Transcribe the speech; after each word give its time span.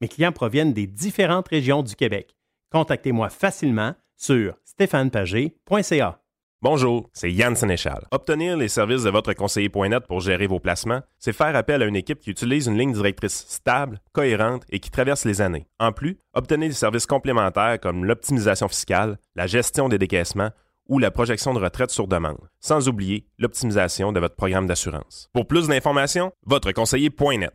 Mes 0.00 0.08
clients 0.08 0.32
proviennent 0.32 0.72
des 0.72 0.86
différentes 0.86 1.48
régions 1.48 1.82
du 1.82 1.96
Québec. 1.96 2.36
Contactez-moi 2.70 3.30
facilement 3.30 3.94
sur 4.16 4.54
stéphanepagé.ca. 4.64 6.20
Bonjour, 6.60 7.08
c'est 7.12 7.32
Yann 7.32 7.56
Sénéchal. 7.56 8.06
Obtenir 8.12 8.56
les 8.56 8.68
services 8.68 9.04
de 9.04 9.10
votre 9.10 9.32
conseiller.net 9.32 10.06
pour 10.06 10.20
gérer 10.20 10.46
vos 10.46 10.60
placements, 10.60 11.02
c'est 11.18 11.32
faire 11.32 11.54
appel 11.54 11.82
à 11.82 11.86
une 11.86 11.96
équipe 11.96 12.20
qui 12.20 12.30
utilise 12.30 12.66
une 12.66 12.78
ligne 12.78 12.92
directrice 12.92 13.44
stable, 13.48 14.00
cohérente 14.12 14.64
et 14.70 14.78
qui 14.80 14.90
traverse 14.90 15.24
les 15.24 15.40
années. 15.40 15.66
En 15.80 15.92
plus, 15.92 16.18
obtenez 16.32 16.68
des 16.68 16.74
services 16.74 17.06
complémentaires 17.06 17.78
comme 17.80 18.04
l'optimisation 18.04 18.68
fiscale, 18.68 19.18
la 19.34 19.46
gestion 19.46 19.88
des 19.88 19.98
décaissements 19.98 20.50
ou 20.88 20.98
la 20.98 21.10
projection 21.10 21.54
de 21.54 21.60
retraite 21.60 21.90
sur 21.90 22.08
demande, 22.08 22.48
sans 22.60 22.88
oublier 22.88 23.26
l'optimisation 23.38 24.12
de 24.12 24.20
votre 24.20 24.36
programme 24.36 24.66
d'assurance. 24.66 25.28
Pour 25.32 25.46
plus 25.46 25.68
d'informations, 25.68 26.32
votre 26.46 26.72
conseiller.net. 26.72 27.54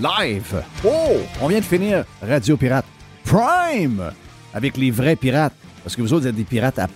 live. 0.00 0.62
Oh, 0.82 1.18
on 1.42 1.48
vient 1.48 1.58
de 1.58 1.64
finir 1.64 2.04
Radio 2.22 2.56
Pirate 2.56 2.86
Prime 3.24 4.10
avec 4.54 4.78
les 4.78 4.90
vrais 4.90 5.14
pirates. 5.14 5.52
Parce 5.84 5.94
que 5.94 6.00
vous 6.00 6.12
autres, 6.14 6.22
vous 6.22 6.28
êtes 6.28 6.36
des 6.36 6.44
pirates 6.44 6.78
à, 6.78 6.88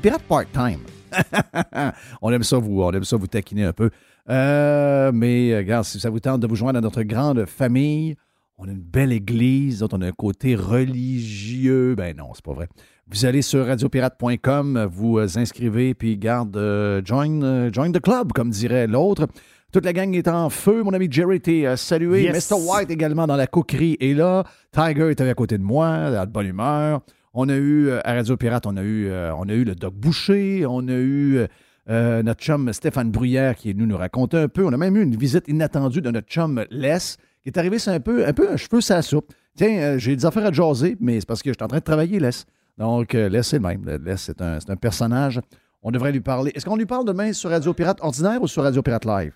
pirates 0.00 0.22
part-time. 0.22 0.80
on 2.22 2.32
aime 2.32 2.42
ça 2.42 2.56
vous, 2.56 2.82
on 2.82 2.90
aime 2.92 3.04
ça 3.04 3.16
vous 3.16 3.26
taquiner 3.26 3.64
un 3.64 3.74
peu. 3.74 3.90
Euh, 4.30 5.12
mais 5.12 5.52
euh, 5.52 5.58
regarde, 5.58 5.84
si 5.84 6.00
ça 6.00 6.08
vous 6.08 6.20
tente 6.20 6.40
de 6.40 6.46
vous 6.46 6.56
joindre 6.56 6.78
à 6.78 6.80
notre 6.80 7.02
grande 7.02 7.44
famille, 7.44 8.16
on 8.56 8.66
a 8.66 8.70
une 8.70 8.80
belle 8.80 9.12
église, 9.12 9.82
on 9.82 10.00
a 10.00 10.06
un 10.06 10.12
côté 10.12 10.54
religieux. 10.54 11.94
Ben 11.96 12.16
non, 12.16 12.30
c'est 12.34 12.44
pas 12.44 12.54
vrai. 12.54 12.68
Vous 13.12 13.26
allez 13.26 13.42
sur 13.42 13.66
radiopirate.com, 13.66 14.88
vous 14.90 15.18
euh, 15.18 15.26
inscrivez, 15.36 15.92
puis 15.92 16.16
garde, 16.16 16.56
euh, 16.56 17.02
join, 17.04 17.42
euh, 17.42 17.70
join 17.70 17.92
the 17.92 18.00
club, 18.00 18.32
comme 18.32 18.50
dirait 18.50 18.86
l'autre. 18.86 19.26
Toute 19.72 19.84
la 19.84 19.92
gang 19.92 20.14
est 20.14 20.28
en 20.28 20.50
feu. 20.50 20.82
Mon 20.82 20.92
ami 20.92 21.08
Jerry 21.10 21.36
était 21.36 21.66
euh, 21.66 21.76
salué. 21.76 22.24
Yes. 22.24 22.50
Mr. 22.50 22.56
White 22.60 22.90
également 22.90 23.26
dans 23.26 23.36
la 23.36 23.46
coquerie 23.46 23.96
est 24.00 24.14
là. 24.14 24.44
Tiger 24.70 25.10
était 25.10 25.28
à 25.28 25.34
côté 25.34 25.58
de 25.58 25.62
moi, 25.62 26.26
de 26.26 26.30
bonne 26.30 26.46
humeur. 26.46 27.00
On 27.34 27.48
a 27.48 27.56
eu, 27.56 27.88
euh, 27.88 28.00
à 28.04 28.12
Radio 28.14 28.36
Pirate, 28.36 28.66
on 28.66 28.76
a 28.76 28.82
eu, 28.82 29.08
euh, 29.08 29.34
on 29.34 29.48
a 29.48 29.54
eu 29.54 29.64
le 29.64 29.74
Doc 29.74 29.94
Boucher. 29.94 30.66
On 30.66 30.86
a 30.88 30.92
eu 30.92 31.46
euh, 31.90 32.22
notre 32.22 32.40
chum 32.40 32.72
Stéphane 32.72 33.10
Bruyère 33.10 33.56
qui 33.56 33.70
est 33.70 33.72
venu 33.72 33.86
nous 33.86 33.96
raconter 33.96 34.36
un 34.36 34.48
peu. 34.48 34.64
On 34.64 34.72
a 34.72 34.76
même 34.76 34.96
eu 34.96 35.02
une 35.02 35.16
visite 35.16 35.48
inattendue 35.48 36.00
de 36.00 36.10
notre 36.10 36.28
chum 36.28 36.64
Les 36.70 36.98
qui 37.42 37.48
est 37.48 37.58
arrivé, 37.58 37.78
c'est 37.80 37.90
un 37.90 37.98
peu, 37.98 38.24
un 38.26 38.32
peu 38.32 38.50
un 38.52 38.56
cheveu 38.56 38.78
la 38.88 39.02
soupe. 39.02 39.32
Tiens, 39.56 39.76
euh, 39.78 39.98
j'ai 39.98 40.14
des 40.14 40.24
affaires 40.24 40.46
à 40.46 40.52
jaser, 40.52 40.96
mais 41.00 41.18
c'est 41.18 41.26
parce 41.26 41.42
que 41.42 41.50
je 41.50 41.54
suis 41.54 41.64
en 41.64 41.68
train 41.68 41.78
de 41.78 41.84
travailler, 41.84 42.20
Les. 42.20 42.30
Donc, 42.78 43.14
euh, 43.14 43.28
Les, 43.28 43.42
c'est 43.42 43.56
le 43.56 43.62
même. 43.62 44.00
Les, 44.04 44.16
c'est 44.16 44.40
un, 44.40 44.60
c'est 44.60 44.70
un 44.70 44.76
personnage. 44.76 45.40
On 45.82 45.90
devrait 45.90 46.12
lui 46.12 46.20
parler. 46.20 46.52
Est-ce 46.54 46.64
qu'on 46.64 46.76
lui 46.76 46.86
parle 46.86 47.04
demain 47.04 47.32
sur 47.32 47.50
Radio 47.50 47.74
Pirate 47.74 47.98
ordinaire 48.00 48.40
ou 48.40 48.46
sur 48.46 48.62
Radio 48.62 48.80
Pirate 48.80 49.04
Live? 49.04 49.32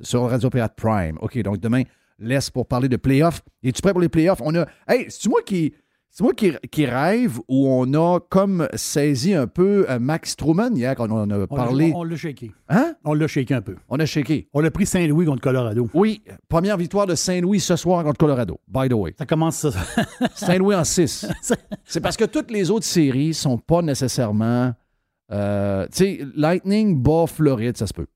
Sur 0.00 0.22
Radio 0.28 0.50
Pirate 0.50 0.74
Prime. 0.76 1.18
OK, 1.20 1.38
donc 1.42 1.58
demain, 1.60 1.82
laisse 2.18 2.50
pour 2.50 2.66
parler 2.66 2.88
de 2.88 2.96
playoffs. 2.96 3.42
Es-tu 3.62 3.80
prêt 3.82 3.92
pour 3.92 4.00
les 4.00 4.08
playoffs? 4.08 4.40
On 4.42 4.54
a. 4.56 4.66
Hey, 4.88 5.06
c'est 5.08 5.28
moi 5.28 5.40
qui. 5.44 5.72
C'est 6.16 6.22
moi 6.22 6.32
qui, 6.32 6.52
qui 6.70 6.86
rêve 6.86 7.40
où 7.48 7.66
on 7.66 7.92
a 7.94 8.20
comme 8.20 8.68
saisi 8.74 9.34
un 9.34 9.48
peu 9.48 9.84
euh, 9.90 9.98
Max 9.98 10.36
Truman 10.36 10.70
hier 10.72 10.94
quand 10.94 11.10
on 11.10 11.16
en 11.22 11.28
a 11.28 11.46
parlé? 11.48 11.90
On 11.92 12.04
l'a 12.04 12.14
shaké. 12.14 12.52
Hein? 12.68 12.94
On 13.04 13.14
l'a 13.14 13.26
shaké 13.26 13.52
un 13.52 13.60
peu. 13.62 13.74
On 13.88 13.98
a 13.98 14.06
shaké. 14.06 14.48
On 14.52 14.62
a 14.64 14.70
pris 14.70 14.86
Saint-Louis 14.86 15.26
contre 15.26 15.40
Colorado. 15.42 15.88
Oui, 15.92 16.22
première 16.48 16.76
victoire 16.76 17.06
de 17.08 17.16
Saint-Louis 17.16 17.58
ce 17.58 17.74
soir 17.74 18.04
contre 18.04 18.18
Colorado, 18.18 18.60
by 18.68 18.88
the 18.88 18.92
way. 18.92 19.12
Ça 19.18 19.26
commence 19.26 19.56
ça. 19.56 19.70
Saint-Louis 20.36 20.76
en 20.76 20.84
6. 20.84 21.26
C'est 21.84 22.00
parce 22.00 22.16
que 22.16 22.26
toutes 22.26 22.52
les 22.52 22.70
autres 22.70 22.86
séries 22.86 23.34
sont 23.34 23.58
pas 23.58 23.82
nécessairement. 23.82 24.72
euh, 25.32 25.84
tu 25.86 25.96
sais, 25.98 26.20
Lightning 26.36 26.96
bat 27.02 27.26
Floride, 27.26 27.76
ça 27.76 27.88
se 27.88 27.92
peut. 27.92 28.06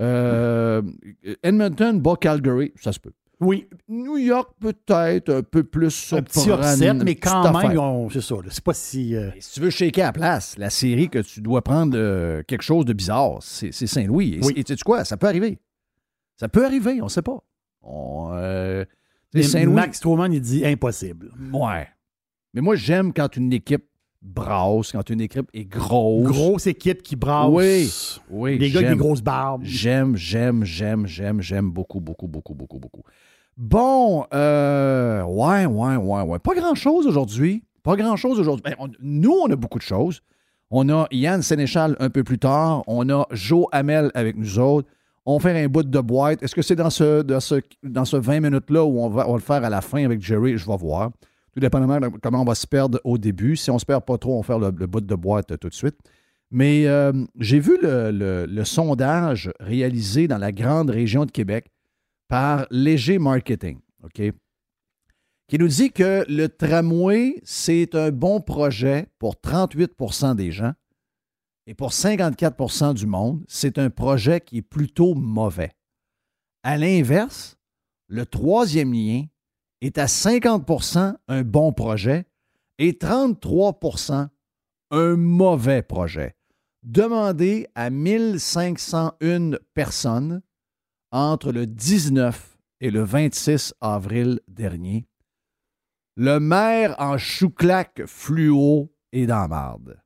Euh, 0.00 0.82
Edmonton 1.42 2.00
bat 2.00 2.16
Calgary, 2.20 2.72
ça 2.80 2.92
se 2.92 2.98
peut. 3.00 3.12
Oui, 3.38 3.68
New 3.88 4.16
York, 4.16 4.50
peut-être 4.60 5.28
un 5.30 5.42
peu 5.42 5.62
plus 5.62 6.12
un 6.14 6.22
petit 6.22 6.48
upset, 6.48 6.94
mais 6.94 7.16
quand 7.16 7.52
même, 7.52 8.08
c'est 8.10 8.22
ça. 8.22 8.34
là. 8.36 8.42
C'est 8.48 8.64
pas 8.64 8.72
si. 8.72 9.14
euh, 9.14 9.30
si 9.40 9.52
tu 9.54 9.60
veux 9.60 9.68
shaker 9.70 10.04
à 10.04 10.08
la 10.08 10.12
place, 10.12 10.56
la 10.56 10.70
série 10.70 11.10
que 11.10 11.18
tu 11.18 11.42
dois 11.42 11.60
prendre 11.62 11.98
euh, 11.98 12.42
quelque 12.46 12.62
chose 12.62 12.86
de 12.86 12.94
bizarre, 12.94 13.38
c'est 13.42 13.72
c'est 13.72 13.86
Saint-Louis. 13.86 14.36
Et, 14.36 14.40
Oui. 14.42 14.54
tu 14.64 14.74
sais 14.74 14.82
quoi? 14.82 15.04
Ça 15.04 15.18
peut 15.18 15.26
arriver. 15.26 15.58
Ça 16.38 16.48
peut 16.48 16.64
arriver, 16.64 17.00
on 17.02 17.04
ne 17.04 17.10
sait 17.10 17.20
pas. 17.22 17.38
On, 17.82 18.30
euh, 18.32 18.84
tu 18.84 18.90
sais, 18.90 19.34
mais 19.34 19.42
Saint-Louis. 19.42 19.74
Max 19.74 20.00
Truman, 20.00 20.32
il 20.32 20.40
dit 20.40 20.64
impossible. 20.64 21.30
Ouais. 21.52 21.88
Mais 22.54 22.62
moi, 22.62 22.74
j'aime 22.74 23.12
quand 23.12 23.36
une 23.36 23.52
équipe 23.52 23.84
brasse, 24.26 24.92
quand 24.92 25.08
une 25.10 25.20
équipe 25.20 25.48
est 25.54 25.64
grosse. 25.64 26.26
Grosse 26.26 26.66
équipe 26.66 27.02
qui 27.02 27.16
brasse. 27.16 27.48
Oui, 27.50 27.90
oui. 28.30 28.58
Des 28.58 28.70
gars 28.70 28.80
avec 28.80 28.92
des 28.92 28.96
grosses 28.96 29.22
barbes. 29.22 29.62
J'aime, 29.64 30.16
j'aime, 30.16 30.64
j'aime, 30.64 31.06
j'aime, 31.06 31.40
j'aime 31.40 31.70
beaucoup, 31.70 32.00
beaucoup, 32.00 32.26
beaucoup, 32.26 32.54
beaucoup, 32.54 32.78
beaucoup. 32.78 33.02
Bon, 33.56 34.26
euh, 34.34 35.22
ouais, 35.22 35.64
ouais, 35.64 35.96
ouais, 35.96 36.20
ouais. 36.22 36.38
Pas 36.38 36.54
grand-chose 36.54 37.06
aujourd'hui. 37.06 37.62
Pas 37.82 37.96
grand-chose 37.96 38.38
aujourd'hui. 38.38 38.62
Ben, 38.64 38.74
nous, 39.00 39.32
on 39.32 39.50
a 39.50 39.56
beaucoup 39.56 39.78
de 39.78 39.84
choses. 39.84 40.20
On 40.70 40.88
a 40.88 41.06
Yann 41.12 41.42
Sénéchal 41.42 41.96
un 42.00 42.10
peu 42.10 42.24
plus 42.24 42.38
tard. 42.38 42.82
On 42.86 43.08
a 43.08 43.26
Joe 43.30 43.66
Hamel 43.72 44.10
avec 44.14 44.36
nous 44.36 44.58
autres. 44.58 44.88
On 45.24 45.38
fait 45.38 45.58
un 45.64 45.68
bout 45.68 45.82
de 45.82 46.00
boîte. 46.00 46.42
Est-ce 46.42 46.54
que 46.54 46.62
c'est 46.62 46.76
dans 46.76 46.90
ce, 46.90 47.22
dans 47.22 47.40
ce, 47.40 47.60
dans 47.82 48.04
ce 48.04 48.16
20 48.16 48.40
minutes-là 48.40 48.84
où 48.84 49.00
on 49.00 49.08
va, 49.08 49.26
on 49.26 49.32
va 49.32 49.36
le 49.38 49.42
faire 49.42 49.64
à 49.64 49.70
la 49.70 49.80
fin 49.80 50.04
avec 50.04 50.20
Jerry? 50.20 50.58
Je 50.58 50.66
vais 50.66 50.76
voir. 50.76 51.10
Tout 51.56 51.60
dépendamment 51.60 51.98
de 51.98 52.08
comment 52.18 52.42
on 52.42 52.44
va 52.44 52.54
se 52.54 52.66
perdre 52.66 53.00
au 53.02 53.16
début. 53.16 53.56
Si 53.56 53.70
on 53.70 53.78
se 53.78 53.86
perd 53.86 54.04
pas 54.04 54.18
trop, 54.18 54.34
on 54.36 54.42
va 54.42 54.46
faire 54.46 54.58
le, 54.58 54.70
bout 54.70 55.00
de 55.00 55.14
boîte 55.14 55.52
euh, 55.52 55.56
tout 55.56 55.70
de 55.70 55.74
suite. 55.74 55.96
Mais 56.50 56.86
euh, 56.86 57.14
j'ai 57.40 57.60
vu 57.60 57.78
le 57.80 58.64
sondage 58.64 59.50
réalisé 59.58 60.28
dans 60.28 60.36
la 60.36 60.52
grande 60.52 60.90
région 60.90 61.24
de 61.24 61.30
Québec 61.30 61.72
par 62.28 62.66
Léger 62.70 63.18
Marketing, 63.18 63.78
OK? 64.04 64.20
Qui 65.48 65.58
nous 65.58 65.68
dit 65.68 65.92
que 65.92 66.26
le 66.28 66.50
tramway, 66.50 67.40
c'est 67.42 67.94
un 67.94 68.10
bon 68.10 68.42
projet 68.42 69.06
pour 69.18 69.36
38% 69.36 70.36
des 70.36 70.52
gens 70.52 70.74
et 71.66 71.72
pour 71.72 71.90
54% 71.90 72.92
du 72.92 73.06
monde, 73.06 73.42
c'est 73.48 73.78
un 73.78 73.88
projet 73.88 74.42
qui 74.42 74.58
est 74.58 74.62
plutôt 74.62 75.14
mauvais. 75.14 75.72
À 76.62 76.76
l'inverse, 76.76 77.54
Le 78.08 78.24
troisième 78.24 78.92
lien 78.92 79.24
est 79.80 79.98
à 79.98 80.06
50% 80.06 81.14
un 81.28 81.42
bon 81.42 81.72
projet 81.72 82.26
et 82.78 82.92
33% 82.92 84.28
un 84.90 85.16
mauvais 85.16 85.82
projet. 85.82 86.34
Demandez 86.82 87.66
à 87.74 87.90
1501 87.90 89.52
personnes 89.74 90.42
entre 91.10 91.52
le 91.52 91.66
19 91.66 92.58
et 92.80 92.90
le 92.90 93.02
26 93.02 93.74
avril 93.80 94.40
dernier. 94.48 95.08
Le 96.16 96.38
maire 96.38 96.94
en 96.98 97.18
chouclac 97.18 98.02
fluo 98.06 98.92
est 99.12 99.26
dans 99.26 99.48
marde. 99.48 100.00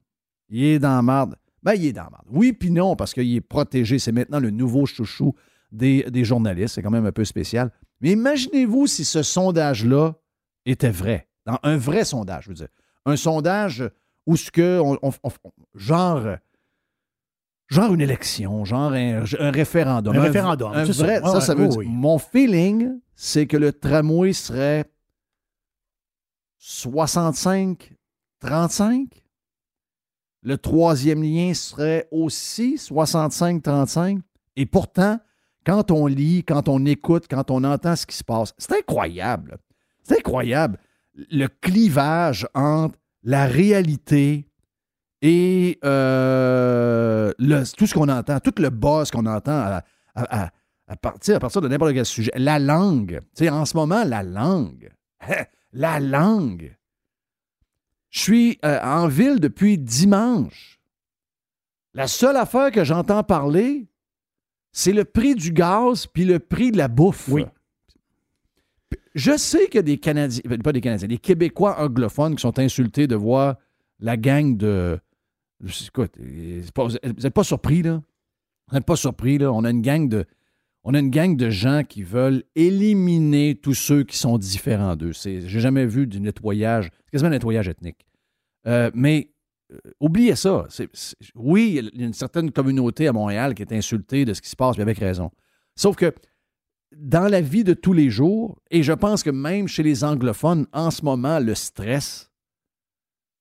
Il 0.49 0.65
est 0.65 0.79
dans 0.79 1.03
marde. 1.03 1.37
Ben, 1.63 1.75
il 1.75 1.87
est 1.87 1.93
dans 1.93 2.11
marde. 2.11 2.27
Oui, 2.31 2.53
puis 2.53 2.71
non, 2.71 2.97
parce 2.97 3.13
qu'il 3.13 3.35
est 3.35 3.41
protégé. 3.41 3.99
C'est 3.99 4.13
maintenant 4.13 4.41
le 4.41 4.51
nouveau 4.51 4.87
chouchou 4.87 5.35
des, 5.71 6.05
des 6.11 6.25
journalistes. 6.25 6.75
C'est 6.75 6.83
quand 6.83 6.91
même 6.91 7.07
un 7.07 7.13
peu 7.13 7.25
spécial. 7.25 7.71
Mais 8.01 8.13
imaginez-vous 8.13 8.87
si 8.87 9.05
ce 9.05 9.23
sondage-là 9.23 10.15
était 10.65 10.91
vrai. 10.91 11.29
Dans 11.47 11.59
un 11.63 11.77
vrai 11.77 12.05
sondage, 12.05 12.45
je 12.45 12.49
veux 12.51 12.55
dire. 12.55 12.69
Un 13.07 13.17
sondage 13.17 13.91
où 14.27 14.37
ce 14.37 14.51
que, 14.51 14.83
genre, 15.75 16.37
genre 17.69 17.95
une 17.95 18.01
élection, 18.01 18.65
genre 18.65 18.93
un, 18.93 19.25
référendum. 19.51 20.17
Un, 20.17 20.23
référendum, 20.23 20.73
un 20.73 20.85
vrai, 20.85 21.21
ça. 21.21 21.41
ça, 21.41 21.55
veut 21.55 21.69
dire, 21.69 21.83
Mon 21.87 22.19
feeling, 22.19 22.99
c'est 23.15 23.47
que 23.47 23.57
le 23.57 23.73
tramway 23.73 24.33
serait 24.33 24.85
65-35. 26.61 29.09
Le 30.43 30.57
troisième 30.57 31.23
lien 31.23 31.53
serait 31.55 32.09
aussi 32.11 32.77
65-35. 32.77 34.21
Et 34.57 34.67
pourtant, 34.67 35.21
quand 35.65 35.91
on 35.91 36.07
lit, 36.07 36.45
quand 36.45 36.69
on 36.69 36.85
écoute, 36.87 37.27
quand 37.29 37.51
on 37.51 37.65
entend 37.65 37.97
ce 37.97 38.07
qui 38.07 38.17
se 38.17 38.25
passe, 38.25 38.55
c'est 38.59 38.73
incroyable. 38.73 39.59
C'est 40.03 40.19
incroyable. 40.19 40.79
Le 41.15 41.47
clivage 41.49 42.47
entre 42.55 42.97
la 43.23 43.47
réalité 43.47 44.47
et 45.23 45.79
euh, 45.85 47.33
tout 47.77 47.87
ce 47.87 47.95
qu'on 47.95 48.09
entend, 48.09 48.41
tout 48.41 48.55
le 48.59 48.71
boss 48.71 49.11
qu'on 49.11 49.27
entend 49.27 49.81
à, 50.15 50.53
partir, 51.01 51.37
à 51.37 51.41
partir 51.41 51.61
de 51.61 51.69
n'importe 51.69 51.93
quel 51.93 52.07
sujet. 52.07 52.33
La 52.37 52.59
langue. 52.59 53.21
En 53.43 53.65
ce 53.67 53.77
moment, 53.77 54.05
la 54.05 54.23
langue. 54.23 54.91
la 55.73 56.01
langue. 56.01 56.75
Je 58.09 58.21
suis 58.21 58.59
euh, 58.65 58.81
en 58.83 59.09
ville 59.09 59.41
depuis 59.41 59.79
dimanche. 59.79 60.81
La 61.93 62.07
seule 62.07 62.37
affaire 62.37 62.71
que 62.71 62.85
j'entends 62.85 63.23
parler, 63.23 63.90
c'est 64.73 64.93
le 64.93 65.05
prix 65.05 65.35
du 65.35 65.53
gaz 65.53 66.07
puis 66.07 66.25
le 66.25 66.39
prix 66.39 66.71
de 66.71 66.77
la 66.77 66.89
bouffe. 66.89 67.29
Oui. 67.29 67.45
Je 69.15 69.37
sais 69.37 69.67
que 69.67 69.79
des 69.79 69.99
Canadiens, 69.99 70.43
pas 70.63 70.73
des 70.73 70.81
Canadiens, 70.81 71.09
des 71.09 71.19
Québécois 71.19 71.81
anglophones 71.81 72.37
qui 72.37 72.43
sont 72.43 72.59
insultés 72.59 73.07
de 73.07 73.17
voir 73.17 73.57
la 73.99 74.17
gang 74.17 74.57
de. 74.57 74.99
Écoute, 75.63 76.13
vous 76.19 76.89
n'êtes 77.03 77.35
pas 77.35 77.45
surpris, 77.45 77.83
là? 77.83 78.03
Vous 78.69 78.75
n'êtes 78.75 78.87
pas 78.87 78.97
surpris, 78.97 79.39
là? 79.39 79.53
On 79.53 79.65
a 79.65 79.71
une 79.71 79.83
gang 79.83 80.09
de. 80.09 80.25
On 80.85 80.95
a 80.95 80.99
une 80.99 81.11
gang 81.11 81.37
de 81.37 81.51
gens 81.51 81.83
qui 81.87 82.03
veulent 82.03 82.45
éliminer 82.55 83.55
tous 83.55 83.75
ceux 83.75 84.03
qui 84.05 84.17
sont 84.17 84.39
différents 84.39 84.97
d'eux. 84.97 85.13
J'ai 85.13 85.61
jamais 85.61 85.85
vu 85.85 86.07
du 86.07 86.21
nettoyage, 86.21 86.91
c'est 87.05 87.11
quasiment 87.13 87.29
un 87.29 87.33
nettoyage 87.33 87.69
ethnique. 87.69 88.07
Euh, 88.67 88.91
mais 88.95 89.31
oubliez 90.01 90.37
ça. 90.37 90.67
oui, 91.35 91.81
il 91.95 92.01
y 92.01 92.05
a 92.05 92.07
une 92.07 92.13
certaine 92.13 92.51
communauté 92.51 93.09
à 93.09 93.13
Montréal 93.13 93.55
qui 93.55 93.63
est 93.63 93.73
insultée 93.73 94.25
de 94.25 94.35
ce 94.35 94.43
qui 94.43 94.51
se 94.51 94.57
passe, 94.57 94.77
mais 94.77 94.83
avec 94.83 94.99
raison. 94.99 95.31
Sauf 95.77 95.97
que 95.97 96.15
dans 96.97 97.29
la 97.29 97.41
vie 97.41 97.65
de 97.65 97.75
tous 97.75 97.93
les 97.93 98.11
jours, 98.11 98.61
et 98.71 98.83
je 98.83 98.93
pense 98.93 99.23
que 99.23 99.31
même 99.31 99.69
chez 99.69 99.83
les 99.83 100.03
anglophones, 100.03 100.67
en 100.73 100.91
ce 100.91 101.05
moment, 101.05 101.39
le 101.39 101.55
stress, 101.55 102.31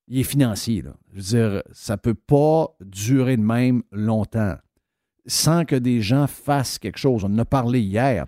il 0.07 0.19
est 0.19 0.23
financier. 0.23 0.83
Je 1.11 1.15
veux 1.15 1.21
dire, 1.21 1.63
ça 1.71 1.93
ne 1.93 1.99
peut 1.99 2.13
pas 2.13 2.75
durer 2.81 3.37
de 3.37 3.41
même 3.41 3.83
longtemps 3.91 4.55
sans 5.25 5.63
que 5.65 5.75
des 5.75 6.01
gens 6.01 6.27
fassent 6.27 6.79
quelque 6.79 6.97
chose. 6.97 7.23
On 7.23 7.33
en 7.33 7.39
a 7.39 7.45
parlé 7.45 7.79
hier. 7.79 8.25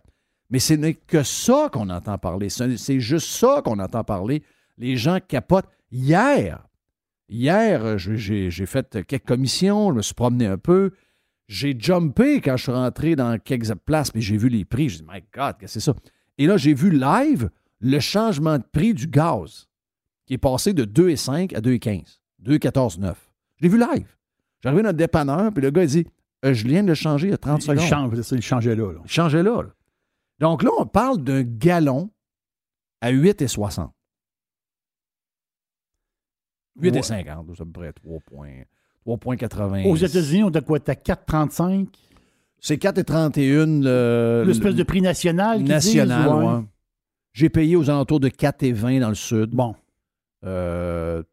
Mais 0.50 0.60
ce 0.60 0.74
n'est 0.74 0.94
que 0.94 1.24
ça 1.24 1.70
qu'on 1.72 1.90
entend 1.90 2.18
parler. 2.18 2.50
C'est 2.50 3.00
juste 3.00 3.28
ça 3.28 3.62
qu'on 3.64 3.80
entend 3.80 4.04
parler. 4.04 4.44
Les 4.78 4.98
gens 4.98 5.20
capotent. 5.26 5.70
Hier, 5.92 6.66
Hier, 7.32 7.98
j'ai 7.98 8.66
fait 8.66 9.06
quelques 9.08 9.26
commissions, 9.26 9.92
je 9.92 9.96
me 9.96 10.02
suis 10.02 10.14
promené 10.14 10.48
un 10.48 10.58
peu. 10.58 10.92
J'ai 11.48 11.74
jumpé 11.80 12.42
quand 12.42 12.58
je 12.58 12.64
suis 12.64 12.72
rentré 12.74 13.16
dans 13.16 13.40
quelques 13.40 13.74
places, 13.76 14.14
mais 14.14 14.20
j'ai 14.20 14.36
vu 14.36 14.50
les 14.50 14.66
prix. 14.66 14.90
Je 14.90 14.98
dit, 14.98 15.06
My 15.10 15.24
God, 15.34 15.56
qu'est-ce 15.58 15.76
que 15.76 15.80
c'est 15.80 15.80
ça? 15.80 15.96
Et 16.38 16.46
là, 16.46 16.58
j'ai 16.58 16.74
vu 16.74 16.92
live 16.92 17.50
le 17.80 18.00
changement 18.00 18.58
de 18.58 18.64
prix 18.70 18.94
du 18.94 19.08
gaz, 19.08 19.70
qui 20.26 20.34
est 20.34 20.38
passé 20.38 20.74
de 20.74 20.84
2,5 20.84 21.56
à 21.56 21.62
2,15. 21.62 22.20
2,14,9. 22.44 23.14
Je 23.56 23.64
l'ai 23.64 23.70
vu 23.70 23.80
live. 23.80 24.14
J'arrive 24.62 24.82
dans 24.82 24.90
le 24.90 24.94
dépanneur, 24.94 25.54
puis 25.54 25.64
le 25.64 25.72
gars, 25.72 25.84
il 25.84 25.90
dit 25.90 26.08
euh, 26.44 26.54
Je 26.54 26.68
viens 26.68 26.84
de 26.84 26.90
le 26.90 26.96
changer 26.96 27.28
il 27.28 27.32
y 27.32 27.34
a 27.34 27.38
30 27.38 27.62
secondes. 27.62 27.78
il 28.32 28.42
changeait 28.42 28.76
là, 28.76 28.92
là. 28.92 29.00
Il 29.06 29.10
changeait 29.10 29.44
là, 29.44 29.62
là. 29.62 29.70
Donc 30.40 30.64
là, 30.64 30.72
on 30.78 30.86
parle 30.86 31.24
d'un 31.24 31.44
gallon 31.44 32.10
à 33.00 33.14
8,60. 33.14 33.90
8,50, 36.82 37.04
c'est 37.56 37.62
à 37.62 37.66
peu 37.66 37.72
près 37.72 37.94
3,80. 39.06 39.88
Aux 39.88 39.96
États-Unis, 39.96 40.44
on 40.44 40.50
a 40.50 40.62
quoi? 40.62 40.80
T'as 40.80 40.94
4,35? 40.94 41.88
C'est 42.60 42.82
4,31. 42.82 44.46
L'espèce 44.46 44.76
de 44.76 44.84
prix 44.84 45.02
national. 45.02 45.64
National, 45.64 46.30
oui. 46.30 46.66
J'ai 47.34 47.50
payé 47.50 47.76
aux 47.76 47.90
alentours 47.90 48.20
de 48.20 48.30
4,20 48.30 49.00
dans 49.00 49.10
le 49.10 49.16
sud. 49.16 49.52
Bon. 49.52 49.76
Euh, 50.46 51.24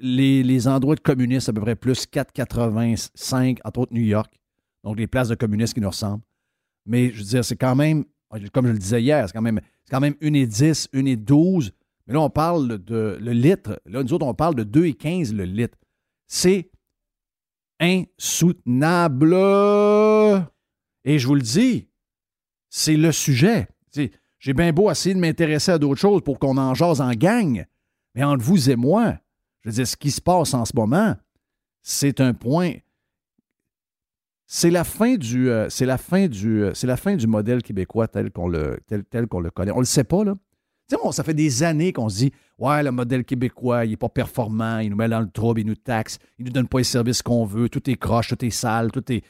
les, 0.00 0.42
les, 0.42 0.68
endroits 0.68 0.94
de 0.94 1.00
communistes, 1.00 1.48
à 1.48 1.52
peu 1.52 1.60
près 1.60 1.76
plus 1.76 2.06
4,85, 2.06 3.58
entre 3.64 3.80
autres 3.80 3.94
New 3.94 4.02
York. 4.02 4.32
Donc, 4.84 4.98
les 4.98 5.06
places 5.06 5.28
de 5.28 5.34
communistes 5.34 5.74
qui 5.74 5.80
nous 5.80 5.88
ressemblent. 5.88 6.22
Mais 6.86 7.10
je 7.10 7.18
veux 7.18 7.24
dire, 7.24 7.44
c'est 7.44 7.56
quand 7.56 7.76
même, 7.76 8.04
comme 8.52 8.66
je 8.66 8.72
le 8.72 8.78
disais 8.78 9.02
hier, 9.02 9.26
c'est 9.26 9.32
quand 9.32 9.42
même, 9.42 9.60
quand 9.90 10.00
même 10.00 10.14
1,10, 10.14 10.88
1,12 10.92 11.70
mais 12.06 12.14
là, 12.14 12.20
on 12.20 12.30
parle 12.30 12.78
de 12.78 13.18
le 13.20 13.32
litre. 13.32 13.80
Là, 13.86 14.02
nous 14.02 14.12
autres, 14.12 14.26
on 14.26 14.34
parle 14.34 14.54
de 14.54 14.64
2,15 14.64 15.32
le 15.34 15.44
litre. 15.44 15.78
C'est 16.26 16.70
insoutenable. 17.78 19.34
Et 21.04 21.18
je 21.18 21.26
vous 21.26 21.34
le 21.34 21.40
dis, 21.40 21.88
c'est 22.68 22.96
le 22.96 23.12
sujet. 23.12 23.68
J'ai 24.38 24.54
bien 24.54 24.72
beau 24.72 24.90
essayer 24.90 25.14
de 25.14 25.20
m'intéresser 25.20 25.72
à 25.72 25.78
d'autres 25.78 26.00
choses 26.00 26.22
pour 26.22 26.38
qu'on 26.38 26.56
en 26.56 26.74
jase 26.74 27.00
en 27.00 27.12
gang. 27.12 27.64
Mais 28.14 28.24
entre 28.24 28.42
vous 28.42 28.70
et 28.70 28.76
moi, 28.76 29.14
je 29.60 29.68
veux 29.68 29.74
dire, 29.74 29.86
ce 29.86 29.96
qui 29.96 30.10
se 30.10 30.20
passe 30.20 30.54
en 30.54 30.64
ce 30.64 30.72
moment, 30.74 31.14
c'est 31.82 32.20
un 32.20 32.34
point. 32.34 32.72
C'est 34.46 34.70
la 34.70 34.84
fin 34.84 35.16
du, 35.16 35.48
euh, 35.48 35.68
c'est 35.68 35.86
la 35.86 35.96
fin 35.96 36.26
du, 36.26 36.62
euh, 36.62 36.74
c'est 36.74 36.86
la 36.86 36.96
fin 36.96 37.14
du 37.14 37.26
modèle 37.28 37.62
québécois 37.62 38.08
tel 38.08 38.32
qu'on 38.32 38.48
le, 38.48 38.80
connaît. 39.54 39.70
On 39.70 39.78
le 39.78 39.84
sait 39.84 40.04
pas 40.04 40.24
là 40.24 40.34
ça 41.12 41.24
fait 41.24 41.34
des 41.34 41.62
années 41.62 41.92
qu'on 41.92 42.08
se 42.08 42.16
dit 42.16 42.32
Ouais, 42.58 42.82
le 42.82 42.90
modèle 42.90 43.24
québécois, 43.24 43.84
il 43.84 43.90
n'est 43.90 43.96
pas 43.96 44.08
performant, 44.08 44.78
il 44.78 44.90
nous 44.90 44.96
met 44.96 45.08
dans 45.08 45.20
le 45.20 45.30
trouble, 45.30 45.60
il 45.60 45.66
nous 45.66 45.74
taxe, 45.74 46.18
il 46.38 46.44
nous 46.44 46.52
donne 46.52 46.68
pas 46.68 46.78
les 46.78 46.84
services 46.84 47.22
qu'on 47.22 47.44
veut, 47.44 47.68
tout 47.68 47.88
est 47.88 47.96
croche, 47.96 48.28
tout 48.28 48.44
est 48.44 48.50
sale, 48.50 48.90
tout 48.90 49.10
est. 49.10 49.22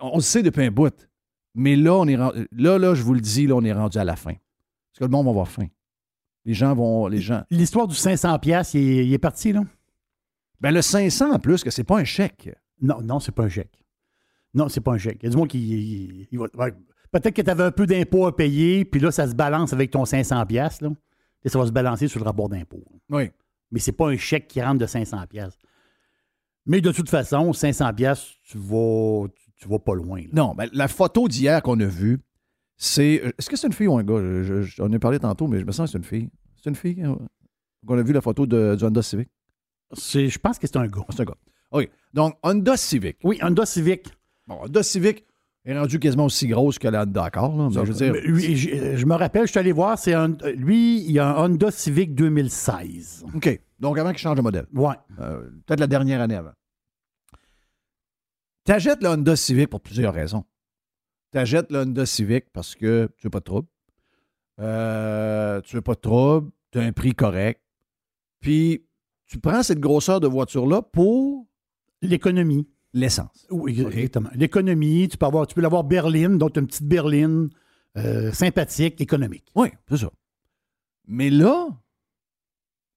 On 0.00 0.16
le 0.16 0.22
sait 0.22 0.42
depuis 0.42 0.64
un 0.64 0.70
bout. 0.70 1.08
Mais 1.54 1.76
là, 1.76 1.94
on 1.94 2.06
est 2.06 2.16
là, 2.16 2.78
là, 2.78 2.94
je 2.94 3.02
vous 3.02 3.14
le 3.14 3.20
dis, 3.20 3.46
là, 3.46 3.54
on 3.56 3.64
est 3.64 3.72
rendu 3.72 3.98
à 3.98 4.04
la 4.04 4.16
fin. 4.16 4.32
Parce 4.32 4.98
que 5.00 5.04
le 5.04 5.10
monde 5.10 5.26
va 5.26 5.30
avoir 5.30 5.48
faim. 5.48 5.66
Les 6.44 6.54
gens 6.54 6.74
vont. 6.74 7.06
Les 7.08 7.20
gens. 7.20 7.42
L'histoire 7.50 7.86
du 7.86 7.94
500$, 7.94 8.78
il 8.78 9.12
est, 9.12 9.18
parti, 9.18 9.52
là? 9.52 9.62
Ben, 10.60 10.70
le 10.70 10.82
500 10.82 11.32
en 11.32 11.38
plus, 11.38 11.62
que 11.62 11.70
c'est 11.70 11.84
pas 11.84 11.98
un 11.98 12.04
chèque. 12.04 12.50
Non, 12.80 13.00
non, 13.02 13.20
c'est 13.20 13.32
pas 13.32 13.44
un 13.44 13.48
chèque. 13.48 13.78
Non, 14.54 14.68
c'est 14.68 14.80
pas 14.80 14.92
un 14.92 14.98
chèque. 14.98 15.18
Il 15.22 15.24
y 15.24 15.28
a 15.28 15.30
du 15.30 15.36
monde 15.36 15.48
qui. 15.48 16.28
Il, 16.30 16.38
va, 16.38 16.68
Peut-être 17.12 17.34
que 17.34 17.42
tu 17.42 17.50
avais 17.50 17.62
un 17.62 17.70
peu 17.70 17.86
d'impôts 17.86 18.26
à 18.26 18.34
payer, 18.34 18.84
puis 18.84 19.00
là, 19.00 19.12
ça 19.12 19.28
se 19.28 19.34
balance 19.34 19.72
avec 19.72 19.90
ton 19.90 20.04
500 20.04 20.46
pièces 20.46 20.80
là. 20.80 20.90
Et 21.44 21.48
ça 21.48 21.58
va 21.58 21.66
se 21.66 21.72
balancer 21.72 22.08
sur 22.08 22.20
le 22.20 22.24
rapport 22.24 22.48
d'impôt. 22.48 22.82
Oui. 23.10 23.30
Mais 23.70 23.80
c'est 23.80 23.92
pas 23.92 24.08
un 24.08 24.16
chèque 24.16 24.48
qui 24.48 24.62
rentre 24.62 24.78
de 24.78 24.86
500 24.86 25.26
pièces. 25.28 25.58
Mais 26.66 26.80
de 26.80 26.92
toute 26.92 27.08
façon, 27.08 27.52
500 27.52 27.92
pièces, 27.94 28.32
tu 28.44 28.58
vas, 28.58 29.26
tu, 29.56 29.68
vas 29.68 29.78
pas 29.78 29.94
loin. 29.94 30.22
Non, 30.32 30.54
mais 30.56 30.68
la 30.72 30.88
photo 30.88 31.28
d'hier 31.28 31.62
qu'on 31.62 31.78
a 31.80 31.86
vue, 31.86 32.20
c'est... 32.76 33.34
Est-ce 33.38 33.50
que 33.50 33.56
c'est 33.56 33.66
une 33.66 33.72
fille 33.72 33.88
ou 33.88 33.98
un 33.98 34.04
gars? 34.04 34.62
J'en 34.62 34.90
ai 34.92 34.98
parlé 34.98 35.18
tantôt, 35.18 35.48
mais 35.48 35.58
je 35.58 35.64
me 35.64 35.72
sens 35.72 35.88
que 35.88 35.92
c'est 35.92 35.98
une 35.98 36.04
fille. 36.04 36.30
C'est 36.62 36.70
une 36.70 36.76
fille 36.76 37.02
hein? 37.02 37.18
qu'on 37.86 37.98
a 37.98 38.02
vu 38.02 38.12
la 38.12 38.20
photo 38.20 38.46
de, 38.46 38.76
du 38.76 38.84
Honda 38.84 39.02
Civic? 39.02 39.28
Je 39.92 40.38
pense 40.38 40.58
que 40.58 40.66
c'est 40.66 40.76
un 40.76 40.86
gars. 40.86 41.02
C'est 41.10 41.20
un 41.20 41.24
gars. 41.24 41.36
OK. 41.72 41.90
Donc, 42.14 42.36
Honda 42.42 42.76
Civic. 42.76 43.18
Oui, 43.24 43.38
Honda 43.42 43.66
Civic. 43.66 44.06
Bon, 44.46 44.60
Honda 44.62 44.82
Civic, 44.82 45.24
est 45.64 45.78
rendu 45.78 45.98
quasiment 45.98 46.24
aussi 46.24 46.48
grosse 46.48 46.78
que 46.78 46.88
la 46.88 47.06
Dakar. 47.06 47.54
Là, 47.56 47.68
je, 47.72 47.80
veux 47.80 47.94
dire... 47.94 48.14
je, 48.96 49.06
me 49.06 49.14
rappelle, 49.14 49.46
je 49.46 49.52
suis 49.52 49.60
allé 49.60 49.72
voir, 49.72 49.98
c'est 49.98 50.14
un, 50.14 50.28
lui, 50.56 51.02
il 51.04 51.18
a 51.18 51.28
un 51.36 51.44
Honda 51.44 51.70
Civic 51.70 52.14
2016. 52.14 53.24
OK. 53.34 53.60
Donc 53.78 53.98
avant 53.98 54.10
qu'il 54.10 54.18
change 54.18 54.36
de 54.36 54.42
modèle. 54.42 54.66
Ouais. 54.74 54.94
Euh, 55.20 55.42
peut-être 55.66 55.80
la 55.80 55.86
dernière 55.86 56.20
année 56.20 56.36
avant. 56.36 56.52
Tu 58.64 58.72
achètes 58.72 59.02
le 59.02 59.08
Honda 59.08 59.36
Civic 59.36 59.68
pour 59.70 59.80
plusieurs 59.80 60.14
raisons. 60.14 60.44
Tu 61.32 61.38
achètes 61.38 61.70
le 61.70 61.80
Honda 61.80 62.06
Civic 62.06 62.50
parce 62.52 62.74
que 62.74 63.08
tu 63.16 63.26
n'as 63.26 63.30
pas 63.30 63.40
de 63.40 63.44
trouble. 63.44 63.68
euh, 64.60 65.60
tu 65.62 65.76
veux 65.76 65.82
pas 65.82 65.94
de 65.94 66.00
trouble, 66.00 66.50
tu 66.70 66.78
as 66.78 66.82
un 66.82 66.92
prix 66.92 67.14
correct. 67.14 67.60
Puis 68.40 68.84
tu 69.26 69.38
prends 69.38 69.62
cette 69.62 69.80
grosseur 69.80 70.20
de 70.20 70.26
voiture-là 70.26 70.82
pour 70.82 71.46
L'économie. 72.02 72.66
L'essence. 72.92 73.46
Oui, 73.50 73.80
exactement. 73.80 74.30
L'économie, 74.34 75.08
tu 75.08 75.16
peux 75.16 75.26
avoir, 75.26 75.46
tu 75.46 75.54
peux 75.54 75.60
l'avoir 75.60 75.84
berline, 75.84 76.38
donc 76.38 76.56
une 76.56 76.66
petite 76.66 76.84
berline 76.86 77.50
euh, 77.96 78.32
sympathique, 78.32 79.00
économique. 79.00 79.44
Oui, 79.54 79.68
c'est 79.88 79.98
ça. 79.98 80.10
Mais 81.06 81.30
là, 81.30 81.68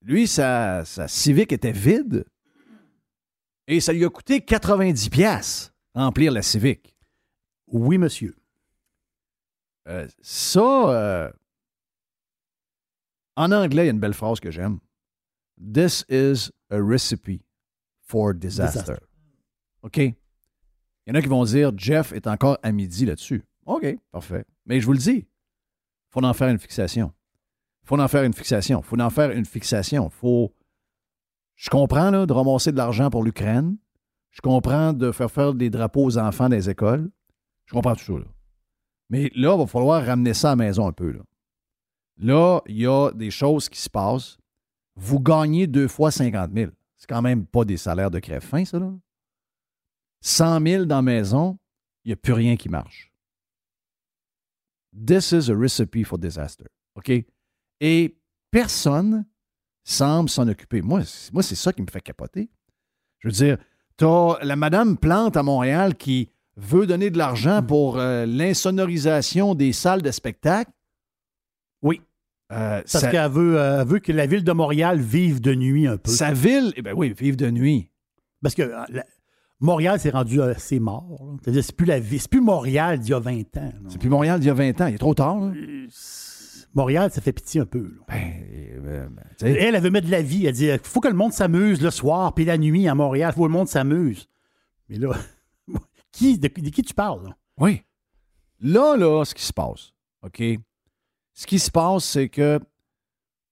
lui, 0.02 0.28
sa, 0.28 0.86
sa 0.86 1.08
Civic 1.08 1.52
était 1.52 1.72
vide 1.72 2.26
et 3.68 3.80
ça 3.80 3.94
lui 3.94 4.06
a 4.06 4.10
coûté 4.10 4.42
90 4.42 5.10
pièces 5.10 5.74
remplir 5.94 6.32
la 6.32 6.42
Civic. 6.42 6.96
Oui, 7.68 7.98
monsieur. 7.98 8.36
Euh, 9.88 10.08
ça, 10.22 10.62
euh, 10.62 11.32
en 13.36 13.52
anglais, 13.52 13.84
il 13.84 13.86
y 13.86 13.90
a 13.90 13.92
une 13.92 14.00
belle 14.00 14.14
phrase 14.14 14.40
que 14.40 14.52
j'aime. 14.52 14.80
This 15.58 16.06
is 16.10 16.52
a 16.70 16.80
recipe 16.80 17.44
for 18.02 18.34
disaster. 18.34 18.82
Disaster. 18.82 19.05
OK? 19.86 19.98
Il 19.98 20.16
y 21.08 21.12
en 21.12 21.16
a 21.16 21.22
qui 21.22 21.28
vont 21.28 21.44
dire 21.44 21.72
Jeff 21.78 22.12
est 22.12 22.26
encore 22.26 22.58
à 22.64 22.72
midi 22.72 23.06
là-dessus. 23.06 23.44
OK, 23.68 23.86
parfait. 24.12 24.44
Mais 24.66 24.80
je 24.82 24.86
vous 24.86 24.94
le 24.94 24.98
dis, 24.98 25.18
il 25.18 25.26
faut 26.10 26.24
en 26.24 26.34
faire 26.34 26.50
une 26.50 26.58
fixation. 26.58 27.14
Il 27.84 27.88
faut 27.90 28.00
en 28.00 28.08
faire 28.08 28.24
une 28.24 28.34
fixation. 28.34 28.82
Il 28.84 28.86
faut 28.86 29.00
en 29.00 29.10
faire 29.12 29.30
une 29.32 29.46
fixation. 29.46 30.10
faut. 30.10 30.52
Je 31.56 31.70
comprends 31.70 32.26
de 32.26 32.34
ramasser 32.34 32.72
de 32.72 32.78
l'argent 32.78 33.10
pour 33.10 33.24
l'Ukraine. 33.24 33.78
Je 34.32 34.42
comprends 34.42 34.92
de 34.92 35.12
faire 35.12 35.32
faire 35.32 35.54
des 35.54 35.70
drapeaux 35.70 36.04
aux 36.04 36.18
enfants 36.18 36.50
des 36.50 36.70
écoles. 36.70 37.10
Je 37.66 37.74
comprends 37.74 37.96
tout 37.96 38.04
ça. 38.04 38.28
Mais 39.10 39.32
là, 39.36 39.54
il 39.56 39.60
va 39.60 39.68
falloir 39.68 40.04
ramener 40.04 40.34
ça 40.34 40.50
à 40.50 40.52
la 40.54 40.66
maison 40.66 40.88
un 40.88 40.92
peu. 40.92 41.12
Là, 41.12 41.22
là 42.18 42.62
il 42.68 42.78
y 42.78 42.88
a 42.88 43.12
des 43.12 43.32
choses 43.32 43.70
qui 43.70 43.80
se 43.80 43.90
passent. 43.90 44.38
Vous 44.96 45.20
gagnez 45.20 45.68
deux 45.68 45.88
fois 45.88 46.12
50 46.12 46.52
000. 46.54 46.72
C'est 46.98 47.08
quand 47.08 47.22
même 47.22 47.46
pas 47.46 47.64
des 47.64 47.78
salaires 47.78 48.12
de 48.12 48.20
crève-fin, 48.20 48.66
ça. 48.66 48.80
Là. 48.80 48.92
100 50.26 50.60
000 50.66 50.86
dans 50.86 50.96
la 50.98 51.02
maison, 51.04 51.58
il 52.04 52.10
n'y 52.10 52.14
a 52.14 52.16
plus 52.16 52.34
rien 52.34 52.56
qui 52.56 52.68
marche. 52.68 53.12
This 54.94 55.32
is 55.32 55.50
a 55.52 55.56
recipe 55.56 56.04
for 56.04 56.18
disaster. 56.18 56.66
OK? 56.96 57.12
Et 57.82 58.18
personne 58.52 59.26
semble 59.84 60.30
s'en 60.30 60.48
occuper. 60.48 60.82
Moi, 60.82 61.04
c'est- 61.04 61.32
moi 61.34 61.44
c'est 61.44 61.56
ça 61.56 61.74
qui 61.74 61.82
me 61.82 61.88
fait 61.92 62.02
capoter. 62.02 62.50
Je 63.20 63.28
veux 63.28 63.34
dire, 63.34 63.58
t'as 63.98 64.44
la 64.44 64.56
Madame 64.56 64.98
Plante 64.98 65.38
à 65.38 65.44
Montréal 65.44 65.96
qui 65.96 66.30
veut 66.58 66.88
donner 66.88 67.10
de 67.10 67.18
l'argent 67.18 67.62
pour 67.62 68.00
euh, 68.00 68.26
l'insonorisation 68.26 69.54
des 69.56 69.74
salles 69.74 70.02
de 70.02 70.12
spectacle. 70.12 70.72
Oui. 71.82 72.02
Euh, 72.52 72.82
Parce 72.92 73.08
qu'elle 73.10 73.32
veut, 73.32 73.60
euh, 73.60 73.84
veut 73.84 74.00
que 74.00 74.12
la 74.12 74.26
ville 74.28 74.44
de 74.44 74.52
Montréal 74.54 75.00
vive 75.02 75.42
de 75.42 75.54
nuit 75.54 75.88
un 75.88 75.98
peu. 75.98 76.12
sa 76.12 76.32
ville, 76.32 76.74
eh 76.78 76.82
ben 76.82 76.94
oui, 76.96 77.12
vive 77.14 77.36
de 77.36 77.50
nuit. 77.52 77.90
Parce 78.42 78.56
que 78.56 78.62
la- 78.64 79.06
Montréal 79.62 80.00
s'est 80.00 80.10
rendu 80.10 80.42
assez 80.42 80.80
mort. 80.80 81.18
là. 81.26 81.34
C'est-à-dire, 81.42 81.64
c'est 81.64 81.76
plus 81.76 81.86
la 81.86 82.00
vie, 82.00 82.20
c'est 82.20 82.30
plus 82.30 82.42
Montréal 82.42 83.00
d'il 83.00 83.12
y 83.12 83.14
a 83.14 83.20
20 83.20 83.58
ans. 83.58 83.72
C'est 83.88 83.98
plus 84.00 84.10
Montréal 84.10 84.40
d'il 84.40 84.48
y 84.48 84.52
a 84.52 84.54
20 84.54 84.82
ans. 84.82 84.88
Il 84.88 84.96
est 84.96 85.00
trop 85.00 85.14
tard. 85.14 85.40
là. 85.40 85.54
Montréal, 86.74 87.10
ça 87.10 87.22
fait 87.22 87.32
pitié 87.32 87.62
un 87.62 87.66
peu. 87.66 87.98
Ben, 88.10 88.34
euh, 88.84 89.08
ben, 89.08 89.24
sais, 89.38 89.50
Elle, 89.52 89.76
elle 89.76 89.82
veut 89.82 89.92
mettre 89.92 90.08
de 90.08 90.12
la 90.12 90.22
vie. 90.22 90.46
Elle 90.46 90.54
dit 90.54 90.66
il 90.66 90.80
faut 90.84 91.00
que 91.00 91.08
le 91.08 91.14
monde 91.14 91.32
s'amuse 91.32 91.82
le 91.82 91.90
soir 91.90 92.34
puis 92.34 92.44
la 92.44 92.58
nuit 92.58 92.88
à 92.90 92.96
Montréal. 92.96 93.32
Il 93.32 93.36
faut 93.36 93.44
que 93.44 93.48
le 93.48 93.54
monde 93.54 93.70
s'amuse. 93.70 94.28
Mais 94.90 94.98
là, 94.98 95.14
qui, 96.12 96.38
de, 96.38 96.50
de 96.50 96.70
qui 96.70 96.82
tu 96.82 96.94
parles? 96.94 97.24
là? 97.24 97.38
Oui. 97.58 97.82
Là, 98.60 98.98
là, 98.98 99.24
ce 99.24 99.34
qui 99.34 99.44
se 99.44 99.54
passe, 99.54 99.94
OK? 100.22 100.44
Ce 101.34 101.46
qui 101.48 101.60
se 101.60 101.72
passe, 101.72 102.04
c'est 102.04 102.28
que 102.28 102.60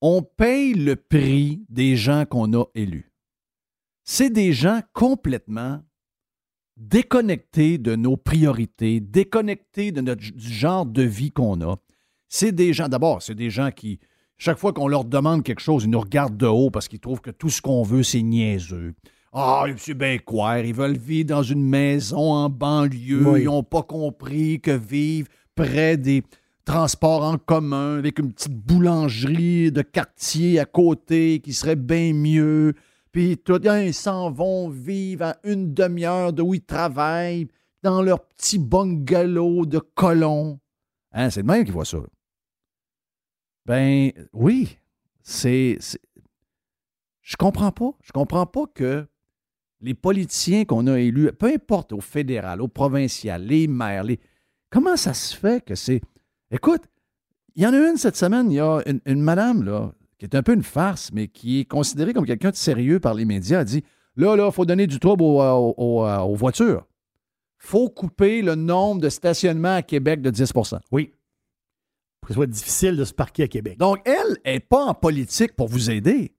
on 0.01 0.21
paye 0.21 0.73
le 0.73 0.97
prix 0.97 1.63
des 1.69 1.95
gens 1.95 2.25
qu'on 2.25 2.53
a 2.53 2.65
élus. 2.75 3.09
C'est 4.03 4.29
des 4.31 4.51
gens 4.51 4.81
complètement 4.91 5.81
déconnectés 6.77 7.77
de 7.77 7.95
nos 7.95 8.17
priorités, 8.17 8.99
déconnectés 8.99 9.91
de 9.91 10.01
notre, 10.01 10.21
du 10.21 10.49
genre 10.53 10.85
de 10.85 11.03
vie 11.03 11.31
qu'on 11.31 11.61
a. 11.61 11.75
C'est 12.29 12.51
des 12.51 12.73
gens, 12.73 12.89
d'abord, 12.89 13.21
c'est 13.21 13.35
des 13.35 13.49
gens 13.49 13.69
qui, 13.71 13.99
chaque 14.37 14.57
fois 14.57 14.73
qu'on 14.73 14.87
leur 14.87 15.05
demande 15.05 15.43
quelque 15.43 15.61
chose, 15.61 15.83
ils 15.83 15.89
nous 15.89 15.99
regardent 15.99 16.37
de 16.37 16.47
haut 16.47 16.71
parce 16.71 16.87
qu'ils 16.87 16.99
trouvent 16.99 17.21
que 17.21 17.31
tout 17.31 17.49
ce 17.49 17.61
qu'on 17.61 17.83
veut, 17.83 18.03
c'est 18.03 18.21
niaiseux. 18.21 18.93
Ah, 19.31 19.65
c'est 19.77 19.93
bien 19.95 20.17
quoi, 20.19 20.59
ils 20.59 20.73
veulent 20.75 20.97
vivre 20.97 21.29
dans 21.29 21.43
une 21.43 21.67
maison 21.67 22.31
en 22.33 22.49
banlieue, 22.49 23.27
Oui. 23.27 23.41
ils 23.41 23.45
n'ont 23.45 23.63
pas 23.63 23.81
compris 23.81 24.59
que 24.61 24.71
vivre 24.71 25.27
près 25.55 25.97
des 25.97 26.23
transports 26.65 27.23
en 27.23 27.37
commun 27.37 27.97
avec 27.97 28.19
une 28.19 28.31
petite 28.31 28.53
boulangerie 28.55 29.71
de 29.71 29.81
quartier 29.81 30.59
à 30.59 30.65
côté 30.65 31.39
qui 31.39 31.51
serait 31.53 31.75
bien 31.75 32.13
mieux. 32.13 32.73
Puis 33.13 33.37
tout, 33.37 33.61
ils 33.65 33.93
s'en 33.93 34.31
vont 34.31 34.67
vivre 34.69 35.23
à 35.23 35.37
une 35.43 35.73
demi-heure 35.73 36.33
de 36.33 36.41
où 36.41 36.55
ils 36.55 36.65
travaillent, 36.65 37.47
dans 37.83 38.01
leur 38.01 38.25
petit 38.27 38.57
bungalow 38.57 39.65
de 39.65 39.77
colons. 39.79 40.59
Hein, 41.11 41.29
c'est 41.29 41.41
le 41.41 41.45
même 41.47 41.63
qui 41.63 41.71
voit 41.71 41.85
ça. 41.85 41.99
Ben 43.65 44.11
oui, 44.33 44.77
c'est. 45.21 45.77
c'est- 45.79 46.01
Je 47.21 47.35
comprends 47.37 47.71
pas. 47.71 47.91
Je 48.01 48.11
comprends 48.11 48.45
pas 48.47 48.65
que 48.73 49.05
les 49.79 49.93
politiciens 49.93 50.65
qu'on 50.65 50.87
a 50.87 50.97
élus, 50.99 51.31
peu 51.33 51.47
importe 51.53 51.93
au 51.93 52.01
fédéral, 52.01 52.61
au 52.61 52.67
provincial, 52.67 53.45
les 53.45 53.67
maires, 53.67 54.03
les... 54.05 54.19
comment 54.69 54.95
ça 54.97 55.13
se 55.13 55.35
fait 55.35 55.63
que 55.63 55.75
c'est. 55.75 56.01
Écoute, 56.49 56.83
il 57.55 57.63
y 57.63 57.67
en 57.67 57.73
a 57.73 57.77
une 57.89 57.97
cette 57.97 58.15
semaine, 58.15 58.49
il 58.51 58.55
y 58.55 58.59
a 58.59 58.81
une, 58.87 59.01
une 59.05 59.21
madame, 59.21 59.63
là, 59.63 59.93
qui 60.29 60.35
est 60.35 60.37
un 60.37 60.43
peu 60.43 60.53
une 60.53 60.63
farce, 60.63 61.11
mais 61.13 61.27
qui 61.27 61.59
est 61.59 61.65
considérée 61.65 62.13
comme 62.13 62.25
quelqu'un 62.25 62.51
de 62.51 62.55
sérieux 62.55 62.99
par 62.99 63.13
les 63.13 63.25
médias, 63.25 63.59
elle 63.59 63.65
dit 63.65 63.83
là, 64.15 64.35
là, 64.35 64.47
il 64.47 64.53
faut 64.53 64.65
donner 64.65 64.87
du 64.87 64.99
trouble 64.99 65.23
aux, 65.23 65.39
aux- 65.41 65.73
aux- 65.77 66.05
aux 66.07 66.35
voitures. 66.35 66.85
faut 67.57 67.89
couper 67.89 68.41
le 68.41 68.55
nombre 68.55 68.99
de 69.01 69.09
stationnements 69.09 69.75
à 69.75 69.81
Québec 69.81 70.21
de 70.21 70.29
10% 70.31 70.79
Oui. 70.91 71.11
Pour 72.21 72.27
que 72.27 72.33
ce 72.33 72.35
soit 72.35 72.47
difficile 72.47 72.95
de 72.97 73.03
se 73.05 73.13
parquer 73.13 73.43
à 73.43 73.47
Québec. 73.47 73.77
Donc, 73.77 73.99
elle 74.05 74.37
n'est 74.45 74.59
pas 74.59 74.85
en 74.85 74.93
politique 74.93 75.55
pour 75.55 75.67
vous 75.67 75.89
aider. 75.91 76.35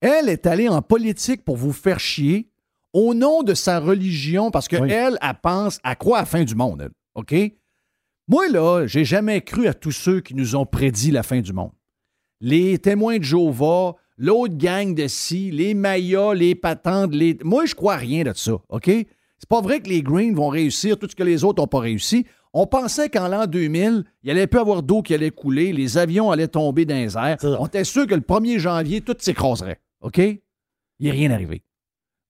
Elle 0.00 0.28
est 0.28 0.46
allée 0.46 0.68
en 0.68 0.82
politique 0.82 1.44
pour 1.44 1.56
vous 1.56 1.72
faire 1.72 1.98
chier 2.00 2.48
au 2.92 3.12
nom 3.14 3.42
de 3.42 3.54
sa 3.54 3.78
religion 3.80 4.50
parce 4.52 4.68
qu'elle, 4.68 4.82
Oui. 4.82 4.90
elle, 4.92 5.18
elle 5.20 5.34
pense, 5.42 5.78
à 5.82 5.94
croit 5.96 6.18
à 6.18 6.22
la 6.22 6.26
fin 6.26 6.44
du 6.44 6.54
monde, 6.54 6.82
elle. 6.82 6.92
OK? 7.14 7.34
Moi, 8.28 8.48
là, 8.48 8.86
j'ai 8.86 9.04
jamais 9.04 9.40
cru 9.40 9.66
à 9.68 9.74
tous 9.74 9.92
ceux 9.92 10.20
qui 10.20 10.34
nous 10.34 10.54
ont 10.56 10.66
prédit 10.66 11.10
la 11.12 11.22
fin 11.22 11.40
du 11.40 11.52
monde. 11.52 11.72
Les 12.40 12.78
témoins 12.78 13.18
de 13.18 13.24
Jéhovah, 13.24 13.94
l'autre 14.18 14.56
gang 14.56 14.94
de 14.94 15.08
ci, 15.08 15.50
les 15.50 15.74
Mayas, 15.74 16.34
les 16.34 16.54
patentes, 16.54 17.14
les. 17.14 17.38
Moi, 17.42 17.66
je 17.66 17.74
crois 17.74 17.96
rien 17.96 18.24
de 18.24 18.32
ça, 18.34 18.52
OK? 18.68 18.86
C'est 18.86 19.48
pas 19.48 19.60
vrai 19.60 19.80
que 19.80 19.88
les 19.88 20.02
Greens 20.02 20.34
vont 20.34 20.48
réussir 20.48 20.98
tout 20.98 21.08
ce 21.08 21.16
que 21.16 21.22
les 21.22 21.44
autres 21.44 21.62
n'ont 21.62 21.66
pas 21.66 21.80
réussi. 21.80 22.26
On 22.52 22.66
pensait 22.66 23.10
qu'en 23.10 23.28
l'an 23.28 23.46
2000, 23.46 24.04
il 24.22 24.30
allait 24.30 24.46
plus 24.46 24.60
avoir 24.60 24.82
d'eau 24.82 25.02
qui 25.02 25.12
allait 25.12 25.30
couler, 25.30 25.72
les 25.72 25.98
avions 25.98 26.30
allaient 26.30 26.48
tomber 26.48 26.86
dans 26.86 26.94
les 26.94 27.16
airs. 27.16 27.36
On 27.42 27.66
était 27.66 27.84
sûr 27.84 28.06
que 28.06 28.14
le 28.14 28.22
1er 28.22 28.58
janvier, 28.58 29.02
tout 29.02 29.16
s'écraserait. 29.18 29.78
OK? 30.00 30.18
Il 30.18 30.40
n'est 31.00 31.10
rien 31.10 31.30
arrivé. 31.30 31.62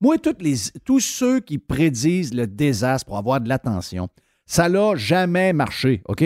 Moi, 0.01 0.19
toutes 0.19 0.43
les, 0.43 0.57
tous 0.85 1.01
ceux 1.01 1.41
qui 1.41 1.59
prédisent 1.59 2.35
le 2.35 2.47
désastre 2.47 3.07
pour 3.07 3.19
avoir 3.19 3.41
de 3.41 3.49
l'attention, 3.49 4.09
ça 4.47 4.69
n'a 4.69 4.97
jamais 4.97 5.53
marché. 5.53 6.03
OK? 6.07 6.25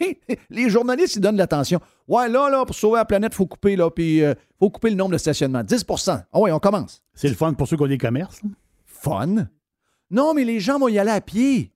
les 0.50 0.68
journalistes, 0.68 1.16
ils 1.16 1.20
donnent 1.20 1.36
de 1.36 1.40
l'attention. 1.40 1.80
Ouais, 2.08 2.28
là, 2.28 2.48
là, 2.50 2.64
pour 2.64 2.74
sauver 2.74 2.96
la 2.98 3.04
planète, 3.04 3.32
il 3.32 3.36
faut 3.36 3.46
couper, 3.46 3.74
là, 3.76 3.90
puis 3.90 4.22
euh, 4.22 4.34
faut 4.58 4.70
couper 4.70 4.90
le 4.90 4.96
nombre 4.96 5.12
de 5.12 5.18
stationnements. 5.18 5.64
10 5.64 5.84
Ah 6.08 6.24
oui, 6.34 6.50
on 6.52 6.58
commence. 6.60 7.02
C'est 7.14 7.28
le 7.28 7.34
fun 7.34 7.52
pour 7.54 7.66
ceux 7.66 7.76
qui 7.76 7.82
ont 7.82 7.88
des 7.88 7.98
commerces. 7.98 8.42
là. 8.42 8.50
Fun. 8.84 9.48
Non, 10.10 10.32
mais 10.34 10.44
les 10.44 10.60
gens 10.60 10.78
vont 10.78 10.88
y 10.88 10.98
aller 10.98 11.10
à 11.10 11.20
pied. 11.20 11.72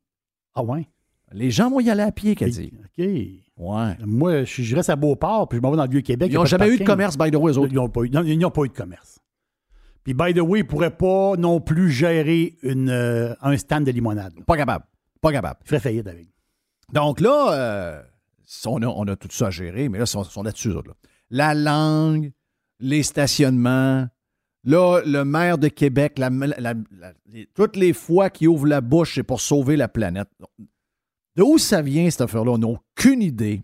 Ah 0.54 0.62
ouais? 0.62 0.88
Les 1.32 1.50
gens 1.50 1.70
vont 1.70 1.80
y 1.80 1.90
aller 1.90 2.02
à 2.02 2.12
pied, 2.12 2.34
qu'elle 2.34 2.50
dit. 2.50 2.72
OK. 2.76 3.04
Ouais. 3.56 3.96
Moi, 4.04 4.44
je, 4.44 4.62
je 4.62 4.76
reste 4.76 4.88
à 4.90 4.96
Beauport, 4.96 5.48
puis 5.48 5.58
je 5.58 5.62
m'en 5.62 5.70
vais 5.70 5.76
dans 5.76 5.84
le 5.84 5.90
Vieux-Québec. 5.90 6.28
Ils 6.30 6.36
n'ont 6.36 6.44
jamais 6.44 6.68
eu 6.68 6.78
de 6.78 6.84
commerce, 6.84 7.16
by 7.18 7.30
the 7.30 7.36
way, 7.36 7.52
eux 7.52 7.58
autres. 7.58 7.72
Ils 7.72 7.76
n'ont 7.76 7.88
pas, 7.88 8.02
eu- 8.02 8.10
pas 8.10 8.22
de 8.22 8.68
commerce. 8.76 9.18
Puis, 10.02 10.14
by 10.14 10.32
the 10.32 10.40
way, 10.40 10.60
ils 10.60 10.62
ne 10.62 10.68
pourraient 10.68 10.96
pas 10.96 11.34
non 11.36 11.60
plus 11.60 11.90
gérer 11.90 12.56
une, 12.62 12.88
euh, 12.88 13.34
un 13.42 13.56
stand 13.56 13.84
de 13.84 13.90
limonade. 13.90 14.32
Pas 14.46 14.56
capable. 14.56 14.84
Pas 15.20 15.30
capable. 15.32 15.58
Ils 15.64 15.68
feraient 15.68 15.80
faillite 15.80 16.06
avec. 16.06 16.28
Donc 16.92 17.20
là, 17.20 17.52
euh, 17.52 18.02
on, 18.66 18.82
a, 18.82 18.86
on 18.86 19.04
tout 19.16 19.28
ça 19.30 19.48
à 19.48 19.50
gérer, 19.50 19.88
mais 19.88 19.98
là, 19.98 20.06
sont, 20.06 20.24
sont 20.24 20.42
là-dessus. 20.42 20.72
La 21.30 21.54
langue, 21.54 22.32
les 22.78 23.02
stationnements. 23.02 24.08
Là, 24.64 25.00
le 25.06 25.24
maire 25.24 25.56
de 25.56 25.68
Québec, 25.68 26.20
toutes 27.54 27.76
les 27.76 27.92
fois 27.92 28.28
qu'il 28.28 28.48
ouvre 28.48 28.66
la 28.66 28.80
bouche, 28.80 29.14
c'est 29.14 29.22
pour 29.22 29.40
sauver 29.40 29.76
la 29.76 29.88
planète. 29.88 30.28
De 31.36 31.42
où 31.42 31.56
ça 31.56 31.80
vient, 31.80 32.10
cette 32.10 32.20
affaire-là? 32.22 32.52
On 32.52 32.58
n'a 32.58 32.66
aucune 32.66 33.22
idée. 33.22 33.62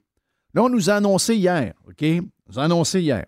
Là, 0.55 0.63
on 0.63 0.71
nous 0.71 0.89
a 0.89 0.95
annoncé 0.95 1.37
hier, 1.37 1.75
OK? 1.87 2.03
On 2.03 2.23
nous 2.49 2.59
a 2.59 2.65
annoncé 2.65 3.03
hier. 3.03 3.27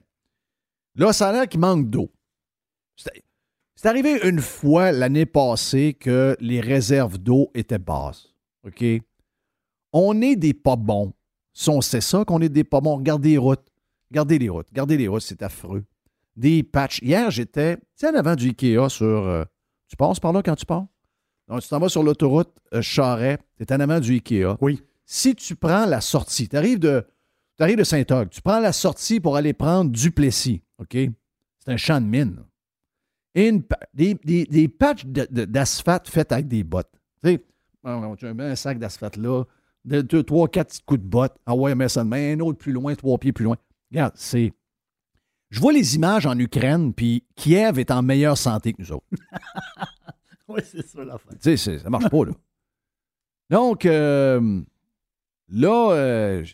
Là, 0.94 1.12
ça 1.12 1.28
a 1.28 1.32
l'air 1.32 1.48
qu'il 1.48 1.60
manque 1.60 1.90
d'eau. 1.90 2.10
C'est 2.96 3.86
arrivé 3.86 4.18
une 4.26 4.40
fois 4.40 4.90
l'année 4.90 5.26
passée 5.26 5.94
que 5.94 6.36
les 6.40 6.60
réserves 6.60 7.18
d'eau 7.18 7.50
étaient 7.54 7.78
basses, 7.78 8.34
OK? 8.64 8.82
on 9.92 10.20
est 10.20 10.36
des 10.36 10.54
pas 10.54 10.76
bons 10.76 11.12
Si 11.60 11.68
on 11.70 11.80
sait 11.80 12.00
ça, 12.00 12.24
qu'on 12.24 12.40
est 12.40 12.48
des 12.48 12.62
pas 12.62 12.80
bons, 12.80 12.94
regardez 12.98 13.30
les 13.30 13.38
routes. 13.38 13.66
Regardez 14.12 14.38
les 14.38 14.48
routes. 14.48 14.68
Regardez 14.70 14.96
les 14.96 15.08
routes, 15.08 15.22
c'est 15.22 15.42
affreux. 15.42 15.84
Des 16.36 16.62
patchs. 16.62 17.00
Hier, 17.02 17.32
j'étais, 17.32 17.76
tu 17.78 17.82
sais, 17.96 18.08
en 18.08 18.14
avant 18.14 18.36
du 18.36 18.50
Ikea 18.50 18.88
sur. 18.88 19.04
euh, 19.06 19.44
tu 19.88 19.96
passes 19.96 20.20
par 20.20 20.32
là 20.32 20.40
quand 20.40 20.54
tu 20.54 20.64
pars? 20.64 20.86
Donc, 21.48 21.60
tu 21.62 21.68
t'en 21.68 21.80
vas 21.80 21.88
sur 21.88 22.04
l'autoroute 22.04 22.54
euh, 22.74 22.80
Charret, 22.80 23.38
tu 23.56 23.64
es 23.64 23.72
en 23.72 23.80
avant 23.80 23.98
du 23.98 24.12
Ikea. 24.12 24.56
Oui. 24.60 24.80
Si 25.04 25.34
tu 25.34 25.56
prends 25.56 25.84
la 25.84 26.00
sortie, 26.00 26.48
tu 26.48 26.56
arrives 26.56 26.78
de, 26.78 27.04
t'arrives 27.56 27.78
de 27.78 27.82
Saint-Og, 27.84 28.28
tu 28.30 28.40
prends 28.40 28.60
la 28.60 28.72
sortie 28.72 29.18
pour 29.18 29.34
aller 29.34 29.52
prendre 29.52 29.90
Duplessis, 29.90 30.62
OK? 30.78 30.92
C'est 30.92 31.72
un 31.72 31.76
champ 31.76 32.00
de 32.00 32.06
mine. 32.06 32.44
Et 33.34 33.48
une 33.48 33.64
des, 33.94 34.14
des, 34.14 34.44
des 34.44 34.68
patchs 34.68 35.06
de- 35.06 35.26
de- 35.28 35.44
d'asphalte 35.44 36.08
faits 36.08 36.30
avec 36.30 36.46
des 36.46 36.62
bottes. 36.62 36.92
Tu 37.20 37.30
sais, 37.30 37.44
on- 37.82 38.14
un 38.38 38.54
sac 38.54 38.78
d'asphalte 38.78 39.16
là, 39.16 39.42
de, 39.85 40.00
deux, 40.02 40.23
trois, 40.23 40.49
quatre 40.49 40.68
petits 40.68 40.82
coups 40.82 41.00
de 41.00 41.06
botte. 41.06 41.37
Ah 41.47 41.54
ouais, 41.54 41.75
mets 41.75 41.88
ça 41.88 42.02
un 42.02 42.40
autre 42.40 42.58
plus 42.58 42.73
loin, 42.73 42.94
trois 42.94 43.18
pieds 43.18 43.32
plus 43.32 43.44
loin. 43.44 43.56
Regarde, 43.90 44.12
c'est. 44.16 44.52
Je 45.50 45.61
vois 45.61 45.73
les 45.73 45.94
images 45.97 46.26
en 46.26 46.38
Ukraine, 46.38 46.92
puis 46.92 47.25
Kiev 47.35 47.78
est 47.78 47.90
en 47.90 48.02
meilleure 48.02 48.37
santé 48.37 48.73
que 48.75 48.82
nous 48.82 48.92
autres. 48.92 49.06
Oui, 50.50 50.62
c'est 50.64 50.87
ça 50.87 51.04
l'affaire. 51.04 51.32
Tu 51.42 51.56
sais, 51.58 51.78
ça 51.78 51.90
marche 51.90 52.08
pas, 52.08 52.25
là. 52.25 52.32
Donc, 53.50 53.85
euh, 53.85 54.62
là, 55.49 55.90
euh, 55.92 56.44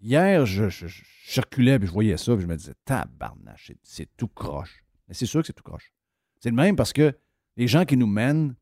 hier, 0.00 0.44
je, 0.44 0.68
je- 0.68 0.88
je 0.88 1.04
circulais, 1.24 1.78
puis 1.78 1.86
je 1.86 1.92
voyais 1.92 2.16
ça, 2.16 2.32
puis 2.34 2.42
je 2.42 2.48
me 2.48 2.56
disais, 2.56 2.74
tabarnache, 2.84 3.68
c'est- 3.68 3.78
c'est 3.84 4.08
tout 4.16 4.26
croche. 4.26 4.82
Mais 5.06 5.14
c'est 5.14 5.26
sûr 5.26 5.40
que 5.40 5.46
c'est 5.46 5.52
tout 5.52 5.62
croche. 5.62 5.92
C'est 6.40 6.50
le 6.50 6.56
même 6.56 6.74
parce 6.74 6.92
que 6.92 7.16
les 7.56 7.68
gens 7.68 7.84
qui 7.84 7.96
nous 7.96 8.08
mènent, 8.08 8.56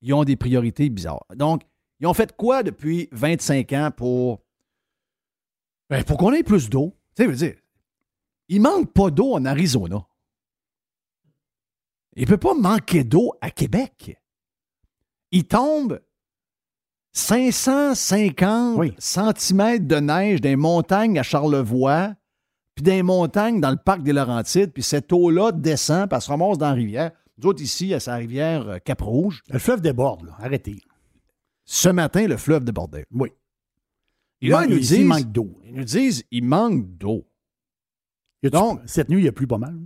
ils 0.00 0.14
ont 0.14 0.24
des 0.24 0.36
priorités 0.36 0.88
bizarres. 0.88 1.26
Donc, 1.36 1.62
ils 2.00 2.06
ont 2.06 2.14
fait 2.14 2.36
quoi 2.36 2.62
depuis 2.62 3.08
25 3.12 3.72
ans 3.72 3.90
pour, 3.96 4.40
ben, 5.90 6.04
pour 6.04 6.16
qu'on 6.18 6.32
ait 6.32 6.42
plus 6.42 6.68
d'eau? 6.70 6.96
Tu 7.16 7.22
sais, 7.22 7.28
veux 7.28 7.36
dire, 7.36 7.56
il 8.48 8.60
manque 8.60 8.92
pas 8.92 9.10
d'eau 9.10 9.34
en 9.34 9.44
Arizona. 9.44 10.06
Il 12.16 12.22
ne 12.22 12.28
peut 12.28 12.38
pas 12.38 12.54
manquer 12.54 13.04
d'eau 13.04 13.32
à 13.40 13.50
Québec. 13.50 14.16
Il 15.30 15.44
tombe 15.46 16.00
550 17.12 18.78
Oui. 18.78 18.94
cm 18.98 19.86
de 19.86 19.96
neige 19.96 20.40
des 20.40 20.56
montagnes 20.56 21.18
à 21.18 21.22
Charlevoix, 21.22 22.14
puis 22.74 22.82
des 22.82 23.02
montagnes 23.02 23.60
dans 23.60 23.70
le 23.70 23.76
parc 23.76 24.02
des 24.02 24.12
Laurentides, 24.12 24.72
puis 24.72 24.82
cette 24.82 25.12
eau-là 25.12 25.52
descend, 25.52 26.08
puis 26.08 26.16
elle 26.16 26.22
se 26.22 26.30
ramasse 26.30 26.58
dans 26.58 26.68
la 26.68 26.74
rivière. 26.74 27.10
Nous 27.38 27.48
autres, 27.48 27.62
ici, 27.62 27.92
à 27.94 28.00
sa 28.00 28.16
rivière 28.16 28.68
euh, 28.68 28.78
Cap-Rouge, 28.78 29.42
Le 29.48 29.58
fleuve 29.58 29.80
déborde, 29.80 30.24
là. 30.26 30.36
Arrêtez. 30.40 30.80
Ce 31.70 31.90
matin, 31.90 32.26
le 32.26 32.38
fleuve 32.38 32.64
débordait. 32.64 33.04
Oui. 33.12 33.28
Et 34.40 34.48
là, 34.48 34.64
ils 34.64 34.70
nous 34.70 34.78
ici, 34.78 34.94
il 34.94 34.98
disent, 35.00 35.06
manque 35.06 35.32
d'eau. 35.32 35.58
ils 35.66 35.74
nous 35.74 35.84
disent, 35.84 36.24
il 36.30 36.44
manque 36.44 36.96
d'eau. 36.96 37.26
Donc- 38.44 38.80
cette 38.86 39.10
nuit, 39.10 39.20
il 39.20 39.24
y 39.26 39.28
a 39.28 39.32
plus 39.32 39.46
pas 39.46 39.58
mal. 39.58 39.76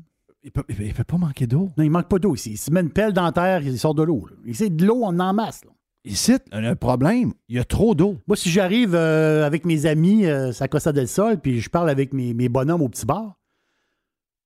Il 0.45 0.47
il 0.47 0.51
peut- 0.53 0.65
il 0.79 0.95
peut 0.95 1.03
pas 1.05 1.17
manquer 1.19 1.47
d'eau. 1.49 1.71
Non, 1.77 1.83
il 1.83 1.91
manque 1.91 2.09
pas 2.09 2.19
d'eau 2.21 2.35
ici. 2.37 2.53
Il 2.53 2.57
se 2.57 2.71
met 2.71 2.81
une 2.81 2.91
pelle 2.91 3.13
dans 3.13 3.25
la 3.25 3.33
terre, 3.33 3.63
il 3.63 3.77
sort 3.79 3.95
de 3.95 4.03
l'eau. 4.05 4.29
Ici, 4.47 4.71
de 4.71 4.87
l'eau, 4.87 5.01
on 5.03 5.19
en 5.19 5.33
masse. 5.35 5.65
là. 5.65 5.71
Ici, 6.05 6.35
un 6.53 6.77
problème. 6.77 7.33
Il 7.49 7.57
y 7.57 7.59
a 7.59 7.65
trop 7.65 7.95
d'eau. 7.97 8.17
Moi, 8.29 8.37
si 8.37 8.49
j'arrive 8.51 8.95
euh, 8.95 9.45
avec 9.45 9.65
mes 9.65 9.87
amis, 9.87 10.27
euh, 10.27 10.53
à 10.61 10.69
Costa 10.69 10.93
del 10.93 11.09
Sol, 11.09 11.39
puis 11.41 11.61
je 11.61 11.69
parle 11.71 11.91
avec 11.91 12.13
mes, 12.13 12.33
mes 12.35 12.49
bonhommes 12.49 12.83
au 12.83 12.89
petit 12.89 13.07
bar, 13.07 13.39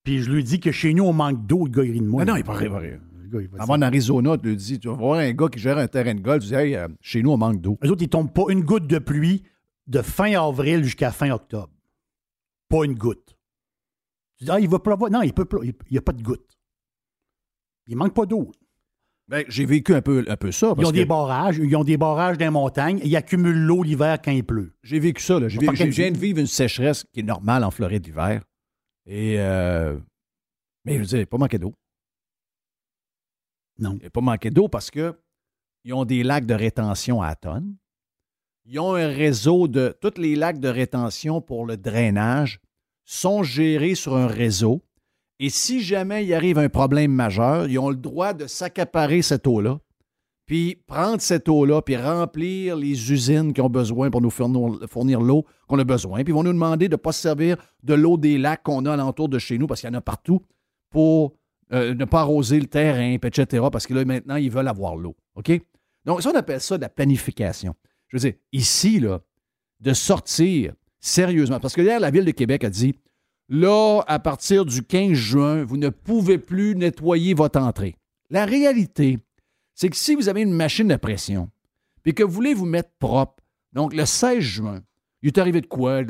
puis 0.04 0.22
je 0.22 0.30
lui 0.30 0.42
dis 0.44 0.60
que 0.60 0.70
chez 0.72 0.94
nous, 0.94 1.04
on 1.04 1.12
manque 1.12 1.46
d'eau, 1.46 1.64
le 1.66 1.70
gars, 1.70 1.82
il 1.84 1.92
rit 1.92 2.00
de 2.00 2.06
moi. 2.06 2.22
Ah 2.22 2.24
non, 2.26 2.36
il 2.36 2.44
paraît 2.44 2.68
vrai. 2.68 3.00
Le 3.28 3.32
gars, 3.38 3.40
il 3.42 3.48
va 3.48 3.62
Avant 3.62 3.74
en 3.74 3.82
Arizona, 3.82 4.38
tu 4.38 4.48
lui 4.48 4.56
dis, 4.56 4.78
tu 4.78 4.88
vas 4.88 4.94
voir 4.94 5.18
un 5.18 5.32
gars 5.32 5.48
qui 5.48 5.58
gère 5.58 5.78
un 5.78 5.88
terrain 5.88 6.14
de 6.14 6.20
golf, 6.20 6.42
tu 6.42 6.48
dis, 6.50 6.54
hey, 6.54 6.76
euh, 6.76 6.86
chez 7.00 7.22
nous, 7.22 7.30
on 7.32 7.36
manque 7.36 7.60
d'eau. 7.60 7.76
Eux 7.84 7.90
autres, 7.90 8.02
ils 8.02 8.08
tombent 8.08 8.32
pas 8.32 8.44
une 8.50 8.62
goutte 8.62 8.86
de 8.86 8.98
pluie 8.98 9.42
de 9.88 10.00
fin 10.02 10.32
avril 10.40 10.84
jusqu'à 10.84 11.10
fin 11.10 11.30
octobre. 11.32 11.72
Pas 12.68 12.84
une 12.84 12.94
goutte. 12.94 13.36
Tu 14.38 14.44
dis, 14.44 14.50
ah, 14.50 14.60
il 14.60 14.68
va 14.68 14.78
pleuvoir. 14.78 15.10
Non, 15.10 15.22
il 15.22 15.32
peut 15.32 15.44
pleu- 15.44 15.64
il 15.64 15.74
n'y 15.90 15.98
a 15.98 16.02
pas 16.02 16.12
de 16.12 16.22
goutte. 16.22 16.56
Il 17.88 17.96
manque 17.96 18.14
pas 18.14 18.26
d'eau. 18.26 18.52
Ben, 19.28 19.44
j'ai 19.48 19.64
vécu 19.64 19.92
un 19.92 20.02
peu, 20.02 20.24
un 20.28 20.36
peu 20.36 20.52
ça. 20.52 20.72
Ils 20.78 20.86
ont 20.86 20.92
des 20.92 21.04
barrages, 21.04 21.58
ils 21.58 21.74
ont 21.74 21.82
des 21.82 21.96
barrages 21.96 22.38
dans 22.38 22.44
les 22.44 22.50
montagnes, 22.50 22.98
et 23.00 23.06
ils 23.08 23.16
accumulent 23.16 23.58
l'eau 23.66 23.82
l'hiver 23.82 24.18
quand 24.22 24.30
il 24.30 24.44
pleut. 24.44 24.72
J'ai 24.84 25.00
vécu 25.00 25.20
ça. 25.22 25.40
Là. 25.40 25.48
J'ai 25.48 25.58
vécu- 25.58 25.76
je 25.76 25.84
viens 25.86 26.12
de- 26.12 26.16
vivre 26.18 26.38
une 26.38 26.46
sécheresse 26.46 27.04
qui 27.12 27.20
est 27.20 27.24
normale 27.24 27.64
en 27.64 27.70
Floride 27.72 28.06
l'hiver. 28.06 28.42
Et. 29.06 29.36
euh, 29.40 29.98
mais 30.84 30.94
je 30.94 30.98
veux 31.00 31.06
dire, 31.06 31.26
pas 31.26 31.38
manqué 31.38 31.58
d'eau. 31.58 31.74
Non. 33.78 33.98
Il 34.02 34.10
pas 34.10 34.20
manqué 34.20 34.50
d'eau 34.50 34.68
parce 34.68 34.90
que 34.90 35.14
ils 35.84 35.94
ont 35.94 36.04
des 36.04 36.22
lacs 36.22 36.46
de 36.46 36.54
rétention 36.54 37.22
à 37.22 37.34
tonnes. 37.36 37.76
Ils 38.64 38.80
ont 38.80 38.94
un 38.94 39.08
réseau 39.08 39.68
de. 39.68 39.96
Tous 40.00 40.18
les 40.20 40.34
lacs 40.34 40.58
de 40.58 40.68
rétention 40.68 41.40
pour 41.40 41.64
le 41.64 41.76
drainage 41.76 42.60
sont 43.04 43.44
gérés 43.44 43.94
sur 43.94 44.16
un 44.16 44.26
réseau. 44.26 44.82
Et 45.38 45.50
si 45.50 45.82
jamais 45.82 46.24
il 46.24 46.34
arrive 46.34 46.58
un 46.58 46.68
problème 46.68 47.12
majeur, 47.12 47.68
ils 47.68 47.78
ont 47.78 47.90
le 47.90 47.96
droit 47.96 48.32
de 48.32 48.46
s'accaparer 48.46 49.22
cette 49.22 49.46
eau-là, 49.46 49.78
puis 50.46 50.82
prendre 50.86 51.20
cette 51.20 51.48
eau-là, 51.48 51.82
puis 51.82 51.96
remplir 51.96 52.74
les 52.74 53.12
usines 53.12 53.52
qui 53.52 53.60
ont 53.60 53.68
besoin 53.68 54.10
pour 54.10 54.22
nous 54.22 54.30
fournir, 54.30 54.88
fournir 54.88 55.20
l'eau 55.20 55.44
qu'on 55.68 55.78
a 55.78 55.84
besoin. 55.84 56.24
Puis 56.24 56.32
ils 56.32 56.34
vont 56.34 56.42
nous 56.42 56.52
demander 56.52 56.88
de 56.88 56.94
ne 56.94 56.96
pas 56.96 57.12
se 57.12 57.20
servir 57.20 57.56
de 57.82 57.94
l'eau 57.94 58.16
des 58.16 58.38
lacs 58.38 58.62
qu'on 58.62 58.86
a 58.86 58.92
alentour 58.94 59.28
de 59.28 59.38
chez 59.38 59.58
nous, 59.58 59.66
parce 59.66 59.80
qu'il 59.82 59.90
y 59.90 59.92
en 59.92 59.98
a 59.98 60.00
partout, 60.00 60.40
pour 60.90 61.34
euh, 61.72 61.94
ne 61.94 62.04
pas 62.04 62.20
arroser 62.20 62.60
le 62.60 62.66
terrain, 62.66 63.12
etc., 63.20 63.64
parce 63.72 63.86
que 63.86 63.94
là, 63.94 64.04
maintenant, 64.04 64.36
ils 64.36 64.50
veulent 64.50 64.68
avoir 64.68 64.96
l'eau. 64.96 65.16
OK? 65.34 65.52
Donc, 66.04 66.22
ça, 66.22 66.30
on 66.32 66.36
appelle 66.36 66.60
ça 66.60 66.76
de 66.76 66.82
la 66.82 66.88
planification. 66.88 67.74
Je 68.08 68.16
veux 68.16 68.20
dire, 68.20 68.34
ici, 68.52 69.00
là, 69.00 69.20
de 69.80 69.92
sortir 69.92 70.72
sérieusement, 71.00 71.60
parce 71.60 71.74
que 71.74 71.82
hier, 71.82 72.00
la 72.00 72.10
Ville 72.10 72.24
de 72.24 72.30
Québec 72.30 72.64
a 72.64 72.70
dit, 72.70 72.94
là, 73.48 74.02
à 74.06 74.18
partir 74.18 74.64
du 74.64 74.82
15 74.82 75.12
juin, 75.12 75.64
vous 75.64 75.76
ne 75.76 75.88
pouvez 75.88 76.38
plus 76.38 76.74
nettoyer 76.76 77.34
votre 77.34 77.60
entrée. 77.60 77.96
La 78.30 78.44
réalité, 78.44 79.18
c'est 79.74 79.88
que 79.88 79.96
si 79.96 80.14
vous 80.14 80.28
avez 80.28 80.42
une 80.42 80.52
machine 80.52 80.90
à 80.92 80.98
pression, 80.98 81.50
puis 82.02 82.14
que 82.14 82.22
vous 82.22 82.32
voulez 82.32 82.54
vous 82.54 82.66
mettre 82.66 82.90
propre, 82.98 83.42
donc 83.72 83.92
le 83.92 84.06
16 84.06 84.38
juin, 84.40 84.82
il 85.22 85.28
est 85.28 85.38
arrivé 85.38 85.60
de 85.60 85.66
quoi? 85.66 86.02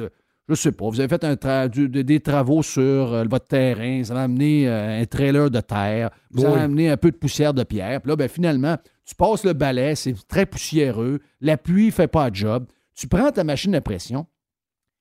Je 0.48 0.52
ne 0.52 0.56
sais 0.56 0.70
pas, 0.72 0.88
vous 0.88 1.00
avez 1.00 1.08
fait 1.08 1.24
un 1.24 1.34
tra- 1.34 1.68
du- 1.68 1.88
de- 1.88 2.02
des 2.02 2.20
travaux 2.20 2.62
sur 2.62 2.82
euh, 2.82 3.24
votre 3.28 3.48
terrain, 3.48 4.00
vous 4.00 4.12
avez 4.12 4.20
amené 4.20 4.68
euh, 4.68 5.00
un 5.02 5.04
trailer 5.04 5.50
de 5.50 5.60
terre, 5.60 6.10
vous 6.30 6.44
avez 6.44 6.60
amené 6.60 6.88
un 6.88 6.96
peu 6.96 7.10
de 7.10 7.16
poussière 7.16 7.52
de 7.52 7.64
pierre, 7.64 8.00
puis 8.00 8.10
là, 8.10 8.16
ben, 8.16 8.28
finalement, 8.28 8.76
tu 9.04 9.16
passes 9.16 9.42
le 9.44 9.54
balai, 9.54 9.96
c'est 9.96 10.14
très 10.28 10.46
poussiéreux, 10.46 11.18
la 11.40 11.56
pluie 11.56 11.86
ne 11.86 11.90
fait 11.90 12.06
pas 12.06 12.28
le 12.28 12.34
job, 12.34 12.66
tu 12.94 13.08
prends 13.08 13.30
ta 13.32 13.42
machine 13.42 13.74
à 13.74 13.80
pression. 13.80 14.26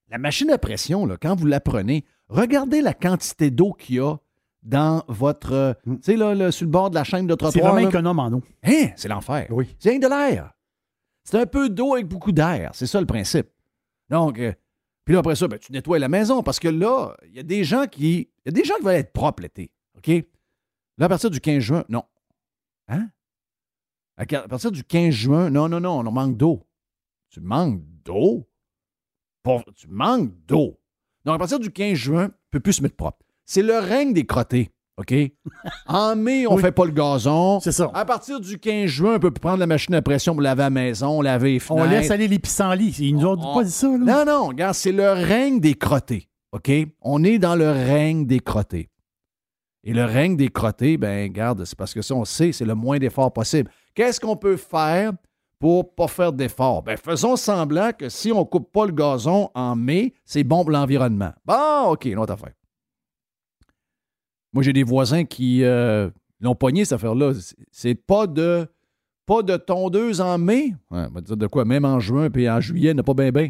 La 0.10 0.18
machine 0.18 0.50
à 0.50 0.58
pression, 0.58 1.06
là, 1.06 1.16
quand 1.22 1.36
vous 1.36 1.46
la 1.46 1.60
prenez, 1.60 2.06
regardez 2.28 2.82
la 2.82 2.94
quantité 2.96 3.52
d'eau 3.52 3.74
qu'il 3.74 3.96
y 3.98 4.00
a 4.00 4.16
dans 4.64 5.04
votre. 5.08 5.54
euh, 5.54 5.74
Tu 5.86 5.98
sais, 6.02 6.16
là, 6.16 6.34
là, 6.34 6.52
sur 6.52 6.66
le 6.66 6.72
bord 6.72 6.90
de 6.90 6.96
la 6.96 7.04
chaîne 7.04 7.28
de 7.28 7.34
C'est 7.34 7.38
trottoir. 7.38 7.66
vraiment 7.74 7.84
là. 7.84 7.90
économe 7.90 8.18
en 8.20 8.32
eau. 8.34 8.42
Hein, 8.64 8.88
c'est 8.96 9.08
l'enfer. 9.08 9.46
Oui. 9.52 9.76
C'est 9.78 9.92
rien 9.92 10.00
de 10.00 10.08
l'air. 10.08 10.52
C'est 11.24 11.40
un 11.40 11.46
peu 11.46 11.70
d'eau 11.70 11.94
avec 11.94 12.08
beaucoup 12.08 12.32
d'air. 12.32 12.72
C'est 12.74 12.88
ça 12.88 13.00
le 13.00 13.06
principe. 13.06 13.48
Donc, 14.10 14.40
euh, 14.40 14.54
puis 15.06 15.14
là, 15.14 15.20
après 15.20 15.36
ça, 15.36 15.48
ben, 15.48 15.60
tu 15.60 15.72
nettoies 15.72 16.00
la 16.00 16.10
maison 16.10 16.42
parce 16.42 16.60
que 16.60 16.68
là, 16.68 17.16
il 17.26 17.36
y 17.36 17.40
a 17.40 17.44
des 17.44 17.64
gens 17.64 17.86
qui. 17.86 18.32
Il 18.46 18.48
y 18.48 18.50
a 18.50 18.52
des 18.52 18.64
gens 18.64 18.76
qui 18.78 18.84
veulent 18.84 18.96
être 18.96 19.14
propres 19.14 19.44
l'été. 19.44 19.72
OK? 19.98 20.08
Là, 20.98 21.06
à 21.06 21.10
partir 21.10 21.30
du 21.30 21.40
15 21.40 21.60
juin, 21.60 21.86
non. 21.90 22.04
Hein? 22.88 23.10
À 24.18 24.26
partir 24.26 24.72
du 24.72 24.84
15 24.84 25.14
juin, 25.14 25.50
non, 25.50 25.70
non, 25.70 25.80
non, 25.80 26.00
on 26.00 26.12
manque 26.12 26.38
d'eau. 26.38 26.68
Tu 27.30 27.40
manques 27.40 27.82
d'eau? 28.04 28.50
Tu 29.76 29.88
manques 29.88 30.34
d'eau. 30.46 30.80
Donc, 31.24 31.36
à 31.36 31.38
partir 31.38 31.60
du 31.60 31.72
15 31.72 31.94
juin, 31.96 32.28
tu 32.28 32.34
ne 32.34 32.38
peux 32.52 32.60
plus 32.60 32.74
se 32.74 32.82
mettre 32.82 32.96
propre. 32.96 33.24
C'est 33.46 33.62
le 33.62 33.78
règne 33.78 34.14
des 34.14 34.26
crottés. 34.26 34.72
OK? 34.98 35.14
En 35.88 36.16
mai, 36.16 36.48
on 36.48 36.52
ne 36.52 36.56
Oui. 36.56 36.62
fait 36.62 36.72
pas 36.72 36.86
le 36.86 36.92
gazon. 36.92 37.60
C'est 37.60 37.74
ça. 37.74 37.92
À 37.94 38.06
partir 38.06 38.40
du 38.40 38.58
15 38.58 38.86
juin, 38.88 39.16
on 39.16 39.20
peut 39.20 39.32
prendre 39.32 39.58
la 39.58 39.68
machine 39.68 39.94
à 39.94 40.02
pression 40.02 40.34
pour 40.34 40.42
laver 40.42 40.62
la 40.64 40.70
maison, 40.70 41.22
laver 41.22 41.54
les 41.54 41.62
On 41.70 41.78
fenêtres. 41.78 41.90
laisse 41.92 42.12
aller 42.12 42.28
les 42.30 42.40
pissenlits. 42.40 42.96
Ils 43.00 43.16
nous 43.18 43.26
ont 43.28 43.38
On- 43.38 43.56
pas 43.56 43.64
dit 43.66 43.72
ça, 43.72 43.88
là. 43.90 43.98
Non, 43.98 44.26
non, 44.26 44.48
regarde, 44.48 44.74
c'est 44.74 44.94
le 44.94 45.12
règne 45.12 45.60
des 45.60 45.74
crottés. 45.74 46.30
OK? 46.54 46.72
On 47.02 47.24
est 47.26 47.40
dans 47.40 47.56
le 47.56 47.70
règne 47.70 48.26
des 48.26 48.40
crottés. 48.40 48.90
Et 49.84 49.94
le 49.94 50.06
règne 50.06 50.36
des 50.38 50.48
crottés, 50.48 50.98
ben, 50.98 51.24
regarde, 51.30 51.66
c'est 51.66 51.78
parce 51.78 51.94
que 51.94 52.02
ça, 52.02 52.16
on 52.16 52.24
sait, 52.26 52.52
c'est 52.54 52.66
le 52.66 52.74
moins 52.74 52.98
d'efforts 52.98 53.34
possible. 53.34 53.70
Qu'est-ce 53.94 54.20
qu'on 54.20 54.38
peut 54.38 54.58
faire 54.58 55.12
pour 55.60 55.94
pas 55.94 56.08
faire 56.08 56.32
d'efforts? 56.34 56.84
Ben, 56.84 56.98
faisons 56.98 57.36
semblant 57.36 57.92
que 57.92 58.08
si 58.10 58.32
on 58.32 58.46
coupe 58.46 58.72
pas 58.72 58.86
le 58.86 58.94
gazon 58.94 59.50
en 59.54 59.76
mai, 59.76 60.14
c'est 60.24 60.44
bon 60.46 60.62
pour 60.64 60.72
l'environnement. 60.72 61.34
Bon, 61.46 61.92
OK, 61.92 62.06
une 62.06 62.18
autre 62.18 62.34
affaire. 62.34 62.54
Moi, 64.56 64.64
j'ai 64.64 64.74
des 64.74 64.84
voisins 64.84 65.24
qui 65.26 65.64
euh, 65.64 66.10
l'ont 66.42 66.56
pogné, 66.56 66.84
cette 66.86 66.94
affaire-là. 66.94 67.34
C'est- 67.36 67.56
C'est 67.72 67.96
pas 67.96 68.26
de 68.26 68.66
pas 69.28 69.42
de 69.44 69.58
tondeuse 69.58 70.22
en 70.22 70.38
mai. 70.38 70.74
Ouais, 70.92 71.06
on 71.10 71.14
va 71.14 71.22
dire 71.22 71.36
de 71.38 71.48
quoi? 71.48 71.66
Même 71.66 71.84
en 71.86 72.00
juin 72.00 72.30
puis 72.30 72.50
en 72.50 72.60
juillet, 72.62 72.94
n'a 72.94 73.04
pas 73.04 73.14
bien 73.16 73.32
bien. 73.32 73.50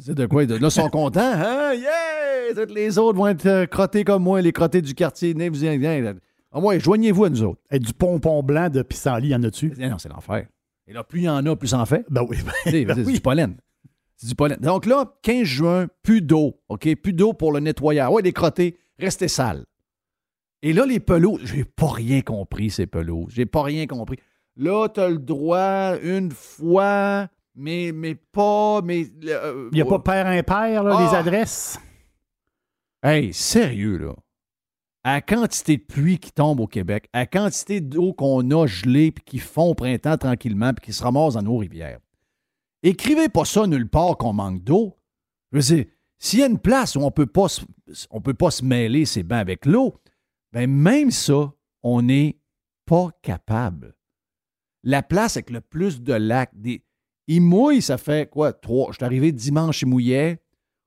C'est 0.00 0.14
de 0.14 0.26
quoi? 0.26 0.44
De- 0.46 0.54
Là, 0.56 0.68
ils 0.68 0.70
sont 0.70 0.88
contents. 0.88 1.20
Hein? 1.20 1.74
Yeah! 1.74 2.54
Toutes 2.54 2.74
les 2.74 2.98
autres 2.98 3.16
vont 3.18 3.28
être 3.28 3.46
euh, 3.46 3.66
crottés 3.66 4.04
comme 4.04 4.22
moi, 4.24 4.40
les 4.42 4.52
crottés 4.52 4.82
du 4.82 4.94
quartier. 4.94 5.32
Venez, 5.32 5.48
vous. 5.48 5.58
Ah 6.52 6.60
ouais, 6.60 6.78
joignez-vous 6.80 7.24
à 7.24 7.30
nous 7.30 7.42
autres. 7.42 7.60
Et 7.70 7.78
du 7.78 7.92
pompon 7.92 8.42
blanc 8.42 8.68
de 8.70 8.82
pissenlit, 8.82 9.28
y 9.28 9.34
en 9.34 9.42
a-tu? 9.42 9.72
Eh 9.78 9.88
Non, 9.88 9.98
c'est 9.98 10.08
l'enfer. 10.08 10.46
Et 10.86 10.92
là, 10.92 11.02
plus 11.04 11.20
il 11.20 11.24
y 11.24 11.28
en 11.28 11.44
a, 11.46 11.56
plus 11.56 11.68
ça 11.68 11.78
en 11.80 11.86
fait. 11.86 12.04
Ben 12.10 12.22
oui. 12.28 12.36
Sais, 12.64 12.84
Ben 12.84 12.94
c'est 12.96 13.04
oui. 13.04 13.14
du 13.14 13.20
pollen. 13.20 13.56
C'est 14.16 14.28
du 14.28 14.34
pollen. 14.34 14.56
Donc 14.60 14.86
là, 14.86 15.14
15 15.22 15.44
juin, 15.44 15.86
plus 16.02 16.22
d'eau. 16.22 16.60
OK? 16.68 16.88
Plus 16.96 17.12
d'eau 17.12 17.32
pour 17.32 17.52
le 17.52 17.60
nettoyage. 17.60 18.10
Ouais, 18.10 18.22
les 18.22 18.32
crottés, 18.32 18.76
restez 18.98 19.28
sales. 19.28 19.64
Et 20.64 20.72
là, 20.72 20.86
les 20.86 20.98
pelouses, 20.98 21.42
j'ai 21.44 21.66
pas 21.66 21.90
rien 21.90 22.22
compris, 22.22 22.70
ces 22.70 22.86
pelouses. 22.86 23.34
J'ai 23.34 23.44
pas 23.44 23.62
rien 23.62 23.86
compris. 23.86 24.18
Là, 24.56 24.88
tu 24.88 24.98
as 24.98 25.10
le 25.10 25.18
droit 25.18 25.98
une 26.02 26.30
fois, 26.30 27.28
mais, 27.54 27.92
mais 27.92 28.14
pas. 28.14 28.80
Mais, 28.80 29.06
euh, 29.26 29.68
Il 29.72 29.74
n'y 29.74 29.82
a 29.82 29.84
pas 29.84 29.98
père 29.98 30.26
impair, 30.26 30.82
là, 30.82 31.00
les 31.00 31.14
ah! 31.14 31.18
adresses? 31.18 31.78
Hey, 33.02 33.34
sérieux, 33.34 33.98
là. 33.98 34.14
À 35.04 35.16
la 35.16 35.20
quantité 35.20 35.76
de 35.76 35.82
pluie 35.82 36.18
qui 36.18 36.32
tombe 36.32 36.60
au 36.60 36.66
Québec, 36.66 37.10
à 37.12 37.18
la 37.18 37.26
quantité 37.26 37.82
d'eau 37.82 38.14
qu'on 38.14 38.50
a 38.50 38.66
gelée 38.66 39.12
puis 39.12 39.22
qui 39.22 39.38
fond 39.40 39.72
au 39.72 39.74
printemps 39.74 40.16
tranquillement 40.16 40.72
puis 40.72 40.86
qui 40.86 40.92
se 40.94 41.02
ramasse 41.02 41.34
dans 41.34 41.42
nos 41.42 41.58
rivières. 41.58 41.98
Écrivez 42.82 43.28
pas 43.28 43.44
ça 43.44 43.66
nulle 43.66 43.90
part 43.90 44.16
qu'on 44.16 44.32
manque 44.32 44.64
d'eau. 44.64 44.96
Je 45.52 45.58
veux 45.58 45.76
dire, 45.76 45.84
s'il 46.18 46.38
y 46.38 46.42
a 46.42 46.46
une 46.46 46.58
place 46.58 46.96
où 46.96 47.00
on 47.00 47.10
peut 47.10 47.26
pas 47.26 47.48
on 48.10 48.22
peut 48.22 48.32
pas 48.32 48.50
se 48.50 48.64
mêler 48.64 49.04
c'est 49.04 49.24
bien 49.24 49.36
avec 49.36 49.66
l'eau, 49.66 50.00
ben 50.54 50.70
même 50.70 51.10
ça, 51.10 51.52
on 51.82 52.00
n'est 52.00 52.38
pas 52.86 53.10
capable. 53.22 53.96
La 54.84 55.02
place 55.02 55.36
avec 55.36 55.50
le 55.50 55.60
plus 55.60 56.00
de 56.00 56.14
lacs, 56.14 56.52
des, 56.54 56.84
il 57.26 57.42
mouille, 57.42 57.82
ça 57.82 57.98
fait 57.98 58.30
quoi? 58.30 58.52
Trois. 58.52 58.92
Je 58.92 58.96
suis 58.96 59.04
arrivé 59.04 59.32
dimanche, 59.32 59.82
il 59.82 59.88
mouillait. 59.88 60.40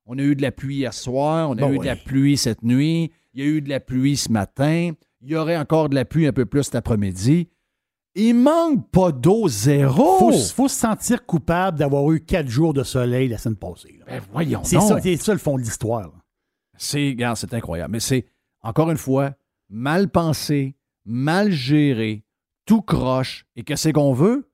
On 0.06 0.18
a 0.18 0.22
eu 0.22 0.36
de 0.36 0.42
la 0.42 0.54
pluie 0.54 0.78
hier 0.78 0.94
soir, 0.94 1.50
on 1.50 1.58
a 1.58 1.70
eu 1.70 1.80
de 1.80 1.84
la 1.84 1.98
pluie 1.98 2.38
cette 2.38 2.64
nuit, 2.64 3.12
il 3.34 3.44
y 3.44 3.44
a 3.44 3.46
eu 3.46 3.62
de 3.62 3.68
la 3.68 3.82
pluie 3.82 4.16
ce 4.16 4.32
matin, 4.32 4.92
il 5.20 5.30
y 5.30 5.36
aurait 5.36 5.58
encore 5.58 5.90
de 5.90 5.96
la 5.96 6.06
pluie 6.06 6.28
un 6.28 6.32
peu 6.32 6.46
plus 6.46 6.64
cet 6.64 6.76
après-midi. 6.76 7.50
Il 8.16 8.36
manque 8.36 8.90
pas 8.90 9.12
d'eau 9.12 9.50
zéro. 9.50 10.18
Faut, 10.18 10.32
faut 10.32 10.68
se 10.70 10.80
sentir 10.80 11.26
coupable 11.26 11.78
d'avoir 11.78 12.10
eu 12.12 12.22
quatre 12.22 12.48
jours 12.48 12.74
de 12.74 12.84
soleil 12.84 13.28
la 13.28 13.38
semaine 13.38 13.58
passée. 13.58 14.00
Ben 14.08 14.22
voyons 14.32 14.64
c'est 14.64 14.80
ça, 14.80 15.34
le 15.34 15.40
fond 15.40 15.58
de 15.58 15.62
l'histoire. 15.62 16.12
C'est, 16.78 17.18
c'est 17.36 17.54
incroyable. 17.54 17.92
Mais 17.92 18.00
c'est, 18.00 18.26
encore 18.62 18.90
une 18.90 18.98
fois, 18.98 19.36
mal 19.70 20.10
pensé, 20.10 20.76
mal 21.06 21.52
géré, 21.52 22.24
tout 22.66 22.82
croche. 22.82 23.46
Et 23.56 23.64
que 23.64 23.76
c'est 23.76 23.94
qu'on 23.94 24.14
veut? 24.14 24.50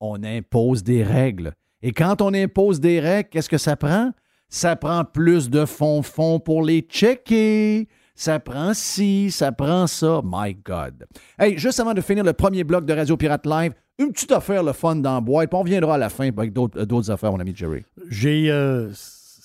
On 0.00 0.22
impose 0.22 0.82
des 0.82 1.02
règles. 1.02 1.54
Et 1.82 1.92
quand 1.92 2.22
on 2.22 2.34
impose 2.34 2.80
des 2.80 3.00
règles, 3.00 3.28
qu'est-ce 3.30 3.48
que 3.48 3.58
ça 3.58 3.76
prend? 3.76 4.12
ça 4.54 4.76
prend 4.76 5.04
plus 5.04 5.50
de 5.50 5.64
fonds-fonds 5.64 6.38
pour 6.38 6.62
les 6.62 6.80
checker. 6.80 7.88
Ça 8.14 8.38
prend 8.38 8.72
ci, 8.72 9.32
ça 9.32 9.50
prend 9.50 9.88
ça. 9.88 10.20
My 10.24 10.54
God. 10.54 11.06
Hey, 11.36 11.58
juste 11.58 11.80
avant 11.80 11.92
de 11.92 12.00
finir 12.00 12.22
le 12.22 12.32
premier 12.32 12.62
bloc 12.62 12.84
de 12.84 12.92
Radio 12.92 13.16
Pirate 13.16 13.44
Live, 13.44 13.72
une 13.98 14.12
petite 14.12 14.30
affaire, 14.30 14.62
le 14.62 14.72
fun 14.72 14.94
dans 14.94 15.20
boîte, 15.20 15.50
puis 15.50 15.56
on 15.56 15.62
reviendra 15.62 15.96
à 15.96 15.98
la 15.98 16.08
fin 16.08 16.28
avec 16.28 16.52
d'autres 16.52 17.10
affaires, 17.10 17.32
mon 17.32 17.40
ami 17.40 17.52
Jerry. 17.54 17.84
J'ai. 18.08 18.50
Euh, 18.50 18.92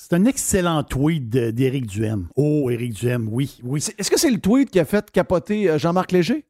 c'est 0.09 0.15
un 0.15 0.25
excellent 0.25 0.83
tweet 0.83 1.29
d'Éric 1.29 1.85
Duhem. 1.85 2.29
Oh, 2.35 2.69
Éric 2.69 2.93
Duhem, 2.93 3.29
oui. 3.31 3.59
oui. 3.63 3.83
Est-ce 3.97 4.09
que 4.09 4.19
c'est 4.19 4.31
le 4.31 4.39
tweet 4.39 4.71
qui 4.71 4.79
a 4.79 4.85
fait 4.85 5.11
capoter 5.11 5.69
euh, 5.69 5.77
Jean-Marc 5.77 6.11
Léger? 6.11 6.45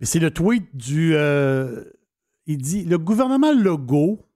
C'est 0.00 0.20
le 0.20 0.30
tweet 0.30 0.64
du. 0.74 1.14
Euh, 1.14 1.84
il 2.46 2.58
dit 2.58 2.84
Le 2.84 2.98
gouvernement 2.98 3.52
Legault 3.52 4.28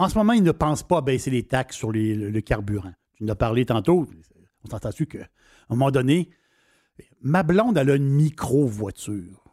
en 0.00 0.08
ce 0.08 0.16
moment, 0.16 0.32
ils 0.32 0.42
ne 0.42 0.52
pensent 0.52 0.82
pas 0.82 0.96
à 0.96 1.00
baisser 1.02 1.30
les 1.30 1.42
taxes 1.42 1.76
sur 1.76 1.92
le, 1.92 2.40
carburant. 2.40 2.94
Tu 3.12 3.24
nous 3.24 3.30
as 3.30 3.34
parlé 3.34 3.66
tantôt. 3.66 4.08
On 4.64 4.70
s'entend 4.70 4.92
su 4.92 5.06
qu'à 5.06 5.18
un 5.68 5.76
moment 5.76 5.90
donné, 5.90 6.30
ma 7.20 7.42
blonde, 7.42 7.76
elle 7.76 7.90
a 7.90 7.96
une 7.96 8.08
micro-voiture. 8.08 9.44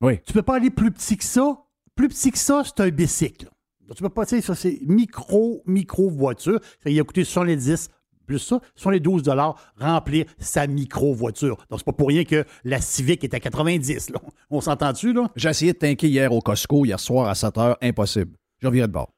Oui. 0.00 0.20
Tu 0.24 0.32
peux 0.32 0.42
pas 0.42 0.54
aller 0.54 0.70
plus 0.70 0.92
petit 0.92 1.16
que 1.16 1.24
ça? 1.24 1.64
Plus 1.96 2.06
petit 2.06 2.30
que 2.30 2.38
ça, 2.38 2.62
c'est 2.64 2.78
un 2.78 2.90
bicycle. 2.90 3.50
Tu 3.94 4.02
peux 4.02 4.08
pas, 4.08 4.24
dire 4.24 4.42
ça, 4.42 4.54
c'est 4.54 4.78
micro, 4.86 5.62
micro-voiture. 5.66 6.60
Ça 6.82 6.90
y 6.90 7.00
a 7.00 7.04
coûté 7.04 7.24
70 7.24 7.90
plus 8.26 8.38
ça, 8.38 8.60
sur 8.76 8.92
les 8.92 9.00
12 9.00 9.28
remplir 9.76 10.24
sa 10.38 10.68
micro-voiture. 10.68 11.56
Donc, 11.68 11.80
c'est 11.80 11.84
pas 11.84 11.92
pour 11.92 12.08
rien 12.08 12.22
que 12.24 12.44
la 12.62 12.80
Civic 12.80 13.24
est 13.24 13.34
à 13.34 13.40
90. 13.40 14.12
On 14.50 14.60
s'entend-tu, 14.60 15.12
là? 15.12 15.28
J'ai 15.34 15.48
essayé 15.48 15.72
de 15.72 15.78
tanker 15.78 16.08
hier 16.08 16.32
au 16.32 16.40
Costco, 16.40 16.84
hier 16.84 17.00
soir 17.00 17.28
à 17.28 17.34
7 17.34 17.56
h. 17.56 17.76
Impossible. 17.82 18.36
Je 18.60 18.68
reviens 18.68 18.86
de 18.86 18.92
bord. 18.92 19.10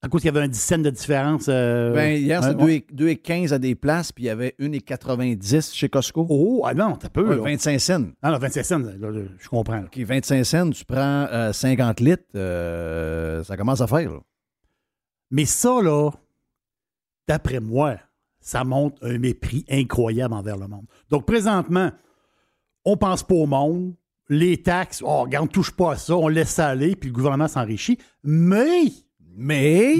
À 0.00 0.08
cause 0.08 0.20
qu'il 0.20 0.32
y 0.32 0.36
avait 0.36 0.44
un 0.44 0.48
10 0.48 0.60
cents 0.60 0.78
de 0.78 0.90
différence. 0.90 1.46
Euh, 1.48 1.92
ben, 1.92 2.22
hier, 2.22 2.42
c'était 2.44 2.84
2,15 2.94 3.52
à 3.52 3.58
des 3.58 3.74
places, 3.74 4.12
puis 4.12 4.24
il 4.24 4.26
y 4.28 4.30
avait 4.30 4.54
1,90 4.60 5.74
chez 5.74 5.88
Costco. 5.88 6.24
Oh, 6.30 6.62
ah 6.64 6.72
non, 6.72 6.94
t'as 6.94 7.08
peu. 7.08 7.34
25 7.34 7.80
cents. 7.80 8.04
Ah 8.22 8.30
non, 8.30 8.38
25 8.38 8.62
cents, 8.62 8.82
je 9.38 9.48
comprends. 9.48 9.80
OK, 9.80 9.98
25 9.98 10.44
cents, 10.44 10.70
tu 10.70 10.84
prends 10.84 11.26
50 11.52 12.00
euh, 12.00 12.04
litres, 12.04 12.22
euh, 12.36 13.42
ça 13.42 13.56
commence 13.56 13.80
à 13.80 13.88
faire. 13.88 14.12
Mais 15.32 15.46
ça, 15.46 15.82
là, 15.82 16.10
d'après 17.26 17.58
moi, 17.58 17.96
ça 18.40 18.62
montre 18.62 19.04
un 19.04 19.18
mépris 19.18 19.64
incroyable 19.68 20.32
envers 20.32 20.58
le 20.58 20.68
monde. 20.68 20.86
Donc, 21.10 21.26
présentement, 21.26 21.90
on 22.84 22.96
pense 22.96 23.24
pas 23.24 23.34
au 23.34 23.46
monde. 23.46 23.94
Les 24.28 24.62
taxes, 24.62 25.02
oh, 25.04 25.22
regarde, 25.22 25.50
touche 25.50 25.72
pas 25.72 25.92
à 25.92 25.96
ça, 25.96 26.16
on 26.16 26.28
laisse 26.28 26.50
ça 26.50 26.68
aller, 26.68 26.94
puis 26.94 27.10
le 27.10 27.14
gouvernement 27.14 27.48
s'enrichit. 27.48 27.98
Mais 28.22 28.92
mais. 29.38 29.94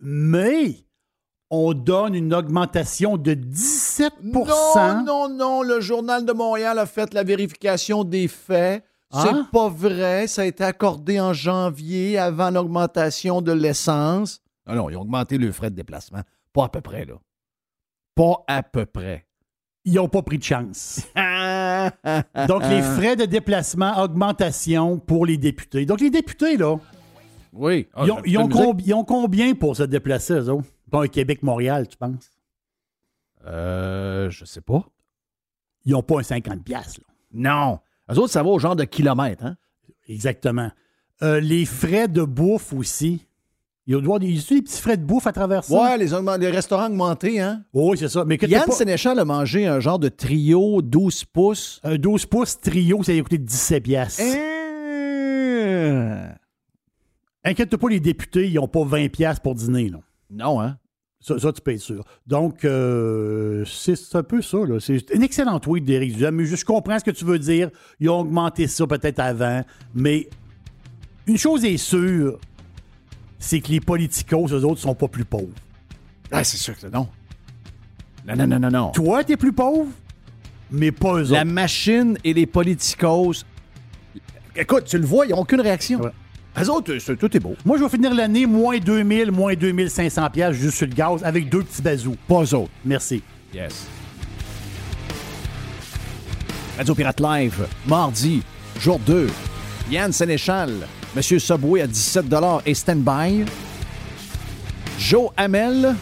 Mais, 0.00 0.74
on 1.50 1.74
donne 1.74 2.14
une 2.14 2.32
augmentation 2.32 3.18
de 3.18 3.34
17% 3.34 4.10
Non, 4.24 5.04
non, 5.04 5.28
non. 5.28 5.62
Le 5.62 5.80
Journal 5.80 6.24
de 6.24 6.32
Montréal 6.32 6.78
a 6.78 6.86
fait 6.86 7.12
la 7.12 7.24
vérification 7.24 8.04
des 8.04 8.26
faits. 8.26 8.84
C'est 9.12 9.28
hein? 9.28 9.46
pas 9.52 9.68
vrai. 9.68 10.26
Ça 10.26 10.42
a 10.42 10.44
été 10.46 10.64
accordé 10.64 11.20
en 11.20 11.34
janvier 11.34 12.18
avant 12.18 12.50
l'augmentation 12.50 13.42
de 13.42 13.52
l'essence. 13.52 14.40
Non, 14.66 14.74
non, 14.76 14.90
ils 14.90 14.96
ont 14.96 15.02
augmenté 15.02 15.36
le 15.36 15.52
frais 15.52 15.68
de 15.68 15.76
déplacement. 15.76 16.22
Pas 16.54 16.64
à 16.64 16.68
peu 16.70 16.80
près, 16.80 17.04
là. 17.04 17.14
Pas 18.14 18.44
à 18.48 18.62
peu 18.62 18.86
près. 18.86 19.26
Ils 19.84 19.94
n'ont 19.94 20.08
pas 20.08 20.22
pris 20.22 20.38
de 20.38 20.44
chance. 20.44 21.02
Donc, 21.14 22.62
les 22.68 22.82
frais 22.82 23.16
de 23.16 23.26
déplacement, 23.26 24.02
augmentation 24.02 24.98
pour 24.98 25.26
les 25.26 25.36
députés. 25.36 25.84
Donc, 25.84 26.00
les 26.00 26.10
députés, 26.10 26.56
là, 26.56 26.76
oui. 27.52 27.88
Ah, 27.94 28.04
ils, 28.24 28.38
ont, 28.94 29.04
combien 29.04 29.54
pour 29.54 29.76
se 29.76 29.82
déplacer, 29.82 30.34
eux 30.34 30.48
autres? 30.50 30.68
Pas 30.90 31.04
un 31.04 31.08
Québec-Montréal, 31.08 31.86
tu 31.88 31.96
penses? 31.96 32.30
Euh, 33.46 34.30
je 34.30 34.44
sais 34.44 34.60
pas. 34.60 34.84
Ils 35.84 35.92
n'ont 35.92 36.02
pas 36.02 36.20
un 36.20 36.22
50 36.22 36.64
pièces 36.64 37.00
Non. 37.32 37.80
Eux 38.10 38.18
autres, 38.18 38.32
ça 38.32 38.42
va 38.42 38.50
au 38.50 38.58
genre 38.58 38.76
de 38.76 38.84
kilomètres, 38.84 39.44
hein? 39.44 39.56
Exactement. 40.08 40.70
Euh, 41.22 41.40
les 41.40 41.64
frais 41.64 42.08
de 42.08 42.22
bouffe 42.22 42.72
aussi. 42.72 43.26
Il 43.86 43.94
y 43.94 43.96
a 43.96 44.18
des 44.18 44.36
petits 44.36 44.80
frais 44.80 44.96
de 44.96 45.04
bouffe 45.04 45.26
à 45.26 45.32
travers 45.32 45.64
ça? 45.64 45.74
Ouais, 45.74 45.98
les, 45.98 46.08
les 46.38 46.50
restaurants 46.50 46.86
augmentés, 46.86 47.40
hein? 47.40 47.64
Oui, 47.72 47.98
c'est 47.98 48.08
ça. 48.08 48.24
Mais 48.24 48.38
Yann 48.40 48.70
Sénéchal 48.70 49.18
a 49.18 49.24
mangé 49.24 49.66
un 49.66 49.80
genre 49.80 49.98
de 49.98 50.08
trio 50.08 50.82
12 50.82 51.24
pouces. 51.24 51.80
Un 51.82 51.96
12 51.96 52.26
pouces 52.26 52.60
trio, 52.60 53.02
ça 53.02 53.12
a 53.12 53.20
coûté 53.20 53.38
17 53.38 53.82
pièces. 53.82 54.20
Inquiète 57.44 57.76
pas, 57.76 57.88
les 57.88 58.00
députés, 58.00 58.48
ils 58.48 58.54
n'ont 58.54 58.68
pas 58.68 58.80
20$ 58.80 59.40
pour 59.40 59.54
dîner. 59.54 59.88
Là. 59.88 59.98
Non, 60.30 60.60
hein? 60.60 60.78
Ça, 61.20 61.52
tu 61.52 61.60
peux 61.60 61.72
être 61.72 61.80
sûr. 61.80 62.04
Donc, 62.26 62.64
euh, 62.64 63.64
c'est 63.64 64.16
un 64.16 64.24
peu 64.24 64.42
ça. 64.42 64.58
C'est 64.80 65.14
un 65.14 65.20
excellent 65.20 65.60
tweet 65.60 65.84
d'Éric 65.84 66.16
Duhem. 66.16 66.42
je 66.42 66.64
comprends 66.64 66.98
ce 66.98 67.04
que 67.04 67.12
tu 67.12 67.24
veux 67.24 67.38
dire. 67.38 67.70
Ils 68.00 68.10
ont 68.10 68.20
augmenté 68.20 68.66
ça 68.66 68.88
peut-être 68.88 69.20
avant. 69.20 69.62
Mais 69.94 70.28
une 71.28 71.38
chose 71.38 71.64
est 71.64 71.76
sûre, 71.76 72.40
c'est 73.38 73.60
que 73.60 73.68
les 73.68 73.80
politicos, 73.80 74.52
eux 74.52 74.64
autres, 74.64 74.80
sont 74.80 74.96
pas 74.96 75.06
plus 75.06 75.24
pauvres. 75.24 75.54
Ah, 76.32 76.42
c'est 76.42 76.56
sûr 76.56 76.76
que 76.76 76.88
non. 76.88 77.06
Non, 78.26 78.36
non, 78.36 78.46
non, 78.48 78.58
non, 78.58 78.70
non. 78.70 78.90
Toi, 78.90 79.22
t'es 79.22 79.36
plus 79.36 79.52
pauvre, 79.52 79.86
mais 80.72 80.90
pas 80.90 81.18
eux 81.18 81.30
La 81.30 81.44
machine 81.44 82.18
et 82.24 82.34
les 82.34 82.46
politicos. 82.46 83.44
Écoute, 84.56 84.84
tu 84.86 84.98
le 84.98 85.06
vois, 85.06 85.26
ils 85.26 85.30
n'ont 85.30 85.40
aucune 85.40 85.60
réaction. 85.60 86.00
Les 86.58 86.68
autres, 86.68 87.14
tout 87.14 87.36
est 87.36 87.40
beau. 87.40 87.56
Moi, 87.64 87.78
je 87.78 87.84
vais 87.84 87.88
finir 87.88 88.14
l'année 88.14 88.46
moins 88.46 88.78
2000, 88.78 89.30
moins 89.32 89.54
2500 89.54 90.30
pièces 90.30 90.52
juste 90.52 90.76
sur 90.76 90.86
le 90.86 90.92
gaz 90.92 91.24
avec 91.24 91.48
deux 91.48 91.62
petits 91.62 91.82
bazous. 91.82 92.16
Pas 92.28 92.42
eux 92.42 92.54
autres. 92.54 92.70
Merci. 92.84 93.22
Yes. 93.54 93.86
Radio 96.76 96.94
Pirate 96.94 97.20
Live, 97.20 97.66
mardi, 97.86 98.42
jour 98.80 98.98
2. 99.00 99.28
Yann 99.90 100.12
Sénéchal, 100.12 100.72
Monsieur 101.14 101.38
Subway 101.38 101.82
à 101.82 101.86
17 101.86 102.24
et 102.64 102.74
stand-by. 102.74 103.44
Joe 104.98 105.30
Hamel. 105.36 105.94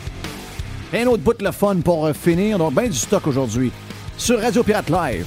Un 0.92 1.06
autre 1.06 1.22
bout 1.22 1.34
de 1.34 1.44
le 1.44 1.52
fun 1.52 1.76
pour 1.76 2.08
finir. 2.12 2.58
Donc, 2.58 2.74
bien 2.74 2.88
du 2.88 2.96
stock 2.96 3.26
aujourd'hui. 3.26 3.72
Sur 4.16 4.40
Radio 4.40 4.62
Pirate 4.62 4.90
Live. 4.90 5.26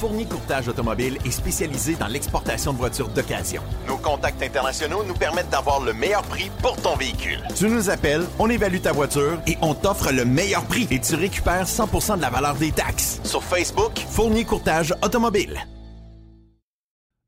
Fournier 0.00 0.24
Courtage 0.24 0.66
Automobile 0.66 1.18
est 1.26 1.30
spécialisé 1.30 1.94
dans 1.94 2.06
l'exportation 2.06 2.72
de 2.72 2.78
voitures 2.78 3.10
d'occasion. 3.10 3.60
Nos 3.86 3.98
contacts 3.98 4.42
internationaux 4.42 5.04
nous 5.04 5.12
permettent 5.12 5.50
d'avoir 5.50 5.84
le 5.84 5.92
meilleur 5.92 6.22
prix 6.22 6.50
pour 6.62 6.74
ton 6.80 6.96
véhicule. 6.96 7.38
Tu 7.54 7.68
nous 7.68 7.90
appelles, 7.90 8.22
on 8.38 8.48
évalue 8.48 8.80
ta 8.80 8.92
voiture 8.92 9.38
et 9.46 9.58
on 9.60 9.74
t'offre 9.74 10.10
le 10.10 10.24
meilleur 10.24 10.64
prix 10.64 10.88
et 10.90 11.00
tu 11.00 11.16
récupères 11.16 11.66
100% 11.66 12.16
de 12.16 12.22
la 12.22 12.30
valeur 12.30 12.54
des 12.54 12.72
taxes. 12.72 13.20
Sur 13.24 13.44
Facebook, 13.44 13.98
Fournier 14.08 14.46
Courtage 14.46 14.94
Automobile. 15.02 15.58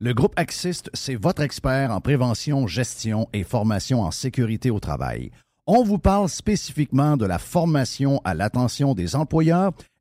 Le 0.00 0.14
groupe 0.14 0.32
Axist, 0.36 0.88
c'est 0.94 1.14
votre 1.14 1.42
expert 1.42 1.90
en 1.90 2.00
prévention, 2.00 2.66
gestion 2.66 3.28
et 3.34 3.44
formation 3.44 4.00
en 4.00 4.10
sécurité 4.10 4.70
au 4.70 4.80
travail. 4.80 5.30
On 5.66 5.84
vous 5.84 5.98
parle 5.98 6.30
spécifiquement 6.30 7.18
de 7.18 7.26
la 7.26 7.38
formation 7.38 8.22
à 8.24 8.32
l'attention 8.32 8.94
des 8.94 9.14
employeurs 9.14 9.72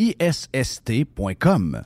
A-C-C-I-S-S-T.com. 0.00 1.82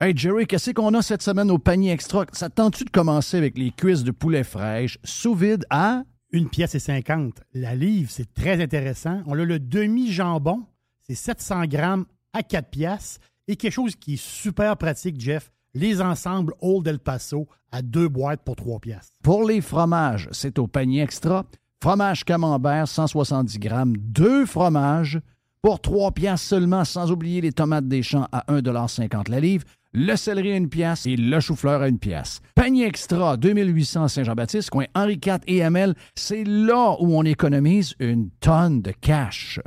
Hey 0.00 0.12
Jerry, 0.16 0.46
qu'est-ce 0.46 0.72
qu'on 0.72 0.92
a 0.94 1.02
cette 1.02 1.22
semaine 1.22 1.52
au 1.52 1.58
panier 1.58 1.92
extra? 1.92 2.26
Ça 2.32 2.50
tente-tu 2.50 2.84
de 2.84 2.90
commencer 2.90 3.36
avec 3.36 3.56
les 3.56 3.70
cuisses 3.70 4.02
de 4.02 4.10
poulet 4.10 4.42
fraîche 4.42 4.98
sous 5.04 5.36
vide 5.36 5.64
à? 5.70 6.02
Une 6.32 6.48
pièce 6.48 6.74
et 6.74 6.80
50. 6.80 7.42
La 7.54 7.76
livre, 7.76 8.10
c'est 8.10 8.34
très 8.34 8.60
intéressant. 8.60 9.22
On 9.26 9.38
a 9.38 9.44
le 9.44 9.60
demi-jambon, 9.60 10.64
c'est 11.00 11.14
700 11.14 11.66
grammes 11.66 12.06
à 12.32 12.42
4 12.42 12.70
pièces. 12.70 13.20
Et 13.46 13.54
quelque 13.54 13.72
chose 13.72 13.94
qui 13.94 14.14
est 14.14 14.22
super 14.22 14.76
pratique, 14.76 15.20
Jeff, 15.20 15.52
les 15.74 16.00
ensembles 16.00 16.54
Old 16.60 16.88
El 16.88 16.98
Paso 16.98 17.46
à 17.70 17.82
deux 17.82 18.08
boîtes 18.08 18.42
pour 18.42 18.56
3 18.56 18.80
pièces. 18.80 19.12
Pour 19.22 19.44
les 19.46 19.60
fromages, 19.60 20.28
c'est 20.32 20.58
au 20.58 20.66
panier 20.66 21.02
extra. 21.02 21.46
Fromage 21.80 22.24
camembert, 22.24 22.88
170 22.88 23.58
grammes, 23.60 23.96
deux 23.96 24.44
fromages 24.44 25.20
pour 25.64 25.80
3 25.80 26.12
pièces 26.12 26.42
seulement, 26.42 26.84
sans 26.84 27.10
oublier 27.10 27.40
les 27.40 27.50
tomates 27.50 27.88
des 27.88 28.02
champs 28.02 28.28
à 28.32 28.44
1,50 28.52 29.30
la 29.30 29.40
livre, 29.40 29.64
le 29.94 30.14
céleri 30.14 30.52
à 30.52 30.56
une 30.56 30.68
pièce 30.68 31.06
et 31.06 31.16
le 31.16 31.40
chou-fleur 31.40 31.80
à 31.80 31.88
une 31.88 31.98
pièce. 31.98 32.42
Panier 32.54 32.84
extra, 32.84 33.38
2800 33.38 34.08
Saint-Jean-Baptiste, 34.08 34.68
coin 34.68 34.84
Henri 34.94 35.18
IV 35.24 35.38
et 35.46 35.60
ML, 35.60 35.94
c'est 36.14 36.44
là 36.44 36.96
où 37.00 37.16
on 37.16 37.22
économise 37.22 37.94
une 37.98 38.28
tonne 38.40 38.82
de 38.82 38.90
cash. 38.90 39.58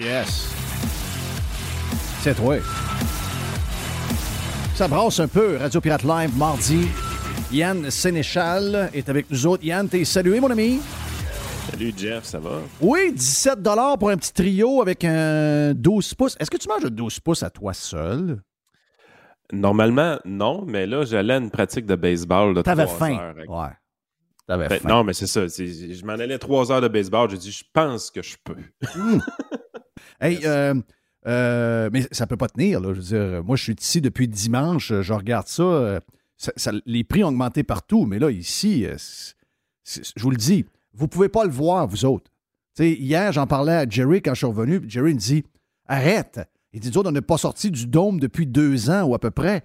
Yes. 0.00 0.52
C'est 2.22 2.34
toi. 2.34 2.56
Ça 4.74 4.88
brasse 4.88 5.20
un 5.20 5.28
peu. 5.28 5.56
Radio 5.56 5.80
Pirate 5.80 6.02
Live, 6.02 6.36
mardi. 6.36 6.88
Yann 7.52 7.90
Sénéchal 7.90 8.90
est 8.92 9.08
avec 9.08 9.30
nous 9.30 9.46
autres. 9.46 9.64
Yann, 9.64 9.88
t'es 9.88 10.04
salué, 10.04 10.40
mon 10.40 10.50
ami? 10.50 10.80
Salut, 11.70 11.92
Jeff, 11.96 12.24
ça 12.24 12.38
va? 12.40 12.60
Oui, 12.80 13.12
17 13.12 13.58
pour 13.98 14.10
un 14.10 14.16
petit 14.16 14.32
trio 14.32 14.82
avec 14.82 15.04
un 15.04 15.72
12 15.74 16.14
pouces. 16.14 16.36
Est-ce 16.40 16.50
que 16.50 16.56
tu 16.56 16.68
manges 16.68 16.84
un 16.84 16.90
12 16.90 17.20
pouces 17.20 17.42
à 17.42 17.50
toi 17.50 17.72
seul? 17.72 18.40
Normalement, 19.52 20.18
non, 20.24 20.64
mais 20.66 20.86
là, 20.86 21.04
j'allais 21.04 21.34
à 21.34 21.38
une 21.38 21.50
pratique 21.50 21.86
de 21.86 21.94
baseball 21.94 22.54
de 22.54 22.62
T'avais 22.62 22.86
faim. 22.86 23.18
heures. 23.18 23.34
Ouais. 23.48 23.68
T'avais 24.48 24.68
Ben, 24.68 24.80
faim. 24.80 24.88
non, 24.88 25.04
mais 25.04 25.12
c'est 25.12 25.26
ça. 25.26 25.46
Je 25.46 26.04
m'en 26.04 26.14
allais 26.14 26.38
trois 26.38 26.72
heures 26.72 26.80
de 26.80 26.88
baseball. 26.88 27.30
J'ai 27.30 27.38
dit, 27.38 27.52
je 27.52 27.64
pense 27.72 28.10
que 28.10 28.22
je 28.22 28.36
peux. 28.42 28.56
Hey, 30.20 30.40
euh, 30.44 30.74
euh, 31.26 31.88
mais 31.92 32.06
ça 32.10 32.26
peut 32.26 32.36
pas 32.36 32.48
tenir, 32.48 32.80
là. 32.80 32.92
Je 32.92 33.00
veux 33.00 33.18
dire, 33.18 33.44
moi, 33.44 33.56
je 33.56 33.62
suis 33.62 33.76
ici 33.78 34.00
depuis 34.00 34.28
dimanche, 34.28 34.92
je 35.00 35.12
regarde 35.12 35.46
ça, 35.48 35.62
euh, 35.62 36.00
les 36.86 37.04
prix 37.04 37.24
ont 37.24 37.28
augmenté 37.28 37.62
partout, 37.62 38.04
mais 38.04 38.18
là, 38.18 38.30
ici, 38.30 38.84
euh, 38.86 38.96
je 39.84 40.22
vous 40.22 40.30
le 40.30 40.36
dis, 40.36 40.66
vous 40.92 41.08
pouvez 41.08 41.28
pas 41.28 41.44
le 41.44 41.50
voir, 41.50 41.86
vous 41.86 42.04
autres. 42.04 42.30
Hier, 42.78 43.32
j'en 43.32 43.46
parlais 43.46 43.74
à 43.74 43.88
Jerry 43.88 44.20
quand 44.20 44.34
je 44.34 44.38
suis 44.38 44.46
revenu, 44.46 44.82
Jerry 44.88 45.14
me 45.14 45.18
dit 45.18 45.44
Arrête! 45.86 46.40
Il 46.72 46.80
dit 46.80 46.90
on 46.96 47.12
n'est 47.12 47.20
pas 47.20 47.38
sorti 47.38 47.70
du 47.70 47.86
dôme 47.86 48.18
depuis 48.18 48.46
deux 48.46 48.90
ans 48.90 49.04
ou 49.04 49.14
à 49.14 49.20
peu 49.20 49.30
près. 49.30 49.62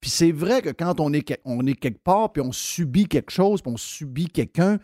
Puis 0.00 0.10
c'est 0.10 0.30
vrai 0.30 0.62
que 0.62 0.68
quand 0.68 1.00
on 1.00 1.12
est, 1.12 1.40
on 1.44 1.66
est 1.66 1.74
quelque 1.74 2.02
part, 2.02 2.32
puis 2.32 2.40
on 2.40 2.52
subit 2.52 3.06
quelque 3.06 3.32
chose, 3.32 3.62
puis 3.62 3.72
on 3.72 3.76
subit 3.76 4.28
quelqu'un, 4.28 4.78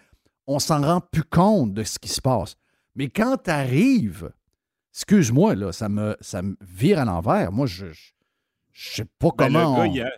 on 0.48 0.59
s'en 0.59 0.83
rend 0.83 1.01
plus 1.01 1.22
compte 1.22 1.72
de 1.72 1.85
ce 1.85 2.01
qui 2.01 2.09
se 2.09 2.20
passe. 2.20 2.57
Mais 2.96 3.09
quand 3.09 3.37
tu 3.44 3.51
arrives, 3.51 4.33
excuse-moi, 4.92 5.55
là, 5.55 5.72
ça 5.72 5.88
me, 5.88 6.16
ça 6.20 6.42
me 6.42 6.57
vire 6.61 6.98
à 6.98 7.05
l'envers. 7.05 7.50
Moi, 7.52 7.66
je 7.66 7.87
je 8.70 8.88
sais 8.94 9.05
pas 9.18 9.28
Ben, 9.37 9.46
comment. 9.46 9.70
le, 9.70 9.76
gars 9.76 9.83
on- 9.90 9.92
hier, 9.94 10.11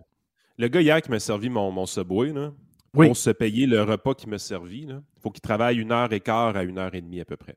le 0.58 0.68
gars 0.68 0.80
hier 0.80 1.02
qui 1.02 1.10
m'a 1.10 1.18
servi 1.20 1.48
mon, 1.50 1.70
mon 1.72 1.86
Subway, 1.86 2.32
là, 2.32 2.52
Oui. 2.94 3.06
pour 3.06 3.16
se 3.16 3.30
payer 3.30 3.66
le 3.66 3.82
repas 3.82 4.14
qu'il 4.14 4.30
m'a 4.30 4.38
servi, 4.38 4.82
il 4.82 5.00
faut 5.20 5.30
qu'il 5.30 5.40
travaille 5.40 5.78
une 5.78 5.90
heure 5.92 6.12
et 6.12 6.20
quart 6.20 6.56
à 6.56 6.62
une 6.62 6.78
heure 6.78 6.94
et 6.94 7.00
demie 7.00 7.20
à 7.20 7.24
peu 7.24 7.36
près. 7.36 7.56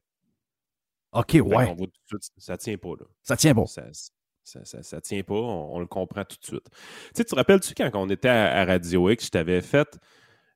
OK, 1.13 1.31
Fait 1.33 1.41
ouais, 1.41 1.65
voit 1.65 1.75
tout 1.75 1.85
de 1.85 1.91
suite, 2.07 2.31
ça 2.37 2.57
tient 2.57 2.77
pas. 2.77 2.89
Là. 2.99 3.05
ça 3.23 3.37
tient 3.37 3.53
bon. 3.53 3.65
Ça, 3.65 3.83
ça, 4.43 4.63
ça- 4.65 4.81
ça 4.83 5.01
tient 5.01 5.21
pas, 5.23 5.35
on, 5.35 5.75
on 5.75 5.79
le 5.79 5.85
comprend 5.87 6.23
tout 6.25 6.37
de 6.39 6.45
suite. 6.45 6.65
Tu 6.71 6.77
sais, 7.15 7.23
tu 7.25 7.31
te 7.31 7.35
rappelles-tu 7.35 7.73
quand 7.75 7.89
on 7.93 8.09
était 8.09 8.29
à, 8.29 8.61
à 8.61 8.65
Radio 8.65 9.09
X, 9.09 9.25
je 9.25 9.29
t'avais 9.31 9.61
fait 9.61 9.87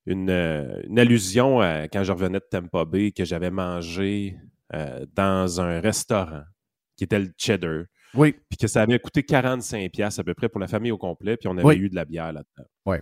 une, 0.06 0.30
euh, 0.30 0.82
une 0.88 0.98
allusion 0.98 1.60
à 1.62 1.84
quand 1.88 2.04
je 2.04 2.12
revenais 2.12 2.40
de 2.40 2.46
Tampa 2.50 2.86
Bay, 2.86 3.12
que 3.12 3.24
j'avais 3.26 3.52
mangé 3.52 4.38
euh, 4.74 5.06
dans 5.14 5.60
un 5.62 5.80
restaurant 5.80 6.44
qui 6.98 7.04
était 7.06 7.20
le 7.20 7.32
Cheddar, 7.38 7.84
Oui, 8.14 8.36
puis 8.50 8.58
que 8.58 8.68
ça 8.68 8.82
avait 8.82 9.00
coûté 9.00 9.22
45$ 9.22 9.90
piastres 9.90 10.20
à 10.20 10.24
peu 10.24 10.34
près 10.34 10.50
pour 10.50 10.60
la 10.60 10.68
famille 10.68 10.92
au 10.92 10.98
complet, 10.98 11.38
puis 11.38 11.48
on 11.48 11.58
avait 11.58 11.64
Oui. 11.66 11.76
eu 11.78 11.90
de 11.90 11.96
la 11.96 12.06
bière 12.06 12.32
là-dedans. 12.34 12.68
Oui. 12.86 12.98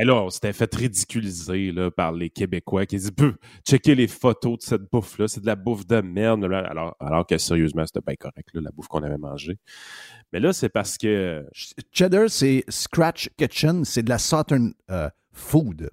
Là, 0.00 0.14
on 0.14 0.30
s'était 0.30 0.52
fait 0.52 0.72
ridiculiser 0.76 1.72
là, 1.72 1.90
par 1.90 2.12
les 2.12 2.30
Québécois 2.30 2.86
qui 2.86 2.96
disaient 2.96 3.10
Peu, 3.10 3.34
checker 3.68 3.96
les 3.96 4.06
photos 4.06 4.58
de 4.58 4.62
cette 4.62 4.82
bouffe-là, 4.92 5.26
c'est 5.26 5.40
de 5.40 5.46
la 5.46 5.56
bouffe 5.56 5.86
de 5.86 6.00
merde. 6.00 6.44
Alors, 6.44 6.94
alors 7.00 7.26
que 7.26 7.36
sérieusement, 7.36 7.84
c'était 7.84 8.04
bien 8.06 8.14
correct, 8.14 8.48
là, 8.54 8.60
la 8.60 8.70
bouffe 8.70 8.86
qu'on 8.86 9.02
avait 9.02 9.18
mangée. 9.18 9.58
Mais 10.32 10.38
là, 10.38 10.52
c'est 10.52 10.68
parce 10.68 10.96
que 10.98 11.44
Cheddar, 11.90 12.30
c'est 12.30 12.64
Scratch 12.68 13.28
Kitchen, 13.36 13.84
c'est 13.84 14.04
de 14.04 14.08
la 14.10 14.18
Southern 14.18 14.72
euh, 14.90 15.10
food. 15.32 15.90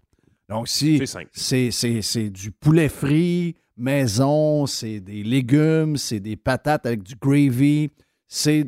Donc, 0.49 0.67
si 0.67 1.01
c'est 1.33 2.29
du 2.29 2.51
poulet 2.51 2.89
frit, 2.89 3.55
maison, 3.77 4.65
c'est 4.65 4.99
des 4.99 5.23
légumes, 5.23 5.97
c'est 5.97 6.19
des 6.19 6.35
patates 6.35 6.85
avec 6.85 7.03
du 7.03 7.15
gravy, 7.15 7.89
c'est, 8.27 8.61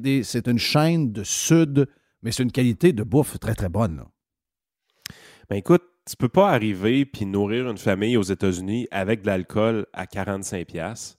une 0.47 0.59
chaîne 0.59 1.11
de 1.11 1.23
sud, 1.23 1.87
mais 2.21 2.31
c'est 2.31 2.43
une 2.43 2.51
qualité 2.51 2.93
de 2.93 3.03
bouffe 3.03 3.39
très, 3.39 3.55
très 3.55 3.69
bonne. 3.69 4.03
Ben 5.49 5.55
écoute, 5.55 5.83
tu 6.05 6.15
peux 6.15 6.29
pas 6.29 6.51
arriver 6.51 7.05
puis 7.05 7.25
nourrir 7.25 7.69
une 7.69 7.77
famille 7.77 8.17
aux 8.17 8.23
États-Unis 8.23 8.87
avec 8.91 9.21
de 9.21 9.27
l'alcool 9.27 9.85
à 9.93 10.05
45$, 10.05 10.65
piastres, 10.65 11.17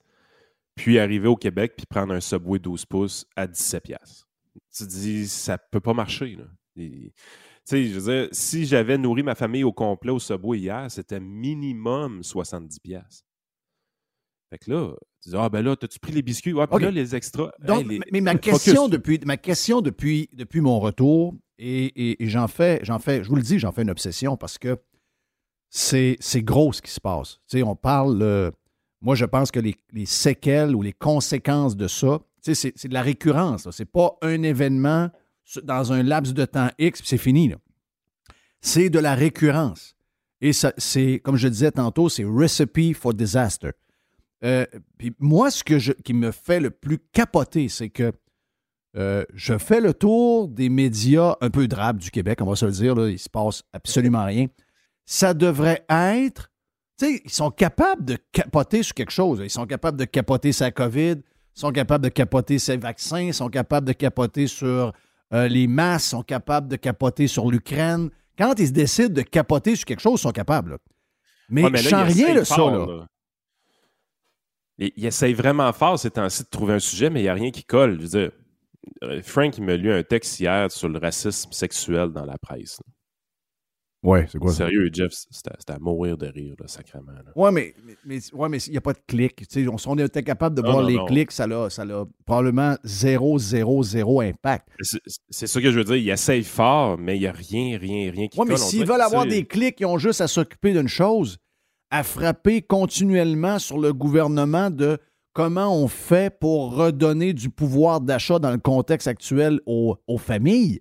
puis 0.74 0.98
arriver 0.98 1.29
au 1.29 1.37
Québec 1.37 1.74
puis 1.77 1.87
prendre 1.87 2.14
un 2.14 2.20
Subway 2.20 2.59
12 2.59 2.87
pouces 2.87 3.27
à 3.37 3.46
17$. 3.46 3.81
piastres. 3.81 4.29
Tu 4.77 4.87
dis, 4.87 5.29
ça 5.29 5.59
peut 5.59 5.81
pas 5.81 5.94
marcher. 5.94 6.37
Là. 6.37 6.44
Je 6.77 7.98
veux 7.98 8.29
si 8.33 8.66
j'avais 8.66 8.96
nourri 8.96 9.22
ma 9.22 9.35
famille 9.35 9.64
au 9.64 9.72
complet 9.72 10.12
au 10.12 10.18
Subway 10.18 10.59
hier, 10.59 10.90
c'était 10.90 11.20
minimum 11.20 12.20
70$. 12.20 13.22
Fait 14.50 14.58
que 14.58 14.70
là, 14.70 14.92
tu 15.22 15.28
dis, 15.30 15.37
ah 15.38 15.48
ben 15.48 15.62
là, 15.62 15.76
t'as-tu 15.76 15.98
pris 15.98 16.12
les 16.12 16.22
biscuits? 16.22 16.52
Ouais, 16.54 16.66
puis 16.66 16.82
là, 16.82 16.90
les 16.90 17.14
extras. 17.14 17.50
Donc, 17.61 17.80
hey, 17.82 17.88
les- 17.88 18.00
mais- 18.11 18.20
ma 18.22 18.32
focus. 18.32 18.52
question, 18.64 18.88
depuis, 18.88 19.20
ma 19.26 19.37
question 19.37 19.80
depuis, 19.82 20.28
depuis 20.32 20.61
mon 20.62 20.80
retour, 20.80 21.34
et, 21.58 21.84
et- 21.87 22.22
et 22.22 22.28
j'en 22.28 22.48
fais, 22.48 22.80
j'en 22.82 22.98
fais, 22.98 23.22
je 23.22 23.28
vous 23.28 23.37
le 23.37 23.42
dis, 23.42 23.58
j'en 23.58 23.72
fais 23.72 23.82
une 23.82 23.90
obsession 23.90 24.37
parce 24.37 24.56
que 24.58 24.78
c'est, 25.70 26.16
c'est 26.20 26.42
gros 26.42 26.72
ce 26.72 26.80
qui 26.80 26.90
se 26.90 27.00
passe. 27.00 27.40
Tu 27.48 27.58
sais, 27.58 27.62
on 27.62 27.76
parle, 27.76 28.22
euh, 28.22 28.50
moi 29.02 29.14
je 29.14 29.24
pense 29.26 29.50
que 29.50 29.61
les, 29.61 29.74
les 29.92 30.06
séquelles 30.06 30.74
ou 30.74 30.82
les 30.82 30.92
conséquences 30.94 31.76
de 31.76 31.88
ça, 31.88 32.20
tu 32.42 32.54
sais, 32.54 32.54
c'est, 32.54 32.72
c'est 32.76 32.88
de 32.88 32.94
la 32.94 33.02
récurrence. 33.02 33.68
C'est 33.72 33.84
pas 33.90 34.16
un 34.22 34.42
événement 34.42 35.11
dans 35.64 35.92
un 35.92 36.02
laps 36.02 36.32
de 36.32 36.44
temps 36.44 36.70
X, 36.78 37.00
puis 37.00 37.08
c'est 37.08 37.18
fini. 37.18 37.48
là. 37.48 37.56
C'est 38.61 38.88
de 38.90 38.98
la 38.98 39.14
récurrence. 39.14 39.94
Et 40.40 40.52
ça, 40.52 40.72
c'est, 40.78 41.20
comme 41.24 41.37
je 41.37 41.48
disais 41.48 41.70
tantôt, 41.72 42.08
c'est 42.08 42.24
recipe 42.24 42.94
for 42.94 43.12
disaster. 43.12 43.70
Euh, 44.44 44.66
puis 44.98 45.12
moi, 45.18 45.51
ce 45.51 45.64
que 45.64 45.79
je, 45.79 45.92
qui 45.92 46.14
me 46.14 46.31
fait 46.31 46.61
le 46.61 46.70
plus 46.70 46.98
capoter, 47.12 47.68
c'est 47.68 47.90
que 47.90 48.12
euh, 48.96 49.24
je 49.35 49.59
fais 49.59 49.81
le 49.81 49.92
tour 49.92 50.48
des 50.48 50.68
médias 50.68 51.37
un 51.40 51.51
peu 51.51 51.68
drabes 51.68 51.98
du 51.98 52.11
Québec, 52.11 52.38
on 52.40 52.46
va 52.46 52.57
se 52.57 52.66
le 52.66 52.72
dire, 52.72 52.94
là, 52.94 53.09
il 53.09 53.18
se 53.18 53.29
passe 53.29 53.62
absolument 53.72 54.24
rien. 54.24 54.46
Ça 55.05 55.35
devrait 55.35 55.85
être, 55.88 56.51
sais, 56.98 57.22
ils 57.24 57.31
sont 57.31 57.51
capables 57.51 58.05
de 58.05 58.16
capoter 58.33 58.83
sur 58.83 58.94
quelque 58.94 59.12
chose. 59.12 59.40
Ils 59.42 59.51
sont 59.51 59.66
capables 59.66 59.98
de 59.98 60.05
capoter 60.05 60.53
sa 60.53 60.70
COVID, 60.70 61.16
ils 61.16 61.61
sont 61.61 61.72
capables 61.72 62.05
de 62.05 62.09
capoter 62.09 62.59
ses 62.59 62.77
vaccins, 62.77 63.20
ils 63.20 63.35
sont 63.35 63.48
capables 63.48 63.87
de 63.87 63.92
capoter 63.92 64.46
sur 64.46 64.92
euh, 65.33 65.48
les 65.48 65.66
masses, 65.66 66.07
ils 66.07 66.11
sont 66.11 66.22
capables 66.22 66.68
de 66.68 66.77
capoter 66.77 67.27
sur 67.27 67.51
l'Ukraine. 67.51 68.11
Quand 68.38 68.55
ils 68.59 68.68
se 68.68 68.72
décident 68.72 69.14
de 69.14 69.22
capoter 69.22 69.77
sur 69.77 69.85
quelque 69.85 70.01
chose, 70.01 70.20
ils 70.20 70.22
sont 70.22 70.33
capables. 70.33 70.79
Mais, 71.51 71.64
je 71.74 71.88
sens 71.88 72.12
rien 72.12 72.35
de 72.35 72.44
ça. 72.44 72.57
Là. 72.57 73.07
Il, 74.79 75.05
essaye 75.05 75.35
vraiment 75.35 75.73
fort 75.73 75.99
ces 75.99 76.11
temps-ci 76.11 76.45
de 76.45 76.49
trouver 76.49 76.75
un 76.75 76.79
sujet, 76.79 77.11
mais 77.11 77.21
il 77.21 77.25
n'y 77.25 77.29
a 77.29 77.35
rien 77.35 77.51
qui 77.51 77.64
colle. 77.64 77.97
Je 77.97 78.03
veux 78.03 78.09
dire, 78.09 78.31
euh, 79.03 79.23
Frank, 79.23 79.57
il 79.59 79.64
m'a 79.64 79.77
lu 79.77 79.93
un 79.93 80.03
texte 80.03 80.38
hier 80.38 80.71
sur 80.71 80.88
le 80.88 80.99
racisme 80.99 81.51
sexuel 81.53 82.11
dans 82.11 82.25
la 82.25 82.38
presse. 82.38 82.81
Ouais, 84.05 84.27
c'est 84.31 84.38
quoi 84.38 84.53
ça? 84.53 84.59
Sérieux, 84.59 84.88
Jeff, 84.93 85.12
c'était 85.12 85.73
à 85.73 85.79
mourir 85.81 86.17
de 86.17 86.27
rire, 86.29 86.55
là, 86.61 86.69
sacrément. 86.69 87.11
Ouais, 87.35 87.51
mais 87.51 87.75
il 88.07 88.21
ouais, 88.33 88.49
mais 88.49 88.59
n'y 88.71 88.77
a 88.77 88.81
pas 88.81 88.93
de 88.93 89.01
clics. 89.09 89.45
On, 89.57 89.77
on 89.87 89.99
était 89.99 90.23
capable 90.23 90.55
de 90.57 90.62
voir 90.62 90.83
les 90.83 90.97
clics, 91.09 91.33
ça 91.33 91.45
a, 91.45 91.69
ça 91.69 91.83
a 91.83 92.05
probablement 92.25 92.77
0, 92.85 93.38
0, 93.38 93.83
0 93.83 94.21
impact. 94.21 94.69
C'est 95.29 95.49
ça 95.49 95.61
que 95.61 95.73
je 95.73 95.79
veux 95.79 95.85
dire. 95.85 95.97
Il 95.97 96.09
essaye 96.09 96.45
fort, 96.45 96.97
mais 96.97 97.17
il 97.17 97.21
n'y 97.21 97.27
a 97.27 97.33
rien, 97.33 97.77
rien, 97.77 98.12
rien 98.12 98.29
qui 98.29 98.38
Ouais, 98.38 98.47
mais 98.47 98.57
s'ils 98.57 98.87
veulent 98.87 99.01
avoir 99.01 99.27
des 99.27 99.45
clics, 99.45 99.81
ils 99.81 99.87
ont 99.87 99.99
juste 99.99 100.21
à 100.21 100.29
s'occuper 100.29 100.73
d'une 100.73 100.88
chose 100.88 101.38
à 101.90 102.03
frapper 102.03 102.62
continuellement 102.62 103.59
sur 103.59 103.79
le 103.79 103.92
gouvernement 103.92 104.70
de 104.70 104.98
comment 105.33 105.74
on 105.74 105.88
fait 105.88 106.37
pour 106.38 106.74
redonner 106.74 107.33
du 107.33 107.48
pouvoir 107.51 108.01
d'achat 108.01 108.38
dans 108.38 108.51
le 108.51 108.59
contexte 108.59 109.09
actuel 109.09 109.61
aux, 109.66 109.96
familles. 110.18 110.81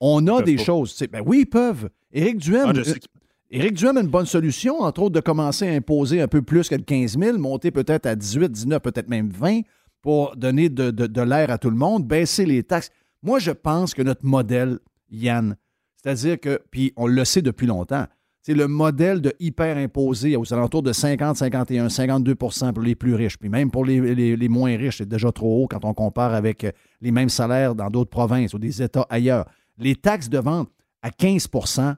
On 0.00 0.26
a 0.26 0.42
des 0.42 0.58
choses. 0.58 1.02
Ben 1.10 1.22
oui, 1.24 1.40
ils 1.40 1.46
peuvent. 1.46 1.88
Éric 2.12 2.36
Duhem, 2.36 2.72
ah, 2.76 2.78
euh, 2.78 3.70
Duhem 3.70 3.96
a 3.96 4.00
une 4.00 4.08
bonne 4.08 4.26
solution, 4.26 4.80
entre 4.80 5.02
autres, 5.02 5.14
de 5.14 5.20
commencer 5.20 5.66
à 5.66 5.72
imposer 5.72 6.20
un 6.20 6.28
peu 6.28 6.42
plus 6.42 6.68
que 6.68 6.74
15 6.76 7.18
000, 7.18 7.38
monter 7.38 7.70
peut-être 7.70 8.06
à 8.06 8.14
18, 8.14 8.52
19, 8.52 8.80
peut-être 8.80 9.08
même 9.08 9.30
20 9.30 9.62
pour 10.02 10.36
donner 10.36 10.68
de, 10.68 10.90
de 10.90 11.22
l'air 11.22 11.50
à 11.50 11.58
tout 11.58 11.70
le 11.70 11.76
monde, 11.76 12.06
baisser 12.06 12.44
les 12.44 12.62
taxes. 12.62 12.90
Moi, 13.22 13.38
je 13.38 13.52
pense 13.52 13.94
que 13.94 14.02
notre 14.02 14.26
modèle, 14.26 14.78
Yann, 15.10 15.56
c'est-à-dire 15.96 16.38
que, 16.38 16.60
puis 16.70 16.92
on 16.96 17.06
le 17.06 17.24
sait 17.24 17.40
depuis 17.40 17.66
longtemps, 17.66 18.06
c'est 18.44 18.54
le 18.54 18.68
modèle 18.68 19.22
de 19.22 19.32
hyper 19.40 19.78
imposé 19.78 20.36
aux 20.36 20.52
alentours 20.52 20.82
de 20.82 20.92
50, 20.92 21.36
51, 21.36 21.86
52% 21.86 22.72
pour 22.74 22.82
les 22.82 22.94
plus 22.94 23.14
riches. 23.14 23.38
Puis 23.38 23.48
même 23.48 23.70
pour 23.70 23.86
les, 23.86 24.48
moins 24.48 24.76
riches, 24.76 24.98
c'est 24.98 25.08
déjà 25.08 25.32
trop 25.32 25.62
haut 25.62 25.66
quand 25.66 25.84
on 25.84 25.94
compare 25.94 26.34
avec 26.34 26.64
euh, 26.64 26.70
les 27.00 27.10
mêmes 27.10 27.30
salaires 27.30 27.74
dans 27.74 27.88
d'autres 27.88 28.10
provinces 28.10 28.52
ou 28.52 28.58
des 28.58 28.82
États 28.82 29.06
ailleurs. 29.08 29.46
Les 29.78 29.96
taxes 29.96 30.28
de 30.28 30.38
vente 30.38 30.68
à 31.02 31.08
15% 31.08 31.94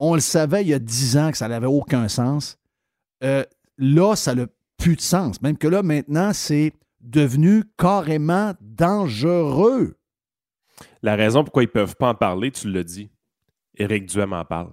on 0.00 0.14
le 0.14 0.20
savait 0.20 0.62
il 0.62 0.68
y 0.68 0.74
a 0.74 0.78
10 0.78 1.18
ans 1.18 1.30
que 1.30 1.36
ça 1.36 1.46
n'avait 1.46 1.66
aucun 1.66 2.08
sens. 2.08 2.58
Euh, 3.22 3.44
là, 3.76 4.16
ça 4.16 4.34
n'a 4.34 4.46
plus 4.78 4.96
de 4.96 5.00
sens. 5.00 5.42
Même 5.42 5.58
que 5.58 5.68
là, 5.68 5.82
maintenant, 5.82 6.32
c'est 6.32 6.72
devenu 7.00 7.64
carrément 7.76 8.54
dangereux. 8.62 9.96
La 11.02 11.16
raison 11.16 11.44
pourquoi 11.44 11.64
ils 11.64 11.66
ne 11.66 11.72
peuvent 11.72 11.96
pas 11.96 12.08
en 12.08 12.14
parler, 12.14 12.50
tu 12.50 12.70
l'as 12.70 12.82
dit. 12.82 13.10
Éric 13.76 14.06
Duhem 14.06 14.32
en 14.32 14.44
parle 14.44 14.70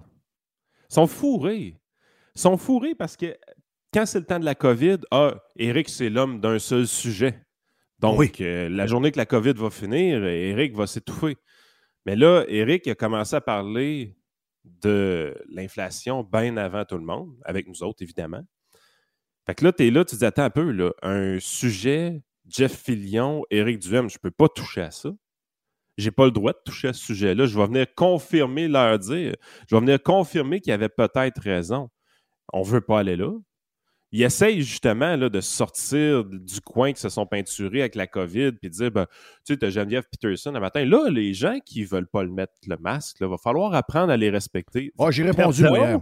sont 0.88 1.06
fourrés. 1.06 1.76
Ils 2.34 2.40
sont 2.40 2.56
fourrés 2.56 2.94
parce 2.94 3.16
que 3.16 3.36
quand 3.92 4.06
c'est 4.06 4.20
le 4.20 4.26
temps 4.26 4.38
de 4.38 4.44
la 4.44 4.54
COVID, 4.54 4.98
ah, 5.10 5.34
Eric, 5.56 5.88
c'est 5.88 6.10
l'homme 6.10 6.40
d'un 6.40 6.58
seul 6.58 6.86
sujet. 6.86 7.40
Donc, 7.98 8.40
euh, 8.40 8.68
la 8.68 8.86
journée 8.86 9.10
que 9.10 9.16
la 9.16 9.26
COVID 9.26 9.54
va 9.54 9.70
finir, 9.70 10.24
Eric 10.24 10.74
va 10.76 10.86
s'étouffer. 10.86 11.36
Mais 12.06 12.16
là, 12.16 12.44
Eric 12.48 12.86
a 12.86 12.94
commencé 12.94 13.34
à 13.34 13.40
parler 13.40 14.16
de 14.64 15.34
l'inflation 15.50 16.22
bien 16.22 16.56
avant 16.56 16.84
tout 16.84 16.96
le 16.98 17.04
monde, 17.04 17.34
avec 17.44 17.66
nous 17.66 17.82
autres, 17.82 18.02
évidemment. 18.02 18.42
Fait 19.46 19.54
que 19.54 19.64
là, 19.64 19.72
tu 19.72 19.86
es 19.86 19.90
là, 19.90 20.04
tu 20.04 20.14
te 20.14 20.20
dis, 20.20 20.24
attends 20.24 20.44
un 20.44 20.50
peu, 20.50 20.70
là, 20.70 20.92
un 21.02 21.38
sujet, 21.40 22.22
Jeff 22.46 22.76
Fillion, 22.76 23.44
Éric 23.50 23.78
Duhem, 23.78 24.08
je 24.08 24.16
ne 24.16 24.20
peux 24.20 24.30
pas 24.30 24.48
toucher 24.48 24.82
à 24.82 24.90
ça 24.90 25.10
j'ai 25.98 26.12
pas 26.12 26.24
le 26.24 26.30
droit 26.30 26.52
de 26.52 26.58
toucher 26.64 26.88
à 26.88 26.92
ce 26.92 27.04
sujet-là. 27.04 27.46
Je 27.46 27.58
vais 27.58 27.66
venir 27.66 27.86
confirmer 27.94 28.68
leur 28.68 28.98
dire. 28.98 29.34
Je 29.68 29.74
vais 29.74 29.80
venir 29.80 30.02
confirmer 30.02 30.60
qu'il 30.60 30.70
y 30.70 30.74
avait 30.74 30.88
peut-être 30.88 31.40
raison. 31.40 31.90
On 32.52 32.62
veut 32.62 32.80
pas 32.80 33.00
aller 33.00 33.16
là. 33.16 33.32
Ils 34.10 34.22
essayent 34.22 34.62
justement 34.62 35.16
là, 35.16 35.28
de 35.28 35.40
sortir 35.40 36.24
du 36.24 36.60
coin 36.62 36.92
qui 36.92 37.00
se 37.00 37.10
sont 37.10 37.26
peinturés 37.26 37.80
avec 37.80 37.94
la 37.94 38.06
COVID 38.06 38.52
puis 38.52 38.70
de 38.70 38.74
dire 38.74 38.90
ben, 38.90 39.06
tu 39.44 39.52
sais, 39.52 39.58
tu 39.58 39.66
as 39.66 39.70
Geneviève 39.70 40.04
Peterson 40.10 40.54
un 40.54 40.60
matin. 40.60 40.84
Là, 40.84 41.10
les 41.10 41.34
gens 41.34 41.58
qui 41.66 41.84
veulent 41.84 42.06
pas 42.06 42.22
le 42.22 42.30
mettre 42.30 42.54
le 42.66 42.76
masque, 42.78 43.18
il 43.20 43.26
va 43.26 43.36
falloir 43.36 43.74
apprendre 43.74 44.10
à 44.10 44.16
les 44.16 44.30
respecter. 44.30 44.92
Oh, 44.96 45.10
j'ai 45.10 45.24
répondu 45.24 45.62
hier. 45.62 46.00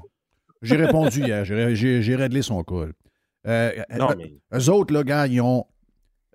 J'ai 0.63 0.77
répondu 0.77 1.21
hier. 1.23 1.45
J'ai 1.45 2.15
réglé 2.15 2.43
son 2.43 2.63
col. 2.63 2.93
Euh, 3.47 3.73
non, 3.97 4.11
euh, 4.11 4.15
mais... 4.19 4.35
Eux 4.53 4.71
autres, 4.71 4.93
là, 4.93 5.03
gars, 5.03 5.27
ils 5.27 5.41
ont 5.41 5.67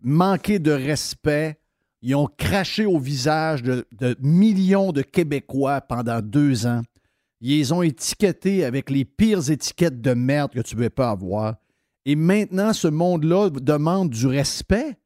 manqué 0.01 0.59
de 0.59 0.71
respect 0.71 1.60
ils 2.01 2.15
ont 2.15 2.27
craché 2.27 2.85
au 2.85 2.97
visage 2.97 3.61
de, 3.61 3.85
millions 4.19 4.91
de 4.91 5.01
Québécois 5.01 5.81
pendant 5.81 6.21
deux 6.21 6.65
ans. 6.65 6.81
Ils 7.41 7.57
les 7.57 7.71
ont 7.71 7.81
étiquetés 7.81 8.65
avec 8.65 8.89
les 8.89 9.05
pires 9.05 9.49
étiquettes 9.49 10.01
de 10.01 10.13
merde 10.13 10.51
que 10.53 10.61
tu 10.61 10.75
ne 10.75 10.81
veux 10.81 10.89
pas 10.89 11.11
avoir. 11.11 11.55
Et 12.05 12.15
maintenant, 12.15 12.73
ce 12.73 12.87
monde-là 12.87 13.49
demande 13.49 14.09
du 14.09 14.27
respect. 14.27 14.97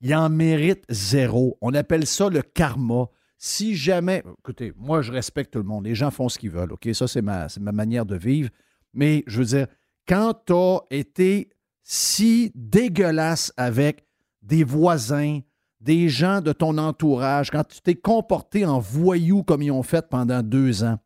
Il 0.00 0.14
en 0.14 0.28
mérite 0.28 0.84
zéro. 0.88 1.56
On 1.60 1.72
appelle 1.74 2.06
ça 2.06 2.28
le 2.28 2.42
karma. 2.42 3.06
Si 3.38 3.76
jamais. 3.76 4.22
Écoutez, 4.40 4.72
moi, 4.76 5.02
je 5.02 5.12
respecte 5.12 5.52
tout 5.52 5.58
le 5.60 5.64
monde. 5.64 5.84
Les 5.84 5.94
gens 5.94 6.10
font 6.10 6.28
ce 6.28 6.38
qu'ils 6.38 6.50
veulent. 6.50 6.72
OK? 6.72 6.88
Ça, 6.94 7.06
c'est 7.06 7.22
ma, 7.22 7.46
ma 7.60 7.72
manière 7.72 8.06
de 8.06 8.16
vivre. 8.16 8.50
Mais 8.92 9.22
je 9.26 9.38
veux 9.38 9.44
dire, 9.44 9.66
quand 10.08 10.34
tu 10.46 10.52
as 10.52 10.80
été 10.90 11.50
si 11.82 12.50
dégueulasse 12.54 13.52
avec 13.56 14.06
des 14.42 14.64
voisins, 14.64 15.40
des 15.84 16.08
gens 16.08 16.40
de 16.40 16.52
ton 16.52 16.78
entourage, 16.78 17.50
quand 17.50 17.64
tu 17.64 17.80
t'es 17.80 17.94
comporté 17.94 18.64
en 18.64 18.78
voyou 18.78 19.42
comme 19.42 19.62
ils 19.62 19.70
ont 19.70 19.82
fait 19.82 20.08
pendant 20.08 20.42
deux 20.42 20.82
ans, 20.82 20.98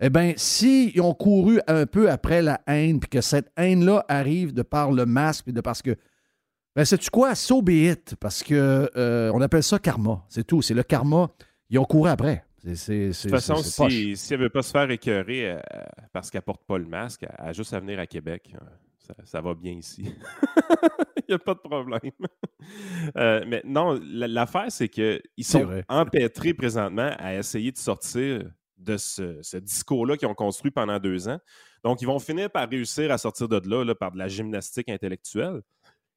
eh 0.00 0.10
bien, 0.10 0.34
s'ils 0.36 1.00
ont 1.00 1.14
couru 1.14 1.60
un 1.66 1.86
peu 1.86 2.10
après 2.10 2.42
la 2.42 2.60
haine, 2.66 3.00
puis 3.00 3.08
que 3.08 3.20
cette 3.20 3.50
haine-là 3.56 4.04
arrive 4.08 4.52
de 4.52 4.62
par 4.62 4.92
le 4.92 5.06
masque, 5.06 5.44
puis 5.44 5.52
de 5.52 5.60
parce 5.60 5.82
que. 5.82 5.96
Ben, 6.76 6.84
sais-tu 6.84 7.10
quoi? 7.10 7.34
So 7.34 7.62
be 7.62 7.70
it, 7.70 8.14
parce 8.20 8.44
que 8.44 8.88
euh, 8.96 9.32
on 9.34 9.40
appelle 9.40 9.64
ça 9.64 9.80
karma. 9.80 10.24
C'est 10.28 10.46
tout. 10.46 10.62
C'est 10.62 10.74
le 10.74 10.84
karma. 10.84 11.28
Ils 11.70 11.78
ont 11.78 11.84
couru 11.84 12.08
après. 12.08 12.44
de 12.62 13.10
toute 13.12 13.30
façon, 13.30 13.56
si, 13.56 14.16
si 14.16 14.32
elle 14.34 14.40
ne 14.40 14.44
veut 14.44 14.50
pas 14.50 14.62
se 14.62 14.70
faire 14.70 14.88
écœurer 14.88 15.50
euh, 15.52 15.58
parce 16.12 16.30
qu'elle 16.30 16.40
ne 16.40 16.44
porte 16.44 16.64
pas 16.64 16.78
le 16.78 16.86
masque, 16.86 17.26
elle 17.26 17.48
a 17.48 17.52
juste 17.52 17.72
à 17.72 17.80
venir 17.80 17.98
à 17.98 18.06
Québec. 18.06 18.54
Ça, 19.24 19.40
va 19.40 19.54
bien 19.54 19.72
ici. 19.72 20.04
Il 21.16 21.24
n'y 21.30 21.34
a 21.34 21.38
pas 21.38 21.54
de 21.54 21.60
problème. 21.60 22.00
Euh, 23.16 23.44
mais 23.46 23.62
non, 23.64 23.98
l'affaire, 24.02 24.66
c'est 24.70 24.88
qu'ils 24.88 25.22
sont 25.40 25.82
empêtrés 25.88 26.52
présentement 26.52 27.14
à 27.18 27.36
essayer 27.36 27.70
de 27.70 27.78
sortir 27.78 28.50
de 28.76 28.96
ce, 28.96 29.56
discours-là 29.58 30.16
qu'ils 30.16 30.28
ont 30.28 30.34
construit 30.34 30.72
pendant 30.72 30.98
deux 30.98 31.28
ans. 31.28 31.38
Donc, 31.84 32.02
ils 32.02 32.06
vont 32.06 32.18
finir 32.18 32.50
par 32.50 32.68
réussir 32.68 33.10
à 33.12 33.16
sortir 33.16 33.48
de 33.48 33.60
là, 33.68 33.84
là 33.84 33.94
par 33.94 34.10
de 34.10 34.18
la 34.18 34.26
gymnastique 34.26 34.88
intellectuelle. 34.88 35.62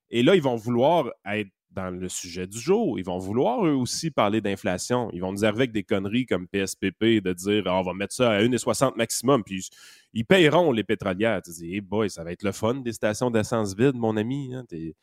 Et 0.10 0.24
là, 0.24 0.36
ils 0.36 0.42
vont 0.42 0.56
vouloir 0.56 1.12
être 1.26 1.50
dans 1.72 1.90
le 1.90 2.10
sujet 2.10 2.48
du 2.48 2.60
jour. 2.60 3.00
Ils 3.00 3.06
vont 3.06 3.18
vouloir 3.18 3.66
eux 3.66 3.74
aussi 3.74 4.12
parler 4.12 4.42
d'inflation. 4.42 5.10
Ils 5.14 5.22
vont 5.22 5.32
nous 5.32 5.46
arriver 5.46 5.64
avec 5.64 5.72
des 5.72 5.84
conneries 5.84 6.26
comme 6.26 6.48
PSPP, 6.48 7.22
de 7.22 7.34
dire 7.34 7.64
ah, 7.68 7.80
on 7.80 7.82
va 7.82 7.94
mettre 7.94 8.14
ça 8.14 8.32
à 8.32 8.42
1,60 8.42 8.98
maximum, 8.98 9.44
puis 9.44 9.68
ils 10.14 10.26
payeront 10.26 10.72
les 10.72 10.84
pétrolières. 10.84 11.42
Tu 11.42 11.52
dis, 11.52 11.76
hey 11.76 11.82
boy, 11.82 12.10
ça 12.10 12.24
va 12.24 12.32
être 12.32 12.44
le 12.44 12.52
fun 12.52 12.76
des 12.76 12.94
stations 12.94 13.32
d'essence 13.32 13.76
vides, 13.76 13.96
mon 13.96 14.18
ami. 14.18 14.54
Hein, 14.54 14.66
il 14.72 14.94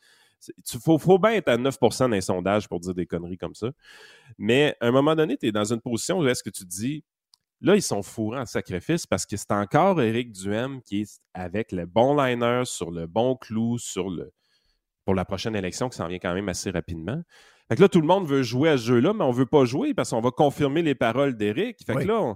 faut, 0.80 0.98
faut, 0.98 1.18
bien 1.18 1.32
être 1.32 1.48
à 1.48 1.56
9% 1.56 2.10
d'un 2.10 2.20
sondage 2.20 2.68
pour 2.68 2.80
dire 2.80 2.94
des 2.94 3.06
conneries 3.06 3.38
comme 3.38 3.54
ça. 3.54 3.70
Mais 4.36 4.76
à 4.80 4.86
un 4.86 4.92
moment 4.92 5.16
donné, 5.16 5.36
tu 5.36 5.46
es 5.46 5.52
dans 5.52 5.72
une 5.72 5.80
position 5.80 6.20
où 6.20 6.28
est-ce 6.28 6.42
que 6.42 6.50
tu 6.50 6.64
te 6.64 6.68
dis, 6.68 7.02
là, 7.60 7.74
ils 7.74 7.82
sont 7.82 8.02
fourrés 8.02 8.40
en 8.40 8.46
sacrifice 8.46 9.06
parce 9.06 9.26
que 9.26 9.36
c'est 9.36 9.50
encore 9.50 10.00
Éric 10.00 10.32
Duhem 10.32 10.82
qui 10.82 11.00
est 11.02 11.20
avec 11.34 11.72
le 11.72 11.86
bon 11.86 12.14
liner 12.14 12.62
sur 12.64 12.90
le 12.90 13.06
bon 13.06 13.36
clou, 13.36 13.78
sur 13.78 14.10
le, 14.10 14.32
pour 15.08 15.14
la 15.14 15.24
prochaine 15.24 15.56
élection 15.56 15.88
qui 15.88 15.96
s'en 15.96 16.06
vient 16.06 16.18
quand 16.18 16.34
même 16.34 16.50
assez 16.50 16.70
rapidement. 16.70 17.22
Fait 17.66 17.76
que 17.76 17.80
là, 17.80 17.88
tout 17.88 18.02
le 18.02 18.06
monde 18.06 18.26
veut 18.26 18.42
jouer 18.42 18.68
à 18.68 18.76
ce 18.76 18.82
jeu-là, 18.82 19.14
mais 19.14 19.24
on 19.24 19.32
ne 19.32 19.34
veut 19.34 19.46
pas 19.46 19.64
jouer 19.64 19.94
parce 19.94 20.10
qu'on 20.10 20.20
va 20.20 20.30
confirmer 20.30 20.82
les 20.82 20.94
paroles 20.94 21.34
d'Éric. 21.34 21.78
Fait 21.86 21.94
que 21.94 22.00
là, 22.00 22.34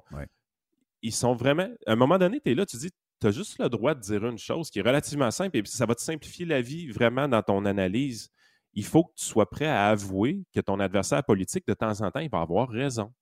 ils 1.02 1.12
sont 1.12 1.34
vraiment. 1.34 1.68
À 1.86 1.92
un 1.92 1.96
moment 1.96 2.16
donné, 2.16 2.40
tu 2.40 2.50
es 2.50 2.54
là, 2.54 2.64
tu 2.64 2.78
dis, 2.78 2.88
tu 3.20 3.26
as 3.26 3.30
juste 3.30 3.58
le 3.58 3.68
droit 3.68 3.94
de 3.94 4.00
dire 4.00 4.24
une 4.24 4.38
chose 4.38 4.70
qui 4.70 4.78
est 4.78 4.82
relativement 4.82 5.30
simple 5.30 5.58
et 5.58 5.62
ça 5.66 5.84
va 5.84 5.94
te 5.94 6.00
simplifier 6.00 6.46
la 6.46 6.62
vie 6.62 6.88
vraiment 6.88 7.28
dans 7.28 7.42
ton 7.42 7.66
analyse. 7.66 8.30
Il 8.72 8.86
faut 8.86 9.04
que 9.04 9.12
tu 9.16 9.26
sois 9.26 9.50
prêt 9.50 9.66
à 9.66 9.88
avouer 9.88 10.42
que 10.54 10.60
ton 10.60 10.80
adversaire 10.80 11.22
politique, 11.24 11.66
de 11.68 11.74
temps 11.74 12.00
en 12.00 12.10
temps, 12.10 12.20
il 12.20 12.30
va 12.30 12.40
avoir 12.40 12.70
raison. 12.70 13.12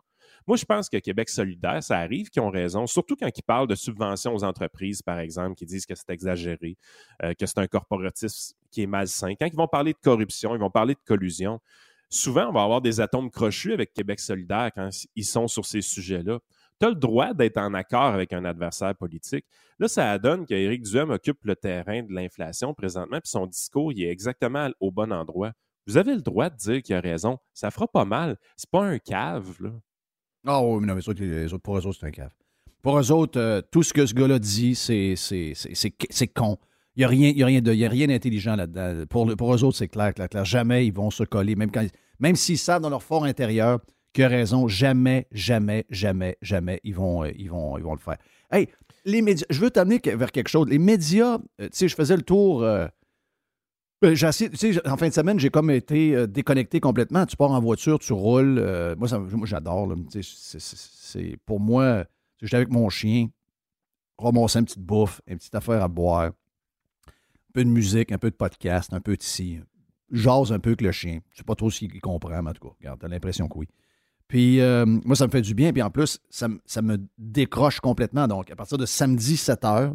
Moi, 0.46 0.56
je 0.56 0.64
pense 0.64 0.88
que 0.88 0.96
Québec 0.96 1.28
solidaire, 1.28 1.82
ça 1.82 1.98
arrive 1.98 2.28
qu'ils 2.28 2.42
ont 2.42 2.50
raison, 2.50 2.86
surtout 2.86 3.16
quand 3.16 3.30
ils 3.34 3.42
parlent 3.42 3.68
de 3.68 3.74
subventions 3.74 4.34
aux 4.34 4.44
entreprises, 4.44 5.02
par 5.02 5.18
exemple, 5.18 5.54
qui 5.54 5.66
disent 5.66 5.86
que 5.86 5.94
c'est 5.94 6.10
exagéré, 6.10 6.76
euh, 7.22 7.34
que 7.34 7.46
c'est 7.46 7.58
un 7.58 7.66
corporatisme 7.66 8.56
qui 8.70 8.82
est 8.82 8.86
malsain. 8.86 9.34
Quand 9.38 9.46
ils 9.46 9.56
vont 9.56 9.68
parler 9.68 9.92
de 9.92 9.98
corruption, 10.02 10.54
ils 10.54 10.60
vont 10.60 10.70
parler 10.70 10.94
de 10.94 11.00
collusion. 11.04 11.60
Souvent, 12.08 12.48
on 12.48 12.52
va 12.52 12.62
avoir 12.62 12.80
des 12.80 13.00
atomes 13.00 13.30
crochus 13.30 13.72
avec 13.72 13.92
Québec 13.92 14.18
solidaire 14.18 14.70
quand 14.74 14.90
ils 15.14 15.24
sont 15.24 15.46
sur 15.46 15.64
ces 15.64 15.80
sujets-là. 15.80 16.40
tu 16.80 16.86
as 16.86 16.88
le 16.88 16.96
droit 16.96 17.34
d'être 17.34 17.58
en 17.58 17.72
accord 17.74 18.14
avec 18.14 18.32
un 18.32 18.44
adversaire 18.44 18.96
politique. 18.96 19.44
Là, 19.78 19.86
ça 19.86 20.18
donne 20.18 20.44
qu'Éric 20.44 20.82
Duhem 20.82 21.10
occupe 21.10 21.44
le 21.44 21.54
terrain 21.54 22.02
de 22.02 22.12
l'inflation 22.12 22.74
présentement, 22.74 23.18
puis 23.20 23.30
son 23.30 23.46
discours, 23.46 23.92
il 23.92 24.02
est 24.02 24.10
exactement 24.10 24.68
au 24.80 24.90
bon 24.90 25.12
endroit. 25.12 25.52
Vous 25.86 25.96
avez 25.96 26.14
le 26.14 26.20
droit 26.20 26.50
de 26.50 26.56
dire 26.56 26.82
qu'il 26.82 26.94
a 26.94 27.00
raison. 27.00 27.38
Ça 27.54 27.70
fera 27.70 27.86
pas 27.86 28.04
mal. 28.04 28.36
C'est 28.56 28.70
pas 28.70 28.84
un 28.84 28.98
cave, 28.98 29.56
là. 29.60 29.70
Ah 30.46 30.62
oui, 30.62 30.86
non, 30.86 30.94
mais 30.94 31.00
les 31.18 31.52
autres, 31.52 31.62
pour 31.62 31.78
eux 31.78 31.86
autres, 31.86 31.98
c'est 32.00 32.06
un 32.06 32.10
cave. 32.10 32.30
Pour 32.82 32.98
eux 32.98 33.12
autres, 33.12 33.38
euh, 33.38 33.60
tout 33.70 33.82
ce 33.82 33.92
que 33.92 34.06
ce 34.06 34.14
gars-là 34.14 34.38
dit, 34.38 34.74
c'est, 34.74 35.14
con. 36.34 36.58
Il 36.96 37.00
n'y 37.00 37.04
a 37.04 37.08
rien, 37.08 37.32
rien, 37.88 38.06
d'intelligent 38.06 38.56
là-dedans. 38.56 39.04
Pour, 39.08 39.26
pour 39.36 39.54
eux 39.54 39.64
autres, 39.64 39.76
c'est 39.76 39.88
clair, 39.88 40.14
clair, 40.14 40.28
clair. 40.28 40.44
Jamais 40.44 40.86
ils 40.86 40.92
vont 40.92 41.10
se 41.10 41.24
coller, 41.24 41.56
même, 41.56 41.70
même 42.18 42.36
s'ils 42.36 42.58
savent 42.58 42.82
dans 42.82 42.90
leur 42.90 43.02
fort 43.02 43.24
intérieur 43.24 43.80
qu'il 44.12 44.24
a 44.24 44.28
raison, 44.28 44.66
jamais, 44.66 45.26
jamais, 45.30 45.84
jamais, 45.90 46.36
jamais, 46.42 46.80
ils 46.82 46.94
vont, 46.94 47.24
euh, 47.24 47.30
ils 47.36 47.50
vont, 47.50 47.78
ils 47.78 47.84
vont 47.84 47.94
le 47.94 48.00
faire. 48.00 48.16
Hey, 48.50 48.68
les 49.04 49.22
médias, 49.22 49.46
je 49.50 49.60
veux 49.60 49.70
t'amener 49.70 50.00
vers 50.04 50.32
quelque 50.32 50.48
chose. 50.48 50.68
Les 50.68 50.78
médias, 50.78 51.38
euh, 51.60 51.64
tu 51.64 51.68
sais, 51.72 51.88
je 51.88 51.94
faisais 51.94 52.16
le 52.16 52.22
tour. 52.22 52.66
Ben, 54.02 54.16
en 54.16 54.96
fin 54.96 55.08
de 55.08 55.12
semaine, 55.12 55.38
j'ai 55.38 55.50
comme 55.50 55.70
été 55.70 56.14
euh, 56.16 56.26
déconnecté 56.26 56.80
complètement. 56.80 57.26
Tu 57.26 57.36
pars 57.36 57.50
en 57.50 57.60
voiture, 57.60 57.98
tu 57.98 58.14
roules. 58.14 58.58
Euh, 58.58 58.96
moi, 58.96 59.08
j'adore. 59.44 59.94
C'est, 60.22 61.36
pour 61.44 61.60
moi, 61.60 62.04
j'étais 62.40 62.56
avec 62.56 62.70
mon 62.70 62.88
chien, 62.88 63.28
ramasser 64.16 64.60
une 64.60 64.64
petite 64.64 64.80
bouffe, 64.80 65.20
une 65.26 65.36
petite 65.36 65.54
affaire 65.54 65.82
à 65.82 65.88
boire, 65.88 66.22
un 66.22 66.32
peu 67.52 67.62
de 67.62 67.68
musique, 67.68 68.10
un 68.10 68.18
peu 68.18 68.30
de 68.30 68.36
podcast, 68.36 68.94
un 68.94 69.00
peu 69.00 69.16
de 69.16 69.22
ci. 69.22 69.60
J'ose 70.10 70.50
un 70.52 70.58
peu 70.58 70.70
avec 70.70 70.80
le 70.80 70.92
chien. 70.92 71.20
Je 71.30 71.34
ne 71.34 71.36
sais 71.38 71.44
pas 71.44 71.54
trop 71.54 71.70
s'il 71.70 72.00
comprend, 72.00 72.42
mais 72.42 72.50
en 72.50 72.52
tout 72.54 72.68
cas, 72.68 72.74
regarde, 72.80 73.00
t'as 73.00 73.08
l'impression 73.08 73.48
que 73.48 73.58
oui. 73.58 73.68
Puis 74.28 74.60
euh, 74.60 74.86
moi, 74.86 75.14
ça 75.14 75.26
me 75.26 75.30
fait 75.30 75.42
du 75.42 75.54
bien. 75.54 75.72
Puis 75.72 75.82
en 75.82 75.90
plus, 75.90 76.20
ça, 76.30 76.48
ça, 76.64 76.80
me 76.80 76.98
décroche 77.18 77.80
complètement. 77.80 78.26
Donc, 78.28 78.50
à 78.50 78.56
partir 78.56 78.78
de 78.78 78.86
samedi 78.86 79.36
7 79.36 79.62
h, 79.62 79.94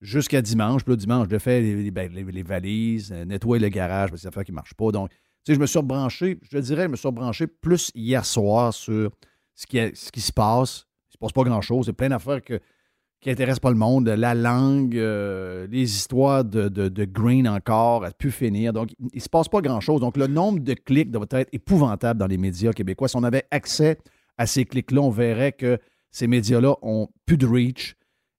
jusqu'à 0.00 0.42
dimanche. 0.42 0.84
Puis 0.84 0.92
là, 0.92 0.96
dimanche, 0.96 1.28
je 1.30 1.38
fais 1.38 1.60
les, 1.60 1.90
ben, 1.90 2.10
valises, 2.44 3.12
euh, 3.12 3.24
nettoyer 3.24 3.62
le 3.62 3.68
garage, 3.68 4.10
parce 4.10 4.20
que 4.20 4.22
c'est 4.22 4.28
affaire 4.28 4.44
qui 4.44 4.52
ne 4.52 4.56
marche 4.56 4.74
pas. 4.74 4.90
Donc, 4.90 5.10
tu 5.10 5.16
sais, 5.46 5.54
je 5.54 5.60
me 5.60 5.66
suis 5.66 5.78
rebranché, 5.78 6.38
je 6.50 6.58
dirais, 6.58 6.84
je 6.84 6.88
me 6.88 6.96
suis 6.96 7.08
rebranché 7.08 7.46
plus 7.46 7.90
hier 7.94 8.24
soir 8.24 8.72
sur 8.74 9.10
ce 9.54 9.66
qui, 9.66 9.78
ce 9.94 10.10
qui 10.10 10.20
se 10.20 10.32
passe. 10.32 10.86
Il 11.06 11.10
ne 11.10 11.12
se 11.12 11.18
passe 11.18 11.32
pas 11.32 11.42
grand-chose. 11.42 11.86
Il 11.86 11.88
y 11.88 11.90
a 11.90 11.94
plein 11.94 12.08
d'affaires 12.10 12.42
qui 12.42 13.28
n'intéressent 13.28 13.60
pas 13.60 13.70
le 13.70 13.76
monde. 13.76 14.08
La 14.08 14.34
langue, 14.34 14.96
euh, 14.96 15.66
les 15.70 15.82
histoires 15.82 16.44
de, 16.44 17.04
Green 17.04 17.48
encore, 17.48 18.04
à 18.04 18.12
pu 18.12 18.30
finir. 18.30 18.72
Donc, 18.72 18.90
il 19.00 19.16
ne 19.16 19.20
se 19.20 19.28
passe 19.28 19.48
pas 19.48 19.60
grand-chose. 19.60 20.00
Donc, 20.00 20.16
le 20.16 20.26
nombre 20.26 20.60
de 20.60 20.74
clics 20.74 21.10
doit 21.10 21.26
être 21.30 21.48
épouvantable 21.52 22.20
dans 22.20 22.26
les 22.26 22.38
médias 22.38 22.72
québécois. 22.72 23.08
Si 23.08 23.16
on 23.16 23.24
avait 23.24 23.46
accès 23.50 23.98
à 24.36 24.46
ces 24.46 24.64
clics-là, 24.64 25.00
on 25.00 25.10
verrait 25.10 25.52
que 25.52 25.78
ces 26.10 26.26
médias-là 26.26 26.76
ont 26.82 27.08
plus 27.26 27.36
de 27.36 27.46
reach. 27.46 27.96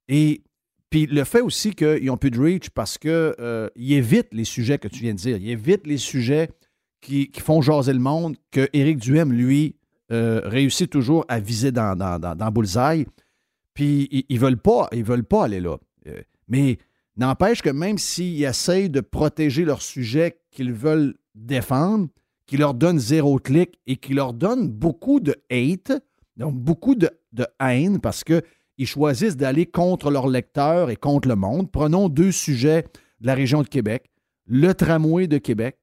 Et 0.08 0.44
puis 0.90 1.06
le 1.06 1.24
fait 1.24 1.42
aussi 1.42 1.74
qu'ils 1.74 2.06
n'ont 2.06 2.18
plus 2.18 2.32
de 2.32 2.40
reach 2.40 2.70
parce 2.70 2.98
qu'ils 2.98 3.12
euh, 3.14 3.70
évitent 3.76 4.34
les 4.34 4.44
sujets 4.44 4.80
que 4.80 4.88
tu 4.88 5.02
viens 5.02 5.14
de 5.14 5.20
dire. 5.20 5.38
Ils 5.38 5.52
évitent 5.52 5.86
les 5.86 5.98
sujets 5.98 6.50
qui, 7.02 7.32
font 7.40 7.62
jaser 7.62 7.94
le 7.94 8.00
monde, 8.00 8.36
que 8.52 8.68
Éric 8.74 8.98
Duhem, 8.98 9.32
lui, 9.32 9.76
euh, 10.12 10.42
réussit 10.44 10.90
toujours 10.90 11.26
à 11.28 11.40
viser 11.40 11.72
dans, 11.72 11.96
dans, 11.96 12.20
dans, 12.20 12.52
Bullseye. 12.52 13.06
Puis 13.74 14.26
ils 14.28 14.36
ne 14.36 14.40
veulent, 14.40 14.58
pas, 14.58 14.88
ils 14.92 15.04
veulent 15.04 15.24
pas 15.24 15.46
aller 15.46 15.60
là. 15.60 15.78
Euh, 16.08 16.22
mais 16.48 16.80
n'empêche 17.16 17.62
que 17.62 17.70
même 17.70 17.98
s'ils 17.98 18.44
essayent 18.44 18.90
de 18.90 19.02
protéger 19.02 19.66
leur 19.66 19.82
sujet 19.82 20.40
qu'ils 20.52 20.74
veulent 20.74 21.16
défendre, 21.36 22.08
qu'ils 22.48 22.60
leur 22.60 22.74
donnent 22.74 23.00
zéro 23.00 23.38
clic 23.38 23.80
et 23.86 23.96
qu'ils 23.96 24.16
leur 24.16 24.34
donnent 24.34 24.68
beaucoup 24.68 25.20
de 25.20 25.36
hate, 25.52 25.92
donc 26.36 26.56
beaucoup 26.56 26.96
de, 26.96 27.12
de 27.32 27.46
haine, 27.60 28.02
parce 28.02 28.24
que 28.24 28.42
ils 28.80 28.88
choisissent 28.88 29.38
d'aller 29.38 29.66
contre 29.66 30.10
leurs 30.10 30.28
lecteurs 30.28 30.90
et 30.90 30.96
contre 30.96 31.28
le 31.28 31.36
monde. 31.36 31.70
Prenons 31.70 32.08
deux 32.08 32.32
sujets 32.32 32.86
de 33.20 33.28
la 33.28 33.36
région 33.36 33.62
de 33.62 33.68
Québec. 33.68 34.10
Le 34.48 34.74
tramway 34.74 35.28
de 35.28 35.38
Québec, 35.38 35.78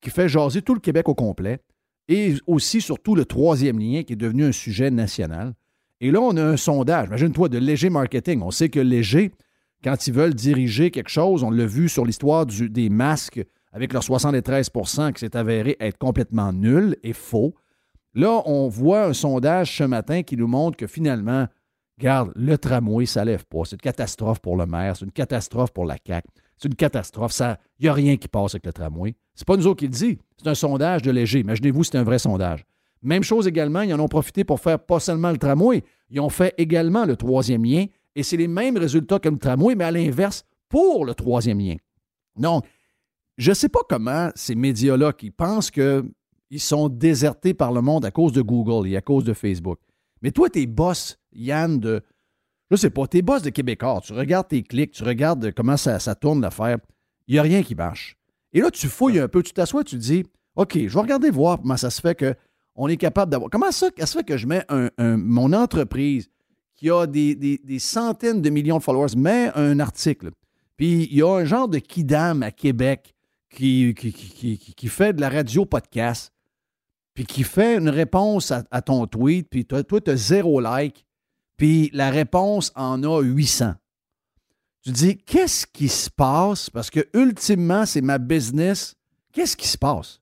qui 0.00 0.10
fait 0.10 0.28
jaser 0.28 0.60
tout 0.60 0.74
le 0.74 0.80
Québec 0.80 1.08
au 1.08 1.14
complet, 1.14 1.60
et 2.08 2.34
aussi 2.48 2.80
surtout 2.80 3.14
le 3.14 3.24
troisième 3.24 3.78
lien, 3.78 4.02
qui 4.02 4.14
est 4.14 4.16
devenu 4.16 4.44
un 4.44 4.52
sujet 4.52 4.90
national. 4.90 5.54
Et 6.00 6.10
là, 6.10 6.20
on 6.20 6.36
a 6.36 6.42
un 6.42 6.56
sondage, 6.56 7.06
imagine-toi, 7.06 7.48
de 7.48 7.58
Léger 7.58 7.88
Marketing. 7.88 8.42
On 8.42 8.50
sait 8.50 8.68
que 8.68 8.80
Léger, 8.80 9.30
quand 9.84 10.08
ils 10.08 10.12
veulent 10.12 10.34
diriger 10.34 10.90
quelque 10.90 11.08
chose, 11.08 11.44
on 11.44 11.50
l'a 11.50 11.66
vu 11.66 11.88
sur 11.88 12.04
l'histoire 12.04 12.46
des 12.46 12.90
masques 12.90 13.44
avec 13.72 13.92
leurs 13.92 14.02
73% 14.02 15.12
qui 15.12 15.20
s'est 15.20 15.36
avéré 15.36 15.76
être 15.78 15.98
complètement 15.98 16.52
nul 16.52 16.96
et 17.04 17.12
faux. 17.12 17.54
Là, 18.14 18.42
on 18.46 18.66
voit 18.66 19.04
un 19.04 19.12
sondage 19.12 19.76
ce 19.76 19.84
matin 19.84 20.24
qui 20.24 20.36
nous 20.36 20.48
montre 20.48 20.76
que 20.76 20.88
finalement, 20.88 21.46
Regarde, 22.00 22.32
le 22.34 22.56
tramway, 22.56 23.04
ça 23.04 23.26
lève 23.26 23.44
pas. 23.44 23.60
C'est 23.64 23.76
une 23.76 23.82
catastrophe 23.82 24.40
pour 24.40 24.56
le 24.56 24.64
maire, 24.64 24.96
c'est 24.96 25.04
une 25.04 25.12
catastrophe 25.12 25.70
pour 25.70 25.84
la 25.84 25.96
CAQ. 26.02 26.26
C'est 26.56 26.68
une 26.68 26.74
catastrophe. 26.74 27.38
Il 27.78 27.82
n'y 27.82 27.88
a 27.88 27.92
rien 27.92 28.16
qui 28.16 28.26
passe 28.26 28.54
avec 28.54 28.64
le 28.64 28.72
tramway. 28.72 29.14
C'est 29.34 29.46
pas 29.46 29.56
nous 29.56 29.66
autres 29.66 29.80
qui 29.80 29.86
le 29.86 29.92
dit. 29.92 30.18
C'est 30.38 30.48
un 30.48 30.54
sondage 30.54 31.02
de 31.02 31.10
léger. 31.10 31.40
Imaginez-vous, 31.40 31.84
c'est 31.84 31.98
un 31.98 32.02
vrai 32.02 32.18
sondage. 32.18 32.64
Même 33.02 33.22
chose 33.22 33.46
également, 33.46 33.82
ils 33.82 33.92
en 33.92 34.00
ont 34.00 34.08
profité 34.08 34.44
pour 34.44 34.60
faire 34.60 34.78
pas 34.78 34.98
seulement 34.98 35.30
le 35.30 35.36
tramway, 35.36 35.82
ils 36.08 36.20
ont 36.20 36.30
fait 36.30 36.54
également 36.56 37.04
le 37.04 37.16
troisième 37.16 37.64
lien, 37.64 37.86
et 38.14 38.22
c'est 38.22 38.36
les 38.36 38.48
mêmes 38.48 38.78
résultats 38.78 39.18
que 39.18 39.28
le 39.28 39.38
tramway, 39.38 39.74
mais 39.74 39.84
à 39.84 39.90
l'inverse, 39.90 40.44
pour 40.70 41.04
le 41.04 41.14
troisième 41.14 41.58
lien. 41.58 41.76
Donc, 42.36 42.64
je 43.36 43.50
ne 43.50 43.54
sais 43.54 43.68
pas 43.68 43.80
comment 43.88 44.30
ces 44.34 44.54
médias-là 44.54 45.12
qui 45.12 45.30
pensent 45.30 45.70
qu'ils 45.70 46.10
sont 46.58 46.88
désertés 46.88 47.54
par 47.54 47.72
le 47.72 47.82
monde 47.82 48.04
à 48.04 48.10
cause 48.10 48.32
de 48.32 48.42
Google 48.42 48.88
et 48.88 48.96
à 48.96 49.00
cause 49.00 49.24
de 49.24 49.32
Facebook. 49.32 49.78
Mais 50.22 50.30
toi, 50.30 50.50
tes 50.50 50.66
boss, 50.66 51.18
Yann, 51.32 51.78
de. 51.78 52.02
Je 52.70 52.76
sais 52.76 52.90
pas, 52.90 53.06
tes 53.06 53.22
boss 53.22 53.42
de 53.42 53.50
Québécois, 53.50 54.00
tu 54.04 54.12
regardes 54.12 54.48
tes 54.48 54.62
clics, 54.62 54.92
tu 54.92 55.02
regardes 55.02 55.52
comment 55.52 55.76
ça, 55.76 55.98
ça 55.98 56.14
tourne 56.14 56.40
l'affaire, 56.40 56.78
il 57.26 57.34
n'y 57.34 57.38
a 57.38 57.42
rien 57.42 57.62
qui 57.62 57.74
marche. 57.74 58.16
Et 58.52 58.60
là, 58.60 58.70
tu 58.70 58.86
fouilles 58.86 59.18
un 59.18 59.28
peu, 59.28 59.42
tu 59.42 59.52
t'assois, 59.52 59.82
tu 59.82 59.96
te 59.96 60.00
dis 60.00 60.24
OK, 60.56 60.74
je 60.74 60.94
vais 60.94 61.00
regarder 61.00 61.30
voir 61.30 61.60
comment 61.60 61.76
ça 61.76 61.90
se 61.90 62.00
fait 62.00 62.14
qu'on 62.14 62.88
est 62.88 62.96
capable 62.96 63.32
d'avoir. 63.32 63.50
Comment 63.50 63.72
ça, 63.72 63.88
ça 63.98 64.06
se 64.06 64.18
fait 64.18 64.24
que 64.24 64.36
je 64.36 64.46
mets 64.46 64.64
un, 64.68 64.90
mon 64.98 65.52
entreprise 65.52 66.28
qui 66.76 66.90
a 66.90 67.06
des, 67.06 67.78
centaines 67.78 68.40
de 68.40 68.50
millions 68.50 68.78
de 68.78 68.82
followers, 68.82 69.16
met 69.16 69.50
un 69.54 69.80
article. 69.80 70.30
Puis 70.76 71.08
il 71.10 71.18
y 71.18 71.22
a 71.22 71.28
un 71.28 71.44
genre 71.44 71.68
de 71.68 71.78
kidam 71.78 72.42
à 72.42 72.50
Québec 72.50 73.14
qui, 73.50 73.94
qui, 73.94 74.58
qui 74.58 74.88
fait 74.88 75.12
de 75.12 75.20
la 75.20 75.28
radio 75.28 75.66
podcast 75.66 76.32
puis 77.14 77.26
qui 77.26 77.42
fait 77.42 77.76
une 77.76 77.88
réponse 77.88 78.52
à, 78.52 78.82
ton 78.82 79.06
tweet, 79.06 79.48
puis 79.50 79.64
toi, 79.64 79.82
tu 79.82 80.10
as 80.10 80.16
zéro 80.16 80.60
like, 80.60 81.04
puis 81.56 81.90
la 81.92 82.10
réponse 82.10 82.72
en 82.74 83.02
a 83.02 83.20
800. 83.20 83.74
Tu 84.82 84.90
dis, 84.92 85.18
qu'est-ce 85.18 85.66
qui 85.66 85.88
se 85.88 86.08
passe? 86.08 86.70
Parce 86.70 86.88
que 86.88 87.06
ultimement, 87.12 87.84
c'est 87.84 88.00
ma 88.00 88.18
business. 88.18 88.96
Qu'est-ce 89.32 89.56
qui 89.56 89.68
se 89.68 89.76
passe? 89.76 90.20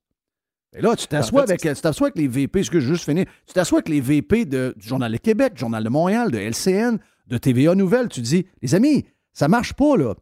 Et 0.77 0.83
là, 0.83 0.97
tu 0.97 1.07
t'assois 1.07 1.43
avec, 1.43 1.65
avec, 1.65 2.17
les 2.17 2.29
VP, 2.29 2.63
ce 2.65 2.71
que 2.71 2.81
je 2.81 2.89
juste 2.89 3.05
fini, 3.05 3.25
tu 3.47 3.55
t'assois 3.55 3.79
avec 3.79 3.89
les 3.89 4.01
VP 4.01 4.45
de, 4.45 4.75
du 4.77 4.87
Journal 4.87 5.13
de 5.13 5.17
Québec, 5.17 5.55
du 5.55 5.61
Journal 5.61 5.83
de 5.83 5.89
Montréal, 5.89 6.31
de 6.31 6.39
LCN, 6.39 6.99
de 7.27 7.39
TVA 7.39 7.75
Nouvelles. 7.75 8.09
Tu 8.09 8.21
dis, 8.21 8.47
les 8.61 8.75
amis, 8.75 9.05
ça 9.33 9.49
marche 9.49 9.73
pas, 9.73 9.97
là. 9.97 10.15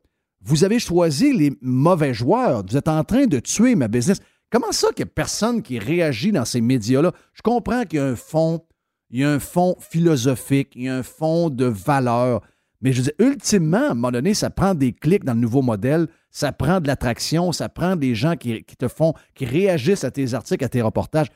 Vous 0.42 0.62
avez 0.62 0.78
choisi 0.78 1.32
les 1.32 1.52
mauvais 1.60 2.14
joueurs. 2.14 2.62
Vous 2.64 2.76
êtes 2.76 2.88
en 2.88 3.02
train 3.02 3.26
de 3.26 3.40
tuer 3.40 3.74
ma 3.74 3.88
business. 3.88 4.18
Comment 4.50 4.72
ça 4.72 4.88
qu'il 4.88 5.04
n'y 5.04 5.10
a 5.10 5.12
personne 5.14 5.62
qui 5.62 5.78
réagit 5.78 6.32
dans 6.32 6.44
ces 6.44 6.60
médias-là? 6.60 7.12
Je 7.32 7.42
comprends 7.42 7.84
qu'il 7.84 7.98
y 7.98 8.02
a 8.02 8.06
un 8.06 8.16
fond, 8.16 8.64
il 9.10 9.20
y 9.20 9.24
a 9.24 9.30
un 9.30 9.40
fond 9.40 9.76
philosophique, 9.80 10.72
il 10.76 10.84
y 10.84 10.88
a 10.88 10.96
un 10.96 11.02
fond 11.02 11.50
de 11.50 11.64
valeur. 11.64 12.42
Mais 12.80 12.92
je 12.92 13.02
dis, 13.02 13.12
ultimement, 13.18 13.88
à 13.88 13.90
un 13.90 13.94
moment 13.94 14.12
donné, 14.12 14.34
ça 14.34 14.50
prend 14.50 14.74
des 14.74 14.92
clics 14.92 15.24
dans 15.24 15.34
le 15.34 15.40
nouveau 15.40 15.62
modèle, 15.62 16.06
ça 16.30 16.52
prend 16.52 16.80
de 16.80 16.86
l'attraction, 16.86 17.50
ça 17.50 17.68
prend 17.68 17.96
des 17.96 18.14
gens 18.14 18.36
qui, 18.36 18.64
te 18.64 18.86
font, 18.86 19.14
qui 19.34 19.46
réagissent 19.46 20.04
à 20.04 20.10
tes 20.10 20.34
articles, 20.34 20.64
à 20.64 20.68
tes 20.68 20.82
reportages. 20.82 21.28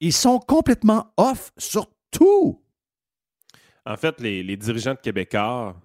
Ils 0.00 0.12
sont 0.12 0.38
complètement 0.38 1.12
off 1.16 1.52
sur 1.56 1.88
tout. 2.10 2.62
En 3.86 3.96
fait, 3.96 4.20
les, 4.20 4.42
les 4.42 4.56
dirigeants 4.56 4.94
de 4.94 4.98
Québécois 4.98 5.76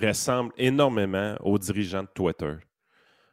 ressemblent 0.00 0.52
énormément 0.56 1.34
aux 1.40 1.58
dirigeants 1.58 2.02
de 2.02 2.08
Twitter 2.14 2.54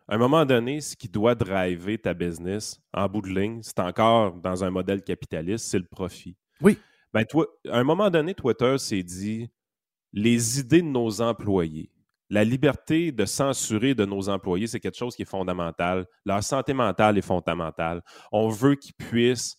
à 0.08 0.16
un 0.16 0.18
moment 0.18 0.46
donné, 0.46 0.82
ce 0.82 0.96
qui 0.96 1.10
doit 1.10 1.36
driver 1.36 1.98
ta 1.98 2.14
business, 2.14 2.80
en 2.94 3.08
bout 3.08 3.22
de 3.22 3.30
ligne, 3.30 3.62
c'est 3.64 3.80
encore 3.80 4.34
dans 4.36 4.64
un 4.64 4.70
modèle 4.70 5.04
capitaliste, 5.04 5.66
c'est 5.66 5.80
le 5.80 5.86
profit. 5.86 6.38
Oui. 6.62 6.78
Ben, 7.14 7.26
toi, 7.26 7.48
à 7.70 7.80
un 7.80 7.84
moment 7.84 8.10
donné, 8.10 8.34
Twitter 8.34 8.78
s'est 8.78 9.04
dit 9.04 9.50
les 10.14 10.60
idées 10.60 10.82
de 10.82 10.88
nos 10.88 11.22
employés, 11.22 11.92
la 12.30 12.44
liberté 12.44 13.12
de 13.12 13.26
censurer 13.26 13.96
de 13.96 14.06
nos 14.06 14.30
employés, 14.30 14.68
c'est 14.68 14.80
quelque 14.80 14.98
chose 14.98 15.16
qui 15.16 15.24
est 15.24 15.30
fondamental. 15.30 16.08
Leur 16.26 16.44
santé 16.44 16.74
mentale 16.74 17.18
est 17.18 17.26
fondamentale. 17.26 18.02
On 18.32 18.50
veut 18.50 18.76
qu'ils 18.76 18.96
puissent 18.96 19.58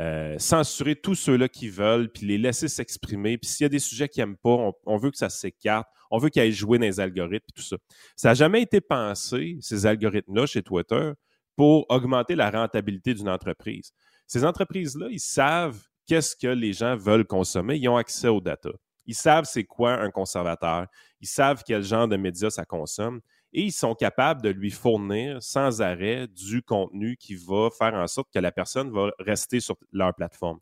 euh, 0.00 0.36
censurer 0.38 0.96
tous 0.96 1.14
ceux-là 1.14 1.48
qui 1.48 1.68
veulent, 1.68 2.10
puis 2.10 2.26
les 2.26 2.38
laisser 2.38 2.68
s'exprimer. 2.68 3.38
Puis 3.38 3.48
s'il 3.48 3.64
y 3.64 3.66
a 3.66 3.68
des 3.68 3.78
sujets 3.78 4.08
qu'ils 4.08 4.22
n'aiment 4.22 4.36
pas, 4.36 4.72
on, 4.86 4.96
veut 4.96 5.10
que 5.10 5.16
ça 5.16 5.28
s'écarte. 5.28 5.88
On 6.10 6.18
veut 6.18 6.30
qu'ils 6.30 6.42
aillent 6.42 6.52
jouer 6.52 6.78
dans 6.78 6.86
les 6.86 7.00
algorithmes, 7.00 7.46
et 7.48 7.52
tout 7.54 7.62
ça. 7.62 7.76
Ça 8.16 8.28
n'a 8.28 8.34
jamais 8.34 8.62
été 8.62 8.80
pensé, 8.80 9.56
ces 9.60 9.86
algorithmes-là, 9.86 10.46
chez 10.46 10.62
Twitter, 10.62 11.12
pour 11.56 11.86
augmenter 11.88 12.34
la 12.34 12.50
rentabilité 12.50 13.14
d'une 13.14 13.28
entreprise. 13.28 13.92
Ces 14.26 14.44
entreprises-là, 14.44 15.08
ils 15.10 15.20
savent 15.20 15.80
qu'est-ce 16.06 16.34
que 16.34 16.48
les 16.48 16.72
gens 16.72 16.96
veulent 16.96 17.26
consommer. 17.26 17.76
Ils 17.76 17.88
ont 17.88 17.96
accès 17.96 18.28
aux 18.28 18.40
data. 18.40 18.70
Ils 19.06 19.14
savent 19.14 19.44
c'est 19.44 19.64
quoi 19.64 19.92
un 19.92 20.10
conservateur. 20.10 20.86
Ils 21.20 21.28
savent 21.28 21.62
quel 21.64 21.82
genre 21.82 22.08
de 22.08 22.16
médias 22.16 22.50
ça 22.50 22.64
consomme. 22.64 23.20
Et 23.54 23.62
ils 23.62 23.72
sont 23.72 23.94
capables 23.94 24.42
de 24.42 24.50
lui 24.50 24.70
fournir 24.70 25.42
sans 25.42 25.80
arrêt 25.80 26.26
du 26.26 26.62
contenu 26.62 27.16
qui 27.16 27.36
va 27.36 27.70
faire 27.70 27.94
en 27.94 28.06
sorte 28.06 28.28
que 28.32 28.40
la 28.40 28.52
personne 28.52 28.90
va 28.90 29.10
rester 29.18 29.60
sur 29.60 29.76
leur 29.92 30.14
plateforme. 30.14 30.58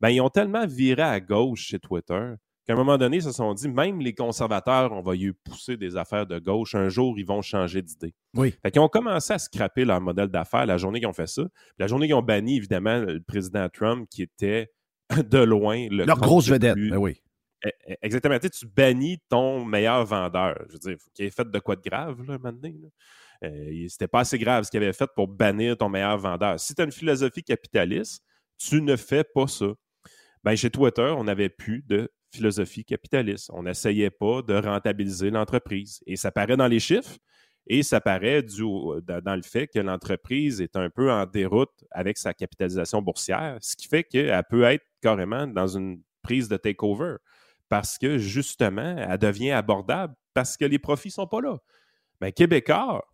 Ben, 0.00 0.10
ils 0.10 0.20
ont 0.20 0.28
tellement 0.28 0.66
viré 0.66 1.02
à 1.02 1.20
gauche 1.20 1.62
chez 1.62 1.78
Twitter 1.78 2.34
qu'à 2.66 2.72
un 2.72 2.76
moment 2.76 2.98
donné, 2.98 3.18
ils 3.18 3.22
se 3.22 3.32
sont 3.32 3.54
dit, 3.54 3.68
même 3.68 4.00
les 4.00 4.12
conservateurs, 4.12 4.92
on 4.92 5.00
va 5.00 5.14
y 5.14 5.32
pousser 5.32 5.76
des 5.76 5.96
affaires 5.96 6.26
de 6.26 6.38
gauche. 6.38 6.74
Un 6.74 6.88
jour, 6.88 7.18
ils 7.18 7.24
vont 7.24 7.40
changer 7.40 7.80
d'idée. 7.80 8.14
Oui. 8.34 8.54
Fait 8.62 8.70
qu'ils 8.70 8.80
ont 8.80 8.88
commencé 8.88 9.32
à 9.32 9.38
scraper 9.38 9.84
leur 9.84 10.00
modèle 10.00 10.28
d'affaires 10.28 10.66
la 10.66 10.76
journée 10.76 10.98
qu'ils 10.98 11.08
ont 11.08 11.12
fait 11.12 11.28
ça. 11.28 11.44
la 11.78 11.86
journée 11.86 12.06
qu'ils 12.06 12.16
ont 12.16 12.22
banni, 12.22 12.56
évidemment, 12.56 12.98
le 12.98 13.20
président 13.20 13.68
Trump, 13.68 14.08
qui 14.10 14.22
était 14.22 14.72
de 15.30 15.38
loin 15.38 15.86
le. 15.90 16.04
Leur 16.04 16.18
grosse 16.18 16.48
vedette. 16.48 16.76
Ben 16.76 16.96
oui. 16.96 17.22
E, 17.64 17.68
e, 17.68 17.94
exactement. 18.02 18.38
Tu, 18.38 18.50
tu 18.50 18.66
bannis 18.66 19.18
ton 19.28 19.64
meilleur 19.64 20.04
vendeur. 20.04 20.56
Je 20.68 20.72
veux 20.74 20.78
dire, 20.78 20.96
il 21.18 21.24
ait 21.26 21.30
fait 21.30 21.50
de 21.50 21.58
quoi 21.58 21.76
de 21.76 21.82
grave, 21.82 22.22
là, 22.26 22.38
maintenant. 22.38 22.70
Euh, 23.44 23.86
C'était 23.88 24.08
pas 24.08 24.20
assez 24.20 24.38
grave 24.38 24.64
ce 24.64 24.70
qu'il 24.70 24.82
avait 24.82 24.92
fait 24.92 25.10
pour 25.14 25.28
bannir 25.28 25.76
ton 25.76 25.88
meilleur 25.88 26.18
vendeur. 26.18 26.58
Si 26.60 26.74
tu 26.74 26.82
as 26.82 26.84
une 26.84 26.92
philosophie 26.92 27.42
capitaliste, 27.42 28.22
tu 28.58 28.80
ne 28.82 28.96
fais 28.96 29.24
pas 29.24 29.46
ça. 29.46 29.66
Ben, 30.44 30.54
chez 30.56 30.70
Twitter, 30.70 31.12
on 31.16 31.24
n'avait 31.24 31.48
plus 31.48 31.82
de 31.86 32.10
philosophie 32.32 32.84
capitaliste. 32.84 33.50
On 33.52 33.62
n'essayait 33.62 34.10
pas 34.10 34.42
de 34.42 34.54
rentabiliser 34.54 35.30
l'entreprise. 35.30 36.00
Et 36.06 36.16
ça 36.16 36.30
paraît 36.30 36.56
dans 36.56 36.68
les 36.68 36.80
chiffres 36.80 37.16
et 37.66 37.82
ça 37.82 38.00
paraît 38.00 38.42
du, 38.42 38.62
dans 38.62 39.34
le 39.34 39.42
fait 39.42 39.66
que 39.66 39.80
l'entreprise 39.80 40.60
est 40.60 40.76
un 40.76 40.88
peu 40.88 41.10
en 41.10 41.26
déroute 41.26 41.84
avec 41.90 42.16
sa 42.16 42.32
capitalisation 42.32 43.02
boursière, 43.02 43.58
ce 43.60 43.74
qui 43.74 43.88
fait 43.88 44.04
qu'elle 44.04 44.42
peut 44.48 44.62
être 44.62 44.84
carrément 45.02 45.46
dans 45.48 45.66
une 45.66 46.00
prise 46.22 46.48
de 46.48 46.56
takeover 46.56 47.16
parce 47.68 47.98
que 47.98 48.18
justement, 48.18 48.96
elle 48.96 49.18
devient 49.18 49.52
abordable 49.52 50.14
parce 50.34 50.56
que 50.56 50.64
les 50.64 50.78
profits 50.78 51.08
ne 51.08 51.12
sont 51.12 51.26
pas 51.26 51.40
là. 51.40 51.58
Mais 52.20 52.32
Québécois, 52.32 53.04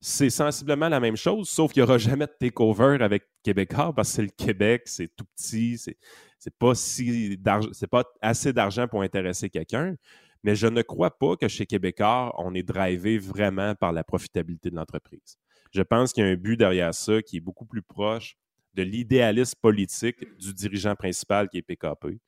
c'est 0.00 0.30
sensiblement 0.30 0.88
la 0.88 1.00
même 1.00 1.16
chose, 1.16 1.48
sauf 1.48 1.72
qu'il 1.72 1.82
n'y 1.82 1.88
aura 1.88 1.98
jamais 1.98 2.26
de 2.26 2.32
takeover 2.38 2.98
avec 3.00 3.24
Québécois 3.42 3.92
parce 3.94 4.08
que 4.10 4.14
c'est 4.16 4.22
le 4.22 4.28
Québec, 4.28 4.82
c'est 4.86 5.14
tout 5.14 5.26
petit, 5.36 5.76
c'est 5.78 5.96
c'est 6.38 6.56
pas 6.56 6.74
c'est 6.74 7.86
pas 7.86 8.04
assez 8.22 8.52
d'argent 8.52 8.88
pour 8.88 9.02
intéresser 9.02 9.50
quelqu'un. 9.50 9.94
Mais 10.42 10.54
je 10.56 10.66
ne 10.66 10.80
crois 10.80 11.10
pas 11.18 11.36
que 11.36 11.48
chez 11.48 11.66
Québécois, 11.66 12.34
on 12.38 12.54
est 12.54 12.62
drivé 12.62 13.18
vraiment 13.18 13.74
par 13.74 13.92
la 13.92 14.02
profitabilité 14.02 14.70
de 14.70 14.76
l'entreprise. 14.76 15.36
Je 15.70 15.82
pense 15.82 16.14
qu'il 16.14 16.24
y 16.24 16.26
a 16.26 16.30
un 16.30 16.36
but 16.36 16.56
derrière 16.56 16.94
ça 16.94 17.20
qui 17.20 17.36
est 17.36 17.40
beaucoup 17.40 17.66
plus 17.66 17.82
proche 17.82 18.36
de 18.72 18.82
l'idéalisme 18.82 19.58
politique 19.60 20.16
du 20.38 20.54
dirigeant 20.54 20.94
principal 20.94 21.48
qui 21.50 21.58
est 21.58 21.62
PKP. 21.62 22.18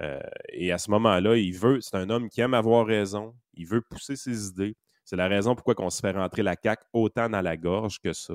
Euh, 0.00 0.20
et 0.52 0.72
à 0.72 0.78
ce 0.78 0.90
moment-là, 0.90 1.36
il 1.36 1.56
veut, 1.56 1.80
c'est 1.80 1.96
un 1.96 2.10
homme 2.10 2.28
qui 2.28 2.40
aime 2.40 2.54
avoir 2.54 2.86
raison, 2.86 3.34
il 3.54 3.66
veut 3.66 3.80
pousser 3.80 4.16
ses 4.16 4.48
idées. 4.48 4.76
C'est 5.04 5.16
la 5.16 5.28
raison 5.28 5.54
pourquoi 5.54 5.74
on 5.78 5.90
se 5.90 6.00
fait 6.00 6.12
rentrer 6.12 6.42
la 6.42 6.56
CAQ 6.60 6.82
autant 6.92 7.28
dans 7.28 7.42
la 7.42 7.56
gorge 7.56 7.98
que 8.00 8.12
ça. 8.12 8.34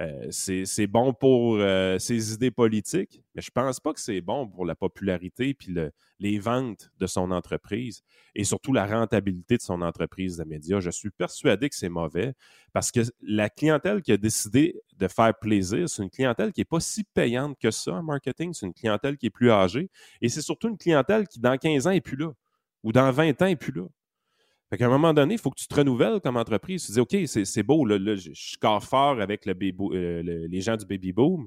Euh, 0.00 0.28
c'est 0.30 0.86
bon 0.86 1.12
pour 1.12 1.56
euh, 1.56 1.98
ses 1.98 2.32
idées 2.32 2.52
politiques, 2.52 3.20
mais 3.34 3.42
je 3.42 3.50
ne 3.50 3.60
pense 3.60 3.80
pas 3.80 3.92
que 3.92 4.00
c'est 4.00 4.20
bon 4.20 4.46
pour 4.46 4.64
la 4.64 4.76
popularité 4.76 5.54
puis 5.54 5.74
les 6.20 6.38
ventes 6.38 6.92
de 6.98 7.06
son 7.08 7.32
entreprise 7.32 8.02
et 8.36 8.44
surtout 8.44 8.72
la 8.72 8.86
rentabilité 8.86 9.56
de 9.56 9.62
son 9.62 9.82
entreprise 9.82 10.36
de 10.36 10.44
médias. 10.44 10.78
Je 10.78 10.90
suis 10.90 11.10
persuadé 11.10 11.68
que 11.68 11.74
c'est 11.74 11.88
mauvais 11.88 12.34
parce 12.72 12.92
que 12.92 13.00
la 13.22 13.50
clientèle 13.50 14.00
qui 14.00 14.12
a 14.12 14.16
décidé 14.16 14.80
de 14.96 15.08
faire 15.08 15.36
plaisir, 15.36 15.88
c'est 15.88 16.04
une 16.04 16.10
clientèle 16.10 16.52
qui 16.52 16.60
n'est 16.60 16.64
pas 16.66 16.80
si 16.80 17.02
payante 17.02 17.58
que 17.58 17.72
ça 17.72 17.94
en 17.94 18.02
marketing. 18.04 18.52
C'est 18.54 18.66
une 18.66 18.74
clientèle 18.74 19.16
qui 19.16 19.26
est 19.26 19.30
plus 19.30 19.50
âgée 19.50 19.90
et 20.20 20.28
c'est 20.28 20.42
surtout 20.42 20.68
une 20.68 20.78
clientèle 20.78 21.26
qui, 21.26 21.40
dans 21.40 21.56
15 21.56 21.88
ans, 21.88 21.90
n'est 21.90 22.00
plus 22.00 22.16
là 22.16 22.32
ou 22.84 22.92
dans 22.92 23.10
20 23.10 23.42
ans, 23.42 23.46
n'est 23.46 23.56
plus 23.56 23.72
là. 23.72 23.86
Fait 24.70 24.76
qu'à 24.76 24.86
un 24.86 24.90
moment 24.90 25.14
donné, 25.14 25.34
il 25.34 25.40
faut 25.40 25.50
que 25.50 25.58
tu 25.58 25.66
te 25.66 25.74
renouvelles 25.74 26.20
comme 26.20 26.36
entreprise. 26.36 26.84
Tu 26.84 26.92
dis, 26.92 27.00
OK, 27.00 27.16
c'est 27.26 27.62
beau, 27.62 27.86
là, 27.86 27.98
je, 28.16 28.30
score 28.34 28.82
fort 28.84 29.20
avec 29.20 29.46
le 29.46 29.54
euh, 29.94 30.46
les 30.48 30.60
gens 30.60 30.76
du 30.76 30.84
baby 30.84 31.12
boom, 31.12 31.46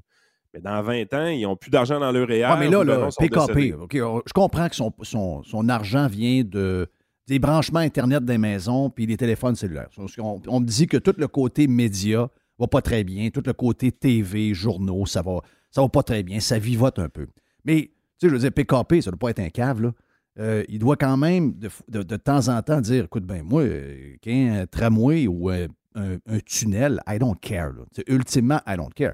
mais 0.54 0.60
dans 0.60 0.82
20 0.82 1.14
ans, 1.14 1.28
ils 1.28 1.44
n'ont 1.44 1.56
plus 1.56 1.70
d'argent 1.70 2.00
dans 2.00 2.12
leur 2.12 2.28
réel. 2.28 2.48
Ah, 2.50 2.58
mais 2.60 2.70
là, 2.70 2.84
le 2.84 3.08
PKP, 3.20 3.76
je 3.92 4.34
comprends 4.34 4.68
que 4.68 4.76
son, 4.76 4.92
son, 5.04 5.44
son, 5.44 5.70
argent 5.70 6.08
vient 6.08 6.44
de, 6.44 6.90
des 7.28 7.40
branchements 7.40 7.80
Internet 7.80 8.26
des 8.26 8.38
maisons 8.38 8.90
puis 8.90 9.06
des 9.06 9.18
téléphones 9.18 9.56
cellulaires. 9.56 9.90
On, 10.18 10.42
on, 10.48 10.60
me 10.60 10.66
dit 10.66 10.88
que 10.88 10.98
tout 10.98 11.14
le 11.18 11.28
côté 11.28 11.68
média 11.68 12.28
va 12.60 12.68
pas 12.68 12.82
très 12.82 13.04
bien, 13.04 13.30
tout 13.30 13.44
le 13.46 13.54
côté 13.54 13.92
TV, 13.92 14.54
journaux, 14.54 15.06
ça 15.06 15.22
va, 15.22 15.42
ça 15.70 15.82
va 15.82 15.90
pas 15.90 16.04
très 16.04 16.24
bien, 16.24 16.40
ça 16.40 16.60
vivote 16.60 17.00
un 17.00 17.10
peu. 17.10 17.28
Mais, 17.66 17.82
tu 17.82 17.92
sais, 18.18 18.30
je 18.30 18.34
veux 18.34 18.40
dire, 18.40 18.52
PKP, 18.52 19.02
ça 19.02 19.12
ne 19.12 19.16
doit 19.16 19.20
pas 19.20 19.30
être 19.30 19.40
un 19.40 19.50
cave, 19.50 19.82
là. 19.82 19.94
Euh, 20.42 20.64
il 20.70 20.80
doit 20.80 20.96
quand 20.96 21.18
même 21.18 21.54
de, 21.88 22.02
temps 22.18 22.48
en 22.48 22.62
temps 22.64 22.82
dire 22.82 23.06
écoute, 23.06 23.26
ben 23.26 23.44
moi, 23.44 23.62
euh, 23.62 24.16
qu'un 24.22 24.66
tramway 24.66 25.28
ou 25.28 25.52
euh, 25.52 25.68
un, 25.96 26.40
tunnel, 26.46 27.00
I 27.08 27.20
don't 27.20 27.36
care. 27.40 27.74
Ultimement, 28.08 28.60
I 28.66 28.76
don't 28.76 28.92
care. 28.96 29.14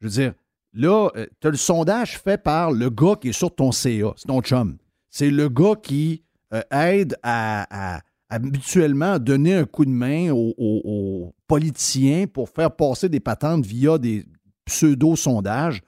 Je 0.00 0.06
veux 0.08 0.12
dire, 0.12 0.32
là, 0.74 1.08
tu 1.40 1.46
as 1.46 1.50
le 1.50 1.56
sondage 1.56 2.18
fait 2.18 2.42
par 2.42 2.72
le 2.72 2.90
gars 2.90 3.14
qui 3.20 3.28
est 3.28 3.32
sur 3.32 3.54
ton 3.54 3.70
CA, 3.70 4.12
c'est 4.16 4.26
ton 4.26 4.40
chum. 4.40 4.76
C'est 5.08 5.30
le 5.30 5.48
gars 5.48 5.76
qui 5.80 6.24
aide 6.72 7.16
à, 7.22 8.00
habituellement 8.28 9.20
donner 9.20 9.54
un 9.54 9.64
coup 9.66 9.84
de 9.84 9.90
main 9.90 10.30
aux, 10.32 11.32
politiciens 11.46 12.26
pour 12.26 12.48
faire 12.48 12.74
passer 12.74 13.08
des 13.08 13.20
patentes 13.20 13.64
via 13.64 13.98
des 13.98 14.24
pseudo-sondages. 14.64 15.80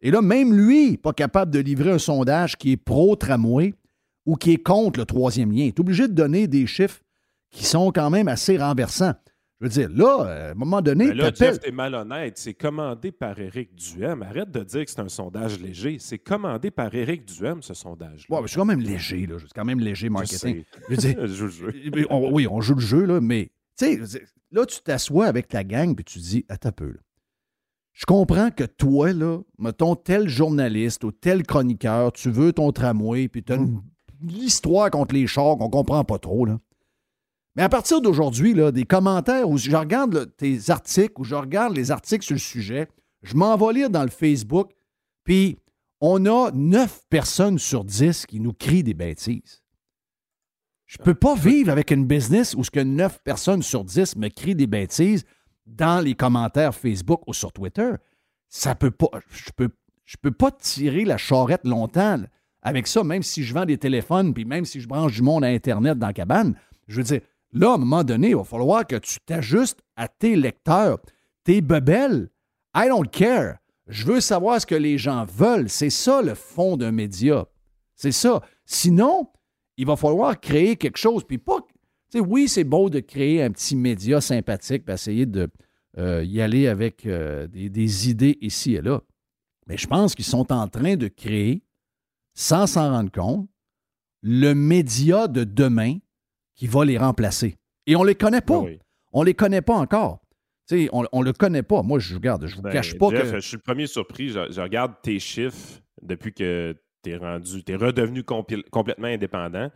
Et 0.00 0.12
là, 0.12 0.22
même 0.22 0.54
lui, 0.54 0.96
pas 0.96 1.12
capable 1.12 1.50
de 1.50 1.58
livrer 1.58 1.90
un 1.90 1.98
sondage 1.98 2.56
qui 2.56 2.72
est 2.72 2.76
pro-tramway 2.76 3.74
ou 4.26 4.36
qui 4.36 4.52
est 4.52 4.62
contre 4.62 5.00
le 5.00 5.06
troisième 5.06 5.52
lien. 5.52 5.70
Tu 5.70 5.76
es 5.76 5.80
obligé 5.80 6.08
de 6.08 6.12
donner 6.12 6.46
des 6.46 6.66
chiffres 6.66 7.00
qui 7.50 7.64
sont 7.64 7.90
quand 7.92 8.10
même 8.10 8.28
assez 8.28 8.56
renversants. 8.56 9.14
Je 9.60 9.66
veux 9.66 9.70
dire, 9.70 9.90
là, 9.90 10.24
à 10.24 10.50
un 10.52 10.54
moment 10.54 10.80
donné. 10.80 11.08
Mais 11.08 11.14
là, 11.14 11.30
Jeff, 11.34 11.60
t'es 11.60 11.70
malhonnête. 11.70 12.38
C'est 12.38 12.54
commandé 12.54 13.12
par 13.12 13.38
Éric 13.38 13.74
Duhem. 13.74 14.22
Arrête 14.22 14.50
de 14.50 14.64
dire 14.64 14.86
que 14.86 14.90
c'est 14.90 15.00
un 15.00 15.08
sondage 15.10 15.60
léger. 15.60 15.98
C'est 15.98 16.18
commandé 16.18 16.70
par 16.70 16.94
Éric 16.94 17.26
Duhem, 17.26 17.62
ce 17.62 17.74
sondage. 17.74 18.26
-là. 18.26 18.34
Ouais, 18.34 18.40
mais 18.40 18.46
je 18.46 18.52
suis 18.52 18.58
quand 18.58 18.64
même 18.64 18.80
léger, 18.80 19.26
là. 19.26 19.36
Je 19.36 19.44
suis 19.44 19.52
quand 19.54 19.66
même 19.66 19.80
léger 19.80 20.08
marketing. 20.08 20.64
Je, 20.88 20.94
je 20.98 21.26
joue 21.26 21.44
le 21.44 21.50
jeu. 21.50 21.74
oui, 22.32 22.46
on 22.48 22.60
joue 22.62 22.74
le 22.74 22.80
jeu, 22.80 23.04
là, 23.04 23.20
mais 23.20 23.50
tu 23.76 24.06
sais, 24.06 24.22
là, 24.50 24.64
tu 24.64 24.80
t'assois 24.80 25.26
avec 25.26 25.48
ta 25.48 25.62
gang 25.62 25.94
puis 25.94 26.04
tu 26.04 26.18
dis, 26.20 26.46
attends 26.48 26.70
un 26.70 26.72
peu, 26.72 26.86
là. 26.86 27.00
Je 27.92 28.06
comprends 28.06 28.50
que 28.50 28.64
toi, 28.64 29.12
là, 29.12 29.40
mettons, 29.58 29.94
tel 29.94 30.26
journaliste 30.28 31.04
ou 31.04 31.12
tel 31.12 31.42
chroniqueur, 31.42 32.12
tu 32.12 32.30
veux 32.30 32.52
ton 32.54 32.72
tramway, 32.72 33.28
puis 33.28 33.42
tu 33.42 33.52
as 33.52 33.56
une 33.56 33.82
l'histoire 34.22 34.90
contre 34.90 35.14
les 35.14 35.26
chars 35.26 35.56
qu'on 35.56 35.70
comprend 35.70 36.04
pas 36.04 36.18
trop. 36.18 36.44
Là. 36.44 36.58
Mais 37.56 37.62
à 37.62 37.68
partir 37.68 38.00
d'aujourd'hui, 38.00 38.54
des 38.72 38.84
commentaires 38.84 39.48
où 39.48 39.58
je 39.58 39.74
regarde 39.74 40.34
tes 40.36 40.70
articles, 40.70 41.14
ou 41.18 41.24
je 41.24 41.34
regarde 41.34 41.74
les 41.74 41.90
articles 41.90 42.24
sur 42.24 42.34
le 42.34 42.40
sujet, 42.40 42.88
je 43.22 43.34
m'en 43.34 43.56
vais 43.56 43.72
lire 43.74 43.90
dans 43.90 44.02
le 44.02 44.10
Facebook, 44.10 44.70
puis 45.24 45.58
on 46.00 46.24
a 46.26 46.50
9 46.52 47.02
personnes 47.10 47.58
sur 47.58 47.84
10 47.84 48.26
qui 48.26 48.40
nous 48.40 48.52
crient 48.52 48.84
des 48.84 48.94
bêtises. 48.94 49.62
Je 50.86 50.98
peux 50.98 51.14
pas 51.14 51.34
vivre 51.34 51.70
avec 51.70 51.90
une 51.90 52.06
business 52.06 52.54
où 52.54 52.64
ce 52.64 52.70
que 52.70 52.80
9 52.80 53.20
personnes 53.22 53.62
sur 53.62 53.84
10 53.84 54.16
me 54.16 54.28
crient 54.28 54.54
des 54.54 54.66
bêtises 54.66 55.24
dans 55.66 56.02
les 56.02 56.14
commentaires 56.14 56.74
Facebook 56.74 57.22
ou 57.26 57.34
sur 57.34 57.52
Twitter. 57.52 57.92
Ça 58.48 58.74
peut 58.74 58.90
pas. 58.90 59.08
Je 59.30 59.50
peux, 59.54 59.70
je 60.04 60.16
peux 60.20 60.32
pas 60.32 60.50
tirer 60.50 61.04
la 61.04 61.16
charrette 61.16 61.64
longtemps 61.64 62.18
avec 62.62 62.86
ça, 62.86 63.02
même 63.04 63.22
si 63.22 63.42
je 63.42 63.54
vends 63.54 63.64
des 63.64 63.78
téléphones, 63.78 64.34
puis 64.34 64.44
même 64.44 64.64
si 64.64 64.80
je 64.80 64.88
branche 64.88 65.14
du 65.14 65.22
monde 65.22 65.44
à 65.44 65.48
Internet 65.48 65.98
dans 65.98 66.08
la 66.08 66.12
cabane, 66.12 66.54
je 66.88 66.96
veux 66.96 67.02
dire, 67.04 67.20
là, 67.52 67.70
à 67.70 67.74
un 67.74 67.78
moment 67.78 68.04
donné, 68.04 68.30
il 68.30 68.36
va 68.36 68.44
falloir 68.44 68.86
que 68.86 68.96
tu 68.96 69.18
t'ajustes 69.20 69.80
à 69.96 70.08
tes 70.08 70.36
lecteurs, 70.36 70.98
tes 71.44 71.60
bebelles. 71.60 72.28
I 72.74 72.88
don't 72.88 73.08
care. 73.08 73.56
Je 73.86 74.06
veux 74.06 74.20
savoir 74.20 74.60
ce 74.60 74.66
que 74.66 74.74
les 74.74 74.98
gens 74.98 75.24
veulent. 75.24 75.68
C'est 75.68 75.90
ça 75.90 76.22
le 76.22 76.34
fond 76.34 76.76
d'un 76.76 76.92
média. 76.92 77.46
C'est 77.96 78.12
ça. 78.12 78.40
Sinon, 78.64 79.28
il 79.76 79.86
va 79.86 79.96
falloir 79.96 80.38
créer 80.38 80.76
quelque 80.76 80.98
chose. 80.98 81.24
Puis 81.24 81.38
pas. 81.38 81.58
Oui, 82.14 82.48
c'est 82.48 82.64
beau 82.64 82.90
de 82.90 83.00
créer 83.00 83.42
un 83.42 83.50
petit 83.50 83.76
média 83.76 84.20
sympathique, 84.20 84.84
puis 84.84 84.94
essayer 84.94 85.26
de 85.26 85.48
euh, 85.98 86.42
aller 86.42 86.66
avec 86.66 87.06
euh, 87.06 87.46
des 87.46 88.10
idées 88.10 88.36
ici 88.40 88.74
et 88.74 88.82
là. 88.82 89.00
Mais 89.66 89.76
je 89.76 89.86
pense 89.86 90.14
qu'ils 90.14 90.24
sont 90.24 90.52
en 90.52 90.66
train 90.66 90.96
de 90.96 91.08
créer 91.08 91.62
sans 92.40 92.66
s'en 92.66 92.90
rendre 92.90 93.12
compte, 93.12 93.48
le 94.22 94.54
média 94.54 95.28
de 95.28 95.44
demain 95.44 95.98
qui 96.54 96.66
va 96.66 96.86
les 96.86 96.96
remplacer. 96.96 97.58
Et 97.86 97.96
on 97.96 98.02
ne 98.02 98.08
les 98.08 98.14
connaît 98.14 98.40
pas. 98.40 98.62
Ah 98.66 98.70
on 99.12 99.20
ne 99.20 99.26
les 99.26 99.34
connaît 99.34 99.60
pas 99.60 99.74
encore. 99.74 100.20
on 100.70 101.02
ne 101.02 101.24
le 101.24 101.32
connaît 101.34 101.62
pas. 101.62 101.82
Moi, 101.82 101.98
je 101.98 102.14
regarde, 102.14 102.46
je 102.46 102.56
vous 102.56 102.62
ben, 102.62 102.72
cache 102.72 102.96
pas 102.96 103.10
que. 103.10 103.26
Je 103.26 103.40
suis 103.40 103.56
le 103.58 103.62
premier 103.62 103.86
surpris. 103.86 104.30
Je, 104.30 104.60
regarde 104.60 104.94
tes 105.02 105.18
chiffres 105.18 105.82
depuis 106.00 106.32
que 106.32 106.74
tu 107.04 107.10
es 107.10 107.16
rendu, 107.16 107.62
tu 107.62 107.72
es 107.72 107.76
redevenu 107.76 108.24
complètement 108.24 109.08
indépendant. 109.08 109.70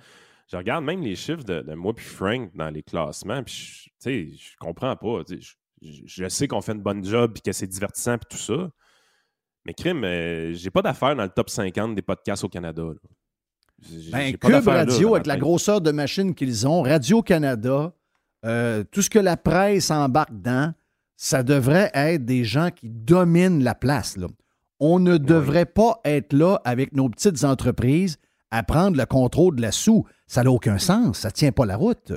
Je 0.51 0.57
regarde 0.57 0.85
même 0.85 1.03
les 1.03 1.17
chiffres 1.17 1.45
de, 1.45 1.75
moi 1.75 1.95
puis 1.95 2.07
Frank 2.07 2.51
dans 2.55 2.71
les 2.71 2.83
classements. 2.83 3.43
Puis, 3.43 3.91
je, 4.03 4.11
je 4.11 4.57
comprends 4.59 4.97
pas. 4.97 5.23
Je, 5.83 6.29
sais 6.29 6.49
qu'on 6.49 6.63
fait 6.63 6.73
une 6.73 6.83
bonne 6.83 7.05
job 7.05 7.35
et 7.37 7.41
que 7.41 7.53
c'est 7.53 7.67
divertissant 7.67 8.15
et 8.15 8.19
tout 8.31 8.39
ça. 8.39 8.71
Mais 9.65 9.75
crime, 9.75 10.05
euh, 10.05 10.53
j'ai 10.53 10.71
pas 10.71 10.83
d'affaires 10.83 11.17
dans 11.17 11.23
le 11.23 11.31
top 11.31 11.49
50 11.49 11.95
des 11.95 12.03
podcasts 12.03 12.45
au 12.45 12.49
Canada. 12.49 12.83
Ben, 14.13 14.37
Cube 14.37 14.67
Radio, 14.67 15.15
avec 15.15 15.27
la 15.27 15.37
grosseur 15.37 15.81
de 15.81 15.91
machine 15.91 16.35
qu'ils 16.35 16.67
ont, 16.67 16.83
Radio-Canada, 16.83 17.93
euh, 18.45 18.85
tout 18.91 19.03
ce 19.03 19.11
que 19.11 19.19
la 19.19 19.37
presse 19.37 19.91
embarque 19.91 20.41
dans, 20.41 20.75
ça 21.17 21.43
devrait 21.43 21.91
être 21.95 22.25
des 22.25 22.45
gens 22.45 22.71
qui 22.71 22.89
dominent 22.91 23.63
la 23.63 23.75
place. 23.75 24.17
On 24.81 24.99
ne 24.99 25.17
devrait 25.17 25.67
pas 25.67 26.01
être 26.05 26.33
là 26.33 26.61
avec 26.65 26.95
nos 26.95 27.09
petites 27.09 27.45
entreprises 27.45 28.19
à 28.51 28.63
prendre 28.63 28.97
le 28.97 29.07
contrôle 29.07 29.57
de 29.57 29.63
la 29.63 29.73
sous. 29.73 30.05
Ça 30.27 30.45
n'a 30.45 30.51
aucun 30.51 30.79
sens. 30.79 31.21
Ça 31.21 31.29
ne 31.29 31.33
tient 31.33 31.53
pas 31.53 31.67
la 31.67 31.77
route. 31.77 32.13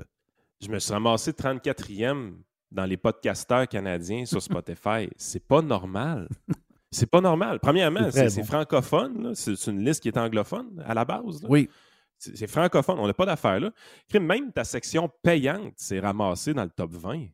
Je 0.62 0.70
me 0.70 0.80
suis 0.80 0.92
ramassé 0.92 1.32
34e 1.32 2.34
dans 2.72 2.86
les 2.86 2.98
podcasteurs 2.98 3.68
canadiens 3.68 4.26
sur 4.26 4.42
Spotify. 4.42 5.10
c'est 5.16 5.46
pas 5.46 5.62
normal. 5.62 6.28
C'est 6.92 7.10
pas 7.10 7.22
normal. 7.22 7.60
Premièrement, 7.60 8.10
c'est 8.12 8.44
francophone. 8.44 9.34
C'est 9.36 9.68
une 9.68 9.84
liste 9.84 10.02
qui 10.02 10.08
est 10.08 10.18
anglophone 10.18 10.84
à 10.86 10.94
la 10.94 11.06
base. 11.06 11.46
Oui. 11.50 11.70
C'est 12.18 12.48
francophone. 12.48 12.98
On 13.00 13.08
n'a 13.08 13.14
pas 13.14 13.26
d'affaires 13.26 13.60
là. 13.60 13.72
Même 14.14 14.52
ta 14.52 14.64
section 14.64 15.10
payante 15.22 15.74
s'est 15.78 16.00
ramassée 16.00 16.54
dans 16.54 16.64
le 16.64 16.70
top 16.70 16.92
20. 16.92 17.28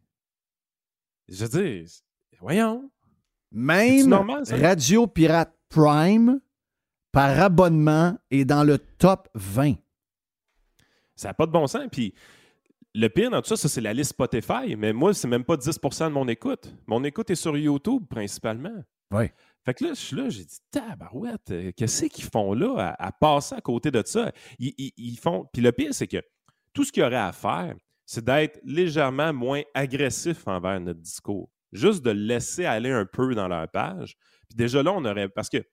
Je 1.29 1.45
veux 1.45 1.63
dire, 1.63 1.85
voyons. 2.39 2.89
Même 3.51 4.11
Radio 4.49 5.05
Pirate 5.07 5.55
Prime, 5.69 6.41
par 7.11 7.39
abonnement, 7.39 8.17
est 8.31 8.45
dans 8.45 8.63
le 8.63 8.79
top 8.79 9.29
20. 9.35 9.75
Ça 11.15 11.29
n'a 11.29 11.33
pas 11.35 11.45
de 11.45 11.51
bon 11.51 11.67
sens. 11.67 11.87
Puis 11.91 12.13
le 12.95 13.07
pire 13.07 13.29
dans 13.29 13.41
tout 13.41 13.49
ça, 13.49 13.57
ça 13.57 13.69
c'est 13.69 13.81
la 13.81 13.93
liste 13.93 14.11
Spotify, 14.11 14.75
mais 14.75 14.91
moi, 14.91 15.13
c'est 15.13 15.27
même 15.27 15.43
pas 15.43 15.55
10% 15.55 16.05
de 16.05 16.09
mon 16.09 16.27
écoute. 16.27 16.73
Mon 16.87 17.03
écoute 17.03 17.29
est 17.29 17.35
sur 17.35 17.55
YouTube 17.55 18.03
principalement. 18.09 18.83
Oui. 19.11 19.25
Fait 19.65 19.73
que 19.73 19.85
là, 19.85 19.89
je 19.91 19.99
suis 19.99 20.15
là, 20.15 20.29
j'ai 20.29 20.43
dit, 20.43 20.57
tabarouette, 20.71 21.51
euh, 21.51 21.71
qu'est-ce 21.75 22.05
qu'ils 22.05 22.25
font 22.25 22.53
là 22.53 22.95
à, 22.99 23.11
passer 23.13 23.55
à 23.55 23.61
côté 23.61 23.91
de 23.91 24.03
ça? 24.05 24.31
Ils, 24.59 25.17
font. 25.17 25.47
Puis 25.53 25.61
le 25.61 25.71
pire, 25.71 25.93
c'est 25.93 26.07
que 26.07 26.21
tout 26.73 26.83
ce 26.83 26.91
qu'il 26.91 27.01
y 27.01 27.05
aurait 27.05 27.15
à 27.15 27.31
faire, 27.31 27.75
c'est 28.05 28.25
d'être 28.25 28.59
légèrement 28.63 29.31
moins 29.31 29.61
agressif 29.73 30.47
envers 30.47 30.79
notre 30.81 30.99
discours. 30.99 31.49
Juste 31.71 32.03
de 32.03 32.11
laisser 32.11 32.65
aller 32.65 32.91
un 32.91 33.05
peu 33.05 33.33
dans 33.35 33.47
leur 33.47 33.69
page. 33.69 34.15
Puis 34.49 34.57
déjà 34.57 34.83
là, 34.83 34.91
on 34.91 35.05
aurait. 35.05 35.29
Parce 35.29 35.49
que 35.49 35.63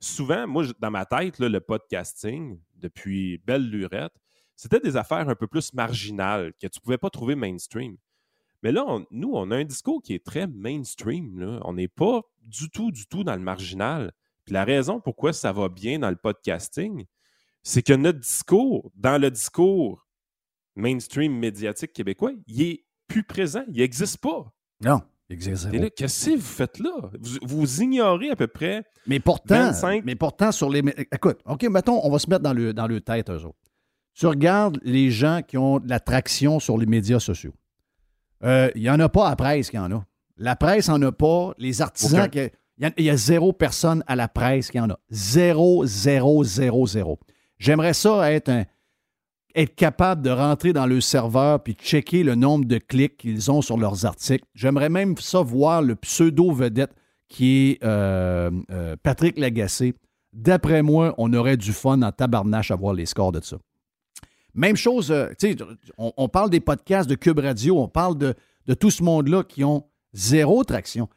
souvent, 0.00 0.46
moi, 0.46 0.64
dans 0.78 0.90
ma 0.90 1.04
tête, 1.04 1.38
le 1.40 1.60
podcasting, 1.60 2.60
depuis 2.76 3.38
belle 3.38 3.68
lurette, 3.68 4.14
c'était 4.54 4.80
des 4.80 4.96
affaires 4.96 5.28
un 5.28 5.34
peu 5.34 5.48
plus 5.48 5.72
marginales 5.74 6.52
que 6.60 6.68
tu 6.68 6.78
ne 6.78 6.82
pouvais 6.82 6.98
pas 6.98 7.10
trouver 7.10 7.34
mainstream. 7.34 7.96
Mais 8.64 8.72
là, 8.72 8.98
nous, 9.10 9.30
on 9.34 9.50
a 9.50 9.56
un 9.56 9.64
discours 9.64 10.02
qui 10.02 10.14
est 10.14 10.24
très 10.24 10.46
mainstream. 10.46 11.60
On 11.64 11.74
n'est 11.74 11.86
pas 11.86 12.22
du 12.42 12.70
tout, 12.70 12.90
du 12.90 13.06
tout 13.06 13.22
dans 13.22 13.34
le 13.34 13.42
marginal. 13.42 14.10
Puis 14.46 14.54
la 14.54 14.64
raison 14.64 15.00
pourquoi 15.00 15.34
ça 15.34 15.52
va 15.52 15.68
bien 15.68 15.98
dans 15.98 16.08
le 16.08 16.16
podcasting, 16.16 17.04
c'est 17.62 17.82
que 17.82 17.92
notre 17.92 18.20
discours, 18.20 18.90
dans 18.96 19.20
le 19.20 19.30
discours 19.30 20.06
mainstream 20.76 21.38
médiatique 21.38 21.92
québécois, 21.92 22.32
il 22.46 22.62
est 22.62 22.84
plus 23.06 23.22
présent, 23.22 23.64
il 23.68 23.76
n'existe 23.76 24.18
pas. 24.18 24.50
Non, 24.82 25.02
il 25.28 25.34
existe 25.34 25.70
pas. 25.70 25.90
qu'est-ce 25.90 26.30
que 26.30 26.36
vous 26.36 26.40
faites 26.40 26.78
là? 26.78 27.10
Vous, 27.42 27.82
ignorez 27.82 28.30
à 28.30 28.36
peu 28.36 28.46
près 28.46 28.82
mais 29.06 29.20
pourtant, 29.20 29.72
Mais 30.04 30.14
pourtant, 30.14 30.52
sur 30.52 30.70
les... 30.70 30.82
Écoute, 31.12 31.40
OK, 31.44 31.64
mettons, 31.64 32.00
on 32.02 32.10
va 32.10 32.18
se 32.18 32.30
mettre 32.30 32.42
dans 32.42 32.54
le, 32.54 32.72
dans 32.72 32.86
le 32.86 33.02
tête, 33.02 33.28
eux 33.28 33.44
autres. 33.44 33.58
Tu 34.14 34.26
regardes 34.26 34.80
les 34.84 35.10
gens 35.10 35.42
qui 35.46 35.58
ont 35.58 35.80
de 35.80 35.88
l'attraction 35.88 36.60
sur 36.60 36.78
les 36.78 36.86
médias 36.86 37.20
sociaux. 37.20 37.52
Il 38.44 38.50
euh, 38.50 38.70
n'y 38.76 38.90
en 38.90 39.00
a 39.00 39.08
pas 39.08 39.26
à 39.26 39.30
la 39.30 39.36
presse 39.36 39.70
qui 39.70 39.78
en 39.78 39.90
a. 39.90 40.04
La 40.36 40.54
presse 40.54 40.88
n'en 40.88 41.00
a 41.00 41.12
pas. 41.12 41.54
Les 41.56 41.80
artisans, 41.80 42.28
il 42.34 43.04
y, 43.04 43.10
a 43.10 43.16
zéro 43.16 43.54
personne 43.54 44.04
à 44.06 44.16
la 44.16 44.28
presse 44.28 44.70
qui 44.70 44.78
en 44.78 44.90
a. 44.90 44.98
Zéro, 45.08 45.86
zéro, 45.86 46.44
zéro, 46.44 46.86
zéro. 46.86 47.18
J'aimerais 47.58 47.94
ça 47.94 48.30
être, 48.30 48.50
être 49.54 49.74
capable 49.74 50.20
de 50.20 50.30
rentrer 50.30 50.74
dans 50.74 50.84
le 50.84 51.00
serveur 51.00 51.62
puis 51.62 51.72
checker 51.72 52.22
le 52.22 52.34
nombre 52.34 52.66
de 52.66 52.76
clics 52.76 53.16
qu'ils 53.16 53.50
ont 53.50 53.62
sur 53.62 53.78
leurs 53.78 54.04
articles. 54.04 54.44
J'aimerais 54.54 54.90
même 54.90 55.16
ça 55.16 55.40
voir 55.40 55.80
le 55.80 55.94
pseudo-vedette 55.94 56.94
qui 57.28 57.70
est 57.70 57.84
euh, 57.84 58.50
euh, 58.70 58.96
Patrick 59.02 59.38
Lagacé. 59.38 59.94
D'après 60.34 60.82
moi, 60.82 61.14
on 61.16 61.32
aurait 61.32 61.56
du 61.56 61.72
fun 61.72 62.02
en 62.02 62.12
tabarnache 62.12 62.70
à 62.70 62.76
voir 62.76 62.92
les 62.92 63.06
scores 63.06 63.32
de 63.32 63.40
ça. 63.40 63.56
Même 64.54 64.76
chose, 64.76 65.10
euh, 65.10 65.30
on, 65.98 66.28
parle 66.28 66.50
des 66.50 66.60
podcasts 66.60 67.08
de 67.10 67.16
Cube 67.16 67.40
Radio, 67.40 67.78
on 67.78 67.88
parle 67.88 68.16
de, 68.16 68.34
tout 68.74 68.90
ce 68.90 69.02
monde-là 69.02 69.42
qui 69.42 69.64
ont 69.64 69.84
zéro 70.12 70.62
traction. 70.64 71.08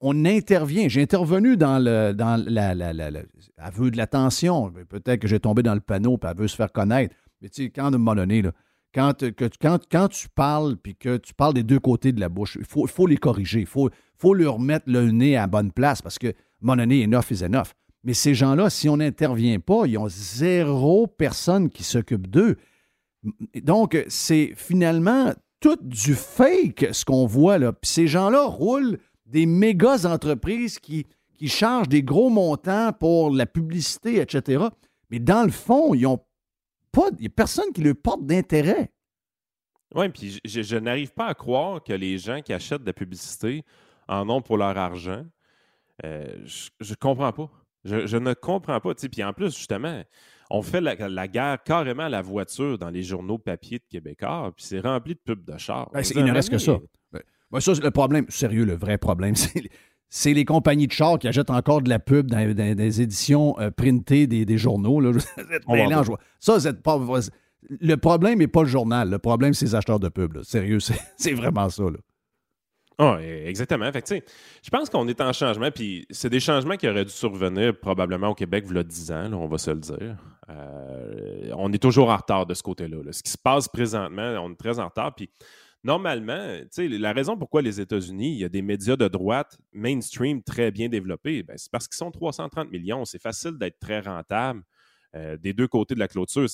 on, 0.00 0.24
intervient. 0.24 0.88
J'ai 0.88 1.02
intervenu 1.02 1.56
dans 1.56 1.78
le 1.78 2.12
dans 2.12 2.42
la, 2.44 2.74
la, 2.74 3.70
veut 3.72 3.90
de 3.90 3.96
l'attention. 3.96 4.72
Peut-être 4.88 5.20
que 5.20 5.28
j'ai 5.28 5.40
tombé 5.40 5.62
dans 5.62 5.74
le 5.74 5.80
panneau, 5.80 6.18
puis 6.18 6.28
elle 6.30 6.36
veut 6.36 6.48
se 6.48 6.56
faire 6.56 6.72
connaître. 6.72 7.14
Mais 7.40 7.48
tu 7.48 7.64
sais, 7.64 7.70
quand 7.70 7.92
à 7.92 7.96
un 7.96 8.52
quand, 8.94 9.32
que, 9.32 9.48
quand, 9.60 9.78
quand, 9.90 10.08
tu 10.08 10.28
parles, 10.28 10.76
puis 10.76 10.94
que 10.94 11.16
tu 11.16 11.32
parles 11.34 11.54
des 11.54 11.62
deux 11.62 11.80
côtés 11.80 12.12
de 12.12 12.20
la 12.20 12.28
bouche, 12.28 12.58
il 12.60 12.66
faut, 12.66 12.86
faut 12.86 13.06
les 13.06 13.16
corriger. 13.16 13.60
Il 13.60 13.66
faut, 13.66 13.90
faut 14.18 14.34
leur 14.34 14.58
mettre 14.58 14.84
le 14.88 15.10
nez 15.10 15.36
à 15.36 15.42
la 15.42 15.46
bonne 15.46 15.72
place 15.72 16.02
parce 16.02 16.18
que, 16.18 16.26
à 16.26 16.30
un 16.30 16.34
moment 16.60 16.76
donné, 16.76 17.02
enough 17.02 17.30
is 17.30 17.42
enough. 17.42 17.72
Mais 18.04 18.14
ces 18.14 18.34
gens-là, 18.34 18.68
si 18.68 18.88
on 18.88 18.96
n'intervient 18.96 19.60
pas, 19.60 19.86
ils 19.86 19.96
ont 19.96 20.08
zéro 20.08 21.06
personne 21.06 21.70
qui 21.70 21.84
s'occupe 21.84 22.26
d'eux. 22.26 22.56
Donc, 23.62 23.96
c'est 24.08 24.54
finalement 24.56 25.32
tout 25.60 25.78
du 25.80 26.14
fake, 26.14 26.88
ce 26.92 27.04
qu'on 27.04 27.26
voit 27.26 27.58
là. 27.58 27.72
Puis 27.72 27.90
ces 27.90 28.08
gens-là 28.08 28.44
roulent 28.44 28.98
des 29.26 29.46
méga 29.46 30.04
entreprises 30.04 30.78
qui, 30.80 31.06
qui 31.34 31.48
chargent 31.48 31.88
des 31.88 32.02
gros 32.02 32.30
montants 32.30 32.92
pour 32.92 33.30
la 33.30 33.46
publicité, 33.46 34.20
etc. 34.20 34.64
Mais 35.10 35.20
dans 35.20 35.44
le 35.44 35.52
fond, 35.52 35.94
ils 35.94 36.06
ont 36.06 36.20
pas. 36.90 37.08
Il 37.12 37.20
n'y 37.20 37.26
a 37.26 37.30
personne 37.30 37.72
qui 37.72 37.82
leur 37.82 37.94
porte 37.94 38.26
d'intérêt. 38.26 38.92
Oui, 39.94 40.08
puis 40.08 40.40
je, 40.44 40.76
n'arrive 40.76 41.12
pas 41.12 41.26
à 41.26 41.34
croire 41.34 41.82
que 41.82 41.92
les 41.92 42.18
gens 42.18 42.40
qui 42.40 42.52
achètent 42.52 42.80
de 42.82 42.86
la 42.86 42.92
publicité 42.92 43.64
en 44.08 44.28
ont 44.30 44.40
pour 44.40 44.56
leur 44.56 44.76
argent. 44.76 45.24
Euh, 46.04 46.44
je 46.46 46.90
ne 46.90 46.94
comprends 46.96 47.32
pas. 47.32 47.50
Je, 47.84 48.16
ne 48.16 48.34
comprends 48.34 48.80
pas. 48.80 48.94
Puis 48.94 49.24
en 49.24 49.32
plus, 49.32 49.56
justement, 49.56 50.02
on 50.50 50.62
fait 50.62 50.80
la, 50.80 51.28
guerre 51.28 51.62
carrément 51.64 52.04
à 52.04 52.08
la 52.08 52.22
voiture 52.22 52.78
dans 52.78 52.90
les 52.90 53.02
journaux 53.02 53.38
papier 53.38 53.78
de 53.78 53.84
Québécois, 53.88 54.52
puis 54.54 54.64
c'est 54.64 54.80
rempli 54.80 55.14
de 55.14 55.20
pubs 55.24 55.44
de 55.44 55.58
chars. 55.58 55.90
Ben, 55.92 56.02
il 56.14 56.24
ne 56.24 56.32
reste 56.32 56.50
que 56.50 56.58
ça. 56.58 56.78
Ben, 57.50 57.60
ça, 57.60 57.72
le 57.72 57.90
problème, 57.90 58.26
sérieux, 58.28 58.64
le 58.64 58.74
vrai 58.74 58.98
problème, 58.98 59.34
c'est 60.08 60.32
les 60.32 60.44
compagnies 60.44 60.86
de 60.86 60.92
chars 60.92 61.18
qui 61.18 61.28
achètent 61.28 61.50
encore 61.50 61.82
de 61.82 61.88
la 61.88 61.98
pub 61.98 62.30
dans, 62.30 62.54
des 62.54 63.02
éditions 63.02 63.58
euh, 63.58 63.70
printées 63.70 64.26
des, 64.26 64.58
journaux. 64.58 65.00
Là. 65.00 65.12
ça, 66.38 66.72
pas, 66.74 67.00
le 67.80 67.96
problème 67.96 68.38
n'est 68.38 68.48
pas 68.48 68.62
le 68.62 68.68
journal. 68.68 69.10
Le 69.10 69.18
problème, 69.18 69.54
c'est 69.54 69.66
les 69.66 69.74
acheteurs 69.74 70.00
de 70.00 70.08
pub. 70.08 70.42
Sérieux, 70.42 70.78
c'est 71.16 71.32
vraiment 71.32 71.68
ça. 71.68 71.84
Là. 71.84 71.98
Ah, 72.98 73.18
exactement. 73.22 73.90
Fait 73.92 74.24
je 74.62 74.70
pense 74.70 74.90
qu'on 74.90 75.08
est 75.08 75.20
en 75.20 75.32
changement, 75.32 75.70
puis 75.70 76.06
c'est 76.10 76.28
des 76.28 76.40
changements 76.40 76.76
qui 76.76 76.88
auraient 76.88 77.04
dû 77.04 77.10
survenir 77.10 77.78
probablement 77.78 78.28
au 78.28 78.34
Québec 78.34 78.64
il 78.68 78.76
y 78.76 78.78
a 78.78 78.82
10 78.82 79.12
ans, 79.12 79.32
on 79.32 79.48
va 79.48 79.58
se 79.58 79.70
le 79.70 79.80
dire. 79.80 80.16
Euh, 80.50 81.50
on 81.56 81.72
est 81.72 81.82
toujours 81.82 82.10
en 82.10 82.16
retard 82.16 82.46
de 82.46 82.54
ce 82.54 82.62
côté-là. 82.62 82.98
Ce 83.10 83.22
qui 83.22 83.30
se 83.30 83.38
passe 83.38 83.68
présentement, 83.68 84.36
on 84.42 84.52
est 84.52 84.56
très 84.56 84.78
en 84.78 84.86
retard. 84.86 85.14
Puis 85.14 85.30
normalement, 85.84 86.58
la 86.76 87.12
raison 87.12 87.36
pourquoi 87.36 87.62
les 87.62 87.80
États-Unis, 87.80 88.32
il 88.32 88.38
y 88.38 88.44
a 88.44 88.48
des 88.48 88.62
médias 88.62 88.96
de 88.96 89.08
droite 89.08 89.58
mainstream 89.72 90.42
très 90.42 90.70
bien 90.70 90.88
développés, 90.88 91.42
ben, 91.42 91.56
c'est 91.56 91.70
parce 91.70 91.88
qu'ils 91.88 91.96
sont 91.96 92.10
330 92.10 92.70
millions. 92.70 93.04
C'est 93.04 93.22
facile 93.22 93.58
d'être 93.58 93.78
très 93.78 94.00
rentable 94.00 94.62
euh, 95.14 95.36
des 95.36 95.52
deux 95.52 95.68
côtés 95.68 95.94
de 95.94 96.00
la 96.00 96.08
clôture. 96.08 96.46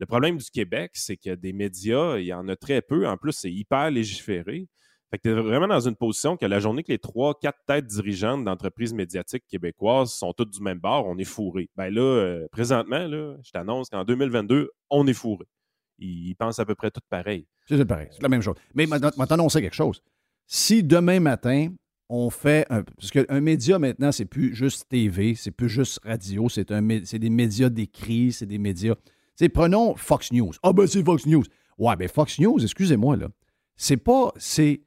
le 0.00 0.06
problème 0.06 0.38
du 0.38 0.50
Québec, 0.50 0.92
c'est 0.94 1.16
que 1.16 1.34
des 1.34 1.52
médias, 1.52 2.18
il 2.18 2.26
y 2.26 2.32
en 2.32 2.48
a 2.48 2.56
très 2.56 2.82
peu. 2.82 3.06
En 3.06 3.16
plus, 3.16 3.32
c'est 3.32 3.52
hyper 3.52 3.90
légiféré. 3.90 4.68
Fait 5.10 5.18
que 5.18 5.22
tu 5.22 5.30
es 5.30 5.40
vraiment 5.40 5.68
dans 5.68 5.80
une 5.80 5.96
position 5.96 6.36
que 6.36 6.44
la 6.44 6.60
journée 6.60 6.82
que 6.82 6.92
les 6.92 6.98
trois, 6.98 7.34
quatre 7.38 7.58
têtes 7.66 7.86
dirigeantes 7.86 8.44
d'entreprises 8.44 8.92
médiatiques 8.92 9.44
québécoises 9.48 10.12
sont 10.12 10.34
toutes 10.34 10.50
du 10.50 10.60
même 10.60 10.78
bord, 10.78 11.06
on 11.06 11.16
est 11.16 11.24
fourré. 11.24 11.70
Ben 11.76 11.88
là, 11.88 12.02
euh, 12.02 12.46
présentement, 12.52 13.06
là, 13.06 13.36
je 13.42 13.50
t'annonce 13.50 13.88
qu'en 13.88 14.04
2022, 14.04 14.70
on 14.90 15.06
est 15.06 15.14
fourré. 15.14 15.46
Ils, 15.98 16.34
pensent 16.34 16.58
à 16.58 16.66
peu 16.66 16.74
près 16.74 16.90
tout 16.90 17.00
pareil. 17.08 17.46
C'est 17.66 17.84
pareil, 17.84 18.08
c'est 18.10 18.22
la 18.22 18.28
même 18.28 18.42
chose. 18.42 18.56
Mais 18.74 18.86
maintenant, 18.86 19.10
on 19.44 19.48
sait 19.48 19.62
quelque 19.62 19.74
chose. 19.74 20.02
Si 20.46 20.82
demain 20.82 21.20
matin, 21.20 21.70
on 22.08 22.30
fait 22.30 22.66
un. 22.70 22.82
Parce 22.82 23.10
qu'un 23.10 23.40
média 23.40 23.78
maintenant, 23.78 24.12
c'est 24.12 24.24
plus 24.24 24.54
juste 24.54 24.88
TV, 24.88 25.34
c'est 25.34 25.50
plus 25.50 25.68
juste 25.68 26.00
radio, 26.04 26.48
c'est 26.48 26.70
des 26.70 27.30
médias 27.30 27.68
d'écrit, 27.68 28.32
c'est 28.32 28.46
des 28.46 28.58
médias. 28.58 28.94
sais, 29.36 29.48
prenons 29.48 29.94
Fox 29.96 30.32
News. 30.32 30.52
Ah 30.62 30.72
ben 30.72 30.86
c'est 30.86 31.02
Fox 31.02 31.26
News. 31.26 31.44
Ouais, 31.78 31.96
ben 31.96 32.08
Fox 32.08 32.38
News, 32.38 32.62
excusez-moi, 32.62 33.16
là. 33.16 33.28
C'est 33.76 33.96
pas. 33.96 34.32
C'est 34.36 34.82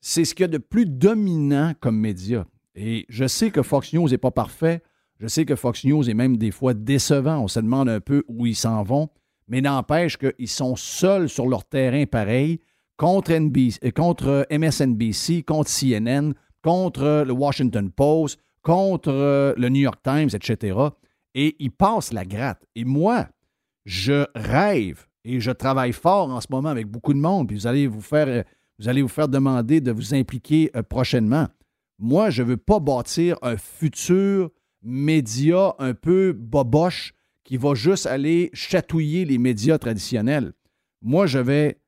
c'est 0.00 0.24
ce 0.24 0.34
qu'il 0.34 0.44
y 0.44 0.44
a 0.44 0.48
de 0.48 0.58
plus 0.58 0.86
dominant 0.86 1.72
comme 1.80 1.98
média. 1.98 2.46
Et 2.74 3.06
je 3.08 3.26
sais 3.26 3.50
que 3.50 3.62
Fox 3.62 3.92
News 3.92 4.08
n'est 4.08 4.18
pas 4.18 4.30
parfait. 4.30 4.82
Je 5.18 5.26
sais 5.26 5.44
que 5.44 5.56
Fox 5.56 5.84
News 5.84 6.08
est 6.08 6.14
même 6.14 6.36
des 6.36 6.50
fois 6.50 6.74
décevant. 6.74 7.38
On 7.38 7.48
se 7.48 7.60
demande 7.60 7.88
un 7.88 8.00
peu 8.00 8.22
où 8.28 8.46
ils 8.46 8.56
s'en 8.56 8.82
vont. 8.82 9.08
Mais 9.48 9.60
n'empêche 9.60 10.18
qu'ils 10.18 10.48
sont 10.48 10.76
seuls 10.76 11.28
sur 11.28 11.46
leur 11.46 11.64
terrain 11.64 12.04
pareil 12.04 12.60
contre, 12.96 13.32
NBC, 13.32 13.78
euh, 13.84 13.90
contre 13.90 14.46
MSNBC, 14.50 15.42
contre 15.42 15.70
CNN, 15.70 16.32
contre 16.62 17.24
le 17.26 17.32
Washington 17.32 17.90
Post, 17.90 18.40
contre 18.62 19.54
le 19.56 19.68
New 19.68 19.82
York 19.82 20.00
Times, 20.02 20.30
etc. 20.32 20.76
et 21.34 21.54
ils 21.60 21.70
passent 21.70 22.12
la 22.12 22.24
gratte. 22.24 22.66
Et 22.74 22.84
moi, 22.84 23.28
je 23.84 24.26
rêve 24.34 25.06
et 25.24 25.40
je 25.40 25.52
travaille 25.52 25.92
fort 25.92 26.30
en 26.30 26.40
ce 26.40 26.48
moment 26.50 26.70
avec 26.70 26.86
beaucoup 26.88 27.14
de 27.14 27.18
monde, 27.18 27.48
puis 27.48 27.56
vous 27.56 27.66
allez 27.66 27.86
vous 27.86 28.00
faire, 28.00 28.26
euh, 28.28 28.42
vous 28.78 28.88
allez 28.88 29.02
vous 29.02 29.08
faire 29.08 29.28
demander 29.28 29.80
de 29.80 29.92
vous 29.92 30.14
impliquer 30.14 30.70
euh, 30.76 30.82
prochainement. 30.82 31.48
Moi, 31.98 32.30
je 32.30 32.42
ne 32.42 32.48
veux 32.48 32.56
pas 32.56 32.78
bâtir 32.78 33.38
un 33.42 33.56
futur 33.56 34.50
média 34.82 35.74
un 35.78 35.94
peu 35.94 36.32
boboche 36.32 37.14
qui 37.42 37.56
va 37.56 37.74
juste 37.74 38.06
aller 38.06 38.50
chatouiller 38.52 39.24
les 39.24 39.38
médias 39.38 39.78
traditionnels. 39.78 40.52
Moi, 41.00 41.26
je 41.26 41.38
vais 41.38 41.80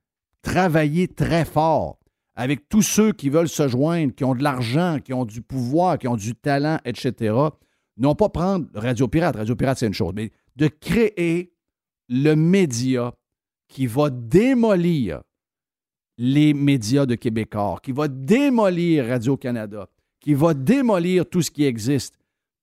travailler 0.42 1.08
très 1.08 1.44
fort 1.44 1.98
avec 2.36 2.68
tous 2.68 2.82
ceux 2.82 3.12
qui 3.12 3.30
veulent 3.30 3.48
se 3.48 3.66
joindre, 3.66 4.14
qui 4.14 4.24
ont 4.24 4.34
de 4.34 4.44
l'argent, 4.44 4.98
qui 5.04 5.12
ont 5.12 5.24
du 5.24 5.42
pouvoir, 5.42 5.98
qui 5.98 6.06
ont 6.06 6.16
du 6.16 6.36
talent, 6.36 6.78
etc. 6.84 7.34
Non 7.96 8.14
pas 8.14 8.28
prendre 8.28 8.66
Radio 8.74 9.08
Pirate, 9.08 9.34
Radio 9.34 9.56
Pirate 9.56 9.78
c'est 9.78 9.88
une 9.88 9.94
chose, 9.94 10.12
mais 10.14 10.30
de 10.54 10.68
créer 10.68 11.52
le 12.08 12.34
média 12.34 13.12
qui 13.66 13.88
va 13.88 14.08
démolir 14.10 15.22
les 16.18 16.52
médias 16.52 17.06
de 17.06 17.14
Québécois, 17.14 17.78
qui 17.82 17.92
va 17.92 18.08
démolir 18.08 19.06
Radio-Canada, 19.06 19.88
qui 20.20 20.34
va 20.34 20.52
démolir 20.52 21.28
tout 21.28 21.42
ce 21.42 21.50
qui 21.50 21.64
existe, 21.64 22.18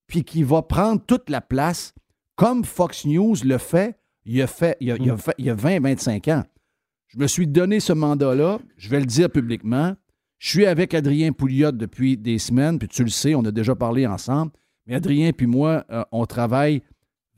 puis 0.08 0.24
qui 0.24 0.44
va 0.44 0.62
prendre 0.62 1.02
toute 1.04 1.30
la 1.30 1.42
place, 1.42 1.94
comme 2.36 2.64
Fox 2.64 3.06
News 3.06 3.36
le 3.44 3.58
fait 3.58 3.98
il 4.26 4.34
y 4.34 4.42
a, 4.42 4.48
fait, 4.48 4.76
il 4.80 4.88
y 4.88 4.92
a, 4.92 4.96
il 4.98 5.06
y 5.06 5.10
a, 5.10 5.18
il 5.38 5.46
y 5.46 5.50
a 5.50 5.56
20-25 5.56 6.34
ans. 6.34 6.44
Je 7.08 7.20
me 7.20 7.28
suis 7.28 7.48
donné 7.48 7.80
ce 7.80 7.94
mandat-là, 7.94 8.60
je 8.76 8.90
vais 8.90 9.00
le 9.00 9.06
dire 9.06 9.30
publiquement. 9.30 9.96
Je 10.40 10.50
suis 10.50 10.66
avec 10.66 10.94
Adrien 10.94 11.32
Pouliot 11.32 11.72
depuis 11.72 12.18
des 12.18 12.40
semaines, 12.40 12.78
puis 12.80 12.88
tu 12.88 13.04
le 13.04 13.10
sais, 13.10 13.36
on 13.36 13.46
a 13.46 13.52
déjà 13.52 13.76
parlé 13.76 14.06
ensemble. 14.06 14.52
Mais 14.86 14.96
Adrien 14.96 15.32
puis 15.32 15.48
moi, 15.48 15.86
euh, 15.92 16.04
on 16.12 16.26
travaille 16.26 16.82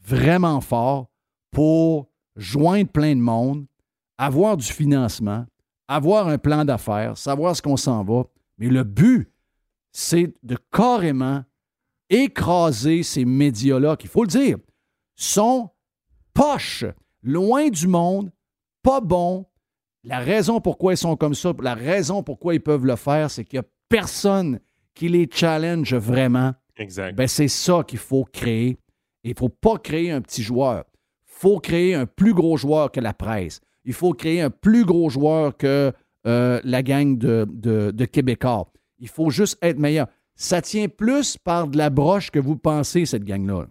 vraiment 0.01 0.61
fort 0.61 1.09
pour 1.51 2.09
joindre 2.35 2.89
plein 2.89 3.15
de 3.15 3.21
monde, 3.21 3.65
avoir 4.17 4.57
du 4.57 4.65
financement, 4.65 5.45
avoir 5.87 6.27
un 6.27 6.37
plan 6.37 6.65
d'affaires, 6.65 7.17
savoir 7.17 7.55
ce 7.55 7.61
qu'on 7.61 7.77
s'en 7.77 8.03
va. 8.03 8.25
Mais 8.57 8.67
le 8.67 8.83
but, 8.83 9.31
c'est 9.91 10.33
de 10.43 10.57
carrément 10.71 11.43
écraser 12.09 13.03
ces 13.03 13.25
médias-là, 13.25 13.95
qu'il 13.95 14.09
faut 14.09 14.23
le 14.23 14.29
dire, 14.29 14.57
sont 15.15 15.69
poches, 16.33 16.85
loin 17.21 17.69
du 17.69 17.87
monde, 17.87 18.31
pas 18.83 19.01
bons. 19.01 19.45
La 20.03 20.19
raison 20.19 20.61
pourquoi 20.61 20.93
ils 20.93 20.97
sont 20.97 21.17
comme 21.17 21.33
ça, 21.33 21.51
la 21.61 21.75
raison 21.75 22.23
pourquoi 22.23 22.53
ils 22.53 22.61
peuvent 22.61 22.85
le 22.85 22.95
faire, 22.95 23.29
c'est 23.29 23.43
qu'il 23.43 23.59
n'y 23.59 23.65
a 23.65 23.69
personne 23.89 24.59
qui 24.93 25.09
les 25.09 25.27
challenge 25.31 25.93
vraiment. 25.93 26.53
Exact. 26.77 27.15
Ben, 27.15 27.27
c'est 27.27 27.47
ça 27.47 27.83
qu'il 27.85 27.99
faut 27.99 28.23
créer. 28.23 28.77
Il 29.23 29.31
ne 29.31 29.35
faut 29.35 29.49
pas 29.49 29.77
créer 29.77 30.11
un 30.11 30.21
petit 30.21 30.43
joueur. 30.43 30.85
Il 31.27 31.33
faut 31.39 31.59
créer 31.59 31.95
un 31.95 32.05
plus 32.05 32.33
gros 32.33 32.55
joueur 32.55 32.91
que 32.91 32.99
la 32.99 33.13
presse. 33.13 33.59
Il 33.87 33.93
faut 33.93 34.13
créer 34.13 34.41
un 34.41 34.49
plus 34.49 34.83
gros 34.83 35.09
joueur 35.09 35.55
que 35.55 35.93
euh, 36.27 36.59
la 36.65 36.83
gang 36.83 37.17
de, 37.17 37.47
de, 37.49 38.05
Québécois. 38.05 38.69
Il 38.99 39.07
faut 39.07 39.29
juste 39.29 39.57
être 39.61 39.79
meilleur. 39.79 40.07
Ça 40.35 40.61
tient 40.61 40.89
plus 40.89 41.37
par 41.37 41.69
de 41.69 41.77
la 41.77 41.89
broche 41.89 42.29
que 42.29 42.37
vous 42.37 42.57
pensez, 42.57 43.05
cette 43.05 43.23
gang-là. 43.23 43.67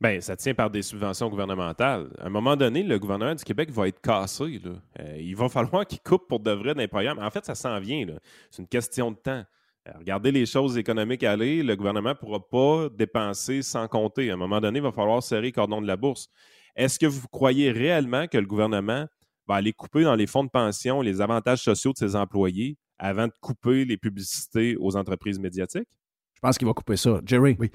Bien, 0.00 0.20
ça 0.22 0.36
tient 0.36 0.54
par 0.54 0.70
des 0.70 0.80
subventions 0.80 1.28
gouvernementales. 1.28 2.08
À 2.18 2.26
un 2.26 2.30
moment 2.30 2.56
donné, 2.56 2.82
le 2.82 2.98
gouvernement 2.98 3.34
du 3.34 3.44
Québec 3.44 3.70
va 3.70 3.88
être 3.88 4.00
cassé. 4.00 4.58
Euh, 5.00 5.16
il 5.18 5.36
va 5.36 5.48
falloir 5.50 5.86
qu'il 5.86 6.00
coupe 6.00 6.26
pour 6.28 6.40
de 6.40 6.50
vrai 6.50 6.74
dans 6.74 6.80
les. 6.80 7.10
En 7.10 7.30
fait, 7.30 7.44
ça 7.44 7.54
s'en 7.54 7.78
vient. 7.78 8.06
C'est 8.50 8.62
une 8.62 8.68
question 8.68 9.10
de 9.10 9.16
temps. 9.16 9.44
Euh, 9.86 9.92
Regardez 9.98 10.32
les 10.32 10.46
choses 10.46 10.78
économiques 10.78 11.24
aller. 11.24 11.62
Le 11.62 11.76
gouvernement 11.76 12.10
ne 12.10 12.14
pourra 12.14 12.40
pas 12.40 12.88
dépenser 12.88 13.60
sans 13.60 13.86
compter. 13.86 14.30
À 14.30 14.34
un 14.34 14.38
moment 14.38 14.62
donné, 14.62 14.78
il 14.78 14.82
va 14.82 14.92
falloir 14.92 15.22
serrer 15.22 15.48
le 15.48 15.52
cordon 15.52 15.82
de 15.82 15.86
la 15.86 15.98
bourse. 15.98 16.30
Est-ce 16.74 16.98
que 16.98 17.06
vous 17.06 17.28
croyez 17.28 17.70
réellement 17.70 18.26
que 18.26 18.38
le 18.38 18.46
gouvernement 18.46 19.06
va 19.46 19.56
aller 19.56 19.72
couper 19.72 20.02
dans 20.02 20.14
les 20.14 20.26
fonds 20.26 20.44
de 20.44 20.50
pension 20.50 21.02
les 21.02 21.20
avantages 21.20 21.62
sociaux 21.62 21.92
de 21.92 21.98
ses 21.98 22.16
employés 22.16 22.76
avant 22.98 23.26
de 23.26 23.32
couper 23.40 23.84
les 23.84 23.96
publicités 23.96 24.76
aux 24.78 24.96
entreprises 24.96 25.38
médiatiques? 25.38 25.88
Je 26.34 26.40
pense 26.40 26.58
qu'il 26.58 26.66
va 26.66 26.74
couper 26.74 26.96
ça. 26.96 27.20
Jerry? 27.24 27.56
Oui. 27.58 27.70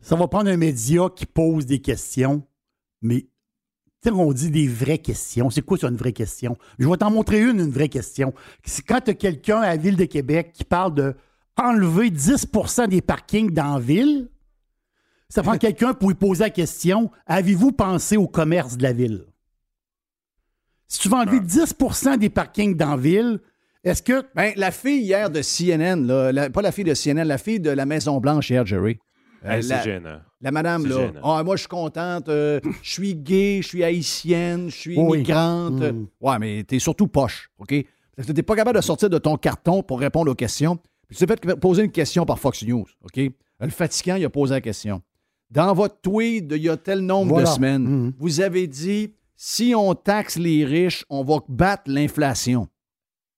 Ça 0.00 0.16
va 0.16 0.28
prendre 0.28 0.50
un 0.50 0.56
média 0.56 1.08
qui 1.14 1.26
pose 1.26 1.66
des 1.66 1.80
questions, 1.80 2.46
mais 3.02 3.26
tu 4.02 4.08
sais, 4.08 4.14
on 4.14 4.32
dit 4.32 4.50
des 4.50 4.66
vraies 4.66 4.98
questions. 4.98 5.50
C'est 5.50 5.60
quoi 5.60 5.76
ça, 5.76 5.88
une 5.88 5.96
vraie 5.96 6.14
question? 6.14 6.56
Je 6.78 6.88
vais 6.88 6.96
t'en 6.96 7.10
montrer 7.10 7.42
une, 7.42 7.60
une 7.60 7.70
vraie 7.70 7.90
question. 7.90 8.32
C'est 8.64 8.82
quand 8.82 9.00
tu 9.02 9.10
as 9.10 9.14
quelqu'un 9.14 9.58
à 9.58 9.68
la 9.68 9.76
Ville 9.76 9.96
de 9.96 10.06
Québec 10.06 10.52
qui 10.54 10.64
parle 10.64 10.94
de 10.94 11.14
enlever 11.58 12.10
10% 12.10 12.88
des 12.88 13.02
parkings 13.02 13.50
dans 13.50 13.74
la 13.74 13.80
ville, 13.80 14.30
ça 15.28 15.42
prend 15.42 15.58
quelqu'un 15.58 15.92
pour 15.92 16.08
lui 16.08 16.14
poser 16.14 16.44
la 16.44 16.50
question 16.50 17.10
avez-vous 17.26 17.72
pensé 17.72 18.16
au 18.16 18.26
commerce 18.26 18.78
de 18.78 18.82
la 18.82 18.94
ville? 18.94 19.26
Si 20.92 20.98
tu 20.98 21.08
veux 21.08 21.14
enlever 21.14 21.38
10% 21.38 22.18
des 22.18 22.28
parkings 22.30 22.76
dans 22.76 22.90
la 22.90 22.96
ville, 22.96 23.38
est-ce 23.84 24.02
que. 24.02 24.24
Ben, 24.34 24.52
la 24.56 24.72
fille 24.72 25.02
hier 25.02 25.30
de 25.30 25.40
CNN, 25.40 26.04
là, 26.04 26.32
la- 26.32 26.50
pas 26.50 26.62
la 26.62 26.72
fille 26.72 26.82
de 26.84 26.94
CNN, 26.94 27.24
la 27.24 27.38
fille 27.38 27.60
de 27.60 27.70
la 27.70 27.86
Maison-Blanche 27.86 28.50
hier, 28.50 28.66
Jerry. 28.66 28.98
Euh, 29.44 29.62
c'est 29.62 29.68
la, 29.68 29.82
gênant. 29.82 30.18
la 30.40 30.50
madame, 30.50 30.86
là. 30.86 31.12
Ah, 31.22 31.42
moi, 31.44 31.54
je 31.54 31.60
suis 31.60 31.68
contente. 31.68 32.28
euh, 32.28 32.58
je 32.82 32.90
suis 32.90 33.14
gay, 33.14 33.60
je 33.62 33.68
suis 33.68 33.84
haïtienne, 33.84 34.68
je 34.68 34.74
suis 34.76 34.98
Oui. 34.98 35.18
migrante. 35.18 35.80
Mm. 35.80 36.06
Ouais, 36.20 36.38
mais 36.40 36.64
t'es 36.64 36.78
surtout 36.80 37.06
poche, 37.06 37.50
OK? 37.58 37.72
Parce 38.16 38.26
que 38.28 38.32
t'es 38.32 38.42
pas 38.42 38.56
capable 38.56 38.76
de 38.76 38.82
sortir 38.82 39.08
de 39.08 39.16
ton 39.18 39.36
carton 39.36 39.82
pour 39.84 40.00
répondre 40.00 40.30
aux 40.30 40.34
questions. 40.34 40.76
Puis 41.08 41.16
tu 41.16 41.24
t'es 41.24 41.34
fait 41.46 41.54
poser 41.56 41.84
une 41.84 41.90
question 41.92 42.26
par 42.26 42.38
Fox 42.40 42.62
News, 42.64 42.84
OK? 43.04 43.18
Le 43.60 43.68
fatigant, 43.70 44.16
il 44.16 44.24
a 44.24 44.28
posé 44.30 44.54
la 44.54 44.60
question. 44.60 45.00
Dans 45.50 45.72
votre 45.72 46.00
tweet 46.00 46.46
de 46.48 46.56
il 46.56 46.64
y 46.64 46.68
a 46.68 46.76
tel 46.76 47.00
nombre 47.00 47.30
Voilà. 47.34 47.48
de 47.48 47.54
semaines, 47.54 47.82
Mhm. 47.84 48.12
vous 48.18 48.40
avez 48.42 48.66
dit 48.66 49.14
si 49.42 49.72
on 49.74 49.94
taxe 49.94 50.36
les 50.36 50.66
riches, 50.66 51.02
on 51.08 51.24
va 51.24 51.38
battre 51.48 51.84
l'inflation. 51.86 52.68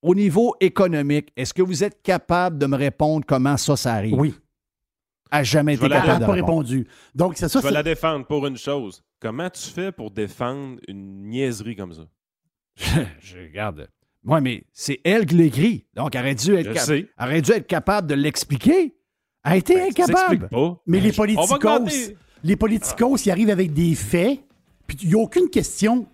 Au 0.02 0.16
niveau 0.16 0.52
économique, 0.58 1.28
est-ce 1.36 1.54
que 1.54 1.62
vous 1.62 1.84
êtes 1.84 2.02
capable 2.02 2.58
de 2.58 2.66
me 2.66 2.76
répondre 2.76 3.24
comment 3.24 3.56
ça, 3.56 3.76
ça 3.76 3.94
arrive? 3.94 4.14
Oui. 4.14 4.34
A 5.30 5.44
jamais 5.44 5.76
Je 5.76 5.84
été 5.84 5.88
capable 5.90 6.20
de 6.22 6.26
pas 6.26 6.32
répondu. 6.32 6.88
Donc, 7.14 7.34
c'est 7.36 7.48
ça. 7.48 7.60
Je 7.60 7.62
vais 7.62 7.68
c'est- 7.68 7.74
la 7.74 7.82
défendre 7.84 8.26
pour 8.26 8.44
une 8.48 8.56
chose. 8.56 9.04
Comment 9.20 9.48
tu 9.48 9.62
fais 9.62 9.92
pour 9.92 10.10
défendre 10.10 10.80
une 10.88 11.28
niaiserie 11.28 11.76
comme 11.76 11.92
ça? 11.92 12.02
je 13.20 13.38
regarde. 13.38 13.88
Oui, 14.24 14.40
mais 14.42 14.64
c'est 14.72 14.98
elle 15.04 15.24
qui 15.24 15.36
l'écrit. 15.36 15.86
Donc, 15.94 16.16
elle 16.16 16.22
aurait 16.22 16.34
dû 16.34 16.52
être, 16.56 16.66
Je 16.68 16.72
cap- 16.72 16.82
sais. 16.84 17.06
elle 17.16 17.26
aurait 17.28 17.42
dû 17.42 17.52
être 17.52 17.66
capable 17.68 18.08
de 18.08 18.14
l'expliquer. 18.14 18.96
Elle 19.44 19.52
a 19.52 19.56
été 19.56 19.74
Ben, 19.76 19.88
incapable. 19.90 20.48
pas. 20.48 20.82
Mais 20.84 20.98
les 20.98 21.10
On 21.20 21.44
va 21.44 21.58
politicos, 21.58 22.14
les 22.42 22.56
politicos, 22.56 23.16
ils 23.24 23.30
arrivent 23.30 23.50
avec 23.50 23.72
des 23.72 23.94
faits, 23.94 24.40
puis 24.96 25.06
il 25.06 25.08
n'y 25.08 25.20
a 25.20 25.22
aucune 25.22 25.48
question, 25.48 26.06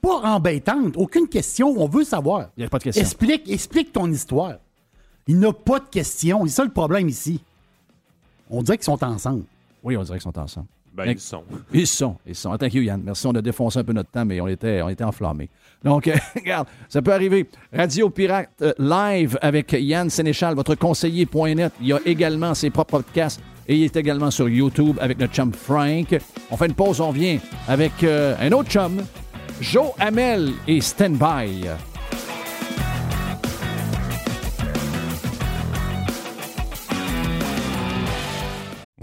pas 0.00 0.20
embêtante, 0.22 0.96
aucune 0.96 1.28
question, 1.28 1.74
on 1.76 1.88
veut 1.88 2.04
savoir. 2.04 2.50
Il 2.56 2.60
n'y 2.60 2.66
a 2.66 2.68
pas 2.68 2.78
de 2.78 2.84
question. 2.84 3.02
Explique, 3.02 3.50
explique 3.50 3.92
ton 3.92 4.10
histoire. 4.10 4.56
Il 5.26 5.38
n'a 5.38 5.52
pas 5.52 5.80
de 5.80 5.86
question. 5.86 6.46
C'est 6.46 6.52
ça 6.52 6.64
le 6.64 6.70
problème 6.70 7.08
ici. 7.08 7.40
On 8.48 8.62
dirait 8.62 8.78
qu'ils 8.78 8.84
sont 8.84 9.02
ensemble. 9.02 9.44
Oui, 9.82 9.96
on 9.96 10.02
dirait 10.02 10.18
qu'ils 10.18 10.22
sont 10.22 10.38
ensemble. 10.38 10.66
Ben, 10.94 11.10
ils 11.10 11.20
sont. 11.20 11.42
Ils 11.74 11.86
sont. 11.86 12.16
Ils 12.26 12.34
sont. 12.34 12.56
Thank 12.56 12.72
you, 12.72 12.82
Yann. 12.82 13.02
Merci. 13.04 13.26
On 13.26 13.34
a 13.34 13.42
défoncé 13.42 13.78
un 13.78 13.84
peu 13.84 13.92
notre 13.92 14.10
temps, 14.10 14.24
mais 14.24 14.40
on 14.40 14.48
était, 14.48 14.80
on 14.80 14.88
était 14.88 15.04
enflammés. 15.04 15.50
Donc, 15.84 16.10
regarde, 16.34 16.68
ça 16.88 17.02
peut 17.02 17.12
arriver. 17.12 17.46
Radio 17.70 18.08
Pirate 18.08 18.48
euh, 18.62 18.72
live 18.78 19.38
avec 19.42 19.72
Yann 19.72 20.08
Sénéchal, 20.08 20.54
votre 20.54 20.74
conseiller.net. 20.74 21.72
Il 21.80 21.88
y 21.88 21.92
a 21.92 22.00
également 22.06 22.54
ses 22.54 22.70
propres 22.70 23.02
podcasts 23.02 23.42
et 23.68 23.76
il 23.76 23.84
est 23.84 23.96
également 23.96 24.30
sur 24.30 24.48
YouTube 24.48 24.98
avec 25.00 25.18
notre 25.18 25.34
chum 25.34 25.52
Frank. 25.52 26.16
On 26.50 26.56
fait 26.56 26.66
une 26.66 26.74
pause, 26.74 27.00
on 27.00 27.08
revient 27.08 27.38
avec 27.68 28.02
euh, 28.02 28.34
un 28.40 28.52
autre 28.52 28.70
chum, 28.70 29.02
Joe 29.60 29.92
Hamel 29.98 30.52
et 30.66 30.80
Standby. 30.80 31.68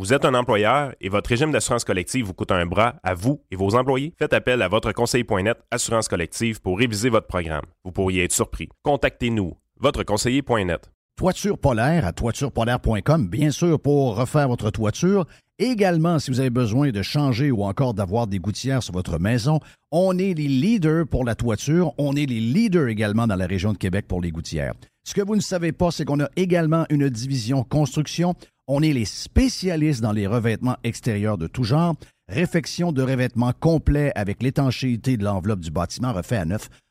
Vous 0.03 0.11
êtes 0.11 0.25
un 0.25 0.33
employeur 0.33 0.93
et 0.99 1.07
votre 1.07 1.29
régime 1.29 1.53
d'assurance 1.53 1.85
collective 1.85 2.25
vous 2.25 2.33
coûte 2.33 2.51
un 2.51 2.65
bras 2.65 2.95
à 3.03 3.13
vous 3.13 3.41
et 3.51 3.55
vos 3.55 3.73
employés? 3.73 4.13
Faites 4.19 4.33
appel 4.33 4.61
à 4.61 4.67
votre 4.67 4.91
conseiller.net 4.91 5.57
Assurance 5.71 6.09
collective 6.09 6.59
pour 6.59 6.77
réviser 6.77 7.09
votre 7.09 7.27
programme. 7.27 7.63
Vous 7.85 7.93
pourriez 7.93 8.25
être 8.25 8.33
surpris. 8.33 8.67
Contactez-nous, 8.83 9.53
votre 9.79 10.03
conseiller.net. 10.03 10.91
Toiture 11.15 11.59
polaire 11.59 12.07
à 12.07 12.11
toiturepolaire.com, 12.11 13.27
bien 13.27 13.51
sûr, 13.51 13.79
pour 13.79 14.15
refaire 14.15 14.47
votre 14.47 14.71
toiture. 14.71 15.27
Également, 15.59 16.17
si 16.17 16.31
vous 16.31 16.39
avez 16.39 16.49
besoin 16.49 16.89
de 16.89 17.03
changer 17.03 17.51
ou 17.51 17.63
encore 17.63 17.93
d'avoir 17.93 18.25
des 18.25 18.39
gouttières 18.39 18.81
sur 18.81 18.95
votre 18.95 19.19
maison, 19.19 19.59
on 19.91 20.17
est 20.17 20.33
les 20.33 20.47
leaders 20.47 21.05
pour 21.07 21.23
la 21.23 21.35
toiture. 21.35 21.93
On 21.99 22.15
est 22.15 22.25
les 22.25 22.39
leaders 22.39 22.87
également 22.87 23.27
dans 23.27 23.35
la 23.35 23.45
région 23.45 23.73
de 23.73 23.77
Québec 23.77 24.07
pour 24.07 24.21
les 24.21 24.31
gouttières. 24.31 24.73
Ce 25.03 25.13
que 25.13 25.21
vous 25.21 25.35
ne 25.35 25.41
savez 25.41 25.71
pas, 25.71 25.91
c'est 25.91 26.03
qu'on 26.03 26.19
a 26.19 26.29
également 26.35 26.85
une 26.89 27.07
division 27.09 27.63
construction. 27.63 28.33
On 28.67 28.81
est 28.81 28.93
les 28.93 29.05
spécialistes 29.05 30.01
dans 30.01 30.13
les 30.13 30.25
revêtements 30.25 30.77
extérieurs 30.83 31.37
de 31.37 31.45
tout 31.45 31.63
genre. 31.63 31.93
Réfection 32.27 32.91
de 32.91 33.03
revêtements 33.03 33.53
complet 33.59 34.11
avec 34.15 34.41
l'étanchéité 34.41 35.17
de 35.17 35.23
l'enveloppe 35.23 35.59
du 35.59 35.69
bâtiment 35.69 36.11
refait 36.11 36.37
à 36.37 36.45
neuf 36.45 36.69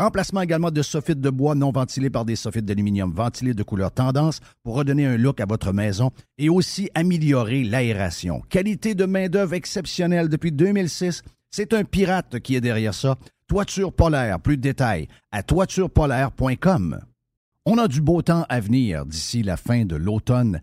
Remplacement 0.00 0.40
également 0.40 0.70
de 0.70 0.80
soffites 0.80 1.20
de 1.20 1.28
bois 1.28 1.54
non 1.54 1.72
ventilés 1.72 2.08
par 2.08 2.24
des 2.24 2.34
soffites 2.34 2.64
d'aluminium 2.64 3.12
ventilés 3.12 3.52
de 3.52 3.62
couleur 3.62 3.92
tendance 3.92 4.40
pour 4.62 4.76
redonner 4.76 5.04
un 5.04 5.18
look 5.18 5.40
à 5.40 5.44
votre 5.44 5.74
maison 5.74 6.10
et 6.38 6.48
aussi 6.48 6.88
améliorer 6.94 7.64
l'aération. 7.64 8.40
Qualité 8.48 8.94
de 8.94 9.04
main-d'œuvre 9.04 9.52
exceptionnelle 9.52 10.30
depuis 10.30 10.52
2006. 10.52 11.20
C'est 11.50 11.74
un 11.74 11.84
pirate 11.84 12.40
qui 12.40 12.54
est 12.56 12.62
derrière 12.62 12.94
ça. 12.94 13.18
Toiture 13.46 13.92
polaire, 13.92 14.40
plus 14.40 14.56
de 14.56 14.62
détails 14.62 15.06
à 15.32 15.42
toiturepolaire.com. 15.42 17.00
On 17.66 17.76
a 17.76 17.86
du 17.86 18.00
beau 18.00 18.22
temps 18.22 18.46
à 18.48 18.58
venir 18.58 19.04
d'ici 19.04 19.42
la 19.42 19.58
fin 19.58 19.84
de 19.84 19.96
l'automne. 19.96 20.62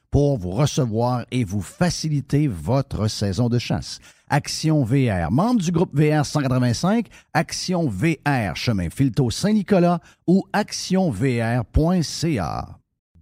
pour 0.11 0.37
vous 0.37 0.51
recevoir 0.51 1.25
et 1.31 1.43
vous 1.45 1.61
faciliter 1.61 2.47
votre 2.47 3.07
saison 3.07 3.49
de 3.49 3.57
chasse. 3.57 3.99
Action 4.29 4.83
VR, 4.83 5.31
membre 5.31 5.61
du 5.61 5.71
groupe 5.71 5.97
VR 5.97 6.25
185, 6.25 7.07
Action 7.33 7.87
VR, 7.87 8.55
chemin 8.55 8.89
Filto 8.89 9.29
Saint-Nicolas 9.29 9.99
ou 10.27 10.43
actionvr.ca. 10.53 11.67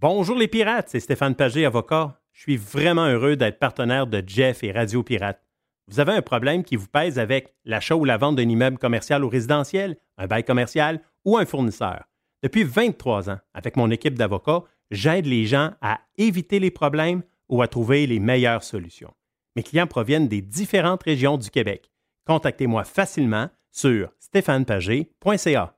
Bonjour 0.00 0.36
les 0.36 0.48
pirates, 0.48 0.88
c'est 0.90 1.00
Stéphane 1.00 1.34
Pagé, 1.34 1.64
avocat. 1.64 2.20
Je 2.32 2.40
suis 2.42 2.56
vraiment 2.56 3.06
heureux 3.06 3.36
d'être 3.36 3.58
partenaire 3.58 4.06
de 4.06 4.22
Jeff 4.26 4.64
et 4.64 4.72
Radio 4.72 5.02
Pirate. 5.02 5.40
Vous 5.88 6.00
avez 6.00 6.12
un 6.12 6.22
problème 6.22 6.64
qui 6.64 6.76
vous 6.76 6.86
pèse 6.86 7.18
avec 7.18 7.54
l'achat 7.64 7.96
ou 7.96 8.04
la 8.04 8.16
vente 8.16 8.36
d'un 8.36 8.48
immeuble 8.48 8.78
commercial 8.78 9.24
ou 9.24 9.28
résidentiel, 9.28 9.96
un 10.18 10.26
bail 10.26 10.44
commercial 10.44 11.00
ou 11.24 11.36
un 11.36 11.44
fournisseur. 11.44 12.04
Depuis 12.42 12.64
23 12.64 13.28
ans, 13.30 13.38
avec 13.52 13.76
mon 13.76 13.90
équipe 13.90 14.16
d'avocats, 14.16 14.62
j'aide 14.90 15.26
les 15.26 15.46
gens 15.46 15.72
à 15.80 16.00
éviter 16.18 16.58
les 16.58 16.70
problèmes 16.70 17.22
ou 17.48 17.62
à 17.62 17.68
trouver 17.68 18.06
les 18.06 18.20
meilleures 18.20 18.62
solutions. 18.62 19.12
Mes 19.56 19.62
clients 19.62 19.86
proviennent 19.86 20.28
des 20.28 20.42
différentes 20.42 21.02
régions 21.02 21.36
du 21.36 21.50
Québec. 21.50 21.90
Contactez-moi 22.26 22.84
facilement 22.84 23.48
sur 23.72 24.12
stéphanepagé.ca. 24.20 25.74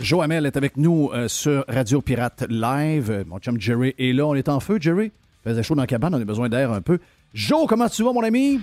Joe 0.00 0.22
Hamel 0.22 0.46
est 0.46 0.56
avec 0.56 0.76
nous 0.76 1.10
euh, 1.12 1.26
sur 1.26 1.64
Radio 1.68 2.00
Pirate 2.00 2.44
Live. 2.48 3.24
Mon 3.26 3.38
chum 3.38 3.60
Jerry 3.60 3.94
est 3.98 4.12
là. 4.12 4.26
On 4.26 4.34
est 4.34 4.48
en 4.48 4.60
feu, 4.60 4.78
Jerry. 4.80 5.06
Il 5.44 5.50
faisait 5.50 5.62
chaud 5.62 5.74
dans 5.74 5.82
la 5.82 5.86
cabane, 5.86 6.14
on 6.14 6.20
a 6.20 6.24
besoin 6.24 6.48
d'air 6.48 6.70
un 6.70 6.80
peu. 6.80 6.98
Joe, 7.34 7.66
comment 7.68 7.88
tu 7.88 8.02
vas, 8.02 8.12
mon 8.12 8.22
ami? 8.22 8.60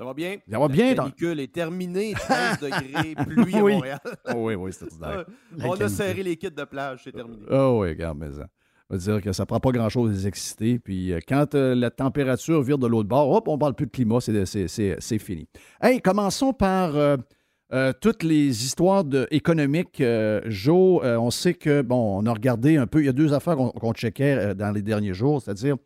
Ça 0.00 0.06
va 0.06 0.14
bien? 0.14 0.38
Ça 0.50 0.58
va 0.58 0.66
bien. 0.66 0.94
La 0.94 0.94
canicule 0.94 1.40
est 1.40 1.52
terminée, 1.52 2.14
13 2.18 2.58
degrés, 2.60 3.14
pluie 3.14 3.54
à 3.54 3.60
Montréal. 3.60 4.00
oh 4.28 4.32
oui, 4.36 4.54
oui, 4.54 4.70
c'est 4.72 4.86
On 5.62 5.72
a 5.74 5.88
serré 5.90 6.22
les 6.22 6.38
kits 6.38 6.50
de 6.50 6.64
plage, 6.64 7.02
c'est 7.04 7.12
terminé. 7.12 7.42
Oh 7.50 7.80
oui, 7.82 7.90
regarde, 7.90 8.16
mais 8.16 8.32
ça. 8.32 8.46
On 8.88 8.94
va 8.94 8.98
dire 8.98 9.20
que 9.20 9.30
ça 9.32 9.44
prend 9.44 9.60
pas 9.60 9.72
grand-chose 9.72 10.08
de 10.08 10.14
les 10.14 10.26
exciter. 10.26 10.78
Puis 10.78 11.12
euh, 11.12 11.18
quand 11.28 11.54
euh, 11.54 11.74
la 11.74 11.90
température 11.90 12.62
vire 12.62 12.78
de 12.78 12.86
l'autre 12.86 13.10
bord, 13.10 13.30
hop, 13.30 13.46
on 13.48 13.58
parle 13.58 13.74
plus 13.74 13.84
de 13.84 13.90
climat, 13.90 14.20
c'est 14.22 15.18
fini. 15.18 15.46
Hey, 15.82 16.00
commençons 16.00 16.54
par 16.54 16.96
euh, 16.96 17.92
toutes 18.00 18.22
les 18.22 18.64
histoires 18.64 19.04
de, 19.04 19.28
économiques. 19.30 20.02
Joe, 20.46 21.02
on 21.04 21.30
sait 21.30 21.52
que, 21.52 21.82
bon, 21.82 22.22
on 22.22 22.24
a 22.24 22.32
regardé 22.32 22.78
un 22.78 22.86
peu, 22.86 23.00
il 23.00 23.04
y 23.04 23.10
a 23.10 23.12
deux 23.12 23.34
affaires 23.34 23.58
qu'on 23.58 23.92
checkait 23.92 24.54
dans 24.54 24.72
les 24.72 24.80
derniers 24.80 25.12
jours, 25.12 25.42
c'est-à-dire 25.42 25.76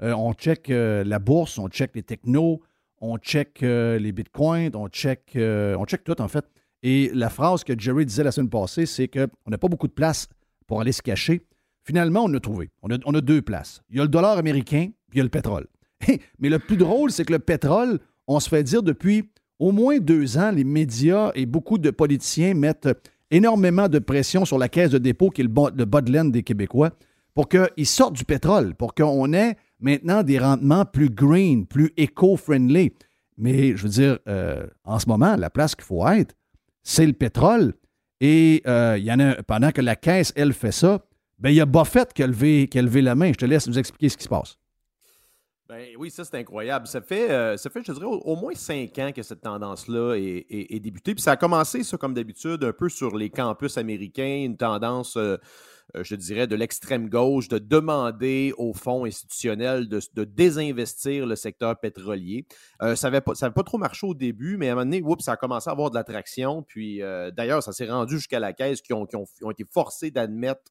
on 0.00 0.32
check 0.32 0.66
la 0.68 1.18
bourse, 1.20 1.58
on 1.58 1.68
check 1.68 1.92
les 1.94 2.02
technos, 2.02 2.60
on 3.02 3.18
check 3.18 3.58
les 3.60 4.12
bitcoins, 4.12 4.70
on 4.74 4.88
check, 4.88 5.32
on 5.36 5.84
check 5.84 6.04
tout 6.04 6.20
en 6.22 6.28
fait. 6.28 6.46
Et 6.82 7.10
la 7.14 7.28
phrase 7.28 7.62
que 7.64 7.78
Jerry 7.78 8.06
disait 8.06 8.24
la 8.24 8.32
semaine 8.32 8.48
passée, 8.48 8.86
c'est 8.86 9.08
qu'on 9.08 9.50
n'a 9.50 9.58
pas 9.58 9.68
beaucoup 9.68 9.86
de 9.86 9.92
place 9.92 10.28
pour 10.66 10.80
aller 10.80 10.92
se 10.92 11.02
cacher. 11.02 11.42
Finalement, 11.84 12.24
on 12.24 12.34
a 12.34 12.40
trouvé. 12.40 12.70
On 12.82 12.90
a, 12.90 13.20
deux 13.20 13.42
places. 13.42 13.82
Il 13.90 13.96
y 13.96 14.00
a 14.00 14.04
le 14.04 14.08
dollar 14.08 14.38
américain, 14.38 14.88
puis 15.10 15.16
il 15.16 15.18
y 15.18 15.20
a 15.20 15.24
le 15.24 15.30
pétrole. 15.30 15.66
Mais 16.38 16.48
le 16.48 16.58
plus 16.58 16.76
drôle, 16.76 17.10
c'est 17.10 17.24
que 17.24 17.32
le 17.32 17.38
pétrole, 17.38 17.98
on 18.26 18.40
se 18.40 18.48
fait 18.48 18.62
dire 18.62 18.82
depuis 18.82 19.28
au 19.58 19.70
moins 19.70 19.98
deux 19.98 20.38
ans, 20.38 20.50
les 20.50 20.64
médias 20.64 21.30
et 21.34 21.46
beaucoup 21.46 21.78
de 21.78 21.90
politiciens 21.90 22.54
mettent 22.54 22.88
énormément 23.30 23.88
de 23.88 23.98
pression 23.98 24.44
sur 24.44 24.58
la 24.58 24.68
caisse 24.68 24.90
de 24.90 24.98
dépôt, 24.98 25.30
qui 25.30 25.42
est 25.42 25.44
le, 25.44 25.84
bas 25.84 26.00
des 26.00 26.42
Québécois, 26.42 26.90
pour 27.34 27.48
qu'ils 27.48 27.86
sortent 27.86 28.14
du 28.14 28.24
pétrole, 28.24 28.74
pour 28.74 28.94
qu'on 28.94 29.32
ait 29.32 29.56
maintenant 29.82 30.22
des 30.22 30.38
rendements 30.38 30.84
plus 30.84 31.10
green, 31.10 31.66
plus 31.66 31.92
éco-friendly. 31.96 32.92
Mais 33.36 33.76
je 33.76 33.82
veux 33.82 33.88
dire, 33.88 34.18
euh, 34.28 34.66
en 34.84 34.98
ce 34.98 35.08
moment, 35.08 35.36
la 35.36 35.50
place 35.50 35.74
qu'il 35.74 35.84
faut 35.84 36.06
être, 36.08 36.34
c'est 36.82 37.06
le 37.06 37.12
pétrole. 37.12 37.74
Et 38.20 38.62
euh, 38.66 38.96
y 38.98 39.12
en 39.12 39.18
a, 39.18 39.42
pendant 39.42 39.72
que 39.72 39.80
la 39.80 39.96
caisse, 39.96 40.32
elle, 40.36 40.52
fait 40.52 40.72
ça, 40.72 41.04
ben, 41.38 41.50
il 41.50 41.56
y 41.56 41.60
a 41.60 41.66
Buffett 41.66 42.12
qui 42.12 42.22
a, 42.22 42.26
levé, 42.26 42.68
qui 42.68 42.78
a 42.78 42.82
levé 42.82 43.02
la 43.02 43.14
main. 43.14 43.32
Je 43.32 43.38
te 43.38 43.44
laisse 43.44 43.66
nous 43.66 43.78
expliquer 43.78 44.08
ce 44.08 44.16
qui 44.16 44.24
se 44.24 44.28
passe. 44.28 44.56
Ben, 45.68 45.86
oui, 45.98 46.10
ça 46.10 46.24
c'est 46.24 46.36
incroyable. 46.36 46.86
Ça 46.86 47.00
fait, 47.00 47.30
euh, 47.30 47.56
ça 47.56 47.70
fait, 47.70 47.82
je 47.84 47.92
dirais, 47.92 48.06
au, 48.06 48.36
moins 48.36 48.54
cinq 48.54 48.98
ans 48.98 49.10
que 49.10 49.22
cette 49.22 49.40
tendance-là 49.40 50.14
est, 50.14 50.46
est, 50.50 50.80
débutée. 50.80 51.14
Puis 51.14 51.22
ça 51.22 51.32
a 51.32 51.36
commencé, 51.36 51.82
ça, 51.82 51.96
comme 51.96 52.14
d'habitude, 52.14 52.62
un 52.62 52.72
peu 52.72 52.88
sur 52.88 53.16
les 53.16 53.30
campus 53.30 53.78
américains, 53.78 54.42
une 54.44 54.56
tendance, 54.56 55.16
je 55.94 56.14
dirais, 56.14 56.46
de 56.46 56.56
l'extrême 56.56 57.08
gauche, 57.08 57.48
de 57.48 57.58
demander 57.58 58.52
aux 58.56 58.72
fonds 58.72 59.04
institutionnels 59.04 59.88
de, 59.88 60.24
désinvestir 60.24 61.26
le 61.26 61.36
secteur 61.36 61.78
pétrolier. 61.78 62.46
ça 62.80 63.10
n'avait 63.10 63.20
pas, 63.20 63.62
trop 63.64 63.78
marché 63.78 64.06
au 64.06 64.14
début, 64.14 64.56
mais 64.56 64.68
à 64.68 64.72
un 64.72 64.74
moment 64.76 64.90
donné, 64.90 65.02
ça 65.20 65.32
a 65.32 65.36
commencé 65.36 65.68
à 65.68 65.72
avoir 65.72 65.90
de 65.90 65.94
l'attraction. 65.94 66.62
Puis 66.62 67.00
d'ailleurs, 67.36 67.62
ça 67.62 67.72
s'est 67.72 67.90
rendu 67.90 68.16
jusqu'à 68.16 68.40
la 68.40 68.52
caisse 68.52 68.80
qui 68.80 68.92
ont 68.92 69.06
été 69.50 69.64
forcés 69.70 70.10
d'admettre 70.10 70.62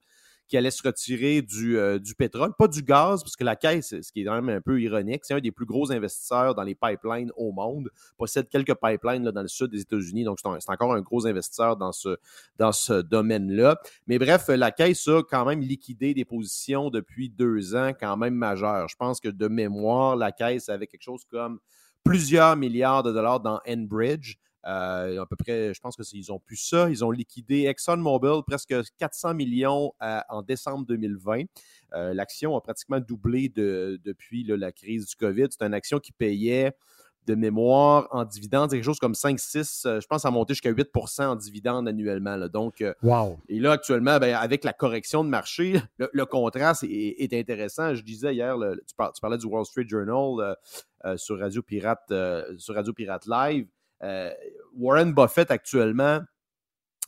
qui 0.51 0.57
allait 0.57 0.69
se 0.69 0.83
retirer 0.83 1.41
du, 1.41 1.77
euh, 1.77 1.97
du, 1.97 2.13
pétrole, 2.13 2.51
pas 2.59 2.67
du 2.67 2.83
gaz, 2.83 3.23
parce 3.23 3.37
que 3.37 3.45
la 3.45 3.55
Caisse, 3.55 3.95
ce 4.01 4.11
qui 4.11 4.19
est 4.19 4.25
quand 4.25 4.33
même 4.33 4.49
un 4.49 4.59
peu 4.59 4.81
ironique, 4.81 5.21
c'est 5.23 5.33
un 5.33 5.39
des 5.39 5.53
plus 5.53 5.65
gros 5.65 5.93
investisseurs 5.93 6.55
dans 6.55 6.63
les 6.63 6.75
pipelines 6.75 7.31
au 7.37 7.53
monde, 7.53 7.89
possède 8.17 8.49
quelques 8.49 8.75
pipelines 8.75 9.23
dans 9.23 9.41
le 9.41 9.47
sud 9.47 9.71
des 9.71 9.79
États-Unis, 9.79 10.25
donc 10.25 10.39
c'est 10.41 10.69
encore 10.69 10.93
un 10.93 10.99
gros 10.99 11.25
investisseur 11.25 11.77
dans 11.77 11.93
ce, 11.93 12.17
dans 12.57 12.73
ce 12.73 13.01
domaine-là. 13.01 13.79
Mais 14.07 14.19
bref, 14.19 14.49
la 14.49 14.71
Caisse 14.71 15.07
a 15.07 15.21
quand 15.23 15.45
même 15.45 15.61
liquidé 15.61 16.13
des 16.13 16.25
positions 16.25 16.89
depuis 16.89 17.29
deux 17.29 17.73
ans 17.73 17.93
quand 17.97 18.17
même 18.17 18.35
majeures. 18.35 18.89
Je 18.89 18.97
pense 18.97 19.21
que 19.21 19.29
de 19.29 19.47
mémoire, 19.47 20.17
la 20.17 20.33
Caisse 20.33 20.67
avait 20.67 20.87
quelque 20.87 21.03
chose 21.03 21.23
comme 21.31 21.59
plusieurs 22.03 22.57
milliards 22.57 23.03
de 23.03 23.13
dollars 23.13 23.39
dans 23.39 23.61
Enbridge. 23.65 24.35
Euh, 24.67 25.21
à 25.21 25.25
peu 25.25 25.35
près, 25.35 25.73
je 25.73 25.79
pense 25.79 25.95
qu'ils 25.95 26.31
ont 26.31 26.39
plus 26.39 26.57
ça. 26.57 26.89
Ils 26.89 27.03
ont 27.03 27.11
liquidé 27.11 27.63
ExxonMobil 27.65 28.43
presque 28.45 28.75
400 28.97 29.33
millions 29.33 29.93
euh, 30.01 30.19
en 30.29 30.41
décembre 30.41 30.85
2020. 30.85 31.43
Euh, 31.93 32.13
l'action 32.13 32.55
a 32.55 32.61
pratiquement 32.61 32.99
doublé 32.99 33.49
depuis 33.49 34.43
la 34.43 34.71
crise 34.71 35.07
du 35.07 35.15
COVID. 35.15 35.47
C'est 35.49 35.65
une 35.65 35.73
action 35.73 35.99
qui 35.99 36.11
payait 36.11 36.73
de 37.27 37.35
mémoire 37.35 38.07
en 38.09 38.25
dividendes, 38.25 38.71
quelque 38.71 38.83
chose 38.83 38.97
comme 38.97 39.13
5-6, 39.13 40.01
je 40.01 40.07
pense 40.07 40.25
à 40.25 40.31
monter 40.31 40.55
jusqu'à 40.55 40.71
8% 40.71 41.23
en 41.23 41.35
dividendes 41.35 41.87
annuellement. 41.87 42.35
Donc, 42.47 42.83
wow. 43.03 43.37
Et 43.47 43.59
là, 43.59 43.73
actuellement, 43.73 44.17
ben, 44.17 44.33
avec 44.33 44.63
la 44.63 44.73
correction 44.73 45.23
de 45.23 45.29
marché, 45.29 45.79
le, 46.13 46.25
contraste 46.25 46.83
est, 46.83 47.31
intéressant. 47.33 47.93
Je 47.93 48.01
disais 48.01 48.33
hier, 48.33 48.57
tu, 48.87 48.95
parlais 49.21 49.37
du 49.37 49.45
Wall 49.45 49.65
Street 49.65 49.85
Journal 49.87 50.55
sur 51.15 51.37
Radio 51.37 51.61
Pirate, 51.61 52.11
sur 52.57 52.73
Radio 52.73 52.91
Pirate 52.91 53.27
Live. 53.27 53.67
Euh, 54.03 54.31
Warren 54.75 55.13
Buffett 55.13 55.51
actuellement 55.51 56.21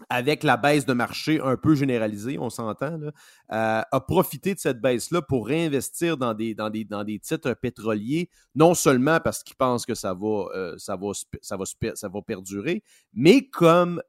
avec 0.09 0.43
la 0.43 0.57
baisse 0.57 0.85
de 0.85 0.93
marché 0.93 1.39
un 1.39 1.55
peu 1.55 1.75
généralisée, 1.75 2.37
on 2.39 2.49
s'entend, 2.49 2.99
euh, 2.99 3.11
a 3.49 4.01
profité 4.01 4.53
de 4.53 4.59
cette 4.59 4.81
baisse-là 4.81 5.21
pour 5.21 5.47
réinvestir 5.47 6.17
dans 6.17 6.33
des, 6.33 6.55
dans, 6.55 6.69
des, 6.69 6.83
dans 6.83 7.03
des 7.03 7.19
titres 7.19 7.53
pétroliers, 7.53 8.29
non 8.55 8.73
seulement 8.73 9.19
parce 9.19 9.43
qu'ils 9.43 9.55
pensent 9.55 9.85
que 9.85 9.93
ça 9.93 10.13
va, 10.13 10.47
euh, 10.55 10.75
ça, 10.77 10.95
va, 10.95 11.11
ça, 11.41 11.57
va, 11.57 11.65
ça 11.93 12.09
va 12.09 12.21
perdurer, 12.21 12.83
mais 13.13 13.47
comme 13.47 14.01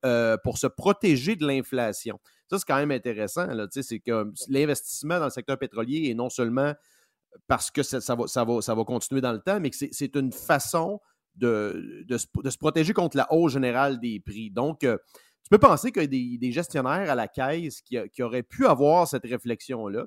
pour 0.43 0.59
se 0.59 0.67
protéger 0.67 1.37
de 1.37 1.47
l'inflation. 1.47 2.19
Ça, 2.51 2.59
c'est 2.59 2.67
quand 2.67 2.77
même 2.77 2.91
intéressant. 2.91 3.47
C'est 3.71 4.01
que 4.01 4.33
l'investissement 4.49 5.19
dans 5.19 5.27
le 5.27 5.31
secteur 5.31 5.59
pétrolier 5.59 6.11
est 6.11 6.15
non 6.15 6.31
seulement 6.31 6.75
parce 7.47 7.71
que 7.71 7.83
ça, 7.83 7.99
va, 8.15 8.27
ça, 8.27 8.45
va, 8.45 8.63
ça 8.63 8.75
va 8.75 8.85
continuer 8.85 9.21
dans 9.21 9.33
le 9.33 9.41
temps, 9.41 9.61
mais 9.61 9.71
que 9.71 9.77
c'est 9.77 10.17
une 10.17 10.33
façon 10.33 11.01
de, 11.37 12.05
se, 12.17 12.59
protéger 12.59 12.93
contre 12.93 13.17
la 13.17 13.33
hausse 13.33 13.53
générale 13.53 14.01
des 14.01 14.21
prix. 14.21 14.51
Donc, 14.51 14.81
tu 14.81 15.51
peux 15.51 15.59
penser 15.59 15.93
qu'il 15.93 16.03
y 16.03 16.35
a 16.37 16.39
des, 16.39 16.53
gestionnaires 16.53 17.11
à 17.11 17.15
la 17.15 17.29
caisse 17.29 17.83
qui, 17.83 18.23
auraient 18.23 18.43
pu 18.43 18.67
avoir 18.67 19.07
cette 19.07 19.25
réflexion-là. 19.25 20.07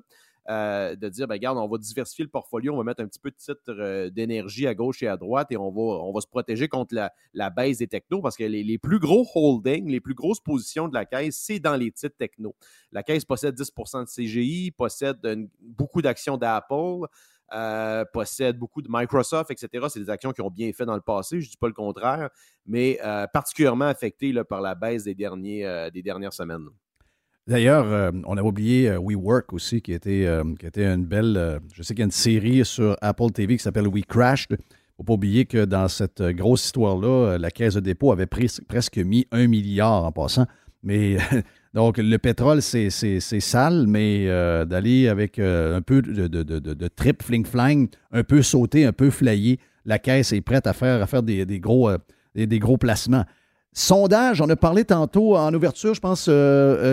Euh, 0.50 0.96
de 0.96 1.10
dire, 1.10 1.28
ben, 1.28 1.34
regarde, 1.34 1.58
on 1.58 1.68
va 1.68 1.76
diversifier 1.76 2.24
le 2.24 2.30
portfolio, 2.30 2.72
on 2.72 2.78
va 2.78 2.84
mettre 2.84 3.02
un 3.02 3.06
petit 3.06 3.18
peu 3.18 3.30
de 3.30 3.36
titre 3.36 3.60
euh, 3.68 4.08
d'énergie 4.08 4.66
à 4.66 4.74
gauche 4.74 5.02
et 5.02 5.06
à 5.06 5.18
droite 5.18 5.48
et 5.52 5.58
on 5.58 5.70
va, 5.70 5.80
on 6.02 6.10
va 6.10 6.22
se 6.22 6.26
protéger 6.26 6.68
contre 6.68 6.94
la, 7.34 7.50
baisse 7.50 7.78
des 7.78 7.86
technos 7.86 8.22
parce 8.22 8.34
que 8.34 8.44
les, 8.44 8.78
plus 8.78 8.98
gros 8.98 9.28
holdings, 9.34 9.90
les 9.90 10.00
plus 10.00 10.14
grosses 10.14 10.40
positions 10.40 10.88
de 10.88 10.94
la 10.94 11.04
caisse, 11.04 11.36
c'est 11.38 11.58
dans 11.58 11.76
les 11.76 11.92
titres 11.92 12.16
techno. 12.16 12.56
La 12.92 13.02
caisse 13.02 13.26
possède 13.26 13.60
10% 13.60 14.04
de 14.04 14.08
CGI, 14.08 14.70
possède 14.70 15.18
beaucoup 15.60 16.00
d'actions 16.00 16.38
d'Apple, 16.38 17.06
euh, 17.54 18.04
possède 18.12 18.58
beaucoup 18.58 18.82
de 18.82 18.88
Microsoft, 18.90 19.50
etc. 19.50 19.86
C'est 19.88 20.00
des 20.00 20.10
actions 20.10 20.32
qui 20.32 20.42
ont 20.42 20.50
bien 20.50 20.70
fait 20.72 20.84
dans 20.84 20.94
le 20.94 21.00
passé, 21.00 21.40
je 21.40 21.46
ne 21.46 21.50
dis 21.50 21.56
pas 21.56 21.66
le 21.66 21.72
contraire, 21.72 22.28
mais 22.66 22.98
euh, 23.04 23.26
particulièrement 23.32 23.86
affectées 23.86 24.34
par 24.48 24.60
la 24.60 24.74
baisse 24.74 25.04
des, 25.04 25.16
euh, 25.20 25.90
dernières 25.90 26.32
semaines. 26.32 26.66
D'ailleurs, 27.46 28.12
on 28.26 28.36
avait 28.36 28.46
oublié 28.46 28.90
WeWork 28.90 29.54
aussi, 29.54 29.80
qui 29.80 29.94
était, 29.94 30.28
qui 30.60 30.66
était 30.66 30.84
une 30.84 31.06
belle. 31.06 31.60
je 31.72 31.82
sais 31.82 31.94
qu'il 31.94 32.00
y 32.00 32.02
a 32.02 32.04
une 32.04 32.10
série 32.10 32.62
sur 32.62 32.94
Apple 33.00 33.30
TV 33.30 33.56
qui 33.56 33.62
s'appelle 33.62 33.88
We 33.88 34.04
Crashed. 34.06 34.50
Il 34.50 34.54
ne 34.54 34.96
faut 34.98 35.04
pas 35.04 35.12
oublier 35.14 35.46
que 35.46 35.64
dans 35.64 35.88
cette 35.88 36.20
grosse 36.20 36.66
histoire-là, 36.66 37.38
la 37.38 37.50
Caisse 37.50 37.72
de 37.72 37.80
dépôt 37.80 38.12
avait 38.12 38.26
presque 38.26 38.98
mis 38.98 39.26
un 39.32 39.46
milliard 39.46 40.04
en 40.04 40.12
passant. 40.12 40.46
Mais 40.82 41.16
Donc, 41.78 41.98
le 41.98 42.18
pétrole, 42.18 42.60
c'est 42.60 42.90
sale, 43.20 43.86
mais 43.86 44.24
euh, 44.26 44.64
d'aller 44.64 45.06
avec 45.06 45.38
euh, 45.38 45.76
un 45.76 45.80
peu 45.80 46.02
de, 46.02 46.88
trip, 46.88 47.22
fling-flang, 47.22 47.86
un 48.10 48.24
peu 48.24 48.42
sauter, 48.42 48.84
un 48.84 48.92
peu 48.92 49.10
flyé, 49.10 49.60
la 49.84 50.00
caisse 50.00 50.32
est 50.32 50.40
prête 50.40 50.66
à 50.66 50.72
faire, 50.72 51.22
des, 51.22 51.60
gros, 51.60 51.88
euh, 51.88 51.98
des, 52.34 52.58
gros 52.58 52.78
placements. 52.78 53.24
Sondage, 53.72 54.40
on 54.40 54.48
a 54.48 54.56
parlé 54.56 54.84
tantôt 54.84 55.36
en 55.36 55.54
ouverture, 55.54 55.94
je 55.94 56.00
pense, 56.00 56.28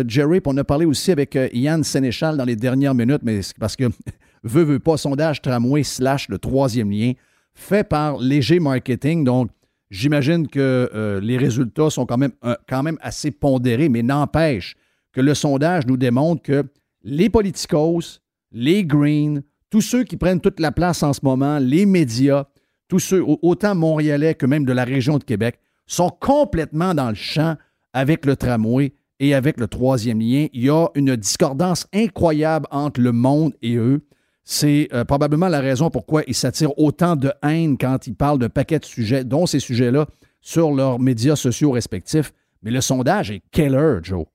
Jerry, 0.08 0.40
puis 0.40 0.54
on 0.54 0.58
a 0.58 0.64
parlé 0.64 0.86
aussi 0.86 1.12
avec 1.12 1.36
Yann 1.52 1.84
Sénéchal 1.84 2.38
dans 2.38 2.46
les 2.46 2.56
dernières 2.56 2.94
minutes, 2.94 3.22
mais 3.24 3.40
parce 3.60 3.76
que 3.76 3.86
veut, 4.44 4.66
veut 4.66 4.78
pas, 4.78 4.98
sondage 4.98 5.42
tramway 5.42 5.82
slash 5.82 6.30
le 6.30 6.38
troisième 6.38 6.92
lien, 6.92 7.14
fait 7.56 7.88
par 7.88 8.20
Léger 8.20 8.60
Marketing. 8.60 9.24
Donc, 9.24 9.50
J'imagine 9.92 10.48
que 10.48 10.90
euh, 10.94 11.20
les 11.22 11.38
résultats 11.38 11.90
sont 11.90 12.06
quand 12.06 12.18
même, 12.18 12.34
quand 12.68 12.84
même 12.84 12.98
assez 13.02 13.32
pondérés, 13.32 13.90
mais 13.90 14.02
n'empêche 14.04 14.76
que 15.12 15.22
le 15.22 15.34
sondage 15.34 15.86
nous 15.88 15.98
démontre 15.98 16.42
que 16.42 16.64
les 17.04 17.30
politicos, 17.30 18.20
les 18.52 18.84
Greens, 18.84 19.42
tous 19.70 19.82
ceux 19.82 20.04
qui 20.04 20.18
prennent 20.18 20.42
toute 20.42 20.60
la 20.60 20.72
place 20.72 21.04
en 21.04 21.14
ce 21.14 21.22
moment, 21.24 21.60
les 21.60 21.86
médias, 21.86 22.46
tous 22.88 23.00
ceux, 23.00 23.24
autant 23.42 23.76
montréalais 23.76 24.36
que 24.36 24.46
même 24.46 24.66
de 24.66 24.74
la 24.74 24.84
région 24.84 25.18
de 25.18 25.24
Québec, 25.24 25.60
sont 25.88 26.10
complètement 26.10 26.94
dans 26.94 27.10
le 27.10 27.16
champ 27.16 27.56
avec 27.94 28.26
le 28.26 28.36
tramway 28.36 28.94
et 29.20 29.34
avec 29.34 29.60
le 29.60 29.68
troisième 29.68 30.20
lien. 30.20 30.48
Il 30.54 30.64
y 30.64 30.70
a 30.70 30.88
une 30.96 31.16
discordance 31.16 31.88
incroyable 31.94 32.68
entre 32.72 33.02
le 33.02 33.12
monde 33.12 33.54
et 33.62 33.76
eux. 33.76 34.02
C'est 34.46 34.88
euh, 34.94 35.04
probablement 35.04 35.48
la 35.48 35.60
raison 35.60 35.90
pourquoi 35.90 36.22
ils 36.28 36.36
s'attirent 36.36 36.78
autant 36.78 37.16
de 37.16 37.34
haine 37.42 37.78
quand 37.80 38.06
ils 38.06 38.16
parlent 38.16 38.38
d'un 38.38 38.50
paquet 38.50 38.78
de 38.78 38.86
sujets, 38.86 39.24
dont 39.24 39.48
ces 39.48 39.60
sujets-là, 39.60 40.06
sur 40.40 40.72
leurs 40.72 41.00
médias 41.00 41.36
sociaux 41.36 41.72
respectifs. 41.72 42.32
Mais 42.62 42.70
le 42.70 42.80
sondage 42.80 43.32
est 43.32 43.42
quelle 43.52 43.74
heure, 43.74 44.04
Joe? 44.04 44.26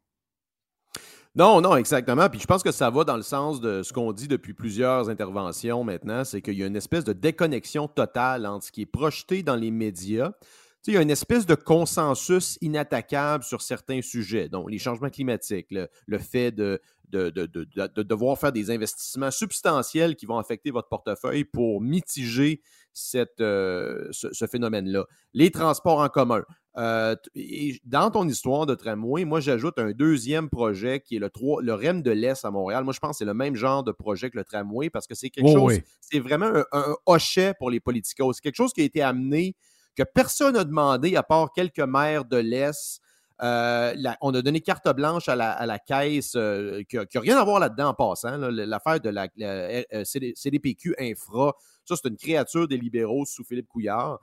Non, 1.37 1.61
non, 1.61 1.77
exactement. 1.77 2.29
Puis 2.29 2.41
je 2.41 2.47
pense 2.47 2.65
que 2.65 2.73
ça 2.73 2.91
va 2.91 3.05
dans 3.05 3.17
le 3.17 3.23
sens 3.23 3.61
de 3.61 3.85
ce 3.85 3.93
qu'on 3.93 4.13
dit 4.13 4.27
depuis 4.27 4.53
plusieurs 4.53 5.09
interventions 5.09 5.85
maintenant, 5.85 6.25
c'est 6.25 6.43
qu'il 6.43 6.59
y 6.59 6.65
a 6.65 6.67
une 6.67 6.75
espèce 6.75 7.05
de 7.05 7.13
déconnexion 7.13 7.87
totale 7.87 8.47
entre 8.47 8.67
ce 8.67 8.73
qui 8.73 8.83
est 8.83 8.87
projeté 8.87 9.45
dans 9.45 9.55
les 9.55 9.71
médias. 9.71 10.33
Il 10.87 10.95
y 10.95 10.97
a 10.97 11.03
une 11.03 11.11
espèce 11.11 11.47
de 11.47 11.55
consensus 11.55 12.59
inattaquable 12.61 13.45
sur 13.45 13.63
certains 13.63 14.03
sujets, 14.03 14.49
donc 14.49 14.71
les 14.71 14.79
changements 14.79 15.11
climatiques, 15.11 15.69
le 15.71 16.19
fait 16.19 16.53
de, 16.53 16.81
de, 17.11 18.03
devoir 18.03 18.39
faire 18.39 18.53
des 18.53 18.71
investissements 18.71 19.31
substantiels 19.31 20.17
qui 20.17 20.27
vont 20.27 20.39
affecter 20.39 20.71
votre 20.71 20.89
portefeuille 20.89 21.45
pour 21.45 21.81
mitiger 21.81 22.63
cette, 22.93 23.41
euh, 23.41 24.09
ce, 24.11 24.47
phénomène-là. 24.47 25.07
Les 25.33 25.51
transports 25.51 26.01
en 26.01 26.09
commun. 26.09 26.43
Euh, 26.77 27.17
dans 27.85 28.11
ton 28.11 28.29
histoire 28.29 28.67
de 28.67 28.75
tramway, 28.75 29.25
moi, 29.25 29.41
j'ajoute 29.41 29.79
un 29.79 29.91
deuxième 29.91 30.49
projet 30.49 31.01
qui 31.01 31.17
est 31.17 31.19
le, 31.19 31.31
3, 31.31 31.63
le 31.63 31.75
REM 31.75 32.03
de 32.03 32.11
l'Est 32.11 32.45
à 32.45 32.51
Montréal. 32.51 32.85
Moi, 32.85 32.93
je 32.93 33.01
pense 33.01 33.13
que 33.13 33.19
c'est 33.19 33.25
le 33.25 33.35
même 33.35 33.57
genre 33.57 33.83
de 33.83 33.93
projet 33.93 34.31
que 34.31 34.39
le 34.39 34.45
tramway 34.45 34.91
parce 34.91 35.07
que 35.07 35.15
c'est 35.15 35.31
quelque 35.31 35.49
oh 35.49 35.69
chose, 35.69 35.81
c'est 36.01 36.21
vraiment 36.21 36.47
un, 36.47 36.65
un, 36.73 36.97
hochet 37.07 37.55
pour 37.59 37.71
les 37.71 37.81
politicos. 37.81 38.35
C'est 38.35 38.43
quelque 38.43 38.57
chose 38.57 38.73
qui 38.73 38.83
a 38.83 38.85
été 38.85 39.03
amené 39.03 39.57
que 39.97 40.03
personne 40.03 40.55
n'a 40.55 40.65
demandé 40.65 41.17
à 41.17 41.23
part 41.23 41.53
quelques 41.53 41.81
maires 41.81 42.25
de 42.25 42.37
l'Est 42.37 43.01
euh, 43.43 43.95
on 44.21 44.35
a 44.35 44.43
donné 44.43 44.61
carte 44.61 44.89
blanche 44.95 45.29
à 45.29 45.37
la, 45.37 45.79
caisse 45.79 46.35
euh, 46.37 46.83
qui 46.83 46.97
n'a 46.97 47.07
rien 47.15 47.39
à 47.39 47.45
voir 47.45 47.59
là-dedans 47.59 47.89
en 47.89 47.95
passant. 47.95 48.37
L'affaire 48.37 49.01
de 49.01 49.09
la, 49.09 49.29
euh, 49.41 50.05
CDPQ 50.05 50.95
Infra, 50.99 51.55
ça, 51.85 51.97
c'est 51.97 52.09
une 52.09 52.17
créature 52.17 52.69
des 52.69 52.77
libéraux 52.77 53.25
sous 53.25 53.45
Philippe 53.45 53.69
Couillard. 53.69 54.19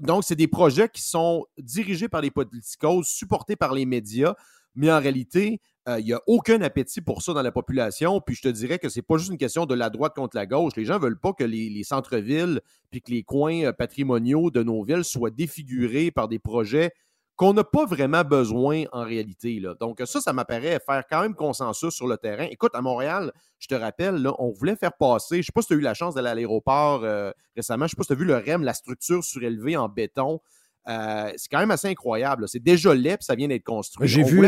donc, 0.00 0.24
c'est 0.24 0.34
des 0.34 0.48
projets 0.48 0.88
qui 0.88 1.02
sont 1.02 1.46
dirigés 1.56 2.08
par 2.08 2.20
les 2.20 2.30
politicos, 2.30 3.04
supportés 3.04 3.56
par 3.56 3.74
les 3.74 3.86
médias, 3.86 4.34
mais 4.74 4.90
en 4.90 4.98
réalité, 4.98 5.60
il 5.86 6.04
n'y 6.04 6.12
a 6.12 6.20
aucun 6.26 6.60
appétit 6.62 7.00
pour 7.00 7.22
ça 7.22 7.32
dans 7.32 7.42
la 7.42 7.52
population. 7.52 8.20
Puis 8.20 8.36
je 8.36 8.42
te 8.42 8.48
dirais 8.48 8.78
que 8.78 8.88
ce 8.88 8.98
n'est 8.98 9.02
pas 9.02 9.18
juste 9.18 9.30
une 9.30 9.38
question 9.38 9.66
de 9.66 9.74
la 9.74 9.90
droite 9.90 10.14
contre 10.14 10.36
la 10.36 10.46
gauche. 10.46 10.74
Les 10.76 10.84
gens 10.84 10.94
ne 10.94 11.00
veulent 11.00 11.18
pas 11.18 11.32
que 11.32 11.44
les, 11.44 11.68
les 11.70 11.84
centres-villes 11.84 12.60
puis 12.90 13.02
que 13.02 13.10
les 13.10 13.22
coins 13.22 13.72
patrimoniaux 13.72 14.50
de 14.50 14.62
nos 14.62 14.84
villes 14.84 15.04
soient 15.04 15.30
défigurés 15.30 16.10
par 16.10 16.28
des 16.28 16.38
projets 16.38 16.92
qu'on 17.36 17.54
n'a 17.54 17.64
pas 17.64 17.86
vraiment 17.86 18.22
besoin 18.22 18.84
en 18.92 19.04
réalité. 19.04 19.60
Donc, 19.80 20.00
ça, 20.04 20.20
ça 20.20 20.32
m'apparaît 20.32 20.78
faire 20.84 21.02
quand 21.08 21.22
même 21.22 21.34
consensus 21.34 21.92
sur 21.92 22.06
le 22.06 22.16
terrain. 22.16 22.46
Écoute, 22.50 22.72
à 22.74 22.82
Montréal, 22.82 23.32
je 23.58 23.68
te 23.68 23.74
rappelle, 23.74 24.28
on 24.38 24.50
voulait 24.50 24.76
faire 24.76 24.92
passer, 24.92 25.36
je 25.36 25.40
ne 25.40 25.42
sais 25.44 25.52
pas 25.52 25.62
si 25.62 25.68
tu 25.68 25.74
as 25.74 25.76
eu 25.76 25.80
la 25.80 25.94
chance 25.94 26.14
d'aller 26.14 26.28
à 26.28 26.34
l'aéroport 26.34 27.04
euh, 27.04 27.32
récemment, 27.56 27.86
je 27.86 27.86
ne 27.86 27.88
sais 27.90 27.96
pas 27.96 28.02
si 28.02 28.08
tu 28.08 28.12
as 28.12 28.16
vu 28.16 28.24
le 28.24 28.36
REM, 28.36 28.62
la 28.62 28.74
structure 28.74 29.24
surélevée 29.24 29.76
en 29.76 29.88
béton. 29.88 30.40
Euh, 30.88 31.30
c'est 31.36 31.48
quand 31.50 31.60
même 31.60 31.70
assez 31.70 31.88
incroyable. 31.88 32.48
C'est 32.48 32.62
déjà 32.62 32.94
laid, 32.94 33.16
puis 33.16 33.24
ça 33.24 33.34
vient 33.34 33.48
d'être 33.48 33.64
construit. 33.64 34.08
J'ai 34.08 34.22
vu, 34.22 34.44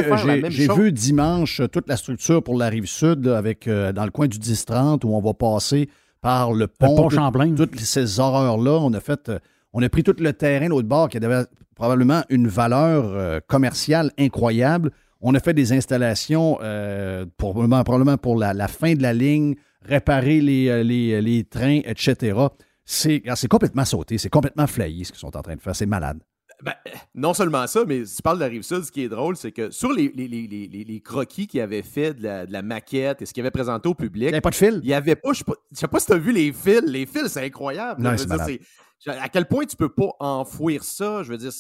j'ai, 0.49 0.69
vu 0.69 0.93
dimanche 0.93 1.63
toute 1.73 1.89
la 1.89 1.97
structure 1.97 2.43
pour 2.43 2.57
la 2.57 2.69
rive 2.69 2.87
sud 2.87 3.29
avec 3.29 3.69
euh, 3.69 3.93
dans 3.93 4.05
le 4.05 4.11
coin 4.11 4.27
du 4.27 4.39
10-30 4.39 5.05
où 5.05 5.15
on 5.15 5.21
va 5.21 5.35
passer 5.35 5.89
par 6.21 6.53
le 6.53 6.67
pont, 6.67 6.97
pont 6.97 7.11
Champlain. 7.11 7.55
toutes 7.55 7.79
ces 7.79 8.19
horreurs-là. 8.19 8.79
On 8.81 8.93
a 8.95 9.01
fait 9.01 9.31
on 9.75 9.83
a 9.83 9.89
pris 9.89 10.03
tout 10.03 10.17
le 10.19 10.33
terrain 10.33 10.67
de 10.67 10.71
l'autre 10.71 10.89
bord 10.89 11.09
qui 11.09 11.19
avait 11.19 11.45
probablement 11.75 12.23
une 12.31 12.47
valeur 12.47 13.05
euh, 13.07 13.41
commerciale 13.47 14.11
incroyable. 14.19 14.91
On 15.21 15.35
a 15.35 15.41
fait 15.41 15.55
des 15.55 15.73
installations 15.73 16.59
euh, 16.63 17.27
pour, 17.37 17.55
probablement 17.55 18.17
pour 18.17 18.37
la, 18.37 18.69
fin 18.69 18.95
de 18.95 19.03
la 19.03 19.13
ligne, 19.13 19.57
réparer 19.83 20.41
les, 20.41 20.69
euh, 20.69 20.83
les, 20.83 21.45
trains, 21.45 21.81
etc. 21.85 22.39
C'est 22.85 23.49
complètement 23.49 23.85
sauté, 23.85 24.19
c'est 24.19 24.31
complètement 24.31 24.67
flayé 24.67 25.05
ce 25.05 25.13
qu'ils 25.13 25.21
sont 25.21 25.37
en 25.37 25.43
train 25.43 25.57
de 25.57 25.61
faire. 25.61 25.75
C'est 25.75 25.87
malade. 25.87 26.23
Ben, 26.63 26.75
non 27.15 27.35
seulement 27.35 27.67
ça, 27.67 27.85
mais 27.85 28.05
si 28.05 28.17
tu 28.17 28.23
parles 28.23 28.39
de 28.39 28.45
la 28.45 28.49
rive 28.49 28.63
sud, 28.63 28.85
ce 28.85 28.93
qui 28.93 29.03
est 29.03 29.09
drôle, 29.09 29.37
c'est 29.37 29.51
que 29.51 29.71
sur 29.71 29.93
les, 29.93 30.09
les, 30.09 31.01
croquis 31.01 31.47
qu'ils 31.47 31.61
avaient 31.61 31.83
fait 31.83 32.15
de 32.15 32.51
la, 32.51 32.63
maquette 32.63 33.23
et 33.23 33.27
ce 33.27 33.35
qu'ils 33.35 33.43
avaient 33.43 33.51
présenté 33.51 33.89
au 33.89 33.95
public. 33.95 34.29
Il 34.29 34.31
n'y 34.31 34.35
avait 34.35 34.41
pas 34.41 34.51
de 34.51 34.55
fil. 34.55 34.81
Il 34.83 34.89
y 34.89 34.95
avait 34.95 35.17
pas, 35.17 35.33
je 35.33 35.43
ne 35.47 35.77
sais 35.77 35.89
pas, 35.89 36.01
si 36.01 36.07
tu 36.07 36.13
as 36.13 36.19
vu 36.19 36.33
les 36.33 36.53
fils. 36.53 36.83
Les 36.87 37.07
fils, 37.07 37.29
c'est 37.29 37.45
incroyable. 37.45 38.03
Non, 38.03 38.17
c'est 38.17 39.11
à 39.11 39.29
quel 39.29 39.47
point 39.47 39.67
tu 39.67 39.77
peux 39.77 39.89
pas 39.89 40.13
enfouir 40.21 40.85
ça? 40.85 41.23
Je 41.23 41.31
veux 41.31 41.37
dire, 41.37 41.53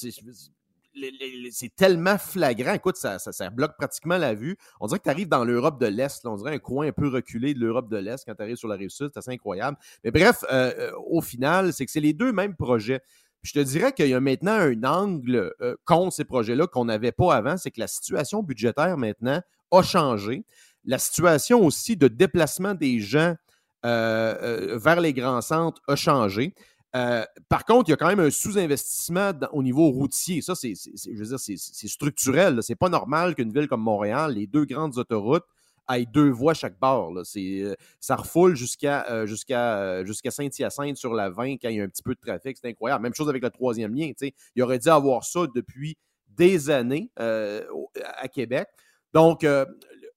c'est 1.50 1.74
tellement 1.74 2.18
flagrant. 2.18 2.74
Écoute, 2.74 2.96
ça, 2.96 3.18
bloque 3.50 3.76
pratiquement 3.76 4.18
la 4.18 4.34
vue. 4.34 4.56
On 4.80 4.86
dirait 4.86 4.98
que 4.98 5.04
tu 5.04 5.10
arrives 5.10 5.28
dans 5.28 5.44
l'Europe 5.44 5.80
de 5.80 5.86
l'Est. 5.86 6.24
On 6.26 6.36
dirait 6.36 6.54
un 6.54 6.58
coin 6.58 6.86
un 6.86 6.92
peu 6.92 7.08
reculé 7.08 7.54
de 7.54 7.60
l'Europe 7.60 7.88
de 7.88 7.96
l'Est 7.96 8.24
quand 8.24 8.34
tu 8.34 8.42
arrives 8.42 8.56
sur 8.56 8.68
la 8.68 8.76
rive 8.76 8.90
sud. 8.90 9.10
C'est 9.12 9.18
assez 9.18 9.32
incroyable. 9.32 9.76
Mais 10.04 10.10
bref, 10.10 10.44
euh, 10.50 10.72
euh, 10.78 10.90
au 11.06 11.20
final, 11.20 11.72
c'est 11.72 11.84
que 11.86 11.92
c'est 11.92 12.00
les 12.00 12.12
deux 12.12 12.32
mêmes 12.32 12.56
projets. 12.56 13.00
je 13.42 13.52
te 13.52 13.58
dirais 13.58 13.92
qu'il 13.92 14.08
y 14.08 14.14
a 14.14 14.20
maintenant 14.20 14.54
un 14.54 14.84
angle 14.84 15.52
euh, 15.60 15.76
contre 15.84 16.14
ces 16.14 16.24
projets-là 16.24 16.66
qu'on 16.66 16.86
n'avait 16.86 17.12
pas 17.12 17.34
avant. 17.34 17.56
C'est 17.56 17.70
que 17.70 17.80
la 17.80 17.88
situation 17.88 18.42
budgétaire 18.42 18.96
maintenant 18.96 19.40
a 19.70 19.82
changé. 19.82 20.44
La 20.84 20.98
situation 20.98 21.64
aussi 21.64 21.96
de 21.96 22.08
déplacement 22.08 22.74
des 22.74 23.00
gens 23.00 23.34
vers 23.82 25.00
les 25.02 25.12
grands 25.12 25.42
centres 25.42 25.82
a 25.88 25.94
changé. 25.94 26.54
Euh, 26.94 27.24
par 27.48 27.64
contre, 27.64 27.88
il 27.88 27.92
y 27.92 27.94
a 27.94 27.96
quand 27.96 28.06
même 28.06 28.20
un 28.20 28.30
sous-investissement 28.30 29.32
au 29.52 29.62
niveau 29.62 29.90
routier. 29.90 30.42
Ça, 30.42 30.54
c'est, 30.54 30.74
je 30.74 31.18
veux 31.18 31.26
dire, 31.26 31.40
c'est, 31.40 31.88
structurel. 31.88 32.62
C'est 32.62 32.76
pas 32.76 32.88
normal 32.88 33.34
qu'une 33.34 33.52
ville 33.52 33.66
comme 33.66 33.82
Montréal, 33.82 34.34
les 34.34 34.46
deux 34.46 34.64
grandes 34.64 34.96
autoroutes, 34.96 35.44
aient 35.92 36.06
deux 36.06 36.30
voies 36.30 36.54
chaque 36.54 36.78
bord. 36.78 37.12
Euh, 37.36 37.74
ça 38.00 38.16
refoule 38.16 38.54
jusqu'à, 38.54 39.06
euh, 39.10 39.26
jusqu'à 39.26 40.30
Saint-Hyacinthe 40.30 40.96
sur 40.96 41.14
la 41.14 41.30
20 41.30 41.54
quand 41.54 41.68
il 41.68 41.76
y 41.76 41.80
a 41.80 41.84
un 41.84 41.88
petit 41.88 42.02
peu 42.02 42.14
de 42.14 42.20
trafic. 42.20 42.56
C'est 42.60 42.68
incroyable. 42.68 43.02
Même 43.02 43.14
chose 43.14 43.28
avec 43.28 43.42
le 43.42 43.50
troisième 43.50 43.94
lien. 43.94 44.10
Il 44.54 44.62
aurait 44.62 44.78
dû 44.78 44.88
avoir 44.88 45.24
ça 45.24 45.40
depuis 45.52 45.98
des 46.28 46.70
années 46.70 47.10
à 47.16 48.28
Québec. 48.28 48.68
Donc, 49.12 49.44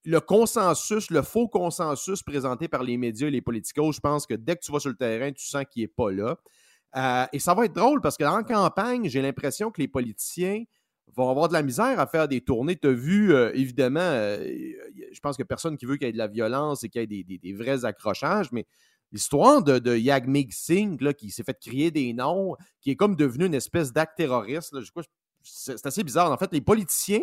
le 0.08 0.20
consensus, 0.22 1.10
le 1.12 1.22
faux 1.22 1.48
consensus 1.50 2.24
présenté 2.24 2.68
par 2.68 2.82
les 2.82 2.96
médias 2.96 3.28
et 3.28 3.32
les 3.32 3.42
politicos, 3.42 3.92
je 3.92 4.00
pense 4.00 4.26
que 4.26 4.36
dès 4.36 4.56
que 4.56 4.62
tu 4.62 4.72
vas 4.72 4.80
sur 4.80 4.90
le 4.90 4.96
terrain, 4.96 5.32
tu 5.34 5.46
sens 5.46 5.66
qu'il 5.70 5.84
n'est 5.84 5.90
pas 5.90 6.12
là. 6.12 6.38
Euh, 6.96 7.26
et 7.34 7.40
ça 7.40 7.54
va 7.54 7.66
être 7.66 7.74
drôle 7.74 8.02
parce 8.02 8.18
qu'en 8.18 8.44
campagne, 8.44 9.10
j'ai 9.10 9.22
l'impression 9.22 9.72
que 9.72 9.82
les 9.82 9.88
politiciens 9.88 10.64
vont 11.16 11.30
avoir 11.30 11.48
de 11.48 11.54
la 11.54 11.64
misère 11.64 12.00
à 12.00 12.08
faire 12.08 12.28
des 12.28 12.42
tournées. 12.42 12.78
Tu 12.78 12.88
as 12.88 12.92
vu, 12.92 13.34
euh, 13.34 13.52
évidemment, 13.54 14.00
euh, 14.00 14.46
je 15.12 15.20
pense 15.20 15.38
que 15.38 15.44
personne 15.44 15.78
qui 15.78 15.86
veut 15.86 15.98
qu'il 15.98 16.08
y 16.08 16.10
ait 16.10 16.14
de 16.14 16.18
la 16.18 16.28
violence 16.28 16.84
et 16.84 16.90
qu'il 16.90 17.02
y 17.12 17.20
ait 17.20 17.38
des, 17.38 17.54
vrais 17.54 17.86
accrochages, 17.86 18.52
mais 18.52 18.66
l'histoire 19.12 19.64
de, 19.64 19.80
de 19.80 19.98
Singh, 20.52 21.14
qui 21.14 21.32
s'est 21.32 21.44
fait 21.44 21.58
crier 21.60 21.92
des 21.92 22.14
noms, 22.14 22.56
qui 22.82 22.92
est 22.92 22.96
comme 22.96 23.16
devenu 23.16 23.46
une 23.46 23.54
espèce 23.54 23.94
d'acte 23.94 24.18
terroriste, 24.18 24.76
c'est 25.44 25.86
assez 25.86 26.04
bizarre. 26.04 26.32
En 26.32 26.38
fait, 26.38 26.52
les 26.52 26.62
politiciens 26.62 27.22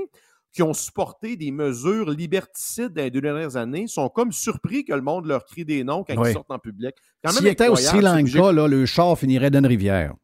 qui 0.55 0.63
ont 0.63 0.73
supporté 0.73 1.37
des 1.37 1.51
mesures 1.51 2.09
liberticides 2.11 2.93
dans 2.93 3.03
les 3.03 3.11
deux 3.11 3.21
dernières 3.21 3.57
années 3.57 3.89
sont 3.89 4.09
comme 4.09 4.31
surpris 4.31 4.85
que 4.85 4.95
le 4.95 5.03
monde 5.03 5.27
leur 5.27 5.45
crie 5.45 5.65
des 5.65 5.83
noms 5.83 6.05
quand 6.05 6.25
ils 6.25 6.33
sortent 6.33 6.51
en 6.51 6.61
public. 6.61 6.95
S'il 7.27 7.47
était 7.49 7.69
au 7.69 7.77
Sri 7.77 8.01
Lanka, 8.01 8.53
là, 8.53 8.69
le 8.69 8.87
char 8.87 9.19
finirait 9.19 9.51
dans 9.51 9.59
une 9.59 9.67
rivière. 9.67 10.15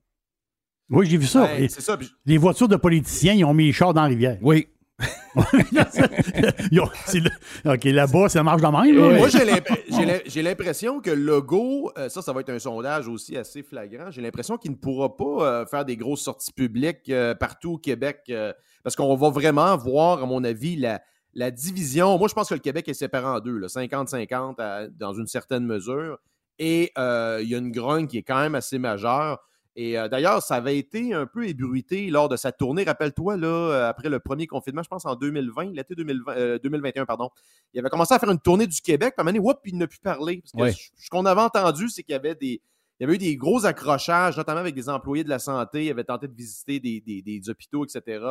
Oui, 0.89 1.07
j'ai 1.07 1.17
vu 1.17 1.27
ça. 1.27 1.47
Ben, 1.47 1.69
ça 1.69 1.99
Les 2.27 2.39
voitures 2.39 2.69
de 2.69 2.77
politiciens, 2.77 3.35
ils 3.35 3.45
ont 3.45 3.55
mis 3.55 3.67
les 3.67 3.73
chars 3.73 3.93
dans 3.93 4.03
la 4.03 4.09
rivière. 4.09 4.39
Oui. 4.41 4.69
OK, 7.65 7.85
là-bas, 7.85 8.29
ça 8.29 8.43
marche 8.43 8.63
de 8.63 8.67
même. 8.67 9.17
Moi, 9.17 9.29
j'ai 10.27 10.43
l'impression 10.43 11.01
que 11.01 11.11
le 11.11 11.23
logo, 11.23 11.93
euh, 11.97 12.09
ça, 12.09 12.23
ça 12.23 12.33
va 12.33 12.41
être 12.41 12.51
un 12.51 12.59
sondage 12.59 13.07
aussi 13.09 13.37
assez 13.37 13.63
flagrant. 13.63 14.11
J'ai 14.11 14.23
l'impression 14.23 14.57
qu'il 14.57 14.73
ne 14.73 14.77
pourra 14.77 15.17
pas 15.17 15.25
euh, 15.25 15.65
faire 15.67 15.85
des 15.85 15.97
grosses 15.97 16.23
sorties 16.23 16.53
publiques 16.53 17.09
euh, 17.11 17.35
partout 17.35 17.75
au 17.75 17.79
Québec 17.79 18.33
parce 18.83 18.97
qu'on 18.97 19.15
va 19.15 19.31
vraiment 19.31 19.77
voir, 19.77 20.23
à 20.23 20.27
mon 20.27 20.43
avis, 20.45 20.77
la, 20.77 21.03
la 21.35 21.51
division. 21.51 22.19
Moi, 22.19 22.29
je 22.29 22.35
pense 22.35 22.49
que 22.49 22.55
le 22.55 22.61
Québec 22.61 22.89
est 22.89 22.95
séparé 22.95 23.27
en 23.27 23.41
deux, 23.41 23.61
50-50 23.61 24.91
dans 24.97 25.13
une 25.13 25.27
certaine 25.27 25.65
mesure. 25.65 26.19
Et 26.59 26.93
il 26.97 27.49
y 27.49 27.55
a 27.55 27.59
une 27.59 27.73
grogne 27.73 28.07
qui 28.07 28.19
est 28.19 28.23
quand 28.23 28.41
même 28.41 28.55
assez 28.55 28.79
majeure. 28.79 29.39
Et 29.77 29.97
euh, 29.97 30.09
d'ailleurs, 30.09 30.43
ça 30.43 30.57
avait 30.57 30.79
été 30.79 31.15
un 31.15 31.27
peu 31.27 31.47
ébruité 31.47 32.11
lors 32.11 32.29
de 32.29 32.37
sa 32.37 32.51
tournée. 32.51 32.83
Rappelle-toi, 32.83 33.37
là, 33.37 33.47
euh, 33.47 33.89
après 33.89 34.09
le 34.09 34.19
premier 34.19 34.47
confinement, 34.47 34.83
je 34.83 34.89
pense 34.89 35.07
en 35.07 35.15
2020, 35.15 35.73
l'été 35.73 35.95
2021, 35.95 37.03
euh, 37.03 37.07
pardon. 37.07 37.31
Il 37.73 37.81
avait 37.81 37.89
commencé 37.89 38.13
à 38.13 38.19
faire 38.19 38.31
une 38.31 38.41
tournée 38.41 38.67
du 38.67 38.81
Québec, 38.81 39.15
puis 39.17 39.25
à 39.25 39.29
un 39.29 39.33
moment 39.33 39.55
il 39.65 39.79
n'a 39.79 39.87
plus 39.87 40.01
parlé. 40.01 40.43
Parce 40.53 40.75
que 40.75 40.83
ce 40.97 41.09
qu'on 41.11 41.25
avait 41.25 41.41
entendu, 41.41 41.89
c'est 41.89 42.03
qu'il 42.03 42.13
y 42.13 42.17
avait 42.17 42.35
des. 42.35 42.61
Il 42.99 43.05
y 43.05 43.07
avait 43.07 43.15
eu 43.15 43.19
des 43.19 43.37
gros 43.37 43.65
accrochages, 43.65 44.37
notamment 44.37 44.61
avec 44.61 44.75
des 44.75 44.91
employés 44.91 45.25
de 45.25 45.31
la 45.31 45.39
santé. 45.39 45.87
Il 45.87 45.91
avait 45.91 46.05
tenté 46.05 46.29
de 46.29 46.35
visiter 46.35 46.81
des, 46.81 47.43
hôpitaux, 47.49 47.87
etc. 47.87 48.23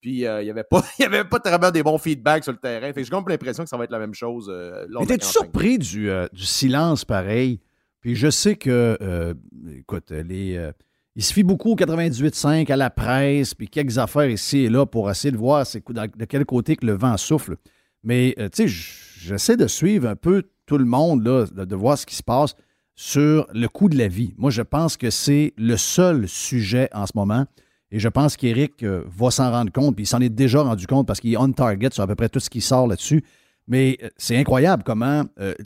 Puis 0.00 0.18
il 0.18 0.18
n'y 0.20 0.50
avait, 0.50 0.62
pas, 0.62 0.80
il 1.00 1.04
avait 1.06 1.24
pas 1.24 1.40
très 1.40 1.72
des 1.72 1.82
bons 1.82 1.98
feedbacks 1.98 2.44
sur 2.44 2.52
le 2.52 2.58
terrain. 2.58 2.86
Fait 2.92 3.00
que 3.00 3.02
j'ai 3.02 3.10
comme 3.10 3.28
l'impression 3.28 3.64
que 3.64 3.68
ça 3.68 3.76
va 3.76 3.82
être 3.82 3.90
la 3.90 3.98
même 3.98 4.14
chose. 4.14 4.48
Euh, 4.48 4.86
Étais-tu 5.00 5.26
surpris 5.26 5.76
du, 5.78 6.08
du 6.32 6.44
silence 6.44 7.04
pareil? 7.04 7.58
Puis 8.02 8.16
je 8.16 8.28
sais 8.28 8.56
que, 8.56 8.98
euh, 9.00 9.32
écoute, 9.78 10.10
les, 10.10 10.56
euh, 10.56 10.72
il 11.14 11.22
se 11.22 11.32
fie 11.32 11.44
beaucoup 11.44 11.70
au 11.70 11.76
98.5, 11.76 12.68
à 12.70 12.76
la 12.76 12.90
presse, 12.90 13.54
puis 13.54 13.68
quelques 13.68 13.96
affaires 13.96 14.28
ici 14.28 14.58
et 14.58 14.68
là 14.68 14.84
pour 14.84 15.08
essayer 15.08 15.30
de 15.30 15.36
voir 15.36 15.64
de 15.64 16.24
quel 16.24 16.44
côté 16.44 16.74
que 16.76 16.84
le 16.84 16.94
vent 16.94 17.16
souffle. 17.16 17.56
Mais, 18.02 18.34
euh, 18.38 18.48
tu 18.52 18.68
sais, 18.68 18.74
j'essaie 19.20 19.56
de 19.56 19.68
suivre 19.68 20.08
un 20.08 20.16
peu 20.16 20.42
tout 20.66 20.78
le 20.78 20.84
monde, 20.84 21.24
là, 21.24 21.46
de, 21.46 21.76
voir 21.76 21.96
ce 21.96 22.04
qui 22.04 22.16
se 22.16 22.24
passe 22.24 22.56
sur 22.96 23.46
le 23.54 23.68
coût 23.68 23.88
de 23.88 23.96
la 23.96 24.08
vie. 24.08 24.34
Moi, 24.36 24.50
je 24.50 24.62
pense 24.62 24.96
que 24.96 25.10
c'est 25.10 25.54
le 25.56 25.76
seul 25.76 26.26
sujet 26.26 26.88
en 26.92 27.06
ce 27.06 27.12
moment. 27.14 27.46
Et 27.92 28.00
je 28.00 28.08
pense 28.08 28.36
qu'Éric 28.36 28.82
va 28.82 29.30
s'en 29.30 29.50
rendre 29.50 29.70
compte, 29.70 29.94
puis 29.94 30.04
il 30.04 30.08
s'en 30.08 30.20
est 30.20 30.30
déjà 30.30 30.62
rendu 30.62 30.86
compte 30.86 31.06
parce 31.06 31.20
qu'il 31.20 31.34
est 31.34 31.36
on 31.36 31.52
target 31.52 31.90
sur 31.92 32.02
à 32.02 32.06
peu 32.06 32.14
près 32.14 32.28
tout 32.28 32.40
ce 32.40 32.50
qui 32.50 32.62
sort 32.62 32.88
là-dessus. 32.88 33.22
Mais 33.68 33.98
c'est 34.16 34.36
incroyable 34.36 34.82
comment 34.82 35.24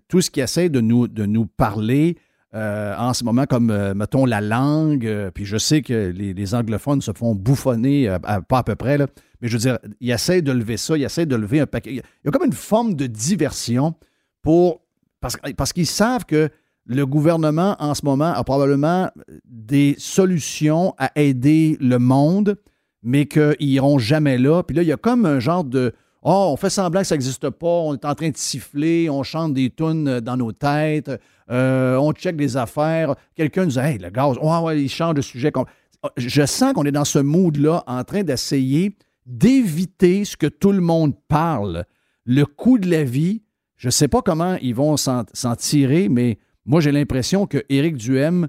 tout 0.08 0.20
ce 0.20 0.30
qui 0.30 0.40
essaie 0.40 0.68
de 0.68 0.80
nous, 0.80 1.06
de 1.06 1.24
nous 1.24 1.46
parler, 1.46 2.16
euh, 2.56 2.94
en 2.96 3.12
ce 3.12 3.22
moment, 3.22 3.44
comme, 3.44 3.70
euh, 3.70 3.92
mettons, 3.92 4.24
la 4.24 4.40
langue. 4.40 5.06
Euh, 5.06 5.30
puis 5.30 5.44
je 5.44 5.58
sais 5.58 5.82
que 5.82 6.10
les, 6.10 6.54
anglophones 6.54 7.02
se 7.02 7.12
font 7.12 7.34
bouffonner, 7.34 8.16
pas 8.48 8.58
à 8.58 8.62
peu 8.62 8.76
près, 8.76 8.96
mais 8.98 9.48
je 9.48 9.52
veux 9.52 9.58
dire, 9.58 9.78
ils 10.00 10.10
essaient 10.10 10.40
de 10.40 10.52
lever 10.52 10.78
ça, 10.78 10.96
ils 10.96 11.04
essaient 11.04 11.26
de 11.26 11.36
lever 11.36 11.60
un 11.60 11.66
paquet. 11.66 11.90
Il 11.92 12.02
y 12.24 12.28
a 12.28 12.30
comme 12.30 12.46
une 12.46 12.52
forme 12.52 12.94
de 12.94 13.06
diversion 13.06 13.94
pour. 14.42 14.80
Parce, 15.20 15.36
parce 15.56 15.72
qu'ils 15.72 15.86
savent 15.86 16.24
que 16.24 16.48
le 16.86 17.04
gouvernement, 17.04 17.76
en 17.78 17.94
ce 17.94 18.04
moment, 18.04 18.32
a 18.32 18.44
probablement 18.44 19.10
des 19.44 19.96
solutions 19.98 20.94
à 20.98 21.10
aider 21.16 21.76
le 21.80 21.98
monde, 21.98 22.56
mais 23.02 23.26
qu'ils 23.26 23.56
n'iront 23.60 23.98
jamais 23.98 24.38
là. 24.38 24.62
Puis 24.62 24.76
là, 24.76 24.82
il 24.82 24.88
y 24.88 24.92
a 24.92 24.96
comme 24.96 25.26
un 25.26 25.40
genre 25.40 25.64
de. 25.64 25.92
Oh, 26.28 26.48
on 26.50 26.56
fait 26.56 26.70
semblant 26.70 27.02
que 27.02 27.06
ça 27.06 27.14
n'existe 27.14 27.50
pas, 27.50 27.68
on 27.68 27.94
est 27.94 28.04
en 28.04 28.16
train 28.16 28.30
de 28.30 28.36
siffler, 28.36 29.08
on 29.08 29.22
chante 29.22 29.54
des 29.54 29.70
tunes 29.70 30.18
dans 30.18 30.36
nos 30.36 30.50
têtes. 30.50 31.08
Euh, 31.52 31.96
on 31.98 32.12
check 32.12 32.34
des 32.34 32.56
affaires. 32.56 33.14
Quelqu'un 33.36 33.66
nous 33.66 33.70
dit 33.70 33.78
Hey, 33.78 33.98
le 33.98 34.10
gaz, 34.10 34.36
ouais, 34.38 34.58
ouais, 34.58 34.82
il 34.82 34.88
change 34.88 35.14
de 35.14 35.20
sujet. 35.20 35.52
Je 36.16 36.44
sens 36.44 36.72
qu'on 36.72 36.82
est 36.82 36.90
dans 36.90 37.04
ce 37.04 37.20
mood-là 37.20 37.84
en 37.86 38.02
train 38.02 38.24
d'essayer 38.24 38.96
d'éviter 39.24 40.24
ce 40.24 40.36
que 40.36 40.48
tout 40.48 40.72
le 40.72 40.80
monde 40.80 41.14
parle. 41.28 41.84
Le 42.24 42.44
coût 42.44 42.80
de 42.80 42.90
la 42.90 43.04
vie, 43.04 43.42
je 43.76 43.86
ne 43.86 43.92
sais 43.92 44.08
pas 44.08 44.20
comment 44.20 44.56
ils 44.60 44.74
vont 44.74 44.96
s'en 44.96 45.24
tirer, 45.56 46.08
mais 46.08 46.38
moi, 46.64 46.80
j'ai 46.80 46.90
l'impression 46.90 47.46
que 47.46 47.62
Éric 47.68 47.98
Duhem 47.98 48.48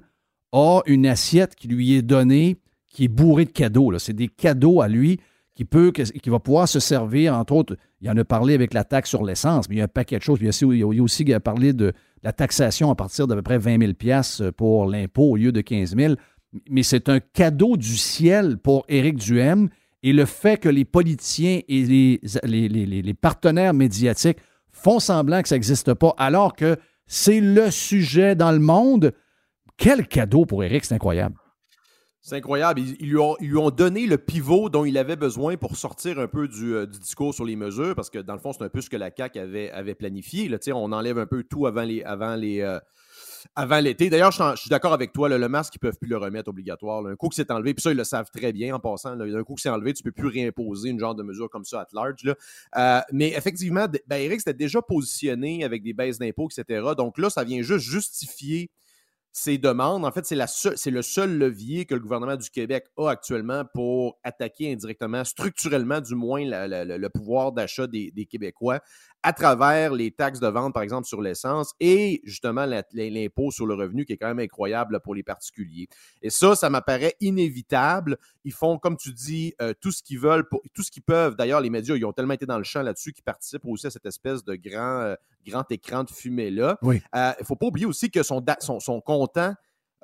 a 0.50 0.80
une 0.86 1.06
assiette 1.06 1.54
qui 1.54 1.68
lui 1.68 1.94
est 1.94 2.02
donnée 2.02 2.56
qui 2.88 3.04
est 3.04 3.08
bourrée 3.08 3.44
de 3.44 3.52
cadeaux. 3.52 3.96
C'est 4.00 4.14
des 4.14 4.26
cadeaux 4.26 4.80
à 4.80 4.88
lui 4.88 5.20
qui, 5.58 5.64
peut, 5.64 5.90
qui 5.90 6.30
va 6.30 6.38
pouvoir 6.38 6.68
se 6.68 6.78
servir, 6.78 7.34
entre 7.34 7.52
autres, 7.52 7.76
il 8.00 8.08
en 8.08 8.16
a 8.16 8.22
parlé 8.22 8.54
avec 8.54 8.72
la 8.72 8.84
taxe 8.84 9.10
sur 9.10 9.24
l'essence, 9.24 9.68
mais 9.68 9.74
il 9.74 9.78
y 9.78 9.80
a 9.80 9.86
un 9.86 9.88
paquet 9.88 10.16
de 10.16 10.22
choses. 10.22 10.38
Il 10.40 10.46
y 10.46 10.82
a 10.82 10.86
aussi, 11.02 11.24
il 11.24 11.30
y 11.30 11.34
a 11.34 11.40
parlé 11.40 11.72
de 11.72 11.92
la 12.22 12.32
taxation 12.32 12.92
à 12.92 12.94
partir 12.94 13.26
d'à 13.26 13.34
peu 13.34 13.42
près 13.42 13.58
20 13.58 13.96
000 14.38 14.52
pour 14.56 14.86
l'impôt 14.86 15.32
au 15.32 15.36
lieu 15.36 15.50
de 15.50 15.60
15 15.60 15.96
000. 15.96 16.14
Mais 16.70 16.84
c'est 16.84 17.08
un 17.08 17.18
cadeau 17.18 17.76
du 17.76 17.96
ciel 17.96 18.58
pour 18.58 18.84
Éric 18.88 19.16
Duhem. 19.16 19.68
Et 20.04 20.12
le 20.12 20.26
fait 20.26 20.58
que 20.58 20.68
les 20.68 20.84
politiciens 20.84 21.58
et 21.66 21.82
les, 21.82 23.02
les, 23.02 23.14
partenaires 23.14 23.74
médiatiques 23.74 24.38
font 24.70 25.00
semblant 25.00 25.42
que 25.42 25.48
ça 25.48 25.56
n'existe 25.56 25.92
pas, 25.92 26.14
alors 26.18 26.54
que 26.54 26.76
c'est 27.08 27.40
le 27.40 27.72
sujet 27.72 28.36
dans 28.36 28.52
le 28.52 28.60
monde, 28.60 29.12
quel 29.76 30.06
cadeau 30.06 30.46
pour 30.46 30.62
Éric, 30.62 30.84
c'est 30.84 30.94
incroyable. 30.94 31.34
C'est 32.20 32.36
incroyable. 32.36 32.80
Ils, 32.80 33.08
lui 33.08 33.18
ont, 33.56 33.70
donné 33.70 34.06
le 34.06 34.18
pivot 34.18 34.68
dont 34.68 34.84
il 34.84 34.98
avait 34.98 35.16
besoin 35.16 35.56
pour 35.56 35.76
sortir 35.76 36.18
un 36.18 36.26
peu 36.26 36.48
euh, 36.62 36.86
du, 36.86 36.98
discours 36.98 37.32
sur 37.32 37.44
les 37.44 37.56
mesures, 37.56 37.94
parce 37.94 38.10
que 38.10 38.18
dans 38.18 38.34
le 38.34 38.40
fond, 38.40 38.52
c'est 38.52 38.64
un 38.64 38.68
peu 38.68 38.80
ce 38.80 38.90
que 38.90 38.96
la 38.96 39.10
CAQ 39.16 39.38
avait, 39.38 39.94
planifié. 39.94 40.48
Là, 40.48 40.58
on 40.74 40.92
enlève 40.92 41.18
un 41.18 41.26
peu 41.26 41.44
tout 41.44 41.66
avant 41.66 41.86
euh, 41.86 43.80
l'été. 43.80 44.10
D'ailleurs, 44.10 44.32
je, 44.32 44.56
suis 44.56 44.68
d'accord 44.68 44.92
avec 44.92 45.12
toi, 45.12 45.28
le 45.28 45.48
masque, 45.48 45.76
ils 45.76 45.78
ne 45.78 45.88
peuvent 45.88 45.98
plus 45.98 46.08
le 46.08 46.16
remettre 46.16 46.48
obligatoire. 46.48 47.06
Un 47.06 47.14
coup 47.14 47.28
que 47.28 47.36
c'est 47.36 47.50
enlevé, 47.52 47.72
puis 47.72 47.82
ça, 47.82 47.92
ils 47.92 47.96
le 47.96 48.04
savent 48.04 48.30
très 48.34 48.52
bien 48.52 48.74
en 48.74 48.80
passant. 48.80 49.18
un 49.18 49.42
coup 49.44 49.54
que 49.54 49.60
c'est 49.60 49.68
enlevé, 49.68 49.94
tu 49.94 50.02
ne 50.04 50.10
peux 50.10 50.14
plus 50.14 50.28
réimposer 50.28 50.90
une 50.90 50.98
genre 50.98 51.14
de 51.14 51.22
mesure 51.22 51.48
comme 51.48 51.64
ça 51.64 51.82
à 51.82 51.86
large. 51.92 52.34
Euh, 52.76 53.00
mais 53.12 53.28
effectivement, 53.28 53.86
ben, 54.08 54.16
Eric 54.16 54.40
s'était 54.40 54.54
déjà 54.54 54.82
positionné 54.82 55.64
avec 55.64 55.84
des 55.84 55.92
baisses 55.92 56.18
d'impôts, 56.18 56.48
etc. 56.50 56.82
Donc 56.96 57.16
là, 57.16 57.30
ça 57.30 57.44
vient 57.44 57.62
juste 57.62 57.88
justifier 57.88 58.70
ces 59.32 59.58
demandes. 59.58 60.04
En 60.04 60.10
fait, 60.10 60.24
c'est 60.24 60.90
le 60.90 61.02
seul 61.02 61.38
levier 61.38 61.84
que 61.84 61.94
le 61.94 62.00
gouvernement 62.00 62.36
du 62.36 62.50
Québec 62.50 62.86
a 62.96 63.08
actuellement 63.08 63.64
pour 63.72 64.18
attaquer 64.24 64.72
indirectement, 64.72 65.24
structurellement 65.24 66.00
du 66.00 66.14
moins, 66.14 66.42
le 66.44 67.08
pouvoir 67.08 67.52
d'achat 67.52 67.86
des, 67.86 68.12
Québécois 68.28 68.80
à 69.22 69.32
travers 69.32 69.92
les 69.92 70.10
taxes 70.12 70.38
de 70.38 70.46
vente, 70.46 70.72
par 70.72 70.82
exemple, 70.82 71.06
sur 71.06 71.20
l'essence 71.20 71.74
et 71.80 72.20
justement 72.24 72.66
l'impôt 72.66 73.50
sur 73.50 73.66
le 73.66 73.74
revenu 73.74 74.04
qui 74.04 74.12
est 74.12 74.16
quand 74.16 74.28
même 74.28 74.38
incroyable 74.38 75.00
pour 75.00 75.14
les 75.14 75.22
particuliers. 75.22 75.88
Et 76.22 76.30
ça, 76.30 76.54
ça 76.54 76.70
m'apparaît 76.70 77.14
inévitable. 77.20 78.16
Ils 78.44 78.52
font, 78.52 78.78
comme 78.78 78.96
tu 78.96 79.12
dis, 79.12 79.54
euh, 79.60 79.74
tout 79.80 79.90
ce 79.90 80.02
qu'ils 80.02 80.20
veulent, 80.20 80.44
tout 80.72 80.82
ce 80.82 80.90
qu'ils 80.90 81.02
peuvent. 81.02 81.36
D'ailleurs, 81.36 81.60
les 81.60 81.70
médias, 81.70 81.96
ils 81.96 82.04
ont 82.04 82.12
tellement 82.12 82.34
été 82.34 82.46
dans 82.46 82.58
le 82.58 82.64
champ 82.64 82.82
là-dessus 82.82 83.12
qu'ils 83.12 83.24
participent 83.24 83.64
aussi 83.66 83.88
à 83.88 83.90
cette 83.90 84.06
espèce 84.06 84.44
de 84.44 84.54
grand, 84.54 85.00
euh, 85.00 85.14
grand 85.48 85.70
écran 85.70 86.04
de 86.04 86.10
fumée-là. 86.10 86.78
Il 86.82 87.00
ne 87.14 87.44
faut 87.44 87.56
pas 87.56 87.66
oublier 87.66 87.86
aussi 87.86 88.10
que 88.10 88.22
son, 88.22 88.44
son, 88.60 88.80
son 88.80 89.00
comptant 89.00 89.54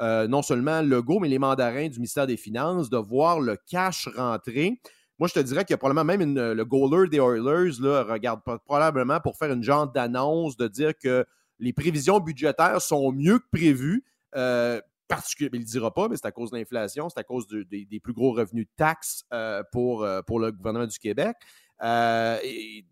euh, 0.01 0.27
non 0.27 0.43
seulement 0.43 0.83
le 0.83 1.03
go, 1.03 1.21
mais 1.21 1.29
les 1.29 1.39
mandarins 1.39 1.89
du 1.89 1.99
ministère 1.99 2.27
des 2.27 2.37
Finances, 2.37 2.91
de 2.91 2.97
voir 2.97 3.41
le 3.41 3.57
cash 3.69 4.09
rentrer. 4.17 4.81
Moi, 5.21 5.29
je 5.29 5.35
te 5.35 5.41
dirais 5.41 5.65
qu'il 5.65 5.73
y 5.73 5.75
a 5.75 5.79
probablement 5.79 6.05
même 6.05 6.35
le 6.35 6.65
goaler 6.65 7.09
des 7.09 7.19
Oilers 7.19 7.81
là, 7.81 8.03
regarde 8.03 8.41
probablement 8.65 9.21
pour 9.21 9.37
faire 9.37 9.53
une 9.53 9.63
genre 9.63 9.87
d'annonce 9.87 10.57
de 10.57 10.67
dire 10.67 10.93
que 10.99 11.25
les 11.61 11.73
prévisions 11.73 12.19
budgétaires 12.19 12.83
sont 12.83 13.13
mieux 13.13 13.39
que 13.39 13.47
prévues. 13.53 14.05
Euh, 14.35 14.81
particulier, 15.07 15.51
il 15.53 15.61
ne 15.61 15.65
le 15.65 15.69
dira 15.69 15.95
pas, 15.95 16.09
mais 16.09 16.17
c'est 16.17 16.27
à 16.27 16.33
cause 16.33 16.51
de 16.51 16.57
l'inflation, 16.57 17.09
c'est 17.09 17.21
à 17.21 17.23
cause 17.23 17.47
des 17.47 18.01
plus 18.03 18.13
gros 18.13 18.33
revenus 18.33 18.67
de 18.67 18.73
taxes 18.77 19.25
pour, 19.71 20.05
pour 20.27 20.41
le 20.41 20.51
gouvernement 20.51 20.87
du 20.87 20.99
Québec. 20.99 21.37
et 21.81 22.85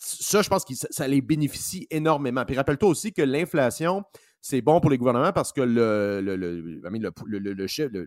ça, 0.00 0.40
je 0.40 0.48
pense 0.48 0.64
que 0.64 0.74
ça, 0.74 1.06
les 1.06 1.20
bénéficie 1.20 1.86
énormément. 1.90 2.44
Puis 2.46 2.56
rappelle-toi 2.56 2.88
aussi 2.88 3.12
que 3.12 3.20
l'inflation, 3.20 4.02
c'est 4.40 4.62
bon 4.62 4.80
pour 4.80 4.90
les 4.90 4.96
gouvernements 4.96 5.32
parce 5.32 5.52
que 5.52 5.60
le, 5.60 6.20
le, 6.22 6.36
le, 6.36 6.60
le, 6.60 6.80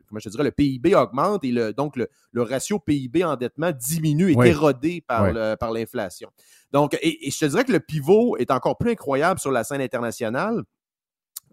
comment 0.08 0.20
je 0.20 0.30
dirais, 0.30 0.44
le 0.44 0.52
PIB 0.52 0.96
augmente 0.96 1.44
et 1.44 1.52
le, 1.52 1.72
donc 1.72 1.96
le, 1.96 2.08
ratio 2.42 2.80
PIB-endettement 2.80 3.72
diminue, 3.74 4.32
est 4.32 4.48
érodé 4.48 5.02
par, 5.08 5.32
par 5.58 5.72
l'inflation. 5.72 6.32
Donc, 6.72 6.98
et, 7.02 7.30
je 7.30 7.38
te 7.38 7.46
dirais 7.46 7.64
que 7.64 7.72
le 7.72 7.80
pivot 7.80 8.38
est 8.38 8.50
encore 8.50 8.78
plus 8.78 8.92
incroyable 8.92 9.40
sur 9.40 9.52
la 9.52 9.64
scène 9.64 9.82
internationale, 9.82 10.64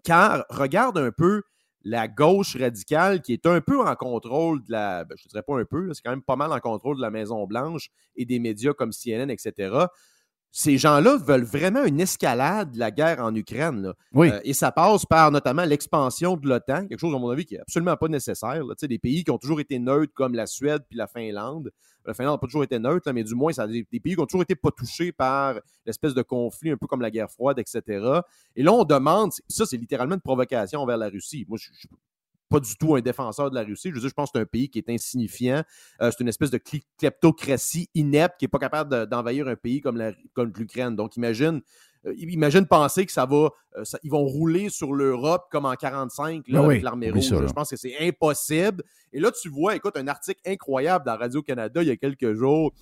car 0.03 0.43
regarde 0.49 0.97
un 0.97 1.11
peu 1.11 1.43
la 1.83 2.07
gauche 2.07 2.55
radicale 2.57 3.21
qui 3.21 3.33
est 3.33 3.45
un 3.45 3.61
peu 3.61 3.79
en 3.79 3.95
contrôle 3.95 4.63
de 4.63 4.71
la, 4.71 5.03
ben, 5.03 5.15
je 5.17 5.27
ne 5.27 5.29
dirais 5.29 5.43
pas 5.43 5.59
un 5.59 5.65
peu, 5.65 5.93
c'est 5.93 6.01
quand 6.01 6.11
même 6.11 6.23
pas 6.23 6.35
mal 6.35 6.51
en 6.51 6.59
contrôle 6.59 6.97
de 6.97 7.01
la 7.01 7.11
Maison-Blanche 7.11 7.89
et 8.15 8.25
des 8.25 8.39
médias 8.39 8.73
comme 8.73 8.91
CNN, 8.91 9.29
etc 9.29 9.85
ces 10.51 10.77
gens-là 10.77 11.17
veulent 11.17 11.45
vraiment 11.45 11.83
une 11.85 12.01
escalade 12.01 12.71
de 12.73 12.79
la 12.79 12.91
guerre 12.91 13.19
en 13.19 13.33
Ukraine. 13.33 13.93
Euh, 14.15 14.39
et 14.43 14.53
ça 14.53 14.71
passe 14.71 15.05
par 15.05 15.31
notamment 15.31 15.63
l'expansion 15.63 16.35
de 16.35 16.47
l'OTAN, 16.47 16.87
quelque 16.87 16.99
chose, 16.99 17.15
à 17.15 17.19
mon 17.19 17.29
avis, 17.29 17.45
qui 17.45 17.53
n'est 17.53 17.61
absolument 17.61 17.95
pas 17.95 18.09
nécessaire. 18.09 18.61
Des 18.81 18.99
pays 18.99 19.23
qui 19.23 19.31
ont 19.31 19.37
toujours 19.37 19.61
été 19.61 19.79
neutres, 19.79 20.13
comme 20.13 20.33
la 20.33 20.45
Suède 20.45 20.83
puis 20.89 20.97
la 20.97 21.07
Finlande. 21.07 21.71
La 22.05 22.13
Finlande 22.13 22.33
n'a 22.33 22.37
pas 22.39 22.47
toujours 22.47 22.63
été 22.63 22.79
neutre, 22.79 23.11
mais 23.13 23.23
du 23.23 23.35
moins, 23.35 23.53
ça 23.53 23.67
des, 23.67 23.83
pays 23.83 24.15
qui 24.15 24.19
ont 24.19 24.25
toujours 24.25 24.41
été 24.41 24.55
pas 24.55 24.71
touchés 24.71 25.11
par 25.11 25.59
l'espèce 25.85 26.13
de 26.13 26.21
conflit, 26.21 26.71
un 26.71 26.77
peu 26.77 26.87
comme 26.87 27.01
la 27.01 27.11
guerre 27.11 27.29
froide, 27.29 27.59
etc. 27.59 28.19
Et 28.55 28.63
là, 28.63 28.73
on 28.73 28.83
demande, 28.83 29.31
ça, 29.47 29.65
c'est 29.65 29.77
littéralement 29.77 30.15
une 30.15 30.21
provocation 30.21 30.81
envers 30.81 30.97
la 30.97 31.09
Russie. 31.09 31.45
Moi, 31.47 31.57
je, 31.61 31.69
je 31.73 31.87
pas 32.51 32.59
du 32.59 32.75
tout 32.75 32.95
un 32.95 33.01
défenseur 33.01 33.49
de 33.49 33.55
la 33.55 33.63
Russie. 33.63 33.89
Je 33.89 33.95
veux 33.95 34.01
dire, 34.01 34.09
je 34.09 34.13
pense 34.13 34.29
que 34.31 34.37
c'est 34.37 34.41
un 34.41 34.45
pays 34.45 34.69
qui 34.69 34.77
est 34.77 34.89
insignifiant. 34.89 35.63
Euh, 36.01 36.11
c'est 36.11 36.19
une 36.19 36.27
espèce 36.27 36.51
de 36.51 36.59
kleptocratie 36.99 37.89
inepte 37.95 38.37
qui 38.37 38.45
n'est 38.45 38.49
pas 38.49 38.59
capable 38.59 39.07
d'envahir 39.07 39.47
un 39.47 39.55
pays 39.55 39.81
comme 39.81 39.97
l'Ukraine. 40.57 40.95
Donc, 40.95 41.15
imagine, 41.15 41.61
euh, 42.05 42.13
imagine 42.17 42.67
penser 42.67 43.05
que 43.05 43.11
ça 43.11 43.25
va, 43.25 43.49
euh, 43.77 43.83
ils 44.03 44.11
vont 44.11 44.25
rouler 44.25 44.69
sur 44.69 44.93
l'Europe 44.93 45.47
comme 45.49 45.65
en 45.65 45.75
45 45.75 46.47
là, 46.49 46.59
ben 46.59 46.65
avec 46.65 46.83
l'armée 46.83 47.09
rouge. 47.09 47.23
je 47.23 47.53
pense 47.53 47.69
que 47.69 47.77
c'est 47.77 47.97
impossible. 48.05 48.83
Et 49.13 49.21
là, 49.21 49.31
tu 49.31 49.47
vois, 49.47 49.75
écoute, 49.77 49.95
un 49.95 50.07
article 50.07 50.41
incroyable 50.45 51.05
dans 51.05 51.17
Radio-Canada 51.17 51.81
il 51.81 51.87
y 51.87 51.91
a 51.91 51.97
quelques 51.97 52.33
jours 52.33 52.73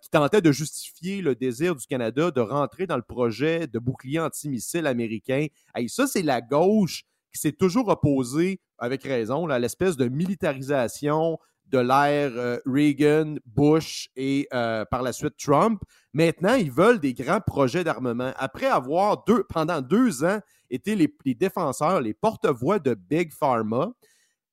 qui 0.00 0.10
tentait 0.10 0.40
de 0.40 0.52
justifier 0.52 1.22
le 1.22 1.34
désir 1.34 1.74
du 1.74 1.84
Canada 1.88 2.30
de 2.30 2.40
rentrer 2.40 2.86
dans 2.86 2.94
le 2.94 3.02
projet 3.02 3.66
de 3.66 3.80
bouclier 3.80 4.20
antimissile 4.20 4.86
américain. 4.86 5.48
Hey, 5.74 5.88
ça, 5.88 6.06
c'est 6.06 6.22
la 6.22 6.40
gauche 6.40 7.02
qui 7.32 7.40
s'est 7.40 7.52
toujours 7.52 7.88
opposé, 7.88 8.60
avec 8.78 9.02
raison, 9.04 9.48
à 9.48 9.58
l'espèce 9.58 9.96
de 9.96 10.08
militarisation 10.08 11.38
de 11.72 11.78
l'ère 11.78 12.32
euh, 12.34 12.58
Reagan, 12.66 13.36
Bush 13.46 14.08
et 14.14 14.46
euh, 14.52 14.84
par 14.84 15.02
la 15.02 15.12
suite 15.12 15.36
Trump. 15.38 15.82
Maintenant, 16.12 16.54
ils 16.54 16.70
veulent 16.70 17.00
des 17.00 17.14
grands 17.14 17.40
projets 17.40 17.82
d'armement. 17.82 18.32
Après 18.36 18.66
avoir 18.66 19.24
deux, 19.24 19.44
pendant 19.44 19.80
deux 19.80 20.22
ans 20.22 20.40
été 20.70 20.94
les, 20.94 21.34
défenseurs, 21.34 22.00
les 22.00 22.14
porte-voix 22.14 22.78
de 22.78 22.94
Big 22.94 23.32
Pharma, 23.32 23.92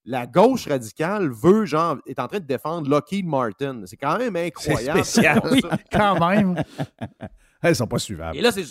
la 0.05 0.25
gauche 0.25 0.67
radicale 0.67 1.29
veut, 1.29 1.65
genre, 1.65 1.97
est 2.05 2.19
en 2.19 2.27
train 2.27 2.39
de 2.39 2.45
défendre 2.45 2.89
Lockheed 2.89 3.25
Martin. 3.25 3.83
C'est 3.85 3.97
quand 3.97 4.17
même 4.17 4.35
incroyable. 4.35 5.03
C'est 5.03 5.21
spécial, 5.21 5.41
oui, 5.51 5.61
quand 5.91 6.27
même. 6.27 6.63
Elles 7.61 7.75
sont 7.75 7.87
pas 7.87 7.99
suivables. 7.99 8.37
Et 8.37 8.41
là, 8.41 8.51
c'est 8.51 8.63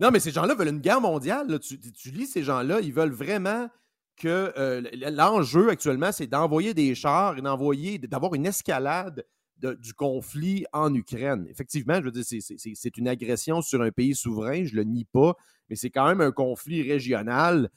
non, 0.00 0.10
mais 0.10 0.18
ces 0.18 0.30
gens-là 0.30 0.54
veulent 0.54 0.68
une 0.68 0.80
guerre 0.80 1.02
mondiale. 1.02 1.58
Tu, 1.60 2.10
lis 2.10 2.26
ces 2.26 2.42
gens-là, 2.42 2.80
ils 2.80 2.92
veulent 2.92 3.12
vraiment 3.12 3.68
que 4.16 4.52
euh, 4.56 4.82
l'enjeu 5.10 5.68
actuellement, 5.68 6.10
c'est 6.10 6.26
d'envoyer 6.26 6.72
des 6.72 6.94
chars 6.94 7.36
et 7.36 7.42
d'envoyer, 7.42 7.98
d'avoir 7.98 8.34
une 8.34 8.46
escalade 8.46 9.24
du 9.58 9.92
conflit 9.92 10.64
en 10.72 10.94
Ukraine. 10.94 11.46
Effectivement, 11.50 11.96
je 11.96 12.06
veux 12.06 12.10
dire, 12.10 12.24
c'est 12.24 12.96
une 12.96 13.08
agression 13.08 13.60
sur 13.60 13.82
un 13.82 13.90
pays 13.90 14.14
souverain, 14.14 14.64
je 14.64 14.74
le 14.74 14.84
nie 14.84 15.04
pas, 15.04 15.34
mais 15.68 15.76
c'est 15.76 15.90
quand 15.90 16.06
même 16.06 16.22
un 16.22 16.32
conflit 16.32 16.82
régional 16.82 17.68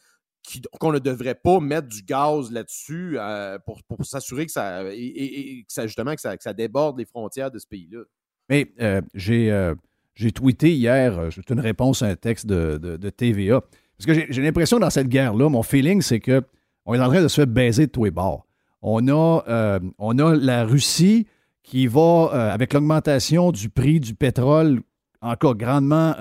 qu'on 0.79 0.93
ne 0.93 0.99
devrait 0.99 1.35
pas 1.35 1.59
mettre 1.59 1.89
du 1.89 2.03
gaz 2.03 2.51
là-dessus 2.51 3.17
euh, 3.17 3.59
pour, 3.59 3.81
s'assurer 4.05 4.45
que 4.45 4.51
ça, 4.53 4.83
et, 4.93 5.65
ça, 5.67 5.87
justement, 5.87 6.15
que 6.15 6.21
ça, 6.21 6.53
déborde 6.53 6.97
les 6.97 7.05
frontières 7.05 7.51
de 7.51 7.59
ce 7.59 7.67
pays-là. 7.67 8.03
Mais 8.47 8.73
euh, 8.79 9.01
j'ai 9.13 9.73
j'ai 10.15 10.31
tweeté 10.31 10.73
hier, 10.73 11.18
euh, 11.18 11.30
c'est 11.31 11.49
une 11.49 11.60
réponse 11.60 12.02
à 12.02 12.07
un 12.07 12.15
texte 12.15 12.45
de, 12.45 13.10
TVA. 13.10 13.61
Parce 13.98 14.06
que 14.06 14.26
j'ai 14.31 14.41
l'impression 14.41 14.80
dans 14.80 14.90
cette 14.90 15.07
guerre-là, 15.07 15.49
mon 15.49 15.64
feeling, 15.64 16.02
c'est 16.02 16.19
que 16.19 16.41
on 16.85 16.94
est 16.94 16.99
en 16.99 17.07
train 17.07 17.22
de 17.22 17.27
se 17.27 17.35
faire 17.35 17.48
baiser 17.48 17.88
de 17.88 17.91
tous 17.91 18.06
les 18.06 18.11
bords. 18.11 18.45
On 18.81 19.07
a, 19.07 19.44
euh, 19.48 19.80
on 19.98 20.19
a 20.19 20.35
la 20.35 20.65
Russie 20.65 21.27
qui 21.64 21.88
va, 21.88 22.30
euh, 22.34 22.53
avec 22.53 22.73
l'augmentation 22.73 23.52
du 23.52 23.69
prix 23.69 23.99
du 24.02 24.14
pétrole, 24.14 24.81
encore 25.22 25.56
grandement, 25.56 26.14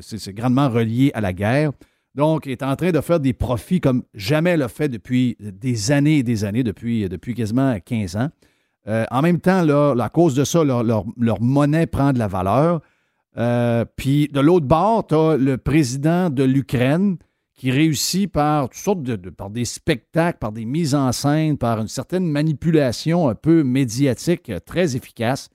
c'est 0.00 0.32
grandement 0.32 0.68
relié 0.68 1.10
à 1.12 1.20
la 1.20 1.32
guerre. 1.32 1.72
Donc, 2.14 2.46
est 2.46 2.62
en 2.62 2.76
train 2.76 2.92
de 2.92 3.00
faire 3.00 3.18
des 3.18 3.32
profits 3.32 3.80
comme 3.80 4.04
jamais 4.14 4.56
l'a 4.56 4.68
fait 4.68 4.88
depuis 4.88 5.36
des 5.40 5.90
années 5.90 6.18
et 6.18 6.22
des 6.22 6.44
années, 6.44 6.62
depuis, 6.62 7.08
depuis 7.08 7.34
quasiment 7.34 7.76
15 7.84 8.14
ans. 8.14 8.28
en 8.86 9.22
même 9.22 9.40
temps, 9.40 9.62
là, 9.62 9.92
à 9.98 10.08
cause 10.08 10.36
de 10.36 10.44
ça, 10.44 10.62
leur, 10.62 10.84
leur 10.84 11.42
monnaie 11.42 11.88
prend 11.88 12.12
de 12.12 12.20
la 12.20 12.28
valeur. 12.28 12.80
Euh, 13.38 13.84
puis 13.96 14.28
de 14.28 14.40
l'autre 14.40 14.66
bord, 14.66 15.06
tu 15.06 15.14
as 15.14 15.36
le 15.36 15.58
président 15.58 16.28
de 16.28 16.42
l'Ukraine 16.42 17.18
qui 17.54 17.70
réussit 17.70 18.30
par 18.30 18.68
toutes 18.68 18.78
sortes 18.78 19.02
de, 19.02 19.30
par 19.30 19.50
des 19.50 19.64
spectacles, 19.64 20.38
par 20.38 20.52
des 20.52 20.64
mises 20.64 20.94
en 20.94 21.12
scène, 21.12 21.56
par 21.56 21.80
une 21.80 21.88
certaine 21.88 22.26
manipulation 22.26 23.28
un 23.28 23.34
peu 23.34 23.62
médiatique 23.62 24.50
euh, 24.50 24.58
très 24.64 24.96
efficace, 24.96 25.50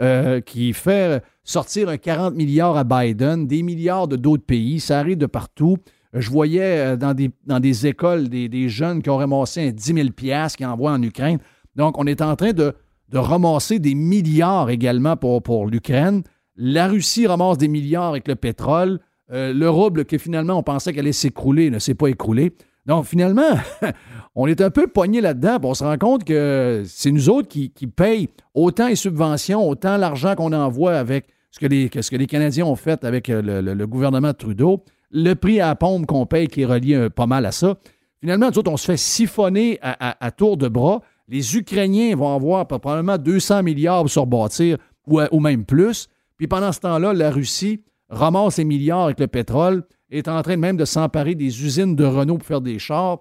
euh, 0.00 0.40
qui 0.40 0.72
fait 0.72 1.22
sortir 1.44 1.88
un 1.88 1.96
40 1.96 2.34
milliards 2.34 2.76
à 2.76 2.84
Biden, 2.84 3.46
des 3.46 3.62
milliards 3.62 4.08
de 4.08 4.16
d'autres 4.16 4.44
pays. 4.44 4.80
Ça 4.80 5.00
arrive 5.00 5.18
de 5.18 5.26
partout. 5.26 5.76
Je 6.14 6.30
voyais 6.30 6.96
dans 6.96 7.12
des, 7.12 7.30
dans 7.44 7.60
des 7.60 7.86
écoles 7.86 8.28
des, 8.28 8.68
jeunes 8.68 9.02
qui 9.02 9.10
ont 9.10 9.16
ramassé 9.16 9.68
un 9.68 9.72
10 9.72 9.94
000 9.94 10.48
qui 10.56 10.64
envoient 10.64 10.92
en 10.92 11.02
Ukraine. 11.02 11.38
Donc, 11.76 11.98
on 11.98 12.06
est 12.06 12.22
en 12.22 12.34
train 12.36 12.52
de, 12.52 12.74
de 13.10 13.18
ramasser 13.18 13.78
des 13.78 13.94
milliards 13.94 14.70
également 14.70 15.16
pour, 15.16 15.42
pour 15.42 15.66
l'Ukraine. 15.66 16.22
La 16.60 16.88
Russie 16.88 17.28
ramasse 17.28 17.56
des 17.56 17.68
milliards 17.68 18.08
avec 18.08 18.26
le 18.26 18.34
pétrole. 18.34 18.98
Euh, 19.30 19.52
le 19.52 19.70
rouble, 19.70 20.04
que 20.04 20.18
finalement 20.18 20.54
on 20.54 20.62
pensait 20.62 20.92
qu'elle 20.92 21.04
allait 21.04 21.12
s'écrouler, 21.12 21.70
ne 21.70 21.78
s'est 21.78 21.94
pas 21.94 22.08
écroulé. 22.08 22.52
Donc 22.84 23.04
finalement, 23.04 23.42
on 24.34 24.46
est 24.48 24.60
un 24.60 24.70
peu 24.70 24.88
poigné 24.88 25.20
là-dedans. 25.20 25.58
On 25.62 25.74
se 25.74 25.84
rend 25.84 25.98
compte 25.98 26.24
que 26.24 26.82
c'est 26.86 27.12
nous 27.12 27.28
autres 27.28 27.46
qui, 27.46 27.70
payent 27.86 28.28
autant 28.54 28.88
les 28.88 28.96
subventions, 28.96 29.68
autant 29.68 29.96
l'argent 29.98 30.34
qu'on 30.34 30.52
envoie 30.52 30.94
avec 30.94 31.26
ce 31.52 31.60
que, 31.60 31.66
les, 31.66 31.90
ce 32.00 32.10
que 32.10 32.16
les 32.16 32.26
Canadiens 32.26 32.66
ont 32.66 32.76
fait 32.76 33.04
avec 33.04 33.28
euh, 33.30 33.62
le, 33.62 33.86
gouvernement 33.86 34.28
de 34.28 34.36
Trudeau, 34.36 34.82
le 35.12 35.34
prix 35.34 35.60
à 35.60 35.68
la 35.68 35.74
pompe 35.76 36.06
qu'on 36.06 36.26
paye 36.26 36.48
qui 36.48 36.62
est 36.62 36.66
relié 36.66 36.94
euh, 36.94 37.10
pas 37.10 37.26
mal 37.26 37.46
à 37.46 37.52
ça. 37.52 37.76
Finalement, 38.20 38.48
nous 38.50 38.58
autres, 38.58 38.72
on 38.72 38.76
se 38.76 38.86
fait 38.86 38.96
siphonner 38.96 39.78
à, 39.80 40.30
tour 40.32 40.56
de 40.56 40.66
bras. 40.66 41.02
Les 41.28 41.56
Ukrainiens 41.56 42.16
vont 42.16 42.34
avoir 42.34 42.66
probablement 42.66 43.16
200 43.16 43.62
milliards 43.62 44.00
pour 44.00 44.10
se 44.10 44.18
rebâtir 44.18 44.76
ou 45.06 45.38
même 45.38 45.64
plus. 45.64 46.08
Puis 46.38 46.46
pendant 46.46 46.72
ce 46.72 46.80
temps-là, 46.80 47.12
la 47.12 47.30
Russie 47.30 47.82
ramasse 48.08 48.54
ses 48.54 48.64
milliards 48.64 49.04
avec 49.04 49.20
le 49.20 49.26
pétrole, 49.26 49.84
est 50.10 50.28
en 50.28 50.40
train 50.42 50.56
même 50.56 50.76
de 50.76 50.86
s'emparer 50.86 51.34
des 51.34 51.64
usines 51.64 51.94
de 51.94 52.04
Renault 52.04 52.38
pour 52.38 52.46
faire 52.46 52.60
des 52.62 52.78
chars, 52.78 53.18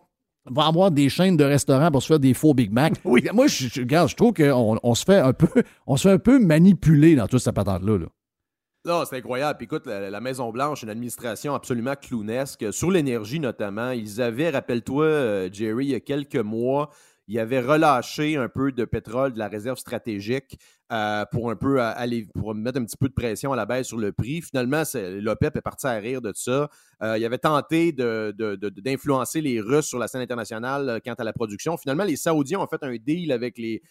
va 0.49 0.67
avoir 0.67 0.91
des 0.91 1.09
chaînes 1.09 1.35
de 1.35 1.43
restaurants 1.43 1.91
pour 1.91 2.01
se 2.01 2.07
faire 2.07 2.19
des 2.19 2.33
faux 2.33 2.53
Big 2.53 2.71
Mac. 2.71 2.93
Oui. 3.03 3.27
Moi, 3.33 3.47
je, 3.47 3.67
je 3.67 4.15
trouve 4.15 4.33
qu'on 4.33 4.79
on 4.81 4.95
se 4.95 5.03
fait 5.03 5.19
un 5.19 5.33
peu 5.33 5.63
on 5.85 5.97
se 5.97 6.07
fait 6.07 6.13
un 6.13 6.19
peu 6.19 6.39
manipuler 6.39 7.15
dans 7.15 7.27
toute 7.27 7.39
cette 7.39 7.55
patente-là. 7.55 7.97
Non, 8.85 9.03
c'est 9.03 9.17
incroyable. 9.17 9.61
écoute, 9.61 9.85
la, 9.85 10.21
Maison-Blanche, 10.21 10.83
une 10.83 10.89
administration 10.89 11.53
absolument 11.53 11.95
clownesque, 11.99 12.71
sur 12.71 12.89
l'énergie 12.89 13.41
notamment. 13.41 13.91
Ils 13.91 14.21
avaient, 14.21 14.49
rappelle-toi, 14.49 15.03
euh, 15.03 15.49
Jerry, 15.51 15.87
il 15.87 15.91
y 15.91 15.95
a 15.95 15.99
quelques 15.99 16.37
mois, 16.37 16.89
ils 17.27 17.39
avaient 17.39 17.59
relâché 17.59 18.37
un 18.37 18.49
peu 18.49 18.71
de 18.71 18.85
pétrole 18.85 19.33
de 19.33 19.39
la 19.39 19.47
réserve 19.47 19.77
stratégique 19.77 20.57
euh, 20.91 21.25
pour 21.31 21.51
un 21.51 21.57
peu 21.57 21.81
aller 21.81 22.25
pour 22.33 22.55
mettre 22.55 22.79
un 22.79 22.85
petit 22.85 22.95
peu 22.95 23.09
de 23.09 23.13
pression 23.13 23.51
à 23.51 23.57
la 23.57 23.65
baisse 23.65 23.87
sur 23.87 23.97
le 23.97 24.13
prix. 24.13 24.41
Finalement, 24.41 24.83
l'OPEP 24.93 25.57
est 25.57 25.61
parti 25.61 25.85
à 25.85 25.95
rire 25.95 26.21
de 26.21 26.31
ça. 26.33 26.69
Euh, 27.03 27.17
il 27.17 27.25
avait 27.25 27.37
tenté 27.37 27.91
d'influencer 27.91 29.41
les 29.41 29.59
Russes 29.59 29.87
sur 29.87 29.99
la 29.99 30.07
scène 30.07 30.21
internationale 30.21 30.89
euh, 30.89 30.99
quant 31.03 31.15
à 31.15 31.23
la 31.25 31.33
production. 31.33 31.75
Finalement, 31.75 32.05
les 32.05 32.15
Saoudiens 32.15 32.59
ont 32.59 32.67
fait 32.67 32.81
un 32.83 32.95
deal 32.95 33.33
avec 33.33 33.57
les, 33.57 33.81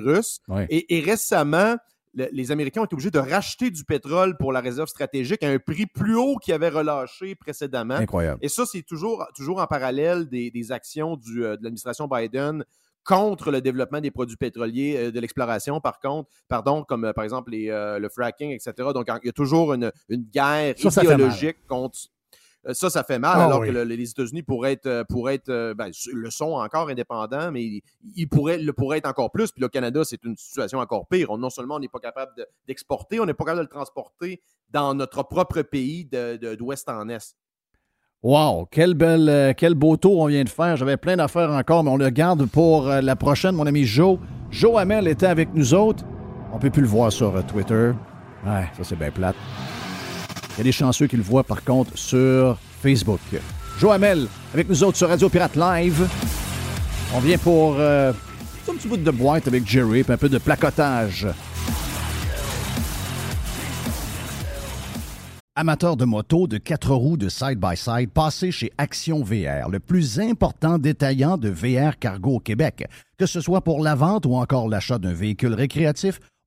Russes. 0.00 0.40
Et, 0.68 1.00
récemment, 1.00 1.76
les 2.14 2.50
Américains 2.50 2.80
ont 2.80 2.84
été 2.84 2.94
obligés 2.94 3.10
de 3.10 3.18
racheter 3.18 3.70
du 3.70 3.84
pétrole 3.84 4.36
pour 4.36 4.52
la 4.52 4.60
réserve 4.60 4.88
stratégique 4.88 5.42
à 5.42 5.48
un 5.48 5.58
prix 5.58 5.86
plus 5.86 6.16
haut 6.16 6.36
qu'ils 6.36 6.54
avaient 6.54 6.68
relâché 6.68 7.34
précédemment. 7.34 7.94
Incroyable. 7.94 8.38
Et 8.42 8.48
ça, 8.48 8.64
c'est 8.66 8.82
toujours, 8.82 9.26
toujours 9.34 9.60
en 9.60 9.66
parallèle 9.66 10.28
des, 10.28 10.72
actions 10.72 11.16
de 11.16 11.58
l'administration 11.62 12.08
Biden 12.08 12.64
contre 13.04 13.50
le 13.50 13.62
développement 13.62 14.02
des 14.02 14.10
produits 14.10 14.36
pétroliers, 14.36 14.96
euh, 14.98 15.10
de 15.10 15.18
l'exploration, 15.18 15.80
par 15.80 15.98
contre, 15.98 16.28
pardon, 16.46 16.84
comme 16.84 17.06
euh, 17.06 17.12
par 17.14 17.24
exemple 17.24 17.52
les, 17.52 17.70
euh, 17.70 17.98
le 17.98 18.10
fracking, 18.10 18.50
etc. 18.50 18.72
Donc, 18.92 19.06
il 19.22 19.26
y 19.26 19.30
a 19.30 19.32
toujours 19.32 19.72
une, 19.72 19.90
guerre 20.10 20.74
idéologique 20.78 21.56
contre 21.66 21.98
ça, 22.72 22.90
ça 22.90 23.02
fait 23.04 23.18
mal, 23.18 23.36
ah 23.36 23.44
alors 23.46 23.64
que 23.64 23.70
les 23.70 24.10
États-Unis 24.10 24.42
pourraient 24.42 24.72
être, 24.72 25.04
pourraient 25.08 25.34
être 25.34 25.74
ben, 25.74 25.90
le 26.12 26.30
sont 26.30 26.52
encore 26.52 26.88
indépendants, 26.88 27.50
mais 27.50 27.82
ils 28.14 28.28
pourraient, 28.28 28.58
le 28.58 28.72
pourraient 28.72 28.98
être 28.98 29.08
encore 29.08 29.30
plus. 29.30 29.52
Puis 29.52 29.60
le 29.60 29.68
Canada, 29.68 30.02
c'est 30.04 30.22
une 30.24 30.36
situation 30.36 30.78
encore 30.78 31.06
pire. 31.08 31.36
non 31.36 31.50
seulement 31.50 31.76
on 31.76 31.80
n'est 31.80 31.88
pas 31.88 32.00
capable 32.00 32.32
d'exporter, 32.66 33.20
on 33.20 33.26
n'est 33.26 33.34
pas 33.34 33.44
capable 33.44 33.60
de 33.60 33.64
le 33.64 33.70
transporter 33.70 34.40
dans 34.70 34.94
notre 34.94 35.22
propre 35.22 35.62
pays 35.62 36.04
d'ouest 36.04 36.88
en 36.88 37.08
est. 37.08 37.34
Wow, 38.22 38.66
quel, 38.70 38.94
bel, 38.94 39.28
euh, 39.28 39.52
quel 39.56 39.74
beau 39.74 39.96
tour 39.96 40.18
on 40.18 40.26
vient 40.26 40.42
de 40.42 40.48
faire. 40.48 40.76
J'avais 40.76 40.96
plein 40.96 41.16
d'affaires 41.16 41.50
encore, 41.50 41.84
mais 41.84 41.90
on 41.90 41.96
le 41.96 42.10
garde 42.10 42.46
pour 42.46 42.88
euh, 42.88 43.00
la 43.00 43.14
prochaine. 43.14 43.54
Mon 43.54 43.66
ami 43.66 43.84
Joe. 43.84 44.18
Joe 44.50 44.76
Hamel 44.76 45.06
était 45.06 45.26
avec 45.26 45.54
nous 45.54 45.72
autres. 45.72 46.04
On 46.52 46.58
peut 46.58 46.70
plus 46.70 46.82
le 46.82 46.88
voir 46.88 47.12
sur 47.12 47.36
euh, 47.36 47.42
Twitter. 47.42 47.92
Ouais, 48.44 48.64
ça 48.76 48.82
c'est 48.82 48.96
bien 48.96 49.12
plate. 49.12 49.36
Il 50.58 50.62
y 50.62 50.62
a 50.62 50.64
des 50.64 50.72
chanceux 50.72 51.06
qui 51.06 51.16
le 51.16 51.22
voient 51.22 51.44
par 51.44 51.62
contre 51.62 51.96
sur 51.96 52.58
Facebook. 52.82 53.20
Joe 53.78 53.92
Hamel 53.92 54.26
avec 54.52 54.68
nous 54.68 54.82
autres 54.82 54.96
sur 54.96 55.08
Radio 55.08 55.28
Pirate 55.28 55.54
Live. 55.54 56.08
On 57.14 57.20
vient 57.20 57.38
pour 57.38 57.74
un 57.80 58.12
petit 58.66 58.88
bout 58.88 58.96
de 58.96 59.08
boîte 59.12 59.46
avec 59.46 59.64
Jerry, 59.64 60.00
et 60.00 60.10
un 60.10 60.16
peu 60.16 60.28
de 60.28 60.38
placotage. 60.38 61.28
Amateurs 65.54 65.96
de 65.96 66.04
moto, 66.04 66.48
de 66.48 66.58
quatre 66.58 66.92
roues, 66.92 67.16
de 67.16 67.28
side-by-side, 67.28 68.10
passez 68.10 68.50
chez 68.50 68.72
Action 68.78 69.22
VR, 69.22 69.68
le 69.70 69.78
plus 69.78 70.18
important 70.18 70.78
détaillant 70.78 71.36
de 71.36 71.50
VR 71.50 72.00
cargo 72.00 72.34
au 72.34 72.40
Québec. 72.40 72.84
Que 73.16 73.26
ce 73.26 73.40
soit 73.40 73.60
pour 73.60 73.80
la 73.80 73.94
vente 73.94 74.26
ou 74.26 74.34
encore 74.34 74.68
l'achat 74.68 74.98
d'un 74.98 75.14
véhicule 75.14 75.54
récréatif, 75.54 76.18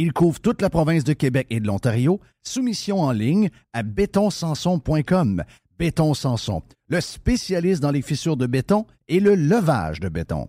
Il 0.00 0.12
couvre 0.12 0.38
toute 0.38 0.62
la 0.62 0.70
province 0.70 1.02
de 1.02 1.12
Québec 1.12 1.48
et 1.50 1.58
de 1.58 1.66
l'Ontario. 1.66 2.20
Soumission 2.44 3.00
en 3.00 3.10
ligne 3.10 3.50
à 3.72 3.82
bétonsanson.com. 3.82 5.42
Béton 5.76 6.14
Sanson, 6.14 6.62
le 6.88 7.00
spécialiste 7.00 7.82
dans 7.82 7.90
les 7.90 8.02
fissures 8.02 8.36
de 8.36 8.46
béton 8.46 8.86
et 9.08 9.18
le 9.18 9.34
levage 9.34 9.98
de 9.98 10.08
béton. 10.08 10.48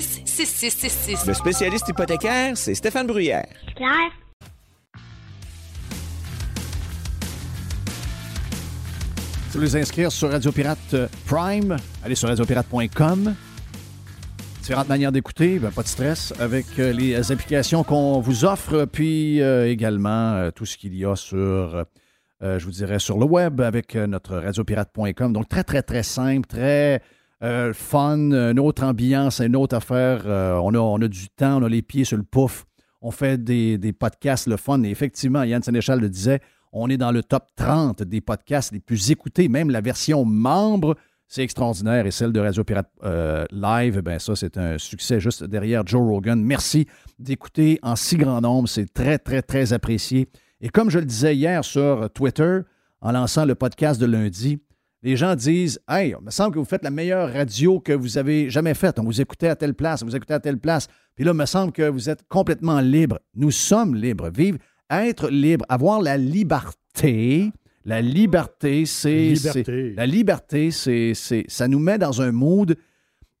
6666. 0.00 1.26
Le 1.26 1.34
spécialiste 1.34 1.88
hypothécaire, 1.88 2.56
c'est 2.56 2.74
Stéphane 2.74 3.06
Bruyère. 3.06 3.46
Claire. 3.76 4.10
Si 9.50 9.56
vous 9.56 9.66
voulez 9.66 9.80
inscrire 9.80 10.12
sur 10.12 10.30
Radio 10.30 10.52
Pirate 10.52 10.78
euh, 10.92 11.08
Prime, 11.26 11.76
allez 12.04 12.14
sur 12.14 12.28
radiopirate.com. 12.28 13.34
Différentes 14.60 14.88
manières 14.88 15.10
d'écouter, 15.10 15.58
ben, 15.58 15.70
pas 15.70 15.82
de 15.82 15.88
stress, 15.88 16.34
avec 16.38 16.66
euh, 16.78 16.92
les 16.92 17.32
applications 17.32 17.82
qu'on 17.82 18.20
vous 18.20 18.44
offre, 18.44 18.84
puis 18.84 19.40
euh, 19.40 19.66
également 19.66 20.50
tout 20.54 20.66
ce 20.66 20.76
qu'il 20.76 20.94
y 20.94 21.06
a 21.06 21.16
sur, 21.16 21.86
je 22.42 22.62
vous 22.62 22.70
dirais, 22.72 22.98
sur 22.98 23.18
le 23.18 23.24
web 23.24 23.62
avec 23.62 23.94
notre 23.94 24.36
radiopirate.com. 24.36 25.32
Donc 25.32 25.48
très, 25.48 25.64
très, 25.64 25.82
très 25.82 26.02
simple, 26.02 26.46
très 26.46 27.00
euh, 27.42 27.72
fun, 27.72 28.32
une 28.32 28.58
autre 28.58 28.82
ambiance, 28.82 29.40
une 29.40 29.56
autre 29.56 29.76
affaire. 29.76 30.22
Euh, 30.26 30.54
on, 30.62 30.74
a, 30.74 30.78
on 30.78 31.00
a 31.00 31.08
du 31.08 31.28
temps, 31.28 31.60
on 31.60 31.64
a 31.64 31.68
les 31.68 31.82
pieds 31.82 32.04
sur 32.04 32.16
le 32.16 32.24
pouf. 32.24 32.64
On 33.00 33.12
fait 33.12 33.42
des, 33.42 33.92
podcasts, 33.92 34.48
le 34.48 34.56
fun. 34.56 34.82
Et 34.82 34.90
effectivement, 34.90 35.44
Yann 35.44 35.62
Sénéchal 35.62 36.00
le 36.00 36.08
disait, 36.08 36.40
on 36.72 36.90
est 36.90 36.96
dans 36.96 37.12
le 37.12 37.22
top 37.22 37.46
30 37.54 38.02
des 38.02 38.20
podcasts 38.20 38.72
les 38.72 38.80
plus 38.80 39.12
écoutés. 39.12 39.48
Même 39.48 39.70
la 39.70 39.80
version 39.80 40.24
membre, 40.24 40.96
c'est 41.28 41.42
extraordinaire. 41.42 42.06
Et 42.06 42.10
celle 42.10 42.32
de 42.32 42.40
Radio 42.40 42.64
Pirate 42.64 42.90
euh, 43.04 43.44
Live, 43.52 44.00
ben 44.00 44.18
ça, 44.18 44.34
c'est 44.34 44.58
un 44.58 44.76
succès 44.78 45.20
juste 45.20 45.44
derrière 45.44 45.86
Joe 45.86 46.02
Rogan. 46.02 46.42
Merci 46.42 46.86
d'écouter 47.20 47.78
en 47.82 47.94
si 47.94 48.16
grand 48.16 48.40
nombre. 48.40 48.68
C'est 48.68 48.92
très, 48.92 49.18
très, 49.18 49.42
très 49.42 49.72
apprécié. 49.72 50.28
Et 50.60 50.70
comme 50.70 50.90
je 50.90 50.98
le 50.98 51.04
disais 51.04 51.36
hier 51.36 51.64
sur 51.64 52.10
Twitter, 52.10 52.62
en 53.00 53.12
lançant 53.12 53.44
le 53.44 53.54
podcast 53.54 54.00
de 54.00 54.06
lundi, 54.06 54.58
les 55.02 55.16
gens 55.16 55.34
disent 55.34 55.80
Hey, 55.88 56.14
il 56.18 56.24
me 56.24 56.30
semble 56.30 56.54
que 56.54 56.58
vous 56.58 56.64
faites 56.64 56.82
la 56.82 56.90
meilleure 56.90 57.32
radio 57.32 57.80
que 57.80 57.92
vous 57.92 58.18
avez 58.18 58.50
jamais 58.50 58.74
faite. 58.74 58.98
On 58.98 59.04
vous 59.04 59.20
écoutait 59.20 59.48
à 59.48 59.56
telle 59.56 59.74
place, 59.74 60.02
on 60.02 60.06
vous 60.06 60.16
écoutait 60.16 60.34
à 60.34 60.40
telle 60.40 60.58
place. 60.58 60.88
Puis 61.14 61.24
là, 61.24 61.32
il 61.32 61.36
me 61.38 61.46
semble 61.46 61.72
que 61.72 61.88
vous 61.88 62.08
êtes 62.08 62.26
complètement 62.28 62.80
libre. 62.80 63.18
Nous 63.34 63.50
sommes 63.50 63.94
libres. 63.94 64.30
Vivre, 64.30 64.58
être 64.90 65.28
libre, 65.28 65.64
avoir 65.68 66.00
la 66.00 66.16
liberté. 66.16 67.52
La 67.84 68.02
liberté, 68.02 68.86
c'est. 68.86 69.34
La 69.96 70.06
liberté, 70.06 70.70
c'est. 70.70 71.14
Ça 71.48 71.68
nous 71.68 71.78
met 71.78 71.98
dans 71.98 72.20
un 72.20 72.32
mood 72.32 72.76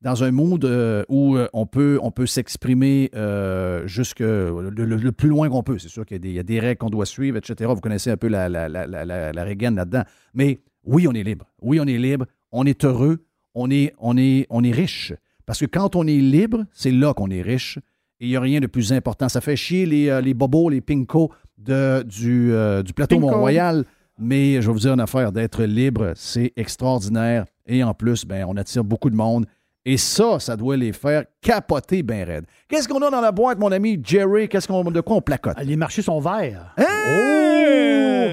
dans 0.00 0.22
un 0.22 0.30
monde 0.30 0.64
euh, 0.64 1.04
où 1.08 1.36
euh, 1.36 1.48
on 1.52 1.66
peut, 1.66 1.98
on 2.02 2.10
peut 2.10 2.26
s'exprimer 2.26 3.10
euh, 3.14 3.86
jusque 3.86 4.20
le, 4.20 5.10
plus 5.10 5.28
loin 5.28 5.48
qu'on 5.48 5.62
peut. 5.62 5.78
C'est 5.78 5.88
sûr 5.88 6.06
qu'il 6.06 6.24
y, 6.24 6.38
a 6.38 6.42
des 6.42 6.60
règles 6.60 6.78
qu'on 6.78 6.90
doit 6.90 7.06
suivre, 7.06 7.36
etc. 7.36 7.70
Vous 7.74 7.80
connaissez 7.80 8.10
un 8.10 8.16
peu 8.16 8.28
la, 8.28 8.48
la, 8.48 8.68
la, 8.68 8.86
la, 8.86 9.04
la 9.04 9.32
là-dedans. 9.32 10.04
Mais 10.34 10.60
oui, 10.88 11.06
on 11.06 11.12
est 11.12 11.22
libre. 11.22 11.46
Oui, 11.60 11.78
on 11.80 11.86
est 11.86 11.98
libre. 11.98 12.26
On 12.50 12.64
est 12.64 12.84
heureux. 12.84 13.24
On 13.54 13.70
est, 13.70 13.94
on 13.98 14.16
est, 14.16 14.46
on 14.50 14.64
est 14.64 14.70
riche. 14.70 15.12
Parce 15.44 15.60
que 15.60 15.66
quand 15.66 15.96
on 15.96 16.06
est 16.06 16.16
libre, 16.18 16.64
c'est 16.72 16.90
là 16.90 17.12
qu'on 17.14 17.30
est 17.30 17.42
riche. 17.42 17.78
Et 18.20 18.26
il 18.26 18.28
n'y 18.30 18.36
a 18.36 18.40
rien 18.40 18.60
de 18.60 18.66
plus 18.66 18.92
important. 18.92 19.28
Ça 19.28 19.40
fait 19.40 19.56
chier 19.56 19.86
les, 19.86 20.08
euh, 20.08 20.20
les 20.20 20.34
bobos, 20.34 20.70
les 20.70 20.80
pinko 20.80 21.32
de, 21.56 22.02
du, 22.02 22.52
euh, 22.52 22.82
du 22.82 22.92
plateau 22.92 23.18
Mont-Royal. 23.20 23.84
Mais 24.18 24.60
je 24.60 24.66
vais 24.66 24.72
vous 24.72 24.80
dire 24.80 24.94
une 24.94 25.00
affaire, 25.00 25.30
d'être 25.30 25.62
libre, 25.62 26.12
c'est 26.16 26.52
extraordinaire. 26.56 27.44
Et 27.66 27.84
en 27.84 27.94
plus, 27.94 28.24
ben, 28.24 28.44
on 28.48 28.56
attire 28.56 28.82
beaucoup 28.82 29.10
de 29.10 29.14
monde. 29.14 29.46
Et 29.84 29.96
ça, 29.96 30.40
ça 30.40 30.56
doit 30.56 30.76
les 30.76 30.92
faire 30.92 31.24
capoter 31.40 32.02
bien 32.02 32.24
raide. 32.24 32.44
Qu'est-ce 32.68 32.88
qu'on 32.88 33.00
a 33.00 33.10
dans 33.10 33.20
la 33.20 33.32
boîte, 33.32 33.58
mon 33.58 33.70
ami 33.70 34.00
Jerry? 34.02 34.48
Qu'est-ce 34.48 34.66
qu'on, 34.66 34.90
de 34.90 35.00
quoi 35.00 35.16
on 35.16 35.20
placote? 35.20 35.56
Les 35.62 35.76
marchés 35.76 36.02
sont 36.02 36.20
verts. 36.20 36.74
Oh, 36.78 36.82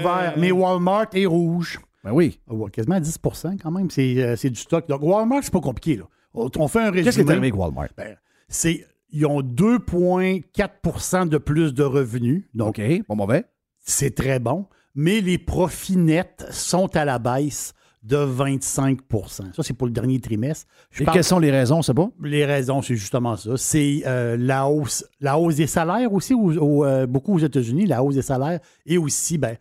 vert. 0.02 0.34
Mais 0.36 0.50
Walmart 0.50 1.06
est 1.14 1.26
rouge. 1.26 1.78
Ben 2.06 2.12
oui. 2.12 2.38
Ah 2.48 2.54
quasiment 2.72 3.00
10% 3.00 3.58
quand 3.60 3.70
même. 3.72 3.88
Euh, 3.98 4.36
c'est, 4.36 4.50
du 4.50 4.60
stock. 4.60 4.88
Donc, 4.88 5.02
Walmart, 5.02 5.40
c'est 5.42 5.52
pas 5.52 5.60
compliqué. 5.60 5.96
Là. 5.96 6.04
On 6.34 6.68
fait 6.68 6.78
un 6.78 6.84
résumé. 6.90 7.02
Qu'est-ce 7.02 7.16
qui 7.16 7.22
est 7.22 7.30
arrivé 7.30 7.48
avec 7.48 7.56
Walmart? 7.58 7.88
Ben, 7.96 8.16
c'est 8.48 8.86
Ils 9.10 9.26
ont 9.26 9.42
2,4% 9.42 11.28
de 11.28 11.38
plus 11.38 11.74
de 11.74 11.82
revenus. 11.82 12.44
Donc, 12.54 12.78
OK, 12.78 13.02
pas 13.06 13.14
mauvais. 13.14 13.44
c'est 13.80 14.14
très 14.14 14.38
bon. 14.38 14.66
Mais 14.94 15.20
les 15.20 15.38
profits 15.38 15.96
nets 15.96 16.46
sont 16.50 16.94
à 16.96 17.04
la 17.04 17.18
baisse 17.18 17.74
de 18.02 18.16
25% 18.16 19.52
Ça, 19.52 19.62
c'est 19.64 19.74
pour 19.74 19.88
le 19.88 19.92
dernier 19.92 20.20
trimestre. 20.20 20.66
Je 20.92 21.02
Et 21.02 21.04
parle- 21.04 21.16
quelles 21.16 21.24
sont 21.24 21.40
les 21.40 21.50
raisons, 21.50 21.82
c'est 21.82 21.92
pas? 21.92 22.08
les 22.22 22.44
raisons, 22.44 22.80
c'est 22.80 22.94
justement 22.94 23.36
ça. 23.36 23.56
C'est 23.56 24.04
euh, 24.06 24.36
la 24.38 24.68
hausse, 24.68 25.04
la 25.20 25.38
hausse 25.38 25.56
des 25.56 25.66
salaires 25.66 26.12
aussi, 26.12 26.32
au- 26.32 26.52
au, 26.56 26.84
euh, 26.84 27.06
beaucoup 27.06 27.34
aux 27.34 27.38
États-Unis, 27.40 27.84
la 27.86 28.04
hausse 28.04 28.14
des 28.14 28.22
salaires. 28.22 28.60
Et 28.86 28.96
aussi, 28.96 29.38
ben, 29.38 29.56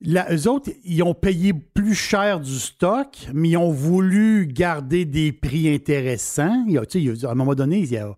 la- 0.00 0.32
eux 0.34 0.48
autres, 0.48 0.70
ils 0.84 1.02
ont 1.02 1.14
payé 1.14 1.52
plus 1.54 1.94
cher 1.94 2.40
du 2.40 2.54
stock, 2.54 3.16
mais 3.32 3.50
ils 3.50 3.56
ont 3.56 3.70
voulu 3.72 4.46
garder 4.46 5.04
des 5.04 5.32
prix 5.32 5.72
intéressants. 5.72 6.64
Il 6.66 6.74
y 6.74 6.78
a, 6.78 6.84
tu 6.86 6.98
sais, 6.98 7.04
il 7.04 7.16
y 7.20 7.24
a- 7.24 7.28
à 7.28 7.32
un 7.32 7.34
moment 7.34 7.54
donné, 7.54 7.78
il 7.80 7.90
y 7.90 7.96
a, 7.96 8.14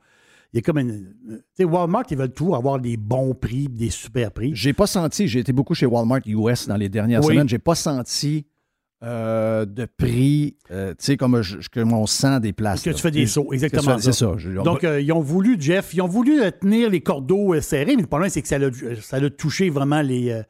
il 0.52 0.56
y 0.56 0.58
a 0.58 0.62
comme 0.62 0.78
une. 0.78 1.14
Tu 1.28 1.36
sais, 1.54 1.64
Walmart, 1.64 2.04
ils 2.10 2.16
veulent 2.16 2.32
toujours 2.32 2.56
avoir 2.56 2.80
des 2.80 2.96
bons 2.96 3.34
prix, 3.34 3.68
des 3.68 3.90
super 3.90 4.32
prix. 4.32 4.52
J'ai 4.54 4.72
pas 4.72 4.86
senti, 4.86 5.28
j'ai 5.28 5.40
été 5.40 5.52
beaucoup 5.52 5.74
chez 5.74 5.86
Walmart 5.86 6.20
US 6.26 6.66
dans 6.66 6.76
les 6.76 6.88
dernières 6.88 7.20
Oui. 7.24 7.34
semaines, 7.34 7.48
j'ai 7.48 7.58
pas 7.58 7.74
senti 7.74 8.46
euh, 9.04 9.64
de 9.64 9.84
prix, 9.84 10.56
euh, 10.72 10.90
tu 10.90 10.96
sais, 11.04 11.16
comme 11.16 11.40
je, 11.40 11.60
je- 11.60 11.68
comme 11.68 11.92
on 11.92 12.06
sent 12.06 12.40
des 12.40 12.52
places. 12.52 12.82
Que 12.82 12.90
là. 12.90 12.96
tu 12.96 13.02
fais 13.02 13.12
des 13.12 13.28
sauts, 13.28 13.52
exactement 13.52 13.96
C'est 13.98 14.10
ça. 14.10 14.30
ça. 14.30 14.32
Je- 14.38 14.50
Donc, 14.50 14.82
euh, 14.82 15.00
ils 15.00 15.12
ont 15.12 15.20
voulu, 15.20 15.54
Jeff, 15.60 15.94
ils 15.94 16.02
ont 16.02 16.08
voulu 16.08 16.42
euh, 16.42 16.50
tenir 16.50 16.90
les 16.90 17.00
cordeaux 17.00 17.54
euh, 17.54 17.60
serrés, 17.60 17.94
mais 17.94 18.02
le 18.02 18.08
problème, 18.08 18.28
c'est 18.28 18.42
que 18.42 18.48
ça 18.48 18.58
l'a 18.58 19.30
touché 19.30 19.70
vraiment 19.70 20.02
les. 20.02 20.42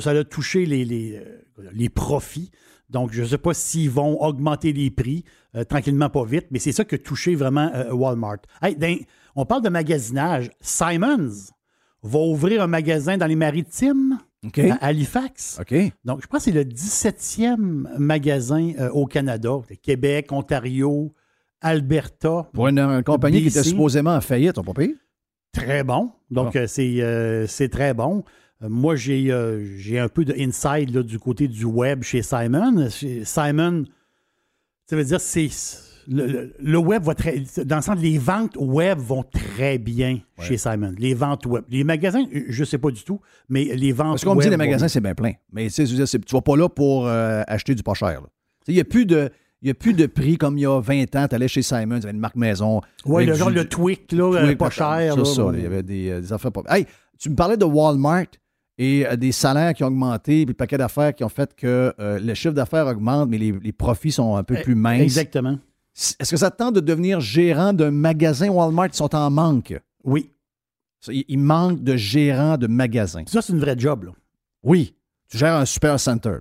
Ça, 0.00 0.12
l'a 0.14 0.24
touché 0.24 0.66
les, 0.66 0.84
les, 0.84 1.16
euh, 1.16 1.68
les 1.72 1.88
profits. 1.88 2.50
Donc, 2.88 3.12
je 3.12 3.22
ne 3.22 3.26
sais 3.28 3.38
pas 3.38 3.54
s'ils 3.54 3.90
vont 3.90 4.20
augmenter 4.20 4.72
les 4.72 4.90
prix 4.90 5.24
euh, 5.56 5.64
tranquillement, 5.64 6.10
pas 6.10 6.24
vite, 6.24 6.46
mais 6.50 6.58
c'est 6.58 6.72
ça 6.72 6.84
qui 6.84 6.96
a 6.96 6.98
touché 6.98 7.34
vraiment 7.34 7.70
euh, 7.74 7.92
Walmart. 7.92 8.38
Hey, 8.62 8.74
dans- 8.76 8.96
on 9.36 9.44
parle 9.46 9.62
de 9.62 9.68
magasinage. 9.68 10.50
Simons 10.60 11.30
va 12.02 12.18
ouvrir 12.18 12.62
un 12.62 12.66
magasin 12.66 13.16
dans 13.16 13.26
les 13.26 13.36
maritimes 13.36 14.18
à 14.70 14.86
Halifax. 14.86 15.58
Donc, 16.04 16.20
je 16.22 16.26
pense 16.26 16.44
que 16.44 16.50
c'est 16.50 16.56
le 16.56 16.64
17e 16.64 17.86
magasin 17.98 18.72
euh, 18.78 18.90
au 18.90 19.06
Canada. 19.06 19.50
Québec, 19.82 20.32
Ontario, 20.32 21.12
Alberta. 21.60 22.48
Pour 22.52 22.68
une, 22.68 22.78
une 22.78 23.02
compagnie 23.04 23.40
qui 23.42 23.48
était 23.48 23.62
supposément 23.70 24.14
en 24.14 24.20
faillite, 24.20 24.58
on 24.58 24.64
pas 24.64 24.72
payé? 24.72 24.96
Très 25.52 25.84
bon. 25.84 26.10
Donc, 26.30 26.56
euh, 26.56 26.66
c'est 26.66 27.02
euh, 27.02 27.46
c'est 27.46 27.68
très 27.68 27.92
bon. 27.92 28.24
Euh, 28.62 28.68
moi, 28.68 28.94
j'ai 28.96 29.32
euh, 29.32 29.64
j'ai 29.78 29.98
un 29.98 30.08
peu 30.08 30.24
de 30.24 30.34
inside 30.38 30.94
là, 30.94 31.02
du 31.02 31.18
côté 31.18 31.48
du 31.48 31.64
web 31.64 32.02
chez 32.02 32.22
Simon. 32.22 32.88
Chez 32.90 33.24
Simon, 33.24 33.84
ça 34.86 34.96
veut 34.96 35.04
dire 35.04 35.20
c'est 35.20 35.48
le, 36.08 36.26
le- 36.26 36.54
le 36.58 36.78
web 36.78 37.02
va 37.04 37.14
très. 37.14 37.42
Dans 37.64 37.76
le 37.76 37.82
sens, 37.82 37.98
les 38.00 38.18
ventes 38.18 38.56
web 38.58 38.98
vont 38.98 39.22
très 39.22 39.78
bien 39.78 40.18
chez 40.42 40.56
Simon. 40.58 40.92
Les 40.98 41.14
ventes 41.14 41.46
web. 41.46 41.64
Les 41.70 41.84
magasins, 41.84 42.24
je 42.48 42.60
ne 42.60 42.64
sais 42.64 42.78
pas 42.78 42.90
du 42.90 43.02
tout, 43.04 43.20
mais 43.48 43.64
les 43.76 43.92
ventes 43.92 44.12
Parce 44.12 44.24
qu'on 44.24 44.34
me 44.34 44.42
dit 44.42 44.48
les 44.50 44.56
magasins, 44.56 44.88
c'est 44.88 45.00
bien 45.00 45.14
plein. 45.14 45.32
Mais 45.52 45.68
tu 45.70 45.86
c'est- 45.86 46.24
tu 46.24 46.34
vas 46.34 46.40
pas 46.42 46.56
là 46.56 46.68
pour 46.68 47.06
euh, 47.06 47.42
acheter 47.46 47.74
du 47.74 47.82
pas 47.82 47.94
cher. 47.94 48.20
Il 48.66 48.74
n'y 48.74 48.80
a 48.80 48.84
plus 48.84 49.06
de. 49.06 49.30
Il 49.62 49.68
a 49.68 49.74
plus 49.74 49.92
de 49.92 50.06
prix 50.06 50.38
comme 50.38 50.56
il 50.56 50.62
y 50.62 50.66
a 50.66 50.80
20 50.80 51.14
ans. 51.16 51.28
Tu 51.28 51.34
allais 51.34 51.46
chez 51.48 51.60
Simon, 51.60 51.98
tu 52.00 52.04
avais 52.06 52.14
une 52.14 52.18
marque 52.20 52.34
maison. 52.36 52.80
Oui, 53.04 53.26
le 53.26 53.32
du- 53.34 53.38
genre 53.38 53.50
le 53.50 53.66
tweak, 53.66 54.10
là, 54.12 54.24
euh, 54.24 54.56
pas 54.56 54.70
cher. 54.70 55.16
Là, 55.16 55.24
ça, 55.26 55.50
il 55.54 55.62
y 55.62 55.66
avait 55.66 55.82
des, 55.82 56.08
euh, 56.08 56.20
des 56.22 56.32
affaires 56.32 56.50
pas. 56.50 56.62
Hey, 56.70 56.86
tu 57.18 57.28
me 57.28 57.36
parlais 57.36 57.58
de 57.58 57.64
Walmart 57.66 58.24
et 58.82 59.06
euh, 59.06 59.14
des 59.16 59.30
salaires 59.30 59.74
qui 59.74 59.84
ont 59.84 59.88
augmenté, 59.88 60.44
puis 60.46 60.52
le 60.52 60.54
paquet 60.54 60.78
d'affaires 60.78 61.14
qui 61.14 61.22
ont 61.22 61.28
fait 61.28 61.54
que 61.54 61.92
euh, 62.00 62.18
le 62.18 62.32
chiffre 62.34 62.54
d'affaires 62.54 62.86
augmente, 62.86 63.28
mais 63.28 63.36
les, 63.38 63.52
les 63.52 63.72
profits 63.72 64.10
sont 64.12 64.36
un 64.36 64.42
peu 64.42 64.56
Eh, 64.58 64.62
plus 64.62 64.74
minces. 64.74 65.02
Exactement. 65.02 65.58
Est-ce 66.18 66.30
que 66.30 66.36
ça 66.38 66.50
te 66.50 66.56
tente 66.56 66.74
de 66.76 66.80
devenir 66.80 67.20
gérant 67.20 67.72
d'un 67.74 67.90
magasin 67.90 68.48
Walmart? 68.48 68.86
Ils 68.86 68.94
sont 68.94 69.14
en 69.14 69.28
manque. 69.30 69.78
Oui. 70.02 70.30
Il 71.08 71.38
manque 71.38 71.82
de 71.82 71.96
gérants 71.96 72.56
de 72.56 72.66
magasins. 72.68 73.24
Ça, 73.26 73.42
c'est 73.42 73.52
une 73.52 73.58
vraie 73.60 73.78
job. 73.78 74.04
Là. 74.04 74.12
Oui. 74.62 74.94
Tu 75.30 75.36
gères 75.38 75.54
un 75.56 75.64
super 75.66 75.98
center. 76.00 76.38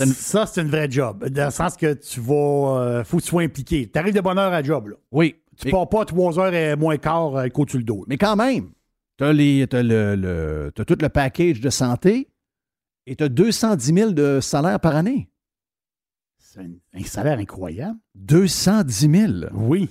Une- 0.00 0.06
Ça, 0.06 0.46
c'est 0.46 0.62
une 0.62 0.68
vraie 0.68 0.90
job. 0.90 1.28
Dans 1.28 1.44
le 1.46 1.50
sens 1.50 1.76
que 1.76 1.92
tu 1.94 2.20
vas. 2.20 2.80
euh, 2.80 3.04
faut 3.04 3.18
que 3.18 3.22
tu 3.22 3.28
sois 3.28 3.42
impliqué. 3.42 3.88
Tu 3.92 3.98
arrives 3.98 4.14
de 4.14 4.20
bonne 4.20 4.38
heure 4.38 4.52
à 4.52 4.60
la 4.60 4.62
job. 4.62 4.88
Là. 4.88 4.96
Oui. 5.12 5.36
Tu 5.56 5.66
Mais- 5.66 5.70
pars 5.72 5.88
pas 5.88 6.02
à 6.02 6.04
3 6.04 6.38
heures 6.38 6.54
et 6.54 6.76
moins 6.76 6.96
quart 6.98 7.36
avec 7.36 7.58
au-dessus 7.58 7.78
le 7.78 7.84
dos. 7.84 7.98
là. 7.98 8.04
Mais 8.08 8.16
quand 8.18 8.36
même, 8.36 8.68
tu 9.18 9.24
as, 9.24 9.32
le, 9.32 10.14
le- 10.16 10.72
t'as 10.74 10.84
tout 10.84 10.96
le 11.00 11.08
package 11.08 11.60
de 11.60 11.70
santé 11.70 12.28
et 13.06 13.16
tu 13.16 13.24
as 13.24 13.28
210 13.28 13.94
000 13.94 14.10
de 14.12 14.40
salaire 14.40 14.80
par 14.80 14.96
année. 14.96 15.30
C'est 16.38 16.60
un, 16.60 16.70
un 16.94 17.02
salaire 17.04 17.38
incroyable. 17.38 17.98
210 18.14 19.10
000. 19.10 19.32
Oui. 19.54 19.88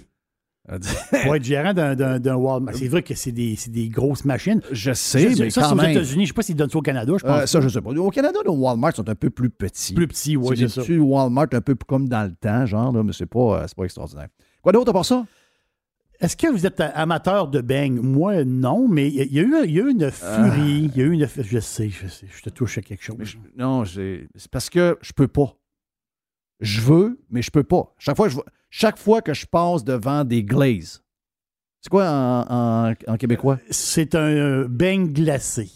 Pour 1.24 1.34
être 1.36 1.44
gérant 1.46 1.74
d'un, 1.74 2.36
Walmart. 2.36 2.76
C'est 2.76 2.90
vrai 2.90 3.02
que 3.02 3.16
c'est 3.16 3.32
des, 3.32 3.90
grosses 3.90 4.26
machines. 4.26 4.62
Je 4.72 4.92
sais, 4.92 5.34
Ça, 5.34 5.44
mais 5.44 5.50
ça, 5.50 5.62
quand 5.62 5.70
c'est 5.70 5.76
aux. 5.76 5.92
États-Unis. 5.92 6.26
Je 6.26 6.28
sais 6.28 6.34
pas 6.34 6.42
s'ils 6.42 6.56
donnent 6.58 6.70
ça 6.70 6.78
au 6.78 6.82
Canada. 6.82 7.14
Je 7.18 7.24
pense 7.24 7.42
Euh, 7.42 7.46
ça, 7.46 7.62
je 7.62 7.70
sais 7.70 7.82
pas. 7.82 7.92
Au 7.92 8.10
Canada, 8.10 8.40
nos 8.46 8.54
Walmart 8.56 8.94
sont 8.94 9.08
un 9.08 9.16
peu 9.16 9.30
plus 9.30 9.50
petits. 9.50 9.94
plus 9.94 10.08
petit. 10.10 10.36
Oui, 10.36 10.58
c'est 10.58 10.68
ça. 10.68 10.82
petits 10.82 10.98
Walmart 10.98 11.48
un 11.54 11.62
peu 11.62 11.76
comme 11.76 12.10
dans 12.10 12.24
le 12.26 12.36
temps, 12.36 12.66
genre, 12.66 12.92
là, 12.92 13.02
mais 13.02 13.14
c'est 13.14 13.26
pas, 13.28 13.62
euh, 13.62 13.66
c'est 13.66 13.78
pas 13.78 13.86
extraordinaire. 13.86 14.28
Quoi 14.62 14.74
d'autre 14.74 14.90
à 14.90 14.94
part 14.94 15.06
ça? 15.06 15.26
Est-ce 16.20 16.36
que 16.36 16.48
vous 16.48 16.66
êtes 16.66 16.80
amateur 16.80 17.48
de 17.48 17.62
bang? 17.62 18.00
Moi, 18.02 18.44
non, 18.44 18.88
mais 18.88 19.08
il 19.08 19.16
y, 19.34 19.40
a- 19.40 19.44
eu, 19.44 19.56
il 19.66 19.72
y 19.72 19.80
a 19.80 19.84
eu 19.84 19.92
une 19.92 20.10
furie. 20.12 20.90
Il 20.94 20.98
y 20.98 21.02
a 21.02 21.06
eu 21.06 21.12
une. 21.12 21.28
Je 21.28 21.60
sais, 21.60 21.90
je 21.90 22.08
sais. 22.08 22.28
Je 22.36 22.42
te 22.42 22.50
touche 22.50 22.78
à 22.78 22.82
quelque 22.82 23.04
chose. 23.04 23.18
Je- 23.22 23.38
non, 23.56 23.86
c'est 23.86 24.28
parce 24.52 24.70
que 24.70 24.98
je 25.02 25.14
peux 25.14 25.28
pas. 25.28 25.56
Je 26.60 26.82
veux, 26.82 27.20
mais 27.30 27.42
je 27.44 27.52
peux 27.52 27.64
pas. 27.64 27.94
Chaque 28.00 28.16
fois, 28.18 28.28
que 28.30 28.34
je, 28.34 28.40
chaque 28.72 28.98
fois 28.98 29.22
que 29.22 29.34
je 29.34 29.46
passe 29.46 29.84
devant 29.84 30.24
des 30.24 30.44
glazes, 30.44 31.04
c'est 31.82 31.90
quoi 31.90 32.10
en, 32.10 32.90
en- 32.90 32.94
en 33.08 33.18
québécois? 33.18 33.60
C'est 33.70 34.16
un 34.16 34.28
euh, 34.32 34.68
bang 34.68 35.12
glacé. 35.14 35.70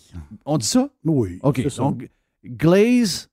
On 0.46 0.58
dit 0.58 0.66
ça? 0.66 0.90
Oui. 1.06 1.38
OK. 1.44 1.62
Donc, 1.78 2.10
glaze, 2.44 3.30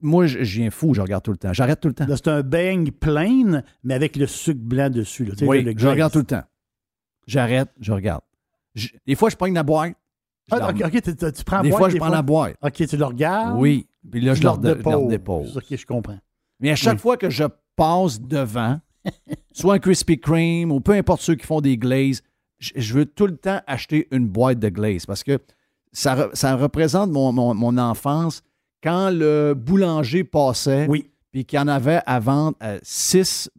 moi, 0.00 0.26
je 0.26 0.38
viens 0.38 0.70
fou, 0.70 0.94
je 0.94 1.00
regarde 1.00 1.22
tout 1.22 1.30
le 1.30 1.36
temps. 1.36 1.52
J'arrête 1.52 1.80
tout 1.80 1.88
le 1.88 1.94
temps. 1.94 2.06
C'est 2.08 2.28
un 2.28 2.42
bang 2.42 2.90
plein, 2.90 3.62
mais 3.84 3.94
avec 3.94 4.16
le 4.16 4.26
sucre 4.26 4.60
blanc 4.60 4.90
dessus. 4.90 5.24
Là. 5.24 5.34
Oui, 5.42 5.62
le 5.62 5.72
je 5.76 5.86
regarde 5.88 6.12
tout 6.12 6.18
le 6.18 6.24
temps. 6.24 6.42
J'arrête, 7.26 7.68
je 7.80 7.92
regarde. 7.92 8.22
Je- 8.74 8.88
des 9.06 9.14
fois, 9.14 9.30
je 9.30 9.36
prends 9.36 9.46
la 9.46 9.62
boîte. 9.62 9.94
Ah, 10.50 10.70
OK, 10.70 11.02
tu, 11.02 11.44
prends 11.44 11.62
Des 11.62 11.70
boîte, 11.70 11.78
fois, 11.80 11.88
je 11.88 11.96
prends 11.96 12.08
la 12.08 12.22
boîte. 12.22 12.56
OK, 12.62 12.86
tu 12.86 12.96
le 12.96 13.04
regardes? 13.04 13.58
Oui. 13.58 13.86
Puis 14.08 14.20
là, 14.20 14.34
je 14.34 14.42
leur 14.42 14.58
dépose. 14.58 15.56
OK, 15.56 15.64
je 15.76 15.86
comprends. 15.86 16.18
Mais 16.60 16.70
à 16.70 16.76
chaque 16.76 16.94
Oui. 16.94 17.00
fois 17.00 17.16
que 17.16 17.30
je 17.30 17.44
passe 17.74 18.20
devant, 18.20 18.80
soit 19.52 19.74
un 19.74 19.78
Krispy 19.78 20.18
Kreme 20.20 20.70
ou 20.70 20.80
peu 20.80 20.92
importe 20.92 21.20
ceux 21.20 21.34
qui 21.34 21.46
font 21.46 21.60
des 21.60 21.76
glazes, 21.76 22.22
je, 22.58 22.72
je 22.76 22.94
veux 22.94 23.06
tout 23.06 23.26
le 23.26 23.36
temps 23.36 23.60
acheter 23.66 24.06
une 24.12 24.28
boîte 24.28 24.58
de 24.60 24.68
glaze 24.68 25.04
parce 25.04 25.22
que 25.24 25.38
ça, 25.92 26.14
re- 26.14 26.34
ça 26.34 26.54
représente 26.56 27.10
mon, 27.10 27.32
mon- 27.32 27.54
mon 27.54 27.76
enfance 27.78 28.42
quand 28.86 29.10
le 29.10 29.54
boulanger 29.54 30.22
passait 30.22 30.86
Oui. 30.88 31.10
puis 31.32 31.44
qu'il 31.44 31.56
y 31.58 31.60
en 31.60 31.66
avait 31.66 32.00
à 32.06 32.20
vendre 32.20 32.56
à 32.60 32.76
6, 32.82 33.50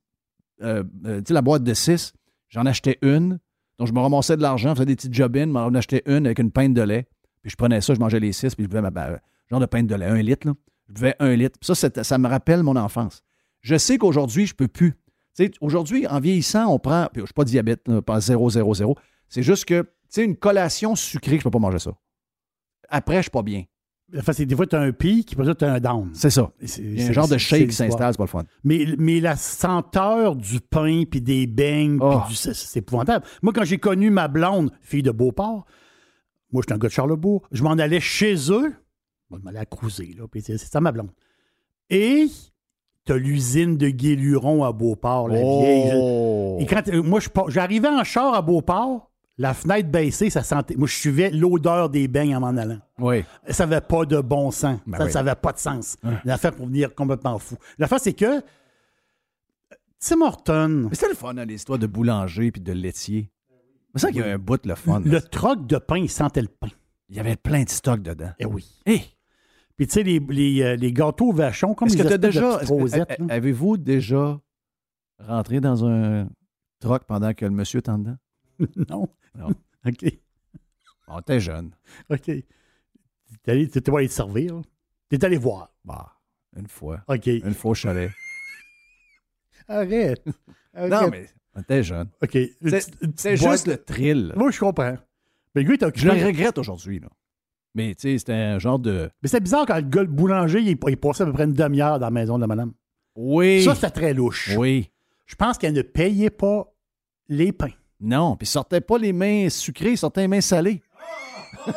tu 0.59 0.65
sais, 0.65 1.33
la 1.33 1.41
boîte 1.41 1.63
de 1.63 1.73
6, 1.73 2.13
j'en 2.47 2.65
achetais 2.65 2.97
une. 3.01 3.39
Donc, 3.77 3.89
je 3.89 3.93
me 3.93 3.99
ramassais 3.99 4.37
de 4.37 4.41
l'argent, 4.41 4.73
faisais 4.73 4.85
des 4.85 4.95
petites 4.95 5.13
job-ins, 5.13 5.47
m'en 5.47 5.67
achetais 5.73 6.01
une 6.05 6.25
avec 6.25 6.39
une 6.39 6.51
pinte 6.51 6.73
de 6.73 6.81
lait. 6.81 7.07
Puis 7.41 7.51
je 7.51 7.55
prenais 7.57 7.81
ça, 7.81 7.93
je 7.93 7.99
mangeais 7.99 8.21
les 8.21 8.31
6, 8.31 8.55
puis 8.55 8.63
je 8.63 8.69
buvais 8.69 8.81
ma 8.81 8.89
ma- 8.89 9.19
genre 9.51 9.59
de 9.59 9.65
pinte 9.65 9.87
de 9.87 9.95
lait, 9.95 10.05
un 10.05 10.21
litre. 10.21 10.47
Là. 10.47 10.53
Je 10.87 10.93
buvais 10.93 11.15
un 11.19 11.35
litre. 11.35 11.59
Puis 11.59 11.75
ça, 11.75 11.89
ça 12.03 12.17
me 12.17 12.27
rappelle 12.29 12.63
mon 12.63 12.75
enfance. 12.77 13.21
Je 13.61 13.77
sais 13.77 13.97
qu'aujourd'hui, 13.97 14.45
je 14.47 14.55
peux 14.55 14.67
plus. 14.69 14.93
Aujourd'hui, 15.61 16.07
en 16.07 16.19
vieillissant, 16.21 16.67
on 16.73 16.79
prend. 16.79 17.07
Puis 17.11 17.21
je 17.21 17.25
suis 17.27 17.33
pas 17.33 17.43
diabète, 17.43 17.85
là, 17.87 18.01
pas 18.01 18.19
0, 18.21 18.49
0, 18.49 18.73
0. 18.73 18.95
C'est 19.29 19.43
juste 19.43 19.65
que, 19.65 19.81
tu 19.81 19.89
sais, 20.09 20.23
une 20.23 20.37
collation 20.37 20.95
sucrée, 20.95 21.37
je 21.37 21.43
peux 21.43 21.51
pas 21.51 21.59
manger 21.59 21.79
ça. 21.79 21.91
Après, 22.89 23.17
je 23.17 23.23
suis 23.23 23.29
pas 23.31 23.43
bien. 23.43 23.65
Enfin, 24.17 24.31
c'est- 24.31 24.45
des 24.45 24.55
fois, 24.55 24.65
tu 24.65 24.75
as 24.75 24.79
un 24.79 24.91
pic, 24.93 25.35
puis 25.35 25.55
tu 25.57 25.65
as 25.65 25.73
un 25.73 25.79
down. 25.81 26.09
C'est 26.13 26.29
ça. 26.29 26.49
C'est- 26.63 26.81
Il 26.81 27.01
y 27.01 27.03
a 27.03 27.09
un 27.09 27.11
genre 27.11 27.27
de 27.27 27.37
shake 27.37 27.67
qui 27.69 27.75
s'installe, 27.75 28.13
c'est 28.13 28.17
pas 28.17 28.23
le 28.23 28.29
fun. 28.29 28.43
Mais, 28.63 28.85
mais 28.97 29.19
la 29.19 29.35
senteur 29.35 30.35
du 30.37 30.61
pain, 30.61 31.03
puis 31.09 31.19
des 31.21 31.45
beignes, 31.45 31.97
Oh. 32.01 32.21
du- 32.29 32.35
c'est 32.35 32.77
épouvantable. 32.79 33.25
Moi, 33.41 33.51
quand 33.53 33.65
j'ai 33.65 33.79
connu 33.79 34.09
ma 34.09 34.27
blonde, 34.29 34.71
fille 34.81 35.03
de 35.03 35.11
Beauport, 35.11 35.65
moi, 36.53 36.61
j'étais 36.61 36.73
un 36.73 36.77
gars 36.77 36.87
de 36.87 36.93
Charlebourg, 36.93 37.45
je 37.51 37.63
m'en 37.63 37.71
allais 37.71 37.99
chez 37.99 38.35
eux, 38.49 38.73
je 39.29 39.35
m'en 39.37 39.49
allais 39.49 39.59
à 39.59 39.65
cruiser, 39.65 40.15
là, 40.17 40.25
puis 40.31 40.41
c'est 40.41 40.57
ça 40.57 40.79
ma 40.79 40.93
blonde. 40.93 41.11
Et 41.89 42.27
t'as 43.03 43.17
l'usine 43.17 43.75
de 43.77 43.89
Guéluron 43.89 44.63
à 44.63 44.71
Beauport, 44.71 45.27
la 45.27 45.39
vieille. 45.41 45.91
Oh! 45.95 46.57
Et 46.61 46.65
quand 46.65 46.87
euh, 46.87 47.01
moi, 47.03 47.19
je 47.19 47.27
j'arrivais 47.49 47.89
en 47.89 48.05
char 48.05 48.33
à 48.33 48.41
Beauport, 48.41 49.11
la 49.37 49.53
fenêtre 49.53 49.89
baissée, 49.89 50.29
ça 50.29 50.41
sentait. 50.41 50.75
Moi, 50.75 50.87
je 50.87 50.95
suivais 50.95 51.29
l'odeur 51.29 51.89
des 51.89 52.07
beignes 52.07 52.35
en 52.35 52.39
m'en 52.39 52.57
allant. 52.57 52.79
Oui. 52.97 53.23
Ça 53.49 53.65
n'avait 53.65 53.81
pas 53.81 54.05
de 54.05 54.19
bon 54.19 54.49
sens. 54.51 54.79
Ben 54.87 54.97
ça 54.97 55.05
oui. 55.05 55.13
n'avait 55.13 55.35
pas 55.35 55.51
de 55.53 55.59
sens. 55.59 55.97
L'affaire 56.25 56.53
pour 56.53 56.65
venir 56.65 56.93
complètement 56.95 57.37
fou. 57.37 57.55
L'affaire, 57.77 57.99
c'est 57.99 58.13
que 58.13 58.41
Tim 59.99 60.21
Horton, 60.21 60.87
Mais 60.89 60.95
c'était 60.95 61.09
le 61.09 61.15
fun, 61.15 61.37
hein, 61.37 61.45
l'histoire 61.45 61.79
de 61.79 61.87
boulanger 61.87 62.51
puis 62.51 62.61
de 62.61 62.71
laitier. 62.71 63.31
C'est 63.95 64.01
ça 64.01 64.11
qu'il 64.11 64.21
y 64.21 64.23
a 64.23 64.33
un 64.33 64.37
bout 64.37 64.61
de 64.61 64.69
le 64.69 64.75
fun. 64.75 65.01
le 65.03 65.21
troc 65.21 65.65
de 65.65 65.77
pain, 65.77 65.97
il 65.97 66.09
sentait 66.09 66.41
le 66.41 66.47
pain. 66.47 66.67
Il 67.09 67.15
y 67.15 67.19
avait 67.19 67.35
plein 67.35 67.63
de 67.63 67.69
stock 67.69 68.01
dedans. 68.01 68.31
Eh 68.37 68.45
oui. 68.45 68.65
Hé! 68.85 69.01
Puis 69.75 69.87
tu 69.87 69.93
sais, 69.93 70.03
les, 70.03 70.19
les, 70.19 70.61
euh, 70.61 70.75
les 70.75 70.91
gâteaux 70.91 71.31
vachons, 71.31 71.73
comme 71.73 71.87
Est-ce 71.87 71.97
que 71.97 72.13
as 72.13 72.17
déjà. 72.17 72.59
Avez-vous 73.29 73.77
déjà 73.77 74.39
rentré 75.19 75.61
dans 75.61 75.85
un 75.85 76.27
troc 76.79 77.03
pendant 77.07 77.33
que 77.33 77.45
le 77.45 77.51
monsieur 77.51 77.77
est 77.77 77.89
en 77.89 77.99
dedans? 77.99 78.17
non? 78.89 79.07
Non. 79.35 79.49
OK. 79.85 80.05
On 81.07 81.19
était 81.19 81.39
jeune. 81.39 81.71
OK. 82.09 82.21
T'es 82.23 83.51
allé, 83.51 83.69
t'étais 83.69 83.91
allé 83.95 84.07
te 84.07 84.13
servir. 84.13 84.55
là. 84.55 84.61
T'es 85.09 85.23
allé 85.23 85.37
voir. 85.37 85.73
Bah, 85.85 86.13
une 86.55 86.67
fois. 86.67 87.01
OK. 87.07 87.27
Une 87.27 87.53
fois 87.53 87.71
au 87.71 87.73
chalet. 87.75 88.11
Arrête. 89.67 90.25
Non, 90.75 90.91
Arrête. 90.91 91.11
mais 91.11 91.29
on 91.55 91.61
était 91.61 91.83
jeune. 91.83 92.09
OK. 92.21 92.35
Une 92.35 92.49
C'est 92.69 92.69
petite- 92.79 92.97
une 93.01 93.11
petite 93.13 93.19
c'est 93.19 93.37
boîte. 93.37 93.51
juste 93.53 93.67
le 93.67 93.77
thrill. 93.83 94.33
Moi, 94.35 94.51
je 94.51 94.59
comprends. 94.59 94.97
Mais 95.55 95.63
le 95.63 95.69
gars, 95.75 95.87
il 95.87 95.99
Je 95.99 96.05
le 96.05 96.11
occupé. 96.13 96.25
regrette 96.25 96.57
aujourd'hui, 96.57 96.99
là. 96.99 97.07
Mais 97.75 97.93
tu 97.95 98.01
sais, 98.09 98.17
c'était 98.17 98.33
un 98.33 98.59
genre 98.59 98.79
de. 98.79 99.09
Mais 99.21 99.29
c'est 99.29 99.39
bizarre 99.39 99.65
quand 99.65 99.75
le 99.75 99.81
gars, 99.81 100.01
le 100.01 100.07
boulanger, 100.07 100.61
il, 100.61 100.77
il 100.87 100.97
passait 100.97 101.23
à 101.23 101.25
peu 101.25 101.33
près 101.33 101.43
une 101.43 101.53
demi-heure 101.53 101.99
dans 101.99 102.07
la 102.07 102.11
maison 102.11 102.35
de 102.37 102.41
la 102.41 102.47
madame. 102.47 102.73
Oui. 103.15 103.63
Ça, 103.63 103.75
c'était 103.75 103.89
très 103.91 104.13
louche. 104.13 104.55
Oui. 104.57 104.89
Je 105.25 105.35
pense 105.35 105.57
qu'elle 105.57 105.73
ne 105.73 105.81
payait 105.81 106.29
pas 106.29 106.73
les 107.27 107.51
pains. 107.51 107.71
Non, 107.99 108.35
puis 108.35 108.45
sortait 108.47 108.81
pas 108.81 108.97
les 108.97 109.11
mains 109.13 109.49
sucrées, 109.49 109.91
il 109.91 109.97
sortait 109.97 110.21
les 110.21 110.27
mains 110.27 110.41
salées. 110.41 110.81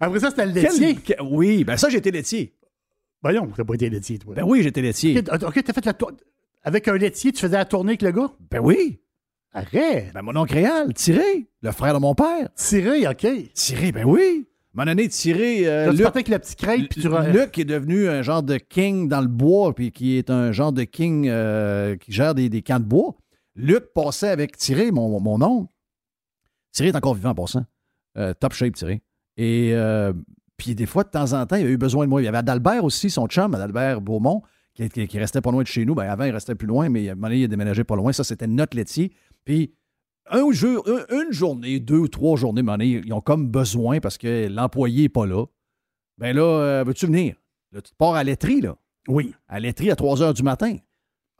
Après 0.00 0.20
ça, 0.20 0.30
c'était 0.30 0.46
le 0.46 0.52
laitier. 0.52 0.96
Quel- 0.96 1.22
Oui, 1.22 1.64
ben 1.64 1.76
ça, 1.76 1.88
j'étais 1.88 2.10
laitier. 2.10 2.54
Voyons, 3.22 3.48
t'as 3.56 3.64
pas 3.64 3.74
été 3.74 3.90
laitier, 3.90 4.18
toi. 4.18 4.34
Ben 4.34 4.44
oui, 4.44 4.62
j'étais 4.62 4.80
laitier. 4.82 5.18
OK, 5.18 5.42
OK, 5.42 5.64
t'as 5.64 5.72
fait 5.72 5.84
la 5.86 5.94
tour- 5.94 6.12
Avec 6.62 6.86
un 6.88 6.96
laitier, 6.96 7.32
tu 7.32 7.40
faisais 7.40 7.56
la 7.56 7.64
tournée 7.64 7.90
avec 7.92 8.02
le 8.02 8.12
gars? 8.12 8.30
Ben 8.50 8.60
oui. 8.60 9.00
Arrête! 9.52 10.12
Ben 10.12 10.22
mon 10.22 10.36
oncle 10.36 10.54
réal, 10.54 10.92
Tiré, 10.94 11.48
le 11.62 11.72
frère 11.72 11.94
de 11.94 11.98
mon 11.98 12.14
père. 12.14 12.48
Tiré, 12.54 13.08
OK. 13.08 13.26
Tiré, 13.54 13.92
ben 13.92 14.04
oui. 14.04 14.46
Moment 14.78 14.90
donné, 14.92 15.08
Tiré, 15.08 15.66
euh, 15.66 15.92
Luc, 15.92 16.06
avec 16.06 16.28
la 16.28 16.38
petite 16.38 16.58
crêpe, 16.58 16.88
puis 16.90 17.02
tu... 17.02 17.08
Luc 17.32 17.58
est 17.58 17.64
devenu 17.64 18.08
un 18.08 18.22
genre 18.22 18.42
de 18.42 18.56
king 18.58 19.08
dans 19.08 19.20
le 19.20 19.26
bois, 19.26 19.74
puis 19.74 19.90
qui 19.92 20.16
est 20.16 20.30
un 20.30 20.52
genre 20.52 20.72
de 20.72 20.84
king 20.84 21.26
euh, 21.28 21.96
qui 21.96 22.12
gère 22.12 22.34
des, 22.34 22.48
des 22.48 22.62
camps 22.62 22.78
de 22.78 22.84
bois. 22.84 23.16
Luc 23.56 23.92
passait 23.94 24.28
avec 24.28 24.56
Tiré, 24.56 24.90
mon, 24.92 25.18
mon 25.20 25.42
oncle. 25.42 25.70
Tiré 26.72 26.88
est 26.90 26.96
encore 26.96 27.14
vivant 27.14 27.30
en 27.30 27.34
passant. 27.34 27.64
Euh, 28.16 28.32
top 28.38 28.52
shape, 28.52 28.74
Tiré. 28.74 29.02
Et 29.36 29.70
euh, 29.74 30.12
puis 30.56 30.74
des 30.74 30.86
fois, 30.86 31.04
de 31.04 31.08
temps 31.10 31.32
en 31.32 31.44
temps, 31.46 31.56
il 31.56 31.66
a 31.66 31.70
eu 31.70 31.76
besoin 31.76 32.04
de 32.04 32.10
moi. 32.10 32.20
Il 32.22 32.24
y 32.24 32.28
avait 32.28 32.38
Adalbert 32.38 32.84
aussi, 32.84 33.10
son 33.10 33.26
chum, 33.26 33.54
Adalbert 33.54 34.00
Beaumont, 34.00 34.42
qui, 34.74 34.88
qui- 34.88 35.08
qui 35.08 35.18
restait 35.18 35.40
pas 35.40 35.50
loin 35.50 35.62
de 35.62 35.66
chez 35.68 35.84
nous. 35.84 35.94
Ben, 35.94 36.08
avant, 36.08 36.24
il 36.24 36.32
restait 36.32 36.54
plus 36.54 36.66
loin, 36.68 36.88
mais 36.88 37.08
à 37.08 37.12
un 37.12 37.14
moment 37.14 37.28
donné, 37.28 37.40
il 37.40 37.44
a 37.44 37.48
déménagé 37.48 37.84
pas 37.84 37.96
loin. 37.96 38.12
Ça, 38.12 38.22
c'était 38.24 38.46
notre 38.46 38.76
laitier. 38.76 39.12
Puis 39.44 39.72
un 40.30 40.42
une 41.24 41.32
journée, 41.32 41.80
deux 41.80 41.98
ou 41.98 42.08
trois 42.08 42.36
journées, 42.36 42.62
donné, 42.62 42.86
ils 43.04 43.12
ont 43.12 43.20
comme 43.20 43.48
besoin 43.48 44.00
parce 44.00 44.18
que 44.18 44.48
l'employé 44.48 45.02
n'est 45.02 45.08
pas 45.08 45.26
là. 45.26 45.44
Ben 46.18 46.34
là, 46.34 46.42
euh, 46.42 46.84
veux-tu 46.86 47.06
venir? 47.06 47.36
Là, 47.72 47.80
tu 47.80 47.90
te 47.92 47.96
pars 47.96 48.14
à 48.14 48.24
laiterie, 48.24 48.60
là. 48.60 48.76
Oui. 49.08 49.34
À 49.48 49.60
laiterie 49.60 49.90
à 49.90 49.96
3 49.96 50.22
heures 50.22 50.34
du 50.34 50.42
matin. 50.42 50.76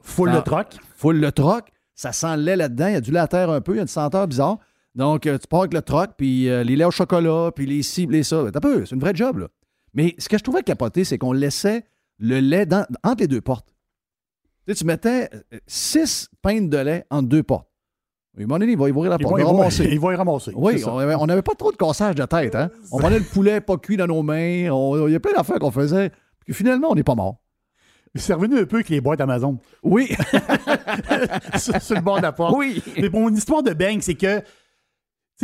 Full 0.01 0.31
le 0.31 0.41
troc. 0.41 0.77
Full 0.95 1.19
le 1.19 1.31
troc. 1.31 1.69
Ça 1.93 2.11
sent 2.11 2.37
le 2.37 2.43
lait 2.43 2.55
là-dedans. 2.55 2.87
Il 2.87 2.93
y 2.93 2.95
a 2.95 3.01
du 3.01 3.11
lait 3.11 3.19
à 3.19 3.27
terre 3.27 3.49
un 3.49 3.61
peu. 3.61 3.73
Il 3.73 3.75
y 3.75 3.79
a 3.79 3.81
une 3.83 3.87
senteur 3.87 4.27
bizarre. 4.27 4.57
Donc, 4.95 5.27
euh, 5.27 5.37
tu 5.37 5.47
pars 5.47 5.61
avec 5.61 5.73
le 5.73 5.81
troc, 5.81 6.11
puis 6.17 6.49
euh, 6.49 6.63
les 6.63 6.75
laits 6.75 6.87
au 6.87 6.91
chocolat, 6.91 7.51
puis 7.55 7.65
les 7.65 7.83
ci, 7.83 8.07
puis 8.07 8.17
les 8.17 8.23
ça. 8.23 8.43
T'as 8.51 8.57
un 8.57 8.61
peu, 8.61 8.85
c'est 8.85 8.95
une 8.95 9.01
vraie 9.01 9.13
job, 9.13 9.37
là. 9.37 9.47
Mais 9.93 10.15
ce 10.17 10.27
que 10.29 10.37
je 10.37 10.43
trouvais 10.43 10.63
capoté, 10.63 11.03
c'est 11.03 11.17
qu'on 11.17 11.31
laissait 11.33 11.85
le 12.17 12.39
lait 12.39 12.65
dans- 12.65 12.85
entre 13.03 13.21
les 13.21 13.27
deux 13.27 13.41
portes. 13.41 13.75
Tu 14.67 14.73
sais, 14.73 14.79
tu 14.79 14.85
mettais 14.85 15.29
six 15.67 16.29
pintes 16.41 16.69
de 16.69 16.77
lait 16.77 17.05
entre 17.09 17.27
deux 17.29 17.43
portes. 17.43 17.68
Moment 18.47 18.59
donné, 18.59 18.71
il 18.71 18.77
va 18.77 18.87
y 18.87 18.91
ouvrir 18.91 19.09
la 19.11 19.17
porte. 19.17 19.35
il 19.39 19.43
va 19.43 19.49
ramasser. 19.51 19.85
y 19.85 19.97
ramasser. 19.99 20.51
Oui, 20.55 20.83
on 20.85 20.97
avait- 20.97 21.15
on 21.15 21.25
n'avait 21.25 21.41
pas 21.41 21.55
trop 21.55 21.71
de 21.71 21.77
cassage 21.77 22.15
de 22.15 22.25
tête. 22.25 22.55
Hein? 22.55 22.69
On 22.91 22.97
prenait 22.99 23.19
le 23.19 23.25
poulet 23.25 23.61
pas 23.61 23.77
cuit 23.77 23.97
dans 23.97 24.07
nos 24.07 24.23
mains. 24.23 24.69
On- 24.71 25.07
Il 25.07 25.13
y 25.13 25.15
a 25.15 25.19
plein 25.19 25.33
d'affaires 25.33 25.59
qu'on 25.59 25.71
faisait. 25.71 26.11
Puis 26.45 26.53
finalement, 26.53 26.89
on 26.91 26.95
n'est 26.95 27.03
pas 27.03 27.15
mort. 27.15 27.37
C'est 28.15 28.33
revenu 28.33 28.57
un 28.59 28.65
peu 28.65 28.77
avec 28.77 28.89
les 28.89 29.01
boîtes 29.01 29.21
Amazon. 29.21 29.59
Oui. 29.83 30.09
sur, 31.57 31.81
sur 31.81 31.95
le 31.95 32.01
bord 32.01 32.17
de 32.17 32.23
la 32.23 32.31
porte. 32.31 32.55
Oui. 32.57 32.81
Mais 32.97 33.09
mon 33.09 33.29
histoire 33.33 33.61
de 33.63 33.73
bang, 33.73 33.99
c'est 34.01 34.15
que 34.15 34.41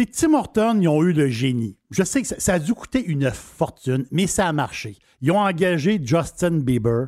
sais, 0.01 0.05
Tim 0.07 0.33
Horton, 0.33 0.79
ils 0.81 0.87
ont 0.87 1.03
eu 1.03 1.13
le 1.13 1.27
génie. 1.29 1.77
Je 1.91 2.03
sais 2.03 2.21
que 2.21 2.27
ça, 2.27 2.35
ça 2.39 2.53
a 2.55 2.59
dû 2.59 2.73
coûter 2.73 3.03
une 3.05 3.31
fortune, 3.31 4.05
mais 4.11 4.27
ça 4.27 4.47
a 4.47 4.53
marché. 4.53 4.97
Ils 5.21 5.31
ont 5.31 5.39
engagé 5.39 5.99
Justin 6.03 6.59
Bieber 6.59 7.07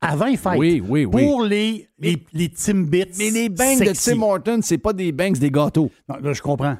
avant 0.00 0.26
les 0.26 0.36
fêtes 0.36 0.58
Oui, 0.58 0.82
oui, 0.86 1.04
oui. 1.04 1.26
pour 1.26 1.42
les, 1.42 1.88
les, 1.98 2.22
les 2.32 2.48
Timbits. 2.48 3.04
Mais 3.18 3.30
les 3.30 3.48
bangs 3.48 3.76
sexy. 3.76 4.10
de 4.10 4.14
Tim 4.16 4.22
Horton, 4.22 4.60
c'est 4.62 4.78
pas 4.78 4.92
des 4.92 5.12
bangs, 5.12 5.32
des 5.32 5.50
gâteaux. 5.50 5.90
Non, 6.08 6.16
là, 6.22 6.32
je 6.32 6.40
comprends. 6.42 6.78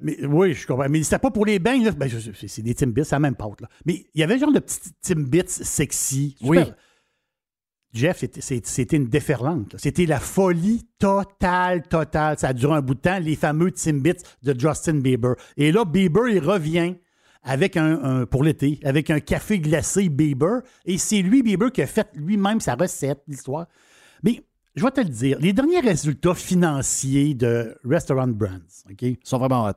Mais, 0.00 0.24
oui, 0.26 0.52
je 0.52 0.66
comprends. 0.66 0.88
Mais 0.90 1.02
c'était 1.02 1.18
pas 1.18 1.30
pour 1.30 1.46
les 1.46 1.58
bangs. 1.58 1.82
là. 1.82 1.92
Ben, 1.92 2.08
c'est 2.10 2.48
c'est 2.48 2.62
des 2.62 2.74
Timbits, 2.74 3.04
c'est 3.04 3.14
la 3.14 3.20
même 3.20 3.36
pâte. 3.36 3.60
Là. 3.60 3.68
Mais 3.84 4.04
il 4.14 4.20
y 4.20 4.24
avait 4.24 4.34
un 4.34 4.38
genre 4.38 4.52
de 4.52 4.58
petits 4.58 4.80
Timbits 5.00 5.42
sexy. 5.46 6.36
Oui. 6.42 6.58
Jeff, 7.96 8.22
c'était- 8.40 8.96
une 8.96 9.06
déferlante. 9.08 9.74
C'était 9.78 10.06
la 10.06 10.20
folie 10.20 10.86
totale, 10.98 11.82
totale. 11.88 12.38
Ça 12.38 12.48
a 12.48 12.52
duré 12.52 12.74
un 12.74 12.82
bout 12.82 12.94
de 12.94 13.00
temps, 13.00 13.18
les 13.18 13.36
fameux 13.36 13.70
Timbits 13.72 14.22
de 14.42 14.58
Justin 14.58 15.00
Bieber. 15.00 15.34
Et 15.56 15.72
là, 15.72 15.84
Bieber, 15.84 16.28
il 16.28 16.40
revient 16.40 16.94
avec 17.42 17.76
un, 17.76 18.02
un- 18.02 18.26
pour 18.26 18.44
l'été, 18.44 18.80
avec 18.84 19.10
un 19.10 19.20
café 19.20 19.58
glacé 19.58 20.08
Bieber. 20.08 20.60
Et 20.84 20.98
c'est 20.98 21.22
lui, 21.22 21.42
Bieber, 21.42 21.70
qui 21.72 21.82
a 21.82 21.86
fait 21.86 22.08
lui-même 22.14 22.60
sa 22.60 22.74
recette, 22.74 23.22
l'histoire. 23.28 23.66
Mais 24.22 24.42
je 24.74 24.82
vais 24.84 24.90
te 24.90 25.00
le 25.00 25.08
dire, 25.08 25.38
les 25.40 25.52
derniers 25.52 25.80
résultats 25.80 26.34
financiers 26.34 27.34
de 27.34 27.76
Restaurant 27.84 28.28
Brands, 28.28 28.58
OK? 28.90 29.04
Sont 29.24 29.38
vraiment 29.38 29.66
hot. 29.68 29.72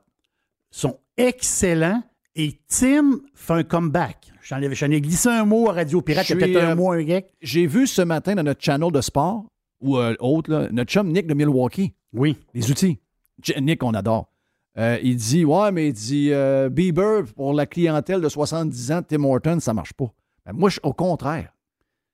sont 0.72 0.98
excellents 1.16 2.02
et 2.34 2.60
Tim 2.68 3.20
fait 3.34 3.52
un 3.54 3.62
comeback. 3.62 4.32
J'en 4.42 4.60
ai, 4.60 5.00
glissé 5.00 5.28
un 5.28 5.44
mot 5.44 5.68
à 5.68 5.74
Radio 5.74 6.00
Pirate, 6.02 6.28
il 6.28 6.30
y 6.30 6.42
a 6.42 6.46
peut-être 6.46 6.64
un 6.64 6.70
euh, 6.70 6.76
mois, 6.76 6.96
un 6.96 7.02
gars. 7.04 7.22
J'ai 7.40 7.66
vu 7.66 7.86
ce 7.86 8.02
matin 8.02 8.34
dans 8.34 8.42
notre 8.42 8.62
channel 8.62 8.90
de 8.90 9.00
sport, 9.00 9.44
ou 9.80 9.96
euh, 9.96 10.14
autre, 10.18 10.50
là, 10.50 10.68
notre 10.72 10.90
chum 10.90 11.08
Nick 11.12 11.26
de 11.26 11.34
Milwaukee, 11.34 11.94
Oui. 12.12 12.36
les 12.54 12.70
outils. 12.70 12.98
Nick, 13.60 13.82
on 13.82 13.94
adore. 13.94 14.28
Euh, 14.78 14.98
il 15.02 15.16
dit 15.16 15.44
Ouais, 15.44 15.70
mais 15.72 15.88
il 15.88 15.92
dit 15.92 16.30
Bieber, 16.70 17.24
pour 17.34 17.52
la 17.54 17.66
clientèle 17.66 18.20
de 18.20 18.28
70 18.28 18.92
ans, 18.92 19.02
Tim 19.02 19.24
Horton, 19.24 19.58
ça 19.60 19.72
marche 19.72 19.92
pas. 19.92 20.12
Ben, 20.46 20.52
moi, 20.52 20.68
je- 20.70 20.80
au 20.82 20.92
contraire. 20.92 21.52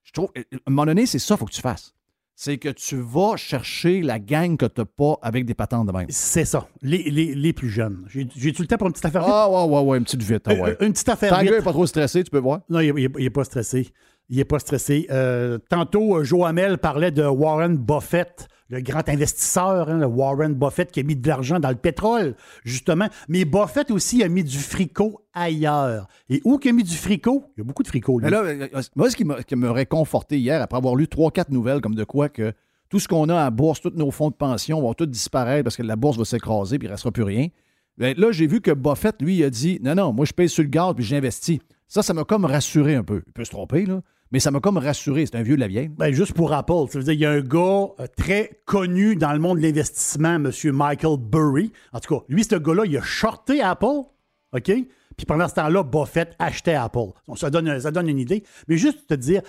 Je 0.05 0.13
trouve, 0.13 0.31
à 0.37 0.41
un 0.41 0.71
moment 0.71 0.87
donné, 0.87 1.07
c'est 1.07 1.19
ça 1.19 1.35
qu'il 1.35 1.39
faut 1.41 1.47
que 1.47 1.53
tu 1.53 1.61
fasses. 1.61 1.95
C'est 2.39 2.59
que 2.59 2.69
tu 2.69 2.97
vas 2.97 3.37
chercher 3.37 4.03
la 4.03 4.19
gang 4.19 4.59
que 4.59 4.67
tu 4.67 4.83
n'as 4.83 4.85
pas 4.85 5.19
avec 5.23 5.47
des 5.47 5.55
patentes 5.55 5.87
de 5.87 5.93
même. 5.93 6.05
C'est 6.11 6.45
ça. 6.45 6.69
Les, 6.83 7.05
les- 7.11 7.35
les 7.35 7.53
plus 7.55 7.71
jeunes. 7.71 8.05
J'ai 8.09 8.53
tout 8.53 8.61
le 8.61 8.69
temps 8.69 8.77
pour 8.77 8.89
une 8.89 8.93
petite 8.93 9.07
affaire 9.07 9.23
vite? 9.23 9.31
Ah, 9.33 9.49
ouais, 9.51 9.65
ouais, 9.65 9.81
ouais, 9.83 9.97
une 9.99 10.05
petite 10.05 10.23
vite. 10.23 10.43
ah 10.47 10.51
Euh, 10.53 10.57
ouais. 10.61 10.77
Une 10.81 10.93
petite 10.93 11.09
affaire 11.09 11.41
vite. 11.41 11.51
n'est 11.51 11.63
pas 11.63 11.73
trop 11.73 11.87
stressé, 11.87 12.23
tu 12.23 12.31
peux 12.31 12.39
voir. 12.39 12.61
Non, 12.69 12.81
il 12.81 12.93
n'est 13.19 13.31
pas 13.31 13.45
stressé. 13.45 13.89
Il 14.29 14.37
n'est 14.37 14.45
pas 14.45 14.59
stressé. 14.59 15.07
Euh, 15.11 15.57
tantôt, 15.71 16.19
euh, 16.19 16.25
Joamel 16.25 16.77
parlait 16.77 17.11
de 17.11 17.25
Warren 17.25 17.79
Buffett, 17.79 18.49
le 18.69 18.81
grand 18.81 19.09
investisseur, 19.09 19.89
hein, 19.89 19.99
le 19.99 20.07
Warren 20.07 20.55
Buffett 20.55 20.91
qui 20.91 21.01
a 21.01 21.03
mis 21.03 21.15
de 21.17 21.27
l'argent 21.29 21.61
dans 21.61 21.69
le 21.71 21.77
pétrole, 21.77 22.35
justement. 22.65 23.09
Mais 23.29 23.45
Buffett 23.45 23.91
aussi 23.91 24.23
a 24.25 24.29
mis 24.29 24.43
du 24.43 24.59
fricot 24.59 25.21
ailleurs. 25.33 26.09
Et 26.29 26.41
où 26.45 26.59
qu'il 26.59 26.71
a 26.71 26.75
mis 26.75 26.83
du 26.83 26.97
fricot? 26.97 27.45
Il 27.57 27.61
y 27.61 27.63
a 27.63 27.65
beaucoup 27.65 27.83
de 27.83 27.89
fricot. 27.89 28.19
Là, 28.19 28.43
euh, 28.43 28.69
moi, 28.97 29.11
ce 29.11 29.17
qui 29.17 29.25
m'a- 29.25 29.73
réconforté 29.73 30.39
hier, 30.39 30.61
après 30.63 30.79
avoir 30.79 30.97
lu 30.97 31.07
trois, 31.09 31.31
quatre 31.31 31.51
nouvelles 31.51 31.81
comme 31.81 31.95
de 31.95 32.05
quoi 32.05 32.29
que 32.29 32.53
tout 32.89 32.99
ce 32.99 33.09
qu'on 33.09 33.29
a 33.29 33.45
à 33.45 33.51
bourse, 33.51 33.81
tous 33.81 33.93
nos 33.95 34.11
fonds 34.11 34.31
de 34.31 34.35
pension 34.35 34.81
vont 34.81 34.95
tous 34.95 35.07
disparaître 35.07 35.65
parce 35.65 35.77
que 35.77 35.83
la 35.83 35.97
bourse 35.97 36.17
va 36.19 36.25
s'écraser 36.25 36.79
puis 36.79 36.87
il 36.87 36.91
ne 36.91 36.95
restera 36.95 37.11
plus 37.13 37.23
rien. 37.25 37.49
Ben, 37.99 38.15
là, 38.19 38.31
j'ai 38.33 38.47
vu 38.47 38.61
que 38.61 38.71
Buffett, 38.73 39.21
lui, 39.23 39.43
a 39.45 39.51
dit 39.51 39.79
Non, 39.83 39.95
non, 39.95 40.13
moi, 40.13 40.25
je 40.27 40.33
paye 40.33 40.49
sur 40.49 40.63
le 40.63 40.69
gaz 40.69 40.93
puis 40.95 41.05
j'investis. 41.05 41.59
Ça, 41.89 42.03
ça 42.03 42.13
m'a 42.15 42.25
comme 42.25 42.45
rassuré 42.45 42.95
un 42.97 43.05
peu. 43.05 43.23
Il 43.27 43.33
peut 43.33 43.45
se 43.45 43.51
tromper, 43.51 43.87
là, 43.87 44.03
mais 44.33 44.41
ça 44.41 44.51
m'a 44.51 44.61
comme 44.61 44.79
rassuré. 44.79 45.27
C'est 45.27 45.37
un 45.37 45.43
vieux 45.43 45.57
de 45.57 45.61
la 45.61 45.69
vieille. 45.69 45.89
Ben, 45.89 46.13
juste 46.13 46.33
pour 46.33 46.53
Apple, 46.53 46.91
ça 46.91 46.99
veut 46.99 47.05
dire 47.05 47.13
il 47.13 47.21
y 47.21 47.27
a 47.27 47.31
un 47.31 47.41
gars 47.41 47.89
euh, 48.01 48.07
très 48.17 48.61
connu 48.65 49.17
dans 49.17 49.33
le 49.33 49.39
monde 49.39 49.59
de 49.59 49.63
l'investissement, 49.63 50.35
M. 50.37 50.51
Michael 50.65 51.19
Burry. 51.19 51.73
En 51.93 52.01
tout 52.01 52.15
cas, 52.15 52.25
lui, 52.29 52.45
ce 52.45 52.57
gars-là, 52.57 52.85
il 52.87 52.97
a 52.97 53.03
shorté 53.03 53.63
Apple, 53.63 54.03
OK? 54.53 54.73
Puis 55.17 55.27
pendant 55.27 55.49
ce 55.49 55.55
temps-là, 55.55 55.83
Buffett 55.83 56.35
achetait 56.39 56.75
Apple. 56.75 57.11
Ça, 57.37 57.51
donne, 57.51 57.81
ça 57.81 57.91
donne 57.91 58.09
une 58.09 58.19
idée. 58.19 58.43
Mais 58.69 58.77
juste 58.77 59.07
te 59.07 59.15
dire, 59.15 59.43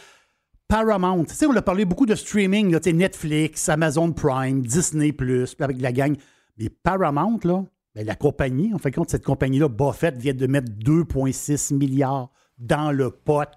Paramount, 0.68 1.26
tu 1.26 1.34
sais, 1.34 1.46
on 1.46 1.56
a 1.56 1.62
parlé 1.62 1.86
beaucoup 1.86 2.06
de 2.06 2.16
streaming, 2.16 2.72
là, 2.72 2.80
Netflix, 2.92 3.70
Amazon 3.70 4.12
Prime, 4.12 4.62
Disney+, 4.62 5.14
avec 5.60 5.82
la 5.82 5.92
gang. 5.92 6.16
Mais 6.58 6.70
Paramount, 6.70 7.40
là, 7.44 7.64
ben, 7.96 8.06
la 8.06 8.16
compagnie, 8.16 8.74
en 8.74 8.78
fait 8.78 8.92
compte, 8.92 9.10
cette 9.10 9.24
compagnie-là, 9.24 9.70
Buffett 9.70 10.18
vient 10.18 10.34
de 10.34 10.48
mettre 10.48 10.72
2,6 10.72 11.74
milliards 11.74 12.32
dans 12.58 12.92
le 12.92 13.12
pot. 13.12 13.50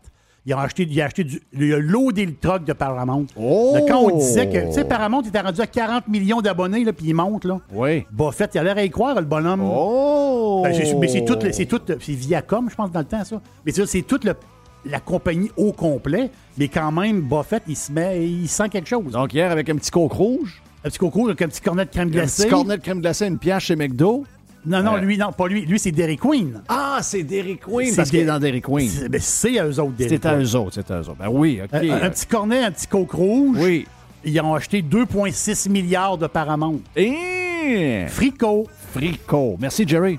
Il 0.47 0.53
a 0.55 0.61
acheté, 0.61 0.87
il 0.91 1.01
a 1.03 1.05
acheté 1.05 1.25
du, 1.25 1.41
il 1.53 1.75
a 1.75 1.79
loadé 1.79 2.25
le 2.25 2.35
truck 2.35 2.65
de 2.65 2.73
Paramount. 2.73 3.27
Oh! 3.37 3.73
Là, 3.75 3.83
quand 3.87 3.99
on 4.01 4.17
disait 4.17 4.49
que, 4.49 4.69
tu 4.69 4.73
sais, 4.73 4.85
Paramount 4.85 5.21
était 5.23 5.41
rendu 5.41 5.61
à 5.61 5.67
40 5.67 6.09
millions 6.09 6.41
d'abonnés, 6.41 6.83
là, 6.83 6.93
puis 6.95 7.09
il 7.09 7.15
monte, 7.15 7.45
là. 7.45 7.59
Oui. 7.73 8.07
Buffett, 8.11 8.55
il 8.55 8.59
a 8.59 8.63
l'air 8.63 8.79
à 8.79 8.83
y 8.83 8.91
croire, 8.91 9.17
le 9.17 9.27
bonhomme. 9.27 9.61
Oh! 9.63 10.63
Ben, 10.65 10.73
mais 10.99 11.09
c'est 11.09 11.25
tout, 11.25 11.37
c'est 11.53 11.67
tout, 11.67 11.81
c'est 11.87 12.13
Viacom, 12.13 12.71
je 12.71 12.75
pense, 12.75 12.91
dans 12.91 13.01
le 13.01 13.05
temps, 13.07 13.25
ça. 13.25 13.41
Mais 13.67 13.73
c'est 13.73 13.85
c'est 13.87 14.03
toute 14.03 14.25
la 14.25 15.01
compagnie 15.01 15.51
au 15.59 15.73
complet, 15.73 16.31
mais 16.57 16.69
quand 16.69 16.91
même, 16.91 17.21
Buffett, 17.21 17.63
il 17.69 17.77
se 17.77 17.93
met, 17.93 18.27
il 18.27 18.49
sent 18.49 18.71
quelque 18.71 18.89
chose. 18.89 19.13
Donc, 19.13 19.35
hier, 19.35 19.51
avec 19.51 19.69
un 19.69 19.77
petit 19.77 19.91
coke 19.91 20.13
rouge, 20.13 20.63
Un 20.83 20.89
petit 20.89 20.99
coco, 20.99 21.27
avec 21.27 21.43
un 21.43 21.49
petit 21.49 21.61
cornet 21.61 21.85
de 21.85 21.91
crème 21.91 22.09
un 22.09 22.13
glacée. 22.13 22.45
petit 22.45 22.51
cornet 22.51 22.79
de 22.79 22.83
crème 22.83 23.01
glacée, 23.03 23.27
une 23.27 23.37
pièce 23.39 23.65
chez 23.65 23.77
McDo. 23.77 24.25
Non, 24.67 24.83
non, 24.83 24.97
Euh, 24.97 25.01
lui, 25.01 25.17
non, 25.17 25.33
pas 25.33 25.47
lui. 25.49 25.65
Lui, 25.65 25.79
c'est 25.79 25.91
Derry 25.91 26.17
Queen. 26.19 26.61
Ah, 26.69 26.99
c'est 27.03 27.23
Dairy 27.23 27.57
Queen 27.59 27.89
C'est 27.91 27.97
parce 27.97 28.11
qu'il 28.11 28.21
est 28.21 28.25
dans 28.27 28.39
Dairy 28.39 28.61
Queen. 28.61 28.89
C'est 28.89 29.09
ben, 29.09 29.21
c'est 29.21 29.59
à 29.59 29.65
eux 29.67 29.81
autres, 29.81 29.93
Dairy 29.97 30.11
C'est 30.11 30.27
à 30.27 30.37
eux 30.37 30.57
autres, 30.57 30.73
c'est 30.75 30.91
à 30.91 30.97
eux 31.01 31.09
autres. 31.09 31.17
Ben 31.19 31.29
oui, 31.31 31.61
OK. 31.65 31.73
Un, 31.73 32.03
un 32.03 32.11
petit 32.11 32.27
cornet, 32.27 32.65
un 32.65 32.71
petit 32.71 32.87
coke 32.87 33.13
rouge. 33.13 33.57
Oui. 33.59 33.87
Ils 34.25 34.39
ont 34.43 34.55
acheté 34.55 34.83
2,6 34.83 35.71
milliards 35.71 36.19
de 36.19 36.27
Paramount. 36.27 36.81
Et... 36.95 38.05
Frico. 38.09 38.67
Frico. 38.93 39.57
Merci, 39.59 39.89
Jerry. 39.89 40.19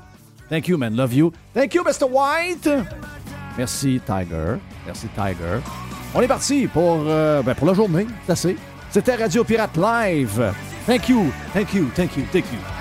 Thank 0.50 0.68
you, 0.68 0.78
man. 0.78 0.96
Love 0.96 1.14
you. 1.14 1.32
Thank 1.54 1.76
you, 1.76 1.84
Mr. 1.84 2.08
White. 2.10 2.68
Merci, 3.58 4.02
Tiger. 4.06 4.56
Merci, 4.88 5.08
Tiger. 5.16 5.60
On 6.16 6.22
est 6.22 6.28
parti 6.28 6.68
pour, 6.68 7.04
euh, 7.06 7.44
ben, 7.44 7.54
pour 7.54 7.68
la 7.68 7.74
journée. 7.76 8.08
C'est 8.26 8.32
assez. 8.32 8.58
C'était 8.90 9.16
Radio 9.16 9.44
Pirate 9.44 9.78
Live. 9.78 10.52
Thank 10.88 11.10
you. 11.10 11.32
Thank 11.54 11.74
you. 11.76 11.90
Thank 11.96 12.18
you. 12.18 12.24
Thank 12.34 12.46
you. 12.52 12.81